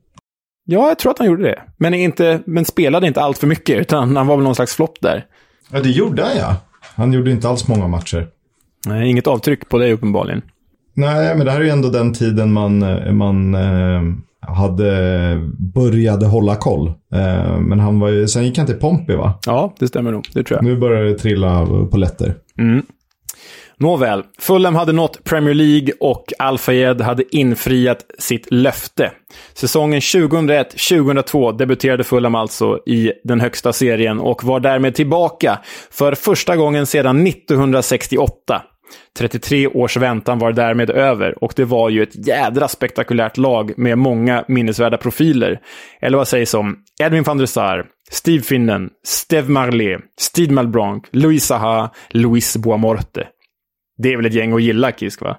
Ja, 0.65 0.89
jag 0.89 0.99
tror 0.99 1.13
att 1.13 1.19
han 1.19 1.27
gjorde 1.27 1.43
det. 1.43 1.63
Men, 1.77 1.95
inte, 1.95 2.41
men 2.47 2.65
spelade 2.65 3.07
inte 3.07 3.21
allt 3.21 3.39
för 3.39 3.47
mycket, 3.47 3.81
utan 3.81 4.17
han 4.17 4.27
var 4.27 4.37
väl 4.37 4.45
någon 4.45 4.55
slags 4.55 4.75
flopp 4.75 5.01
där. 5.01 5.25
Ja, 5.71 5.81
det 5.81 5.91
gjorde 5.91 6.23
han 6.23 6.37
ja. 6.37 6.57
Han 6.95 7.13
gjorde 7.13 7.31
inte 7.31 7.49
alls 7.49 7.69
många 7.69 7.89
matcher. 7.89 8.27
Nej, 8.87 9.11
inget 9.11 9.27
avtryck 9.27 9.69
på 9.69 9.79
dig 9.79 9.93
uppenbarligen. 9.93 10.43
Nej, 10.95 11.37
men 11.37 11.47
det 11.47 11.53
här 11.53 11.61
är 11.61 11.65
ju 11.65 11.71
ändå 11.71 11.89
den 11.89 12.13
tiden 12.13 12.53
man, 12.53 12.83
eh, 12.83 13.13
man 13.13 13.55
eh, 13.55 14.03
hade 14.41 15.51
började 15.59 16.27
hålla 16.27 16.57
koll. 16.57 16.89
Eh, 16.89 17.59
men 17.61 17.81
han 17.81 18.01
var 18.01 18.09
ju, 18.09 18.29
sen 18.29 18.45
gick 18.45 18.59
han 18.59 18.67
till 18.67 18.79
Pompey 18.79 19.17
va? 19.17 19.39
Ja, 19.47 19.75
det 19.79 19.89
stämmer 19.89 20.13
nog. 20.13 20.29
Det 20.35 20.45
tror 20.45 20.57
jag. 20.57 20.65
Nu 20.65 20.77
börjar 20.77 21.05
det 21.05 21.19
trilla 21.19 21.67
på 21.91 21.97
lätter. 21.97 22.35
Nåväl, 23.83 24.22
Fulham 24.39 24.74
hade 24.74 24.93
nått 24.93 25.24
Premier 25.24 25.55
League 25.55 25.93
och 26.01 26.24
Al-Fayed 26.39 27.01
hade 27.01 27.37
infriat 27.37 27.99
sitt 28.18 28.47
löfte. 28.51 29.12
Säsongen 29.55 30.01
2001-2002 30.01 31.59
debuterade 31.59 32.05
Fulham 32.05 32.35
alltså 32.35 32.78
i 32.87 33.12
den 33.24 33.41
högsta 33.41 33.72
serien 33.72 34.20
och 34.20 34.45
var 34.45 34.61
därmed 34.61 34.95
tillbaka 34.95 35.59
för 35.91 36.14
första 36.14 36.57
gången 36.57 36.87
sedan 36.87 37.26
1968. 37.26 38.62
33 39.18 39.66
års 39.66 39.97
väntan 39.97 40.39
var 40.39 40.53
därmed 40.53 40.91
över 40.91 41.45
och 41.45 41.53
det 41.57 41.64
var 41.64 41.89
ju 41.89 42.03
ett 42.03 42.26
jädra 42.26 42.68
spektakulärt 42.68 43.37
lag 43.37 43.72
med 43.76 43.99
många 43.99 44.45
minnesvärda 44.49 44.97
profiler. 44.97 45.61
Eller 46.01 46.18
vad 46.18 46.28
sägs 46.28 46.55
om 46.55 46.76
Edwin 47.03 47.22
van 47.22 47.39
der 47.39 47.47
Sar, 47.47 47.85
Steve 48.11 48.43
Finnen, 48.43 48.91
Steve 49.07 49.49
Marley, 49.49 49.99
Steve 50.20 50.53
Malbranc, 50.53 51.05
Louis 51.11 51.45
Saha, 51.45 51.91
Luis 52.11 52.57
Boamorte. 52.57 53.28
Det 54.03 54.12
är 54.12 54.16
väl 54.16 54.26
ett 54.26 54.34
gäng 54.34 54.53
att 54.53 54.62
gilla, 54.62 54.92
Kisk, 54.92 55.22
va? 55.22 55.36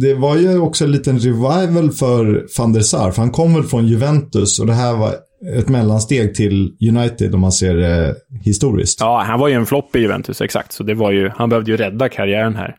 det 0.00 0.14
var 0.14 0.36
ju 0.36 0.58
också 0.58 0.84
en 0.84 0.92
liten 0.92 1.18
revival 1.18 1.90
för 1.90 2.46
van 2.58 2.72
der 2.72 2.80
Sar, 2.80 3.10
för 3.10 3.22
han 3.22 3.30
kom 3.30 3.54
väl 3.54 3.62
från 3.62 3.86
Juventus 3.86 4.60
och 4.60 4.66
det 4.66 4.72
här 4.72 4.96
var 4.96 5.14
ett 5.58 5.68
mellansteg 5.68 6.34
till 6.34 6.76
United 6.88 7.34
om 7.34 7.40
man 7.40 7.52
ser 7.52 7.74
det 7.74 8.14
historiskt. 8.44 9.00
Ja, 9.00 9.22
han 9.26 9.40
var 9.40 9.48
ju 9.48 9.54
en 9.54 9.66
flopp 9.66 9.96
i 9.96 9.98
Juventus, 9.98 10.40
exakt. 10.40 10.72
Så 10.72 10.82
det 10.82 10.94
var 10.94 11.10
ju, 11.10 11.28
han 11.28 11.48
behövde 11.48 11.70
ju 11.70 11.76
rädda 11.76 12.08
karriären 12.08 12.56
här. 12.56 12.76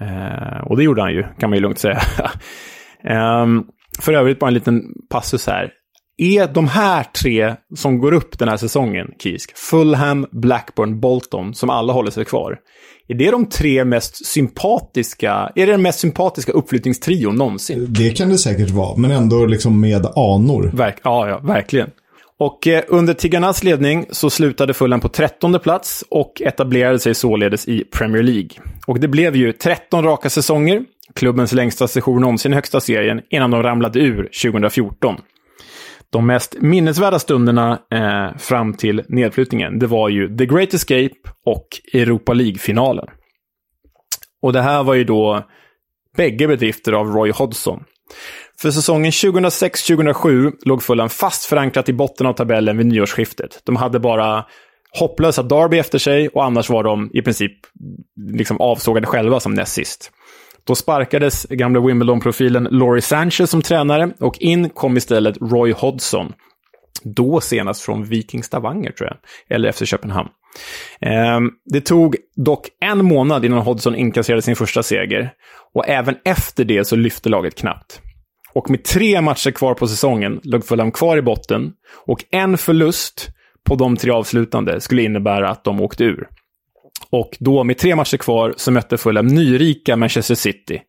Eh, 0.00 0.66
och 0.66 0.76
det 0.76 0.84
gjorde 0.84 1.02
han 1.02 1.12
ju, 1.12 1.24
kan 1.38 1.50
man 1.50 1.56
ju 1.56 1.62
lugnt 1.62 1.78
säga. 1.78 1.98
eh, 3.04 3.46
för 4.00 4.12
övrigt 4.12 4.38
bara 4.38 4.48
en 4.48 4.54
liten 4.54 4.82
passus 5.10 5.46
här. 5.46 5.70
Är 6.18 6.54
de 6.54 6.68
här 6.68 7.04
tre 7.22 7.54
som 7.76 7.98
går 7.98 8.12
upp 8.12 8.38
den 8.38 8.48
här 8.48 8.56
säsongen, 8.56 9.06
Kisk, 9.22 9.56
Fulham, 9.56 10.26
Blackburn, 10.32 11.00
Bolton, 11.00 11.54
som 11.54 11.70
alla 11.70 11.92
håller 11.92 12.10
sig 12.10 12.24
kvar, 12.24 12.58
är 13.08 13.14
det 13.14 13.30
de 13.30 13.46
tre 13.46 13.84
mest 13.84 14.26
sympatiska, 14.26 15.52
är 15.54 15.66
det 15.66 15.72
den 15.72 15.82
mest 15.82 15.98
sympatiska 15.98 16.52
uppflyttningstrion 16.52 17.36
någonsin? 17.36 17.86
Det 17.88 18.10
kan 18.10 18.28
det 18.28 18.38
säkert 18.38 18.70
vara, 18.70 18.96
men 18.96 19.10
ändå 19.10 19.46
liksom 19.46 19.80
med 19.80 20.06
anor. 20.06 20.70
Verk, 20.74 20.96
ja, 21.02 21.28
ja, 21.28 21.38
verkligen. 21.38 21.90
Och 22.38 22.66
eh, 22.66 22.82
under 22.88 23.14
Tiggarnas 23.14 23.64
ledning 23.64 24.06
så 24.10 24.30
slutade 24.30 24.74
Fulham 24.74 25.00
på 25.00 25.08
trettonde 25.08 25.58
plats 25.58 26.04
och 26.10 26.42
etablerade 26.42 26.98
sig 26.98 27.14
således 27.14 27.68
i 27.68 27.84
Premier 27.84 28.22
League. 28.22 28.50
Och 28.86 29.00
det 29.00 29.08
blev 29.08 29.36
ju 29.36 29.52
13 29.52 30.04
raka 30.04 30.30
säsonger, 30.30 30.84
klubbens 31.14 31.52
längsta 31.52 31.88
session 31.88 32.20
någonsin 32.20 32.52
i 32.52 32.54
högsta 32.54 32.80
serien, 32.80 33.20
innan 33.30 33.50
de 33.50 33.62
ramlade 33.62 34.00
ur 34.00 34.28
2014. 34.42 35.16
De 36.12 36.26
mest 36.26 36.56
minnesvärda 36.60 37.18
stunderna 37.18 37.78
eh, 37.92 38.38
fram 38.38 38.74
till 38.74 39.02
nedflyttningen, 39.08 39.78
det 39.78 39.86
var 39.86 40.08
ju 40.08 40.36
The 40.36 40.46
Great 40.46 40.74
Escape 40.74 41.14
och 41.46 41.68
Europa 41.94 42.32
League-finalen. 42.32 43.06
Och 44.42 44.52
det 44.52 44.62
här 44.62 44.82
var 44.82 44.94
ju 44.94 45.04
då 45.04 45.44
bägge 46.16 46.48
bedrifter 46.48 46.92
av 46.92 47.06
Roy 47.06 47.30
Hodgson. 47.30 47.84
För 48.60 48.70
säsongen 48.70 49.10
2006-2007 49.10 50.52
låg 50.64 50.82
Fulham 50.82 51.08
fast 51.08 51.44
förankrat 51.44 51.88
i 51.88 51.92
botten 51.92 52.26
av 52.26 52.32
tabellen 52.32 52.76
vid 52.76 52.86
nyårsskiftet. 52.86 53.60
De 53.64 53.76
hade 53.76 54.00
bara 54.00 54.44
hopplösa 54.98 55.42
Derby 55.42 55.78
efter 55.78 55.98
sig 55.98 56.28
och 56.28 56.44
annars 56.44 56.70
var 56.70 56.84
de 56.84 57.10
i 57.14 57.22
princip 57.22 57.52
liksom 58.30 58.60
avsågade 58.60 59.06
själva 59.06 59.40
som 59.40 59.54
näst 59.54 59.72
sist. 59.72 60.12
Då 60.68 60.74
sparkades 60.74 61.44
gamla 61.44 61.80
Wimbledon-profilen 61.80 62.68
Laurie 62.70 63.02
Sanchez 63.02 63.50
som 63.50 63.62
tränare 63.62 64.10
och 64.20 64.38
in 64.38 64.70
kom 64.70 64.96
istället 64.96 65.36
Roy 65.40 65.72
Hodgson. 65.72 66.32
Då 67.04 67.40
senast 67.40 67.82
från 67.82 68.04
Viking 68.04 68.42
Stavanger, 68.42 68.92
tror 68.92 69.08
jag. 69.08 69.16
Eller 69.56 69.68
efter 69.68 69.86
Köpenhamn. 69.86 70.28
Ehm, 71.00 71.50
det 71.64 71.80
tog 71.80 72.16
dock 72.36 72.68
en 72.80 73.04
månad 73.04 73.44
innan 73.44 73.58
Hodgson 73.58 73.94
inkasserade 73.94 74.42
sin 74.42 74.56
första 74.56 74.82
seger. 74.82 75.30
Och 75.74 75.88
även 75.88 76.16
efter 76.24 76.64
det 76.64 76.84
så 76.84 76.96
lyfte 76.96 77.28
laget 77.28 77.54
knappt. 77.54 78.00
Och 78.52 78.70
med 78.70 78.84
tre 78.84 79.20
matcher 79.20 79.50
kvar 79.50 79.74
på 79.74 79.86
säsongen 79.86 80.40
låg 80.42 80.64
Fulham 80.64 80.92
kvar 80.92 81.16
i 81.16 81.22
botten. 81.22 81.72
Och 82.06 82.24
en 82.30 82.58
förlust 82.58 83.28
på 83.68 83.74
de 83.74 83.96
tre 83.96 84.10
avslutande 84.10 84.80
skulle 84.80 85.02
innebära 85.02 85.50
att 85.50 85.64
de 85.64 85.80
åkte 85.80 86.04
ur. 86.04 86.28
Och 87.12 87.36
då 87.40 87.64
med 87.64 87.78
tre 87.78 87.96
matcher 87.96 88.16
kvar 88.16 88.54
så 88.56 88.70
mötte 88.70 88.98
Fulham 88.98 89.26
nyrika 89.26 89.96
Manchester 89.96 90.34
City. 90.34 90.80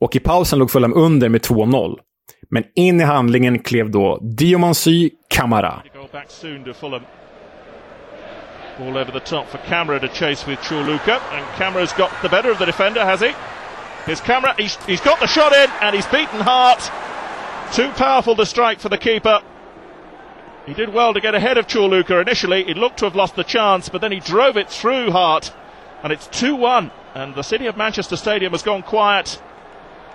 Och 0.00 0.16
i 0.16 0.20
pausen 0.20 0.58
låg 0.58 0.70
Fulham 0.70 0.94
under 0.94 1.28
med 1.28 1.40
2-0. 1.40 1.98
Men 2.50 2.64
in 2.74 3.00
i 3.00 3.04
handlingen 3.04 3.58
klev 3.58 3.90
då 3.90 4.18
Diomansy 4.22 5.10
Kamara. 5.28 5.82
Ball 8.78 8.96
over 8.96 9.12
the 9.12 9.20
top 9.20 9.48
for 9.48 9.58
Camera 9.58 10.00
to 10.00 10.08
chase 10.08 10.50
with 10.50 10.62
Chuluka. 10.62 11.20
And 11.32 11.44
Camera's 11.58 11.92
got 11.92 12.10
the 12.22 12.28
better 12.28 12.50
of 12.50 12.58
the 12.58 12.64
defender, 12.66 13.04
has 13.04 13.20
he? 13.20 13.34
His 14.06 14.20
Camera. 14.20 14.54
He's, 14.58 14.78
he's 14.86 15.04
got 15.04 15.20
the 15.20 15.26
shot 15.26 15.52
in 15.52 15.70
and 15.80 15.94
he's 15.94 16.06
beaten 16.06 16.40
Hart. 16.40 16.90
Too 17.72 17.90
powerful 17.90 18.34
to 18.36 18.46
strike 18.46 18.80
for 18.80 18.88
the 18.88 18.98
keeper. 18.98 19.40
He 20.66 20.74
did 20.74 20.94
well 20.94 21.12
to 21.12 21.20
get 21.20 21.34
ahead 21.34 21.58
of 21.58 21.66
Chorluka 21.66 22.22
initially. 22.22 22.64
He 22.64 22.74
looked 22.74 22.98
to 22.98 23.06
have 23.06 23.16
lost 23.16 23.34
the 23.34 23.42
chance, 23.42 23.88
but 23.88 24.00
then 24.00 24.12
he 24.12 24.20
drove 24.20 24.56
it 24.56 24.70
through 24.70 25.10
Hart. 25.10 25.52
And 26.02 26.12
it's 26.12 26.26
2 26.28 26.54
1. 26.54 26.90
And 27.14 27.34
the 27.34 27.42
City 27.42 27.66
of 27.66 27.76
Manchester 27.76 28.16
Stadium 28.16 28.52
has 28.52 28.62
gone 28.62 28.82
quiet. 28.82 29.40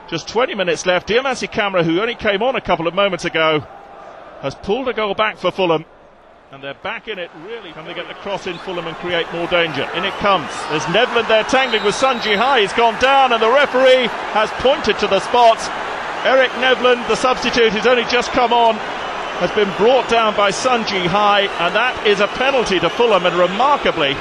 Just 0.08 0.30
20 0.30 0.56
minutes 0.56 0.86
left. 0.86 1.10
Diamansi 1.10 1.52
Camera, 1.52 1.84
who 1.84 2.00
only 2.00 2.16
came 2.16 2.42
on 2.42 2.56
a 2.56 2.62
couple 2.62 2.88
of 2.88 2.94
moments 2.94 3.26
ago, 3.26 3.60
has 4.42 4.56
pulled 4.56 4.88
a 4.88 4.94
goal 4.94 5.14
back 5.14 5.38
for 5.38 5.52
Fulham. 5.52 5.86
And 6.50 6.64
they're 6.64 6.76
back 6.76 7.10
in 7.10 7.20
it, 7.20 7.30
really. 7.44 7.74
Can 7.74 7.84
they 7.84 7.94
get 7.94 8.08
the 8.08 8.14
cross 8.14 8.48
in 8.48 8.58
Fulham 8.60 8.88
and 8.88 8.96
create 8.98 9.30
more 9.34 9.48
danger? 9.48 9.84
In 9.96 10.06
it 10.06 10.14
comes. 10.14 10.50
There's 10.70 10.88
Nevland 10.88 11.28
there 11.28 11.44
tangling 11.44 11.84
with 11.84 11.94
Sunji 11.94 12.38
High. 12.38 12.62
He's 12.62 12.72
gone 12.72 12.98
down, 13.02 13.34
and 13.34 13.42
the 13.42 13.52
referee 13.52 14.08
has 14.32 14.50
pointed 14.64 14.98
to 15.00 15.08
the 15.08 15.20
spot. 15.20 15.60
Eric 16.26 16.52
Nevland, 16.64 17.06
the 17.10 17.18
substitute, 17.18 17.74
who's 17.74 17.86
only 17.86 18.06
just 18.06 18.32
come 18.32 18.54
on, 18.54 18.76
has 19.40 19.52
been 19.52 19.70
brought 19.78 20.10
down 20.10 20.36
by 20.36 20.50
Sunji 20.50 21.06
High, 21.06 21.46
and 21.62 21.76
that 21.76 22.08
is 22.08 22.20
a 22.20 22.28
penalty 22.28 22.80
to 22.80 22.90
Fulham. 22.90 23.26
And 23.26 23.38
remarkably, 23.38 24.18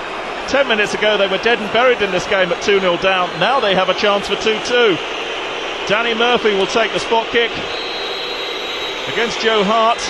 10 0.48 0.68
minutes 0.68 0.94
ago 0.94 1.16
they 1.16 1.26
were 1.26 1.40
dead 1.40 1.58
and 1.58 1.72
buried 1.72 2.02
in 2.02 2.12
this 2.12 2.26
game 2.26 2.52
at 2.52 2.62
2 2.62 2.80
0 2.80 2.96
down. 2.98 3.28
Now 3.40 3.58
they 3.58 3.74
have 3.74 3.88
a 3.88 3.94
chance 3.94 4.28
for 4.28 4.36
2 4.36 4.60
2. 4.64 4.96
Danny 5.88 6.14
Murphy 6.14 6.52
will 6.54 6.66
take 6.66 6.92
the 6.92 7.00
spot 7.00 7.26
kick 7.32 7.50
against 9.08 9.40
Joe 9.40 9.64
Hart. 9.64 10.02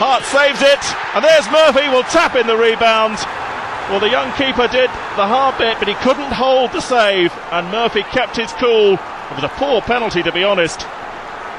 Hart 0.00 0.22
saves 0.24 0.62
it, 0.62 0.84
and 1.12 1.24
there's 1.24 1.50
Murphy, 1.50 1.88
will 1.90 2.06
tap 2.06 2.36
in 2.36 2.46
the 2.46 2.56
rebound. 2.56 3.18
Well, 3.90 4.00
the 4.00 4.08
young 4.08 4.30
keeper 4.36 4.68
did 4.68 4.88
the 5.16 5.26
hard 5.26 5.58
bit, 5.58 5.78
but 5.78 5.88
he 5.88 5.94
couldn't 6.06 6.30
hold 6.30 6.72
the 6.72 6.80
save, 6.80 7.32
and 7.50 7.66
Murphy 7.72 8.04
kept 8.04 8.36
his 8.36 8.52
cool. 8.54 8.94
It 8.94 9.34
was 9.34 9.44
a 9.44 9.52
poor 9.56 9.80
penalty, 9.82 10.22
to 10.22 10.30
be 10.30 10.44
honest. 10.44 10.86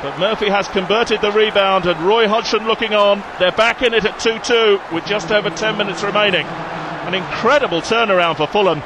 But 0.01 0.17
Murphy 0.17 0.47
has 0.47 0.65
converted 0.69 1.19
the 1.19 1.31
rebound, 1.31 1.85
and 1.85 1.99
Roy 2.01 2.25
Hodgson 2.25 2.65
looking 2.65 2.93
on. 2.93 3.21
They're 3.37 3.51
back 3.51 3.81
in 3.81 3.93
it 3.93 4.05
at 4.05 4.17
2 4.17 4.39
2 4.39 4.79
with 4.93 5.05
just 5.05 5.29
over 5.29 5.49
10 5.49 5.77
minutes 5.77 6.03
remaining. 6.03 6.45
An 6.45 7.13
incredible 7.13 7.81
turnaround 7.81 8.37
for 8.37 8.47
Fulham, 8.47 8.79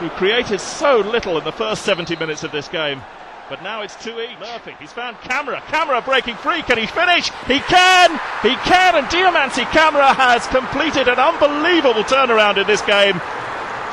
who 0.00 0.08
created 0.10 0.60
so 0.60 0.98
little 0.98 1.38
in 1.38 1.44
the 1.44 1.52
first 1.52 1.82
70 1.82 2.16
minutes 2.16 2.42
of 2.42 2.50
this 2.50 2.66
game. 2.66 3.00
But 3.48 3.62
now 3.62 3.82
it's 3.82 3.94
2 4.02 4.20
each. 4.20 4.38
Murphy, 4.40 4.74
he's 4.80 4.92
found 4.92 5.20
Camera. 5.20 5.62
Camera 5.68 6.02
breaking 6.02 6.34
free. 6.36 6.62
Can 6.62 6.78
he 6.78 6.86
finish? 6.86 7.30
He 7.46 7.60
can! 7.60 8.10
He 8.42 8.56
can! 8.66 8.96
And 8.96 9.06
Diamanti 9.06 9.70
Camera 9.70 10.14
has 10.14 10.48
completed 10.48 11.06
an 11.06 11.18
unbelievable 11.20 12.02
turnaround 12.02 12.56
in 12.56 12.66
this 12.66 12.82
game. 12.82 13.20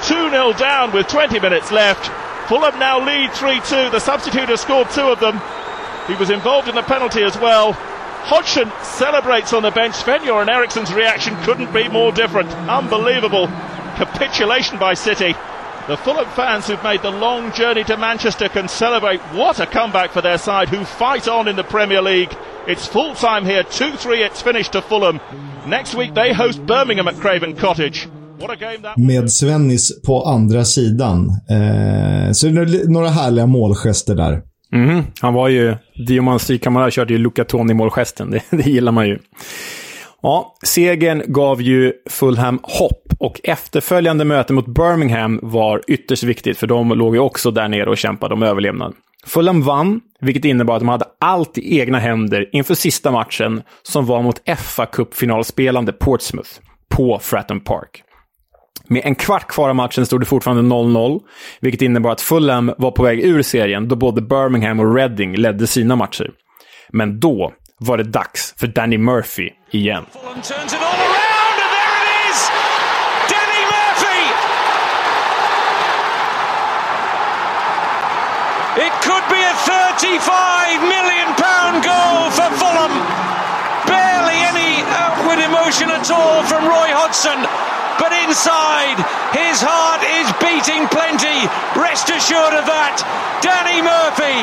2 0.05 0.29
0 0.31 0.53
down 0.53 0.91
with 0.91 1.07
20 1.07 1.39
minutes 1.39 1.71
left. 1.71 2.07
Fulham 2.49 2.79
now 2.79 2.97
lead 3.05 3.31
3 3.33 3.59
2. 3.59 3.89
The 3.91 3.99
substitute 3.99 4.49
has 4.49 4.61
scored 4.61 4.89
two 4.89 5.09
of 5.09 5.19
them. 5.19 5.39
He 6.07 6.15
was 6.15 6.29
involved 6.29 6.67
in 6.67 6.75
the 6.75 6.83
penalty 6.83 7.23
as 7.23 7.37
well. 7.37 7.73
Hodgson 7.73 8.71
celebrates 8.83 9.53
on 9.53 9.63
the 9.63 9.71
bench. 9.71 9.95
Svenyor 9.95 10.41
and 10.41 10.49
Ericsson's 10.49 10.93
reaction 10.93 11.35
couldn't 11.43 11.73
be 11.73 11.87
more 11.87 12.11
different. 12.11 12.49
Unbelievable 12.69 13.47
capitulation 13.97 14.77
by 14.79 14.93
City. 14.93 15.33
The 15.87 15.97
Fulham 15.97 16.29
fans 16.35 16.67
who've 16.67 16.83
made 16.83 17.01
the 17.01 17.11
long 17.11 17.53
journey 17.53 17.83
to 17.85 17.95
Manchester 17.95 18.49
can 18.49 18.67
celebrate. 18.67 19.19
What 19.33 19.59
a 19.59 19.65
comeback 19.65 20.11
for 20.11 20.21
their 20.21 20.37
side 20.37 20.67
who 20.69 20.83
fight 20.83 21.27
on 21.27 21.47
in 21.47 21.55
the 21.55 21.63
Premier 21.63 22.01
League. 22.01 22.35
It's 22.67 22.85
full 22.85 23.15
time 23.15 23.45
here, 23.45 23.63
2 23.63 23.91
3, 23.91 24.23
it's 24.23 24.41
finished 24.41 24.73
to 24.73 24.81
Fulham. 24.81 25.21
Next 25.65 25.95
week 25.95 26.13
they 26.13 26.33
host 26.33 26.65
Birmingham 26.65 27.07
at 27.07 27.15
Craven 27.15 27.55
Cottage. 27.55 28.09
What 28.39 28.51
a 28.51 28.55
game 28.55 28.81
that 28.81 28.97
Med 28.97 29.31
Svennis 29.31 30.01
på 30.01 30.23
andra 30.23 30.65
sidan. 30.65 31.29
Eh, 31.49 32.31
så 32.31 32.49
några 32.89 33.09
härliga 33.09 33.45
målgester 33.45 34.15
där. 34.15 34.41
Mm, 34.73 35.03
han 35.21 35.33
var 35.33 35.47
ju... 35.47 35.75
Diomansi 36.07 36.57
Kamara 36.57 36.91
körde 36.91 37.13
ju 37.13 37.19
Luca 37.19 37.43
Toni-målgesten. 37.43 38.31
Det, 38.49 38.57
det 38.57 38.69
gillar 38.69 38.91
man 38.91 39.07
ju. 39.07 39.19
Ja, 40.21 40.55
segern 40.63 41.23
gav 41.27 41.61
ju 41.61 41.93
Fulham 42.09 42.59
hopp 42.63 43.13
och 43.19 43.41
efterföljande 43.43 44.25
möte 44.25 44.53
mot 44.53 44.67
Birmingham 44.67 45.39
var 45.43 45.81
ytterst 45.87 46.23
viktigt 46.23 46.57
för 46.57 46.67
de 46.67 46.89
låg 46.89 47.15
ju 47.15 47.19
också 47.19 47.51
där 47.51 47.67
nere 47.67 47.89
och 47.89 47.97
kämpade 47.97 48.33
om 48.33 48.43
överlevnad. 48.43 48.93
Fulham 49.25 49.61
vann, 49.61 50.01
vilket 50.19 50.45
innebar 50.45 50.75
att 50.75 50.81
de 50.81 50.89
hade 50.89 51.05
allt 51.19 51.57
i 51.57 51.79
egna 51.79 51.99
händer 51.99 52.49
inför 52.51 52.75
sista 52.75 53.11
matchen 53.11 53.61
som 53.83 54.05
var 54.05 54.21
mot 54.21 54.41
FA-cupfinalspelande 54.45 55.91
Portsmouth 55.91 56.49
på 56.89 57.19
Fratton 57.19 57.59
Park. 57.59 58.03
Med 58.89 59.01
en 59.05 59.15
kvart 59.15 59.47
kvar 59.47 59.69
av 59.69 59.75
matchen 59.75 60.05
stod 60.05 60.21
det 60.21 60.25
fortfarande 60.25 60.75
0-0, 60.75 61.19
vilket 61.59 61.81
innebar 61.81 62.11
att 62.11 62.21
Fulham 62.21 62.73
var 62.77 62.91
på 62.91 63.03
väg 63.03 63.19
ur 63.19 63.41
serien 63.41 63.87
då 63.87 63.95
både 63.95 64.21
Birmingham 64.21 64.79
och 64.79 64.95
Reading 64.95 65.35
ledde 65.35 65.67
sina 65.67 65.95
matcher. 65.95 66.31
Men 66.89 67.19
då 67.19 67.53
var 67.79 67.97
det 67.97 68.03
dags 68.03 68.53
för 68.57 68.67
Danny 68.67 68.97
Murphy 68.97 69.49
igen. 69.71 70.03
It 78.77 78.93
could 79.01 79.25
be 79.29 79.41
a 79.41 79.55
35 79.65 80.81
million 80.81 81.29
pound 81.35 81.83
goal 81.83 82.29
for 82.29 82.49
Fulham. 82.61 82.93
Barely 83.87 84.37
any 84.51 84.83
outward 85.03 85.39
emotion 85.39 85.89
at 85.89 86.11
all 86.11 86.43
from 86.43 86.63
Roy 86.65 86.89
Hodgson. 86.93 87.76
But 87.99 88.11
inside, 88.25 88.97
his 89.33 89.57
heart 89.61 90.01
is 90.19 90.27
beating. 90.43 90.87
plenty. 90.97 91.37
Rest 91.87 92.09
assured 92.09 92.55
of 92.59 92.65
that. 92.65 92.95
Danny 93.47 93.79
Murphy 93.81 94.37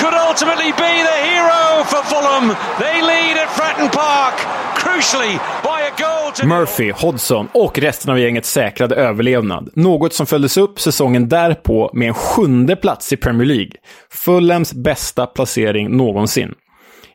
could 0.00 0.14
ultimately 0.28 0.70
be 0.72 0.94
the 1.10 1.18
hero 1.30 1.84
for 1.84 2.02
Fulham. 2.10 2.46
They 2.78 2.96
lead 3.02 3.36
at 3.42 3.48
Fratton 3.48 3.90
Park, 3.92 4.34
crucially 4.74 5.34
by 5.62 5.78
a 5.90 5.92
goal 5.98 6.32
to 6.32 6.46
Murphy, 6.46 6.90
Hodgson 6.90 7.48
och 7.52 7.78
resten 7.78 8.10
av 8.10 8.18
gänget 8.18 8.44
säkrade 8.44 8.94
överlevnad. 8.94 9.70
Något 9.74 10.12
som 10.14 10.26
följdes 10.26 10.56
upp 10.56 10.80
säsongen 10.80 11.28
därpå 11.28 11.90
med 11.92 12.08
en 12.08 12.14
sjunde 12.14 12.76
plats 12.76 13.12
i 13.12 13.16
Premier 13.16 13.46
League. 13.46 13.72
Fulhams 14.10 14.72
bästa 14.72 15.26
placering 15.26 15.96
någonsin. 15.96 16.54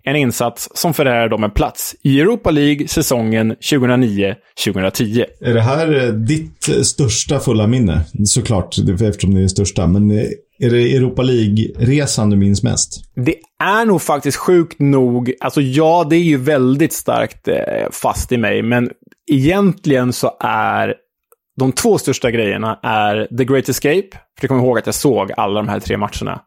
En 0.03 0.15
insats 0.15 0.69
som 0.73 0.93
förärade 0.93 1.29
dem 1.29 1.43
en 1.43 1.51
plats 1.51 1.95
i 2.03 2.19
Europa 2.19 2.51
League 2.51 2.87
säsongen 2.87 3.55
2009-2010. 3.55 5.25
Är 5.41 5.53
det 5.53 5.61
här 5.61 6.05
eh, 6.05 6.13
ditt 6.13 6.85
största 6.85 7.39
fulla 7.39 7.67
minne? 7.67 8.01
Såklart, 8.25 8.77
eftersom 8.77 9.33
det 9.33 9.39
är 9.39 9.43
det 9.43 9.49
största. 9.49 9.87
Men 9.87 10.11
eh, 10.11 10.25
är 10.59 10.69
det 10.69 10.95
Europa 10.95 11.21
League-resan 11.21 12.29
du 12.29 12.37
minns 12.37 12.63
mest? 12.63 13.03
Det 13.15 13.35
är 13.63 13.85
nog 13.85 14.01
faktiskt 14.01 14.37
sjukt 14.37 14.79
nog, 14.79 15.33
alltså 15.39 15.61
ja, 15.61 16.07
det 16.09 16.15
är 16.15 16.23
ju 16.23 16.37
väldigt 16.37 16.93
starkt 16.93 17.47
eh, 17.47 17.55
fast 17.91 18.31
i 18.31 18.37
mig, 18.37 18.61
men 18.61 18.89
egentligen 19.31 20.13
så 20.13 20.31
är 20.39 20.95
de 21.59 21.71
två 21.71 21.97
största 21.97 22.31
grejerna 22.31 22.79
är 22.83 23.37
The 23.37 23.45
Great 23.45 23.69
Escape, 23.69 24.07
för 24.11 24.41
jag 24.41 24.49
kommer 24.49 24.63
ihåg 24.63 24.77
att 24.77 24.85
jag 24.85 24.95
såg 24.95 25.31
alla 25.37 25.61
de 25.61 25.69
här 25.69 25.79
tre 25.79 25.97
matcherna. 25.97 26.41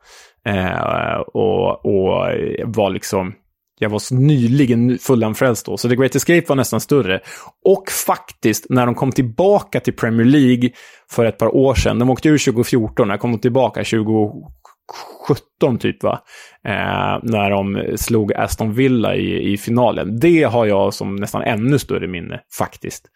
Eh, 0.46 1.20
och, 1.20 1.86
och 1.86 2.30
var 2.64 2.90
liksom, 2.90 3.32
jag 3.78 3.90
var 3.90 3.98
så 3.98 4.14
nyligen 4.14 4.98
fullanfrälst 4.98 5.66
då, 5.66 5.76
så 5.76 5.88
The 5.88 5.96
Great 5.96 6.14
Escape 6.14 6.44
var 6.48 6.56
nästan 6.56 6.80
större. 6.80 7.20
Och 7.64 7.90
faktiskt, 8.06 8.66
när 8.68 8.86
de 8.86 8.94
kom 8.94 9.12
tillbaka 9.12 9.80
till 9.80 9.96
Premier 9.96 10.26
League 10.26 10.70
för 11.10 11.24
ett 11.24 11.38
par 11.38 11.54
år 11.54 11.74
sedan, 11.74 11.98
de 11.98 12.10
åkte 12.10 12.28
ur 12.28 12.38
2014, 12.38 13.08
när 13.08 13.16
kom 13.16 13.32
de 13.32 13.38
tillbaka 13.38 13.84
2017 13.84 15.78
typ 15.80 16.02
va? 16.02 16.20
Eh, 16.68 17.18
när 17.22 17.50
de 17.50 17.96
slog 17.96 18.32
Aston 18.34 18.72
Villa 18.72 19.16
i, 19.16 19.52
i 19.52 19.56
finalen. 19.56 20.20
Det 20.20 20.42
har 20.42 20.66
jag 20.66 20.94
som 20.94 21.16
nästan 21.16 21.42
ännu 21.42 21.78
större 21.78 22.08
minne, 22.08 22.40
faktiskt. 22.58 23.06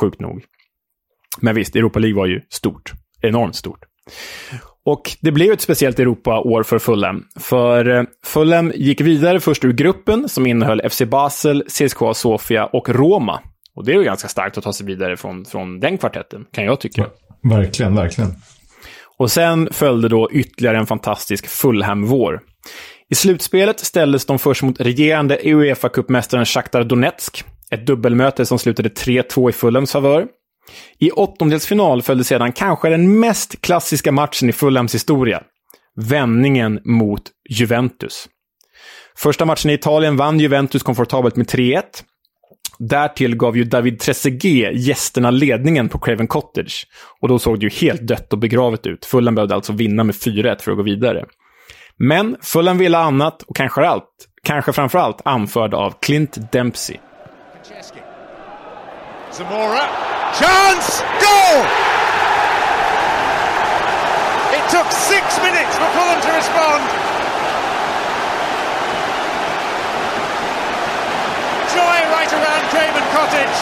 Sjukt 0.00 0.20
nog. 0.20 0.44
Men 1.40 1.54
visst, 1.54 1.76
Europa 1.76 1.98
League 1.98 2.16
var 2.16 2.26
ju 2.26 2.40
stort. 2.50 2.92
Enormt 3.22 3.56
stort. 3.56 3.84
Och 4.84 5.16
det 5.20 5.32
blev 5.32 5.52
ett 5.52 5.60
speciellt 5.60 5.98
Europa-år 5.98 6.62
för 6.62 6.78
Fulham. 6.78 7.24
För 7.40 7.88
eh, 7.88 8.02
Fulham 8.24 8.72
gick 8.74 9.00
vidare 9.00 9.40
först 9.40 9.64
ur 9.64 9.72
gruppen 9.72 10.28
som 10.28 10.46
innehöll 10.46 10.90
FC 10.90 11.02
Basel, 11.02 11.64
CSKA 11.68 12.14
Sofia 12.14 12.66
och 12.66 12.88
Roma. 12.88 13.40
Och 13.74 13.84
det 13.84 13.92
är 13.92 13.96
ju 13.96 14.04
ganska 14.04 14.28
starkt 14.28 14.58
att 14.58 14.64
ta 14.64 14.72
sig 14.72 14.86
vidare 14.86 15.16
från, 15.16 15.44
från 15.44 15.80
den 15.80 15.98
kvartetten, 15.98 16.44
kan 16.52 16.64
jag 16.64 16.80
tycka. 16.80 17.06
Verkligen, 17.42 17.94
verkligen. 17.94 18.30
Och 19.18 19.30
sen 19.30 19.68
följde 19.72 20.08
då 20.08 20.30
ytterligare 20.32 20.78
en 20.78 20.86
fantastisk 20.86 21.46
Fulham-vår. 21.46 22.40
I 23.10 23.14
slutspelet 23.14 23.80
ställdes 23.80 24.26
de 24.26 24.38
först 24.38 24.62
mot 24.62 24.80
regerande 24.80 25.38
Uefa-cupmästaren 25.42 26.44
Shakhtar 26.44 26.84
Donetsk. 26.84 27.44
Ett 27.70 27.86
dubbelmöte 27.86 28.46
som 28.46 28.58
slutade 28.58 28.88
3-2 28.88 29.50
i 29.50 29.52
Fulhams 29.52 29.92
favör. 29.92 30.26
I 30.98 31.10
åttondelsfinal 31.10 32.02
följde 32.02 32.24
sedan 32.24 32.52
kanske 32.52 32.88
den 32.88 33.20
mest 33.20 33.60
klassiska 33.60 34.12
matchen 34.12 34.48
i 34.48 34.52
Fulhams 34.52 34.94
historia. 34.94 35.42
Vändningen 35.96 36.80
mot 36.84 37.22
Juventus. 37.50 38.28
Första 39.16 39.44
matchen 39.44 39.70
i 39.70 39.74
Italien 39.74 40.16
vann 40.16 40.40
Juventus 40.40 40.82
komfortabelt 40.82 41.36
med 41.36 41.46
3-1. 41.46 41.82
Därtill 42.78 43.36
gav 43.36 43.56
ju 43.56 43.64
David 43.64 44.00
Trezeguet 44.00 44.76
gästerna 44.76 45.30
ledningen 45.30 45.88
på 45.88 45.98
Craven 45.98 46.26
Cottage. 46.26 46.86
Och 47.20 47.28
då 47.28 47.38
såg 47.38 47.60
det 47.60 47.66
ju 47.66 47.70
helt 47.70 48.06
dött 48.06 48.32
och 48.32 48.38
begravet 48.38 48.86
ut. 48.86 49.04
Fulham 49.04 49.34
behövde 49.34 49.54
alltså 49.54 49.72
vinna 49.72 50.04
med 50.04 50.14
4-1 50.14 50.62
för 50.62 50.70
att 50.70 50.76
gå 50.76 50.82
vidare. 50.82 51.24
Men 51.96 52.36
Fulham 52.42 52.78
ville 52.78 52.98
annat 52.98 53.42
och 53.42 53.56
kanske 53.56 53.86
allt, 53.86 54.28
kanske 54.42 54.72
framför 54.72 54.98
allt 54.98 55.20
anförd 55.24 55.74
av 55.74 55.94
Clint 56.00 56.52
Dempsey. 56.52 56.96
Zamora. 59.38 59.86
Chance! 60.34 60.98
Goal! 61.22 61.62
It 64.50 64.64
took 64.66 64.90
six 64.90 65.38
minutes 65.38 65.78
for 65.78 65.86
Fulham 65.94 66.18
to 66.26 66.32
respond. 66.34 66.82
Joy 71.70 71.98
right 72.10 72.32
around 72.34 72.62
Craven 72.74 73.06
Cottage. 73.14 73.58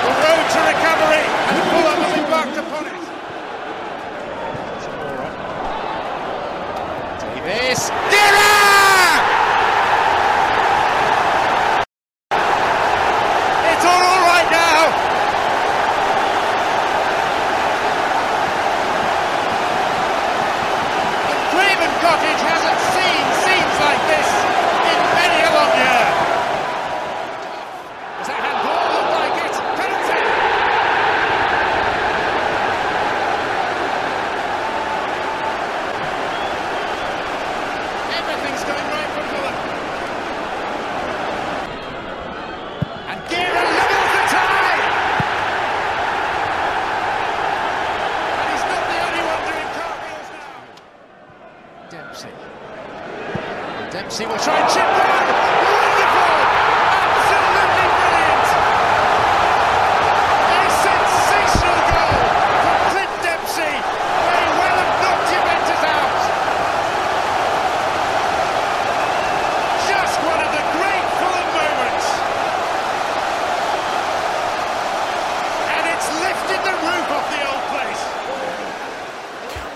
The 0.00 0.12
road 0.24 0.46
to 0.48 0.60
recovery, 0.64 1.24
and 1.52 1.60
Fulham 1.68 2.00
have 2.00 2.16
embarked 2.24 2.56
upon 2.56 2.86
it. 2.86 2.94
Davis. 7.44 7.90
Gira! 8.10 8.44
It's 8.44 8.53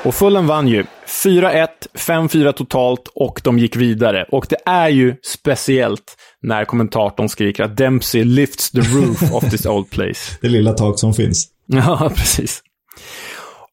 Och 0.08 0.14
Fulham 0.14 0.46
vann 0.46 0.68
ju 0.68 0.84
4-1, 1.24 1.68
5-4 1.94 2.52
totalt 2.52 3.08
och 3.14 3.40
de 3.44 3.58
gick 3.58 3.76
vidare. 3.76 4.24
Och 4.30 4.46
det 4.48 4.56
är 4.66 4.88
ju 4.88 5.14
speciellt 5.22 6.16
när 6.42 6.64
kommentatorn 6.64 7.28
skriker 7.28 7.64
att 7.64 7.76
Dempsey 7.76 8.24
lifts 8.24 8.70
the 8.70 8.80
roof 8.80 9.32
of 9.32 9.50
this 9.50 9.66
old 9.66 9.90
place. 9.90 10.36
Det 10.40 10.48
lilla 10.48 10.72
tak 10.72 11.00
som 11.00 11.14
finns. 11.14 11.48
Ja, 11.66 12.10
precis. 12.16 12.62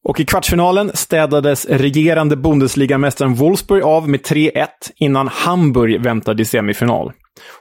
Och 0.03 0.19
i 0.19 0.25
kvartsfinalen 0.25 0.91
städades 0.93 1.65
regerande 1.65 2.35
Bundesligamästaren 2.35 3.35
Wolfsburg 3.35 3.83
av 3.83 4.09
med 4.09 4.21
3-1 4.21 4.67
innan 4.95 5.27
Hamburg 5.27 6.01
väntade 6.01 6.41
i 6.41 6.45
semifinal. 6.45 7.11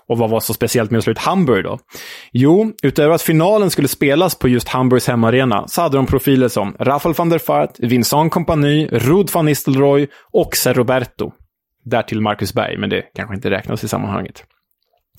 Och 0.07 0.19
vad 0.19 0.31
var 0.31 0.41
så 0.41 0.55
speciellt 0.55 0.91
med 0.91 0.99
att 0.99 1.05
slå 1.05 1.11
ut 1.11 1.19
Hamburg 1.19 1.65
då? 1.65 1.79
Jo, 2.33 2.73
utöver 2.83 3.15
att 3.15 3.23
finalen 3.23 3.71
skulle 3.71 3.89
spelas 3.89 4.35
på 4.35 4.49
just 4.49 4.69
Hamburgs 4.69 5.09
hemmaarena 5.09 5.69
så 5.69 5.83
hade 5.83 5.97
de 5.97 6.07
profiler 6.07 6.49
som 6.49 6.77
Rafael 6.81 7.15
van 7.15 7.29
der 7.29 7.41
Vaart, 7.47 7.79
Vincent 7.79 8.33
Kompany, 8.33 8.89
Rud 8.93 9.31
van 9.33 9.45
Nistelrooy 9.45 10.07
och 10.33 10.57
Ser 10.57 10.75
Roberto. 10.75 11.33
Därtill 11.85 12.21
Marcus 12.21 12.55
Berg, 12.55 12.79
men 12.79 12.91
det 12.91 13.03
kanske 13.15 13.35
inte 13.35 13.51
räknas 13.51 13.85
i 13.85 13.89
sammanhanget. 13.89 14.45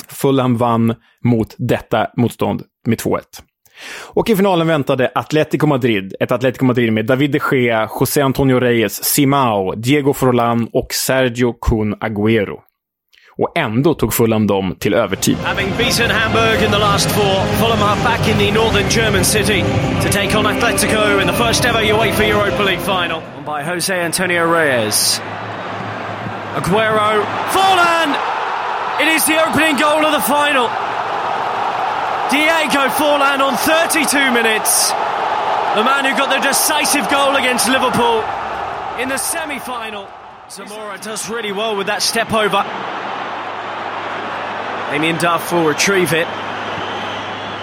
Fulham 0.07 0.57
vann 0.57 0.95
mot 1.23 1.55
detta 1.57 2.07
motstånd 2.17 2.63
med 2.87 2.99
2-1. 2.99 3.21
Och 4.03 4.29
i 4.29 4.35
finalen 4.35 4.67
väntade 4.67 5.11
Atletico 5.15 5.67
Madrid. 5.67 6.15
Ett 6.19 6.31
Atletico 6.31 6.65
Madrid 6.65 6.93
med 6.93 7.05
David 7.05 7.31
de 7.31 7.39
Gea, 7.51 7.89
José 7.99 8.21
Antonio 8.21 8.59
Reyes, 8.59 9.03
Simao, 9.03 9.75
Diego 9.75 10.13
Forlan 10.13 10.69
och 10.73 10.93
Sergio 10.93 11.53
Kun 11.53 11.95
Agüero. 11.95 12.59
Och 13.37 13.57
ändå 13.57 13.93
tog 13.93 14.13
Fulham 14.13 14.47
dem 14.47 14.75
till 14.79 14.93
övertid. 14.93 15.37
Having 15.37 15.69
beaten 15.77 16.09
Hamburg 16.09 16.63
in 16.63 16.71
the 16.71 16.77
last 16.77 17.11
four, 17.11 17.45
Fulham 17.59 17.83
are 17.83 18.03
back 18.03 18.27
in 18.29 18.37
the 18.37 18.51
northern 18.51 18.89
German 18.89 19.25
city 19.25 19.61
to 20.03 20.09
take 20.09 20.37
on 20.37 20.45
Atletico 20.45 21.21
in 21.21 21.27
the 21.27 21.33
first 21.33 21.65
ever 21.65 21.79
UEFA 21.79 22.29
Europa 22.29 22.63
League 22.63 22.79
final. 22.79 23.21
By 23.45 23.63
Jose 23.63 23.93
Antonio 23.93 24.45
Reyes. 24.45 25.19
Aguero, 26.55 27.25
Forlan! 27.51 28.15
It 29.01 29.07
is 29.07 29.25
the 29.25 29.37
opening 29.47 29.75
goal 29.75 30.05
of 30.05 30.13
the 30.13 30.21
final. 30.21 30.67
Diego 32.31 32.87
Forlan 32.95 33.39
on 33.41 33.57
32 33.57 34.31
minutes. 34.31 34.91
The 35.75 35.83
man 35.83 36.05
who 36.05 36.15
got 36.15 36.29
the 36.29 36.39
decisive 36.47 37.09
goal 37.09 37.35
against 37.35 37.67
Liverpool 37.67 38.23
in 38.97 39.09
the 39.09 39.17
semi-final. 39.17 40.07
Zamora 40.49 40.97
does 40.99 41.29
really 41.29 41.51
well 41.51 41.75
with 41.75 41.87
that 41.87 42.01
step 42.01 42.31
over. 42.31 42.63
Damien 44.95 45.17
Duff 45.17 45.51
will 45.51 45.65
retrieve 45.65 46.13
it. 46.13 46.25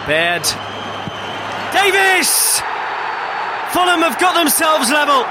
Baird. 0.06 0.42
Davis! 1.72 2.60
Fulham 3.72 4.02
have 4.04 4.20
got 4.20 4.34
themselves 4.34 4.90
level. 4.90 5.24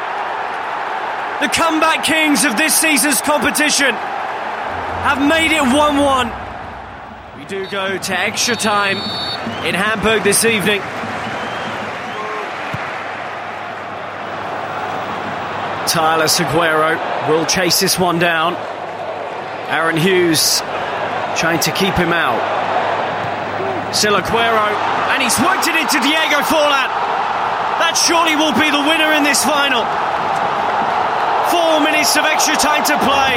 The 1.45 1.53
comeback 1.53 2.03
kings 2.03 2.44
of 2.44 2.57
this 2.57 2.73
season's 2.73 3.22
competition 3.22 3.94
have 3.94 5.22
made 5.22 5.52
it 5.52 5.61
1-1. 5.61 7.38
We 7.38 7.45
do 7.45 7.68
go 7.68 7.99
to 7.99 8.19
extra 8.19 8.56
time 8.56 8.98
in 9.64 9.76
Hamburg 9.76 10.23
this 10.23 10.44
evening. 10.44 10.82
Tyler 15.88 16.26
Aguero 16.26 17.30
will 17.30 17.45
chase 17.45 17.80
this 17.80 17.99
one 17.99 18.18
down. 18.18 18.56
Aaron 19.69 19.98
Hughes 19.98 20.64
trying 21.35 21.59
to 21.61 21.71
keep 21.71 21.95
him 21.95 22.13
out. 22.13 22.39
Still 23.95 24.15
Aguero, 24.15 24.67
and 25.11 25.21
he's 25.21 25.37
worked 25.39 25.67
it 25.67 25.75
into 25.75 25.99
Diego 25.99 26.39
Forlan. 26.47 26.89
That 27.83 27.99
surely 27.99 28.35
will 28.35 28.55
be 28.55 28.69
the 28.71 28.83
winner 28.87 29.11
in 29.17 29.23
this 29.23 29.43
final. 29.43 29.83
Four 31.51 31.83
minutes 31.83 32.15
of 32.15 32.23
extra 32.23 32.55
time 32.55 32.83
to 32.87 32.95
play. 33.03 33.33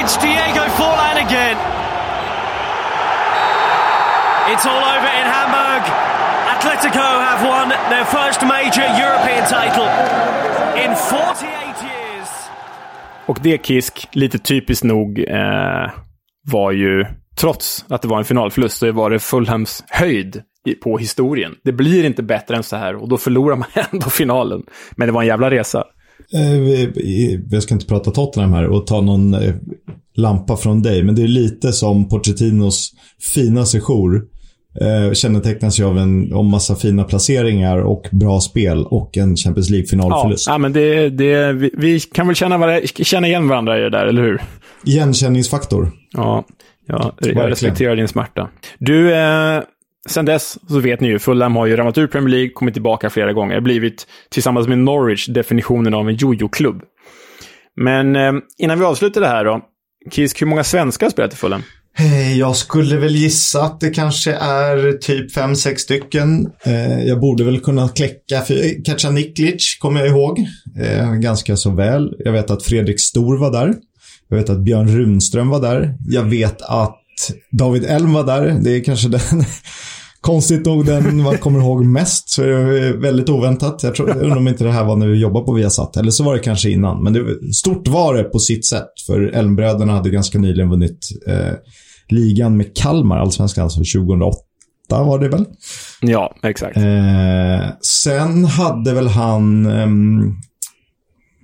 It's 0.00 0.16
Diego 0.20 0.64
Forlan 0.76 1.16
again. 1.24 1.56
It's 4.52 4.66
all 4.66 4.84
over 4.84 5.08
in 5.08 5.26
Hamburg. 5.36 5.82
Atletico 6.52 7.06
have 7.28 7.40
won 7.48 7.68
their 7.88 8.04
first 8.04 8.42
major 8.42 8.84
European 9.00 9.44
title 9.48 9.88
in 10.76 10.94
48 10.96 11.82
years. 11.82 12.28
Och 13.26 13.38
det 13.40 13.58
Kisk, 13.58 14.08
lite 14.12 14.38
typiskt 14.38 14.84
nog, 14.84 15.18
eh, 15.28 15.90
var 16.46 16.72
ju, 16.72 17.04
trots 17.36 17.84
att 17.88 18.02
det 18.02 18.08
var 18.08 18.18
en 18.18 18.24
finalförlust, 18.24 18.78
så 18.78 18.92
var 18.92 19.10
det 19.10 19.18
Fulhams 19.18 19.84
höjd 19.88 20.42
på 20.82 20.98
historien. 20.98 21.52
Det 21.64 21.72
blir 21.72 22.04
inte 22.04 22.22
bättre 22.22 22.56
än 22.56 22.62
så 22.62 22.76
här 22.76 22.96
och 22.96 23.08
då 23.08 23.16
förlorar 23.18 23.56
man 23.56 23.68
ändå 23.92 24.06
finalen. 24.10 24.62
Men 24.96 25.08
det 25.08 25.12
var 25.12 25.20
en 25.22 25.26
jävla 25.28 25.50
resa. 25.50 25.84
Eh, 26.34 26.88
Jag 27.50 27.62
ska 27.62 27.74
inte 27.74 27.86
prata 27.86 28.10
Tottenham 28.10 28.52
här 28.52 28.64
och 28.66 28.86
ta 28.86 29.00
någon 29.00 29.34
eh, 29.34 29.54
lampa 30.16 30.56
från 30.56 30.82
dig, 30.82 31.02
men 31.02 31.14
det 31.14 31.22
är 31.22 31.28
lite 31.28 31.72
som 31.72 32.08
Pochettinos 32.08 32.92
fina 33.34 33.64
sejour. 33.66 34.22
Eh, 34.80 35.12
kännetecknas 35.12 35.80
ju 35.80 35.84
av 35.84 35.98
en 35.98 36.32
om 36.32 36.46
massa 36.50 36.74
fina 36.76 37.04
placeringar 37.04 37.78
och 37.78 38.08
bra 38.12 38.40
spel 38.40 38.86
och 38.86 39.16
en 39.16 39.36
Champions 39.36 39.70
Ja, 39.70 39.74
League-finalförlust. 39.76 40.46
ja, 40.48 40.58
men 40.58 40.72
det, 40.72 41.08
det, 41.10 41.52
vi, 41.52 41.70
vi 41.76 42.00
kan 42.00 42.26
väl 42.26 42.36
känna, 42.36 42.58
varandra, 42.58 42.86
känna 42.86 43.26
igen 43.26 43.48
varandra 43.48 43.78
i 43.78 43.80
det 43.80 43.90
där, 43.90 44.06
eller 44.06 44.22
hur? 44.22 44.42
Igenkänningsfaktor. 44.84 45.92
Ja, 46.12 46.44
ja 46.86 47.14
jag 47.18 47.50
respekterar 47.50 47.96
din 47.96 48.08
smärta. 48.08 48.50
Du, 48.78 49.14
eh, 49.14 49.62
sen 50.08 50.24
dess 50.24 50.58
så 50.68 50.78
vet 50.80 51.00
ni 51.00 51.08
ju, 51.08 51.18
Fulham 51.18 51.56
har 51.56 51.66
ju 51.66 51.76
ramlat 51.76 51.98
ur 51.98 52.06
Premier 52.06 52.30
League, 52.30 52.50
kommit 52.50 52.74
tillbaka 52.74 53.10
flera 53.10 53.32
gånger, 53.32 53.60
blivit 53.60 54.06
tillsammans 54.30 54.68
med 54.68 54.78
Norwich 54.78 55.26
definitionen 55.26 55.94
av 55.94 56.08
en 56.08 56.14
jojo-klubb. 56.16 56.82
Men 57.76 58.16
eh, 58.16 58.32
innan 58.58 58.78
vi 58.78 58.84
avslutar 58.84 59.20
det 59.20 59.26
här 59.26 59.44
då, 59.44 59.60
Kisk, 60.10 60.42
hur 60.42 60.46
många 60.46 60.64
svenskar 60.64 61.06
har 61.06 61.10
spelat 61.10 61.32
i 61.32 61.36
Fulham? 61.36 61.62
Eh, 61.98 62.38
Jag 62.38 62.56
skulle 62.56 62.96
väl 62.96 63.16
gissa 63.16 63.62
att 63.62 63.80
det 63.80 63.90
kanske 63.90 64.32
är 64.32 64.92
typ 64.92 65.32
fem 65.34 65.56
sex 65.56 65.82
stycken. 65.82 66.50
Eh, 66.64 67.04
Jag 67.04 67.20
borde 67.20 67.44
väl 67.44 67.60
kunna 67.60 67.88
kläcka, 67.88 68.40
för 68.40 68.84
Katja 68.84 69.10
Niklic 69.10 69.78
kommer 69.80 70.00
jag 70.00 70.08
ihåg 70.08 70.38
eh, 70.80 71.12
ganska 71.12 71.56
så 71.56 71.70
väl. 71.70 72.14
Jag 72.18 72.32
vet 72.32 72.50
att 72.50 72.62
Fredrik 72.62 73.00
Stor 73.00 73.38
var 73.38 73.52
där. 73.52 73.74
Jag 74.28 74.36
vet 74.36 74.50
att 74.50 74.60
Björn 74.60 74.88
Runström 74.88 75.48
var 75.48 75.60
där. 75.60 75.94
Jag 76.06 76.22
vet 76.22 76.62
att 76.62 77.00
David 77.50 77.84
Elm 77.84 78.12
var 78.12 78.24
där. 78.24 78.58
Det 78.62 78.70
är 78.70 78.84
kanske 78.84 79.08
den, 79.08 79.20
konstigt 80.20 80.66
nog 80.66 80.86
den 80.86 81.22
man 81.22 81.38
kommer 81.38 81.58
ihåg 81.58 81.84
mest. 81.84 82.28
Så 82.28 82.42
är 82.42 82.48
det 82.48 82.92
väldigt 82.92 83.28
oväntat. 83.28 83.82
Jag, 83.82 83.94
tror, 83.94 84.08
jag 84.08 84.22
undrar 84.22 84.36
om 84.36 84.48
inte 84.48 84.64
det 84.64 84.72
här 84.72 84.84
var 84.84 84.96
när 84.96 85.06
vi 85.06 85.18
jobbade 85.18 85.46
på 85.46 85.52
Viasat. 85.52 85.96
Eller 85.96 86.10
så 86.10 86.24
var 86.24 86.34
det 86.34 86.40
kanske 86.40 86.70
innan. 86.70 87.02
Men 87.02 87.12
det, 87.12 87.52
stort 87.54 87.88
var 87.88 88.14
det 88.14 88.24
på 88.24 88.38
sitt 88.38 88.66
sätt. 88.66 88.88
För 89.06 89.20
Elmbröderna 89.20 89.92
hade 89.92 90.10
ganska 90.10 90.38
nyligen 90.38 90.70
vunnit 90.70 91.08
eh, 91.26 91.52
ligan 92.08 92.56
med 92.56 92.76
Kalmar, 92.76 93.18
allsvenskan, 93.18 93.64
alltså 93.64 93.78
2008 93.78 94.38
var 94.88 95.18
det 95.18 95.28
väl? 95.28 95.44
Ja, 96.00 96.36
exakt. 96.42 96.76
Eh, 96.76 97.70
sen 97.80 98.44
hade 98.44 98.94
väl 98.94 99.08
han, 99.08 99.66
ehm, 99.66 100.32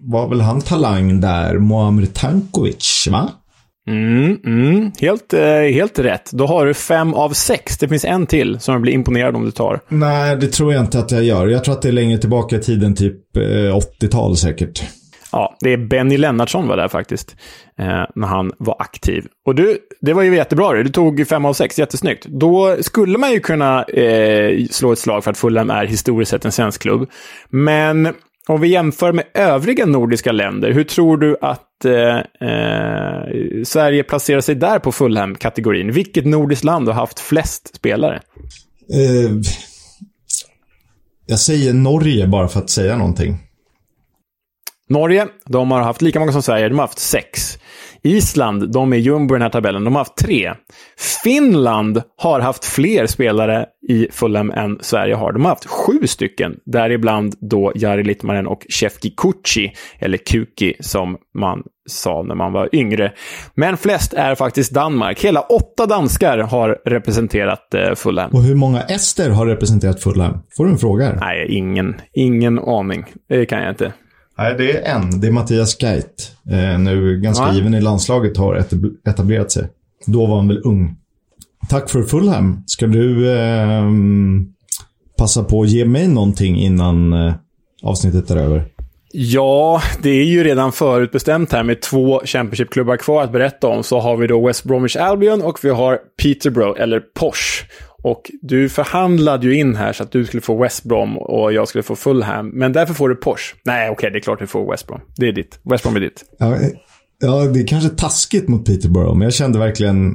var 0.00 0.28
väl 0.28 0.40
han 0.40 0.60
talang 0.60 1.20
där, 1.20 1.58
Muamer 1.58 2.06
Tankovic, 2.06 3.08
va? 3.10 3.30
Mm, 3.88 4.38
mm, 4.44 4.92
helt, 5.00 5.32
eh, 5.32 5.42
helt 5.50 5.98
rätt. 5.98 6.30
Då 6.32 6.46
har 6.46 6.66
du 6.66 6.74
fem 6.74 7.14
av 7.14 7.30
sex. 7.30 7.78
Det 7.78 7.88
finns 7.88 8.04
en 8.04 8.26
till 8.26 8.60
som 8.60 8.72
jag 8.72 8.82
blir 8.82 8.92
imponerad 8.92 9.36
om 9.36 9.44
du 9.44 9.50
tar. 9.50 9.80
Nej, 9.88 10.36
det 10.36 10.46
tror 10.46 10.72
jag 10.72 10.82
inte 10.82 10.98
att 10.98 11.10
jag 11.10 11.24
gör. 11.24 11.46
Jag 11.46 11.64
tror 11.64 11.74
att 11.74 11.82
det 11.82 11.88
är 11.88 11.92
längre 11.92 12.18
tillbaka 12.18 12.56
i 12.56 12.60
tiden, 12.60 12.94
typ 12.94 13.36
eh, 13.36 13.40
80-tal 14.00 14.36
säkert. 14.36 14.82
Ja, 15.32 15.56
det 15.60 15.72
är 15.72 15.76
Benny 15.76 16.18
Lennartsson 16.18 16.68
var 16.68 16.76
där 16.76 16.88
faktiskt. 16.88 17.36
Eh, 17.78 18.04
när 18.14 18.26
han 18.26 18.52
var 18.58 18.76
aktiv. 18.78 19.24
Och 19.46 19.54
du, 19.54 19.78
det 20.00 20.12
var 20.12 20.22
ju 20.22 20.36
jättebra 20.36 20.72
det. 20.72 20.82
Du 20.82 20.90
tog 20.90 21.26
fem 21.28 21.44
av 21.44 21.52
sex, 21.52 21.78
jättesnyggt. 21.78 22.26
Då 22.26 22.76
skulle 22.80 23.18
man 23.18 23.32
ju 23.32 23.40
kunna 23.40 23.84
eh, 23.84 24.66
slå 24.70 24.92
ett 24.92 24.98
slag 24.98 25.24
för 25.24 25.30
att 25.30 25.38
Fulham 25.38 25.70
är 25.70 25.86
historiskt 25.86 26.30
sett 26.30 26.44
en 26.44 26.52
svensk 26.52 26.82
klubb. 26.82 27.10
Men 27.48 28.14
om 28.50 28.60
vi 28.60 28.68
jämför 28.68 29.12
med 29.12 29.24
övriga 29.34 29.86
nordiska 29.86 30.32
länder, 30.32 30.72
hur 30.72 30.84
tror 30.84 31.16
du 31.16 31.36
att 31.40 31.84
eh, 31.84 32.48
eh, 32.48 33.64
Sverige 33.64 34.02
placerar 34.02 34.40
sig 34.40 34.54
där 34.54 34.78
på 34.78 34.92
Fulham-kategorin? 34.92 35.92
Vilket 35.92 36.26
nordiskt 36.26 36.64
land 36.64 36.88
har 36.88 36.94
haft 36.94 37.20
flest 37.20 37.74
spelare? 37.76 38.20
Eh, 38.92 39.32
jag 41.26 41.38
säger 41.38 41.72
Norge 41.72 42.26
bara 42.26 42.48
för 42.48 42.60
att 42.60 42.70
säga 42.70 42.96
någonting. 42.96 43.38
Norge, 44.88 45.26
de 45.46 45.70
har 45.70 45.80
haft 45.80 46.02
lika 46.02 46.20
många 46.20 46.32
som 46.32 46.42
Sverige. 46.42 46.68
De 46.68 46.78
har 46.78 46.86
haft 46.86 46.98
sex. 46.98 47.58
Island, 48.02 48.72
de 48.72 48.92
är 48.92 48.96
jumbo 48.96 49.34
i 49.34 49.36
den 49.36 49.42
här 49.42 49.50
tabellen. 49.50 49.84
De 49.84 49.94
har 49.94 50.00
haft 50.00 50.16
tre. 50.16 50.52
Finland 51.24 52.02
har 52.16 52.40
haft 52.40 52.64
fler 52.64 53.06
spelare 53.06 53.66
i 53.88 54.08
Fulham 54.10 54.50
än 54.50 54.78
Sverige 54.80 55.14
har. 55.14 55.32
De 55.32 55.44
har 55.44 55.48
haft 55.48 55.66
sju 55.66 56.06
stycken, 56.06 56.56
däribland 56.64 57.34
då 57.40 57.72
Jari 57.74 58.04
Litmanen 58.04 58.46
och 58.46 58.66
Shefki 58.68 59.10
Kucci, 59.10 59.72
eller 59.98 60.18
Kuki 60.18 60.74
som 60.80 61.16
man 61.34 61.62
sa 61.88 62.22
när 62.22 62.34
man 62.34 62.52
var 62.52 62.68
yngre. 62.72 63.12
Men 63.54 63.76
flest 63.76 64.12
är 64.12 64.34
faktiskt 64.34 64.72
Danmark. 64.72 65.24
Hela 65.24 65.40
åtta 65.40 65.86
danskar 65.86 66.38
har 66.38 66.78
representerat 66.84 67.74
eh, 67.74 67.94
Fulham. 67.94 68.30
Och 68.30 68.42
hur 68.42 68.54
många 68.54 68.80
ester 68.82 69.30
har 69.30 69.46
representerat 69.46 70.02
Fulham? 70.02 70.38
Får 70.56 70.64
du 70.64 70.70
en 70.70 70.78
fråga 70.78 71.04
här? 71.04 71.18
Nej, 71.20 71.46
ingen, 71.48 71.94
ingen 72.12 72.58
aning. 72.58 73.04
Det 73.28 73.46
kan 73.46 73.62
jag 73.62 73.70
inte. 73.70 73.92
Nej, 74.40 74.54
det 74.58 74.72
är 74.78 74.94
en. 74.94 75.20
Det 75.20 75.26
är 75.26 75.32
Mattias 75.32 75.82
Geit. 75.82 76.32
Eh, 76.50 76.78
nu 76.78 77.20
ganska 77.20 77.44
Ja. 77.44 77.54
given 77.54 77.74
i 77.74 77.80
landslaget, 77.80 78.36
har 78.36 78.54
etab- 78.56 78.94
etablerat 79.08 79.52
sig. 79.52 79.68
Då 80.06 80.26
var 80.26 80.36
han 80.36 80.48
väl 80.48 80.60
ung. 80.64 80.96
Tack 81.68 81.90
för 81.90 82.02
Fulham. 82.02 82.62
Ska 82.66 82.86
du 82.86 83.32
ehm, 83.38 84.46
passa 85.18 85.44
på 85.44 85.62
att 85.62 85.68
ge 85.68 85.84
mig 85.84 86.08
någonting 86.08 86.56
innan 86.56 87.12
eh, 87.12 87.34
avsnittet 87.82 88.30
är 88.30 88.36
över? 88.36 88.64
Ja, 89.12 89.82
det 90.02 90.10
är 90.10 90.24
ju 90.24 90.44
redan 90.44 90.72
förutbestämt 90.72 91.52
här 91.52 91.62
med 91.62 91.82
två 91.82 92.20
Championship-klubbar 92.24 92.96
kvar 92.96 93.22
att 93.22 93.32
berätta 93.32 93.66
om. 93.66 93.82
Så 93.82 94.00
har 94.00 94.16
vi 94.16 94.26
då 94.26 94.46
West 94.46 94.64
Bromwich 94.64 94.96
Albion 94.96 95.42
och 95.42 95.58
vi 95.62 95.70
har 95.70 95.98
Peterborough, 96.22 96.80
eller 96.80 97.00
Posh. 97.00 97.64
Och 98.02 98.30
du 98.42 98.68
förhandlade 98.68 99.46
ju 99.46 99.56
in 99.56 99.76
här 99.76 99.92
så 99.92 100.02
att 100.02 100.12
du 100.12 100.24
skulle 100.24 100.40
få 100.40 100.62
West 100.62 100.84
Brom 100.84 101.18
och 101.18 101.52
jag 101.52 101.68
skulle 101.68 101.82
få 101.82 101.96
Fulham. 101.96 102.48
Men 102.48 102.72
därför 102.72 102.94
får 102.94 103.08
du 103.08 103.14
Posh. 103.14 103.54
Nej, 103.64 103.90
okej, 103.90 104.10
det 104.10 104.18
är 104.18 104.20
klart 104.20 104.38
du 104.38 104.46
får 104.46 104.70
West 104.70 104.86
Brom. 104.86 105.00
Det 105.16 105.28
är 105.28 105.32
ditt. 105.32 105.58
West 105.62 105.84
Brom 105.84 105.96
är 105.96 106.00
ditt. 106.00 106.24
Ja, 106.38 106.54
eh, 106.54 106.68
ja, 107.20 107.44
det 107.44 107.60
är 107.60 107.66
kanske 107.66 107.88
taskigt 107.90 108.48
mot 108.48 108.66
Peterborough, 108.66 109.14
men 109.14 109.22
jag 109.22 109.34
kände 109.34 109.58
verkligen 109.58 110.14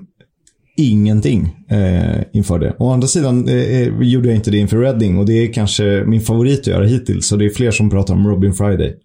ingenting 0.78 1.56
eh, 1.70 2.22
inför 2.34 2.60
det. 2.60 2.76
Å 2.80 2.92
andra 2.92 3.08
sidan 3.08 3.48
eh, 3.48 3.56
eh, 3.56 4.02
gjorde 4.02 4.28
jag 4.28 4.36
inte 4.36 4.52
det 4.52 4.58
inför 4.58 4.78
Reading 4.78 5.18
och 5.18 5.26
det 5.26 5.34
är 5.34 5.54
kanske 5.54 6.04
min 6.08 6.22
favorit 6.22 6.60
att 6.60 6.68
göra 6.68 6.86
hittills. 6.86 7.28
Så 7.28 7.36
det 7.36 7.46
är 7.46 7.50
fler 7.50 7.72
som 7.72 7.90
pratar 7.90 8.14
om 8.14 8.28
Robin 8.28 8.54
Friday. 8.54 8.96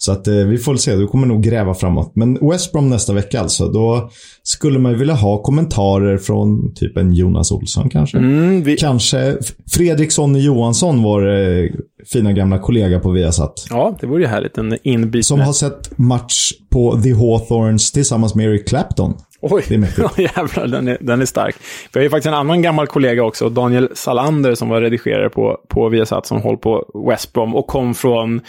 Så 0.00 0.12
att 0.12 0.26
eh, 0.28 0.34
vi 0.34 0.58
får 0.58 0.76
se, 0.76 0.96
du 0.96 1.06
kommer 1.06 1.26
nog 1.26 1.42
gräva 1.42 1.74
framåt. 1.74 2.12
Men 2.14 2.38
West 2.50 2.72
Brom 2.72 2.90
nästa 2.90 3.12
vecka 3.12 3.40
alltså, 3.40 3.68
då 3.68 4.10
skulle 4.42 4.78
man 4.78 4.92
ju 4.92 4.98
vilja 4.98 5.14
ha 5.14 5.42
kommentarer 5.42 6.18
från 6.18 6.74
typ 6.74 6.96
en 6.96 7.12
Jonas 7.12 7.52
Olsson 7.52 7.88
kanske. 7.90 8.18
Mm, 8.18 8.62
vi... 8.62 8.76
Kanske 8.76 9.18
F- 9.18 9.46
Fredrik 9.72 10.12
Sonny 10.12 10.40
Johansson, 10.40 11.02
vår 11.02 11.28
eh, 11.38 11.70
fina 12.12 12.32
gamla 12.32 12.58
kollega 12.58 13.00
på 13.00 13.10
Viasat. 13.10 13.66
Ja, 13.70 13.96
det 14.00 14.06
vore 14.06 14.22
ju 14.22 14.28
härligt. 14.28 14.58
En 14.58 14.78
inbit 14.82 15.26
Som 15.26 15.40
har 15.40 15.52
sett 15.52 15.98
match 15.98 16.52
på 16.72 17.00
The 17.02 17.12
Hawthorns 17.14 17.92
tillsammans 17.92 18.34
med 18.34 18.46
Eric 18.46 18.68
Clapton. 18.68 19.14
Oj, 19.40 19.64
Det 19.68 19.74
är 19.74 20.20
jävlar, 20.36 20.66
den 20.66 20.88
är, 20.88 20.98
den 21.00 21.20
är 21.20 21.26
stark. 21.26 21.56
Vi 21.92 22.00
har 22.00 22.04
ju 22.04 22.10
faktiskt 22.10 22.26
en 22.26 22.34
annan 22.34 22.62
gammal 22.62 22.86
kollega 22.86 23.24
också, 23.24 23.48
Daniel 23.48 23.88
Salander, 23.94 24.54
som 24.54 24.68
var 24.68 24.80
redigerare 24.80 25.28
på, 25.30 25.56
på 25.68 25.88
Viasat, 25.88 26.26
som 26.26 26.40
håller 26.42 26.58
på 26.58 26.84
West 27.10 27.32
Brom 27.32 27.54
och 27.54 27.66
kom 27.66 27.94
från 27.94 28.40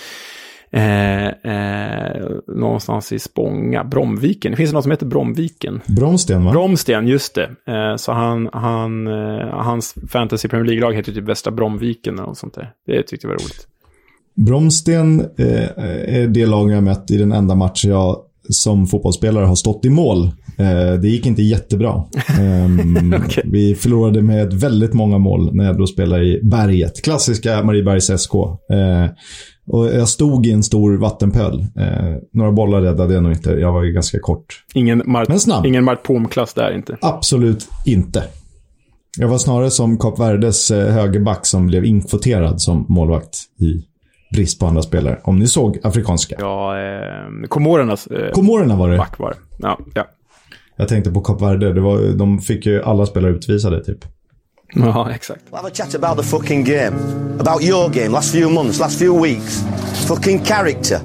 eh, 0.71 1.27
eh, 1.27 2.27
någonstans 2.47 3.11
i 3.11 3.19
Spånga, 3.19 3.83
Bromviken. 3.83 4.51
Det 4.51 4.57
finns 4.57 4.73
något 4.73 4.83
som 4.83 4.91
heter 4.91 5.05
Bromviken. 5.05 5.81
Bromsten, 5.85 6.45
va? 6.45 6.51
Bromsten, 6.51 7.07
just 7.07 7.35
det. 7.35 7.49
Eh, 7.73 7.95
så 7.95 8.11
han, 8.11 8.49
han, 8.53 9.07
eh, 9.07 9.47
hans 9.47 9.95
fantasy 10.09 10.47
Premier 10.47 10.65
League-lag 10.65 10.93
heter 10.93 11.11
typ 11.11 11.23
Västra 11.23 11.51
Bromviken 11.51 12.13
eller 12.13 12.27
något 12.27 12.37
sånt 12.37 12.53
där. 12.53 12.71
Det 12.85 13.03
tyckte 13.03 13.27
jag 13.27 13.31
var 13.31 13.39
roligt. 13.39 13.67
Bromsten 14.35 15.19
eh, 15.19 15.69
är 16.15 16.27
det 16.27 16.45
lag 16.45 16.71
jag 16.71 16.83
mött 16.83 17.11
i 17.11 17.17
den 17.17 17.31
enda 17.31 17.55
match 17.55 17.85
jag 17.85 18.17
som 18.49 18.87
fotbollsspelare 18.87 19.45
har 19.45 19.55
stått 19.55 19.85
i 19.85 19.89
mål. 19.89 20.31
Eh, 20.57 20.93
det 21.01 21.07
gick 21.07 21.25
inte 21.25 21.41
jättebra. 21.41 22.03
Ehm, 22.39 23.13
Okej. 23.25 23.43
Vi 23.47 23.75
förlorade 23.75 24.21
med 24.21 24.53
väldigt 24.53 24.93
många 24.93 25.17
mål 25.17 25.55
när 25.55 25.65
jag 25.65 25.77
då 25.77 25.87
spelade 25.87 26.23
i 26.25 26.39
Berget. 26.43 27.01
Klassiska 27.03 27.63
Mariebergs 27.63 28.21
SK. 28.21 28.33
Eh, 28.35 29.09
och 29.71 29.85
jag 29.85 30.09
stod 30.09 30.45
i 30.45 30.51
en 30.51 30.63
stor 30.63 30.97
vattenpöl. 30.97 31.59
Eh, 31.59 32.15
några 32.33 32.51
bollar 32.51 32.81
räddade 32.81 33.13
jag 33.13 33.23
nog 33.23 33.31
inte. 33.31 33.49
Jag 33.51 33.73
var 33.73 33.83
ju 33.83 33.91
ganska 33.91 34.19
kort. 34.19 34.63
Ingen 34.73 35.03
Mart, 35.05 35.27
Men 35.27 35.39
snabb. 35.39 35.65
ingen 35.65 35.83
Mart 35.83 36.03
Pom-klass 36.03 36.53
där 36.53 36.75
inte. 36.75 36.97
Absolut 37.01 37.67
inte. 37.85 38.23
Jag 39.17 39.27
var 39.27 39.37
snarare 39.37 39.71
som 39.71 39.97
Kap 39.97 40.19
Verdes 40.19 40.71
högerback 40.71 41.45
som 41.45 41.67
blev 41.67 41.85
inkvoterad 41.85 42.61
som 42.61 42.85
målvakt 42.89 43.37
i 43.59 43.83
brist 44.35 44.59
på 44.59 44.65
andra 44.65 44.81
spelare. 44.81 45.19
Om 45.23 45.39
ni 45.39 45.47
såg 45.47 45.79
afrikanska. 45.83 46.35
Ja, 46.39 46.79
eh, 46.79 47.47
Komorernas 47.47 48.07
eh, 48.07 48.31
Komorerna 48.31 48.75
var 48.75 48.89
det. 48.89 48.97
back 48.97 49.19
var 49.19 49.29
det. 49.29 49.37
Ja, 49.57 49.79
ja. 49.93 50.07
Jag 50.75 50.87
tänkte 50.87 51.11
på 51.11 51.21
Kap 51.21 51.41
Verde. 51.41 51.73
Det 51.73 51.81
var, 51.81 52.17
de 52.17 52.39
fick 52.39 52.65
ju 52.65 52.83
alla 52.83 53.05
spelare 53.05 53.31
utvisade 53.31 53.83
typ. 53.85 54.05
ja, 54.75 55.11
exakt. 55.11 55.41
We'll 55.51 55.55
have 55.55 55.67
a 55.67 55.71
chat 55.73 55.95
about 55.95 56.17
the 56.17 56.23
fucking 56.23 56.63
game. 56.63 56.95
About 57.39 57.63
your 57.63 57.89
game, 57.89 58.09
last 58.09 58.31
few 58.31 58.49
months, 58.53 58.79
last 58.79 58.99
few 58.99 59.21
weeks. 59.21 59.63
Fucking 60.07 60.39
character. 60.39 60.99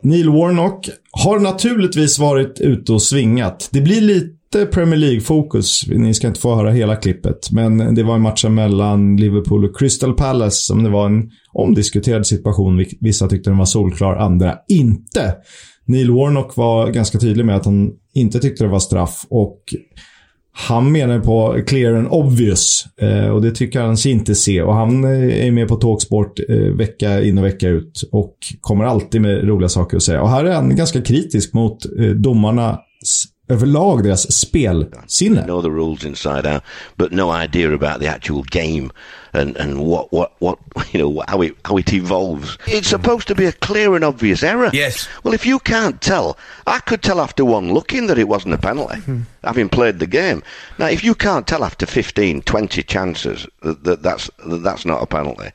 Neil 0.00 0.28
Warnock 0.30 0.88
har 1.10 1.38
naturligtvis 1.38 2.18
varit 2.18 2.60
ute 2.60 2.92
och 2.92 3.02
svingat. 3.02 3.68
Det 3.72 3.80
blir 3.80 4.00
lite 4.00 4.36
Premier 4.52 4.96
League-fokus. 4.96 5.86
Ni 5.88 6.14
ska 6.14 6.26
inte 6.26 6.40
få 6.40 6.54
höra 6.54 6.70
hela 6.70 6.96
klippet. 6.96 7.50
Men 7.52 7.94
det 7.94 8.02
var 8.02 8.14
en 8.14 8.20
match 8.20 8.44
mellan 8.44 9.16
Liverpool 9.16 9.64
och 9.64 9.78
Crystal 9.78 10.14
Palace 10.14 10.56
som 10.56 10.82
det 10.82 10.90
var 10.90 11.06
en 11.06 11.30
omdiskuterad 11.52 12.26
situation. 12.26 12.84
Vissa 13.00 13.28
tyckte 13.28 13.50
den 13.50 13.58
var 13.58 13.64
solklar, 13.64 14.16
andra 14.16 14.58
inte. 14.68 15.34
Neil 15.84 16.10
Warnock 16.10 16.56
var 16.56 16.90
ganska 16.90 17.18
tydlig 17.18 17.46
med 17.46 17.56
att 17.56 17.64
han 17.64 17.90
inte 18.14 18.38
tyckte 18.38 18.64
det 18.64 18.70
var 18.70 18.78
straff 18.78 19.26
och 19.30 19.60
han 20.54 20.92
menar 20.92 21.20
på 21.20 21.62
clear 21.66 21.94
and 21.94 22.08
obvious 22.10 22.86
eh, 23.00 23.28
och 23.28 23.42
det 23.42 23.50
tycker 23.50 23.80
han 23.80 23.96
sig 23.96 24.12
inte 24.12 24.34
se. 24.34 24.62
Och 24.62 24.74
han 24.74 25.04
eh, 25.04 25.46
är 25.46 25.50
med 25.50 25.68
på 25.68 25.76
Talksport 25.76 26.40
eh, 26.48 26.56
vecka 26.56 27.22
in 27.22 27.38
och 27.38 27.44
vecka 27.44 27.68
ut 27.68 28.02
och 28.12 28.36
kommer 28.60 28.84
alltid 28.84 29.20
med 29.20 29.48
roliga 29.48 29.68
saker 29.68 29.96
att 29.96 30.02
säga. 30.02 30.22
Och 30.22 30.30
här 30.30 30.44
är 30.44 30.54
han 30.54 30.76
ganska 30.76 31.02
kritisk 31.02 31.54
mot 31.54 31.82
domarnas 31.82 32.22
domarna 32.22 32.78
överlag, 33.52 34.02
deras 34.02 34.26
spelsinne. 34.30 35.46
know 35.46 35.62
the 35.62 35.70
rules 35.70 36.04
inside 36.04 36.46
out, 36.46 36.62
but 36.96 37.12
no 37.12 37.30
idea 37.30 37.72
about 37.72 38.00
the 38.00 38.08
actual 38.08 38.42
game 38.42 38.90
and, 39.32 39.56
and 39.56 39.78
what, 39.78 40.12
what, 40.12 40.32
what, 40.40 40.58
you 40.92 41.00
know, 41.00 41.22
how 41.28 41.42
it, 41.42 41.56
how 41.64 41.76
it 41.76 41.92
evolves. 41.92 42.58
It's 42.66 42.88
supposed 42.88 43.28
to 43.28 43.34
be 43.34 43.46
a 43.46 43.52
clear 43.52 43.94
and 43.94 44.04
obvious 44.04 44.42
error. 44.42 44.70
Yes. 44.72 45.08
Well, 45.22 45.34
if 45.34 45.46
you 45.46 45.58
can't 45.58 46.00
tell, 46.00 46.36
I 46.66 46.80
could 46.80 47.02
tell 47.02 47.20
after 47.20 47.44
one 47.44 47.72
looking 47.72 48.06
that 48.06 48.18
it 48.18 48.28
wasn't 48.28 48.54
a 48.54 48.58
penalty, 48.58 49.00
hmm. 49.00 49.20
having 49.42 49.68
played 49.68 49.98
the 49.98 50.06
game. 50.06 50.42
Now, 50.78 50.86
if 50.86 51.04
you 51.04 51.14
can't 51.14 51.46
tell 51.46 51.64
after 51.64 51.86
15, 51.86 52.42
20 52.42 52.82
chances 52.82 53.46
that, 53.62 53.84
that 53.84 54.02
that's, 54.02 54.30
that 54.46 54.62
that's 54.62 54.84
not 54.84 55.02
a 55.02 55.06
penalty, 55.06 55.50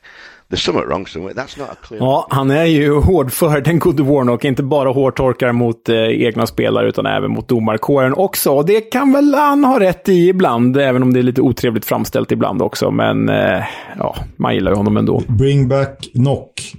there's 0.50 0.64
something 0.64 0.88
wrong 0.88 1.06
somewhere. 1.06 1.34
That's 1.34 1.58
not 1.58 1.68
a 1.70 1.76
clear. 1.82 2.02
Ja, 2.02 2.26
han 2.30 2.50
är 2.50 2.64
ju 2.64 3.00
hårdför, 3.00 3.60
den 3.60 3.78
gode 3.78 4.02
Warnock. 4.02 4.44
Inte 4.44 4.62
bara 4.62 4.90
hårtorkar 4.90 5.52
mot 5.52 5.88
eh, 5.88 5.96
egna 5.96 6.46
spelare, 6.46 6.88
utan 6.88 7.06
även 7.06 7.30
mot 7.30 7.48
domarkåren 7.48 8.14
också. 8.14 8.50
Och 8.52 8.66
det 8.66 8.80
kan 8.80 9.12
väl 9.12 9.34
han 9.34 9.64
ha 9.64 9.80
rätt 9.80 10.08
i 10.08 10.28
ibland, 10.28 10.76
även 10.76 11.02
om 11.02 11.12
det 11.12 11.18
är 11.18 11.22
lite 11.22 11.40
otrevligt 11.40 11.84
framställt 11.84 12.32
ibland 12.32 12.62
också. 12.62 12.90
Men 12.90 13.28
eh, 13.28 13.62
ja, 13.98 14.16
man 14.36 14.54
gillar 14.54 14.70
ju 14.70 14.76
honom 14.76 14.96
ändå. 14.96 15.22
Bring 15.28 15.68
back 15.68 16.08
Knock. 16.14 16.74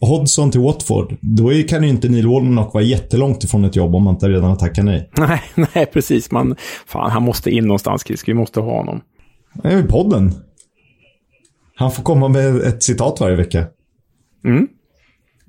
Hodgson 0.00 0.50
till 0.50 0.60
Watford. 0.60 1.16
Då 1.20 1.50
kan 1.68 1.82
ju 1.82 1.88
inte 1.88 2.08
Neil 2.08 2.26
Warnock 2.26 2.74
vara 2.74 2.84
jättelångt 2.84 3.44
ifrån 3.44 3.64
ett 3.64 3.76
jobb 3.76 3.94
om 3.94 4.02
man 4.02 4.14
inte 4.14 4.28
redan 4.28 4.44
har 4.44 4.56
tackat 4.56 4.84
nej. 4.84 5.10
Nej, 5.18 5.42
nej, 5.74 5.86
precis. 5.86 6.30
Man, 6.30 6.56
fan, 6.86 7.10
han 7.10 7.22
måste 7.22 7.50
in 7.50 7.64
någonstans, 7.64 8.06
Kisk. 8.06 8.28
Vi 8.28 8.34
måste 8.34 8.60
ha 8.60 8.76
honom. 8.76 9.00
Det 9.62 9.68
är 9.68 9.76
ju 9.76 9.86
podden. 9.86 10.32
Han 11.80 11.92
får 11.92 12.02
komma 12.02 12.28
med 12.28 12.56
ett 12.56 12.82
citat 12.82 13.20
varje 13.20 13.36
vecka. 13.36 13.64
Mm. 14.44 14.68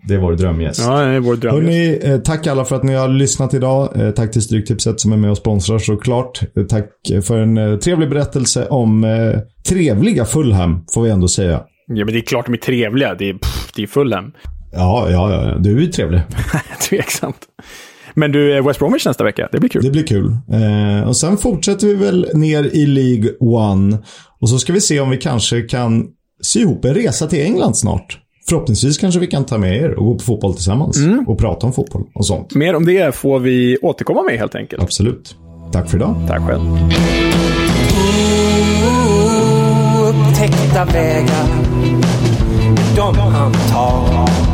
Det 0.08 0.14
är 0.14 0.18
vår 0.18 0.34
drömgäst. 0.34 0.82
Ja, 0.86 1.00
det 1.00 1.16
är 1.16 1.20
vår 1.20 1.36
dröm. 1.36 1.56
Hörrni, 1.56 2.00
eh, 2.04 2.18
tack 2.18 2.48
alla 2.48 2.66
för 2.66 2.76
att 2.76 2.84
ni 2.84 2.94
har 2.94 3.08
lyssnat 3.08 3.54
idag. 3.54 4.02
Eh, 4.02 4.12
tack 4.12 4.32
till 4.32 4.42
Stryktipset 4.42 5.00
som 5.00 5.14
är 5.14 5.18
med 5.18 5.32
och 5.32 5.38
sponsrar 5.38 5.80
såklart. 5.80 6.42
Eh, 6.58 6.64
tack 6.64 6.90
för 7.24 7.38
en 7.38 7.80
trevlig 7.80 8.10
berättelse 8.10 8.68
om 8.68 9.06
trevliga 9.68 10.26
Fulham, 10.26 10.86
får 10.94 11.04
vi 11.04 11.10
ändå 11.10 11.28
säga. 11.28 11.64
Ja, 11.88 12.06
men 12.06 12.14
det 12.14 12.20
är 12.20 12.26
klart 12.26 12.46
de 12.46 12.54
är 12.54 12.58
trevliga. 12.58 13.16
Det 13.16 13.30
är, 13.30 13.34
pff, 13.34 13.72
det 13.76 13.84
är 13.84 13.88
Fulham. 13.88 14.32
Ja, 14.72 15.10
ja, 15.10 15.32
ja. 15.32 15.58
Du 15.58 15.78
är 15.78 15.82
ju 15.82 15.88
trevlig. 15.88 16.22
Tveksamt. 16.90 17.48
Men 18.14 18.32
du, 18.32 18.62
West 18.62 18.80
Bromwich 18.80 19.06
nästa 19.06 19.24
vecka. 19.24 19.50
Det 19.52 19.60
blir 19.60 19.70
kul. 19.70 19.84
Det 19.84 19.92
blir 19.92 20.08
kul. 20.08 20.38
Eh, 20.54 21.08
och 21.08 21.18
sen 21.18 21.38
fortsätter 21.38 21.88
vi 21.88 21.94
väl 21.94 22.28
ner 22.34 22.64
i 22.64 22.86
League 22.86 23.32
One. 23.40 23.98
Och 24.40 24.50
så 24.50 24.60
ska 24.60 24.74
vi 24.74 24.82
se 24.82 25.00
om 25.00 25.10
vi 25.10 25.18
kanske 25.18 25.62
kan 25.62 26.08
sy 26.42 26.60
ihop 26.60 26.86
en 26.86 26.94
resa 26.94 27.28
till 27.28 27.42
England 27.46 27.78
snart. 27.78 28.18
Förhoppningsvis 28.50 28.98
kanske 28.98 29.20
vi 29.20 29.28
kan 29.28 29.46
ta 29.46 29.58
med 29.58 29.78
er 29.78 29.90
och 30.00 30.06
gå 30.06 30.14
på 30.14 30.24
fotboll 30.24 30.54
tillsammans. 30.54 30.98
Och 31.28 31.38
prata 31.38 31.68
om 31.68 31.74
fotboll 31.74 32.04
och 32.16 32.26
sånt. 32.26 32.56
Mer 32.56 32.76
om 32.76 32.86
det 32.86 33.16
får 33.16 33.40
vi 33.40 33.78
återkomma 33.82 34.24
med 34.24 34.38
helt 34.38 34.56
enkelt. 34.56 34.84
Absolut. 34.84 35.36
Tack 35.72 35.90
för 35.90 35.98
idag. 35.98 36.16
Tack 36.28 36.42
själv. 36.48 36.62
Upptäckta 40.10 40.86
vägar, 40.86 41.48
de 42.96 43.16
han 43.18 43.54
tar. 43.54 44.51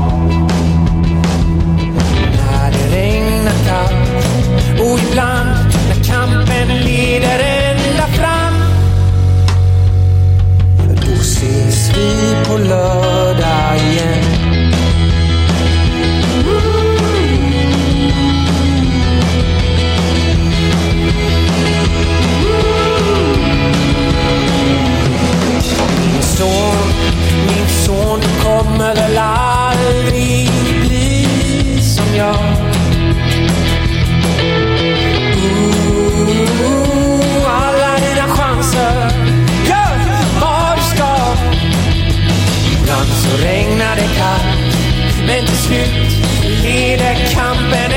Vi 11.97 12.35
på 12.45 12.57
lördag 12.57 13.77
igen. 13.77 14.23
Mm. 16.45 16.77
Min 26.01 26.23
son, 26.23 26.87
min 27.47 27.67
son, 27.67 28.19
du 28.19 28.43
kommer 28.43 28.95
väl 28.95 29.17
aldrig 29.17 29.46
så 43.27 43.37
regnar 43.45 43.95
det 43.95 44.09
kallt, 44.17 44.77
men 45.27 45.45
till 45.45 45.57
slut 45.57 46.25
leder 46.63 47.15
kampen 47.33 47.96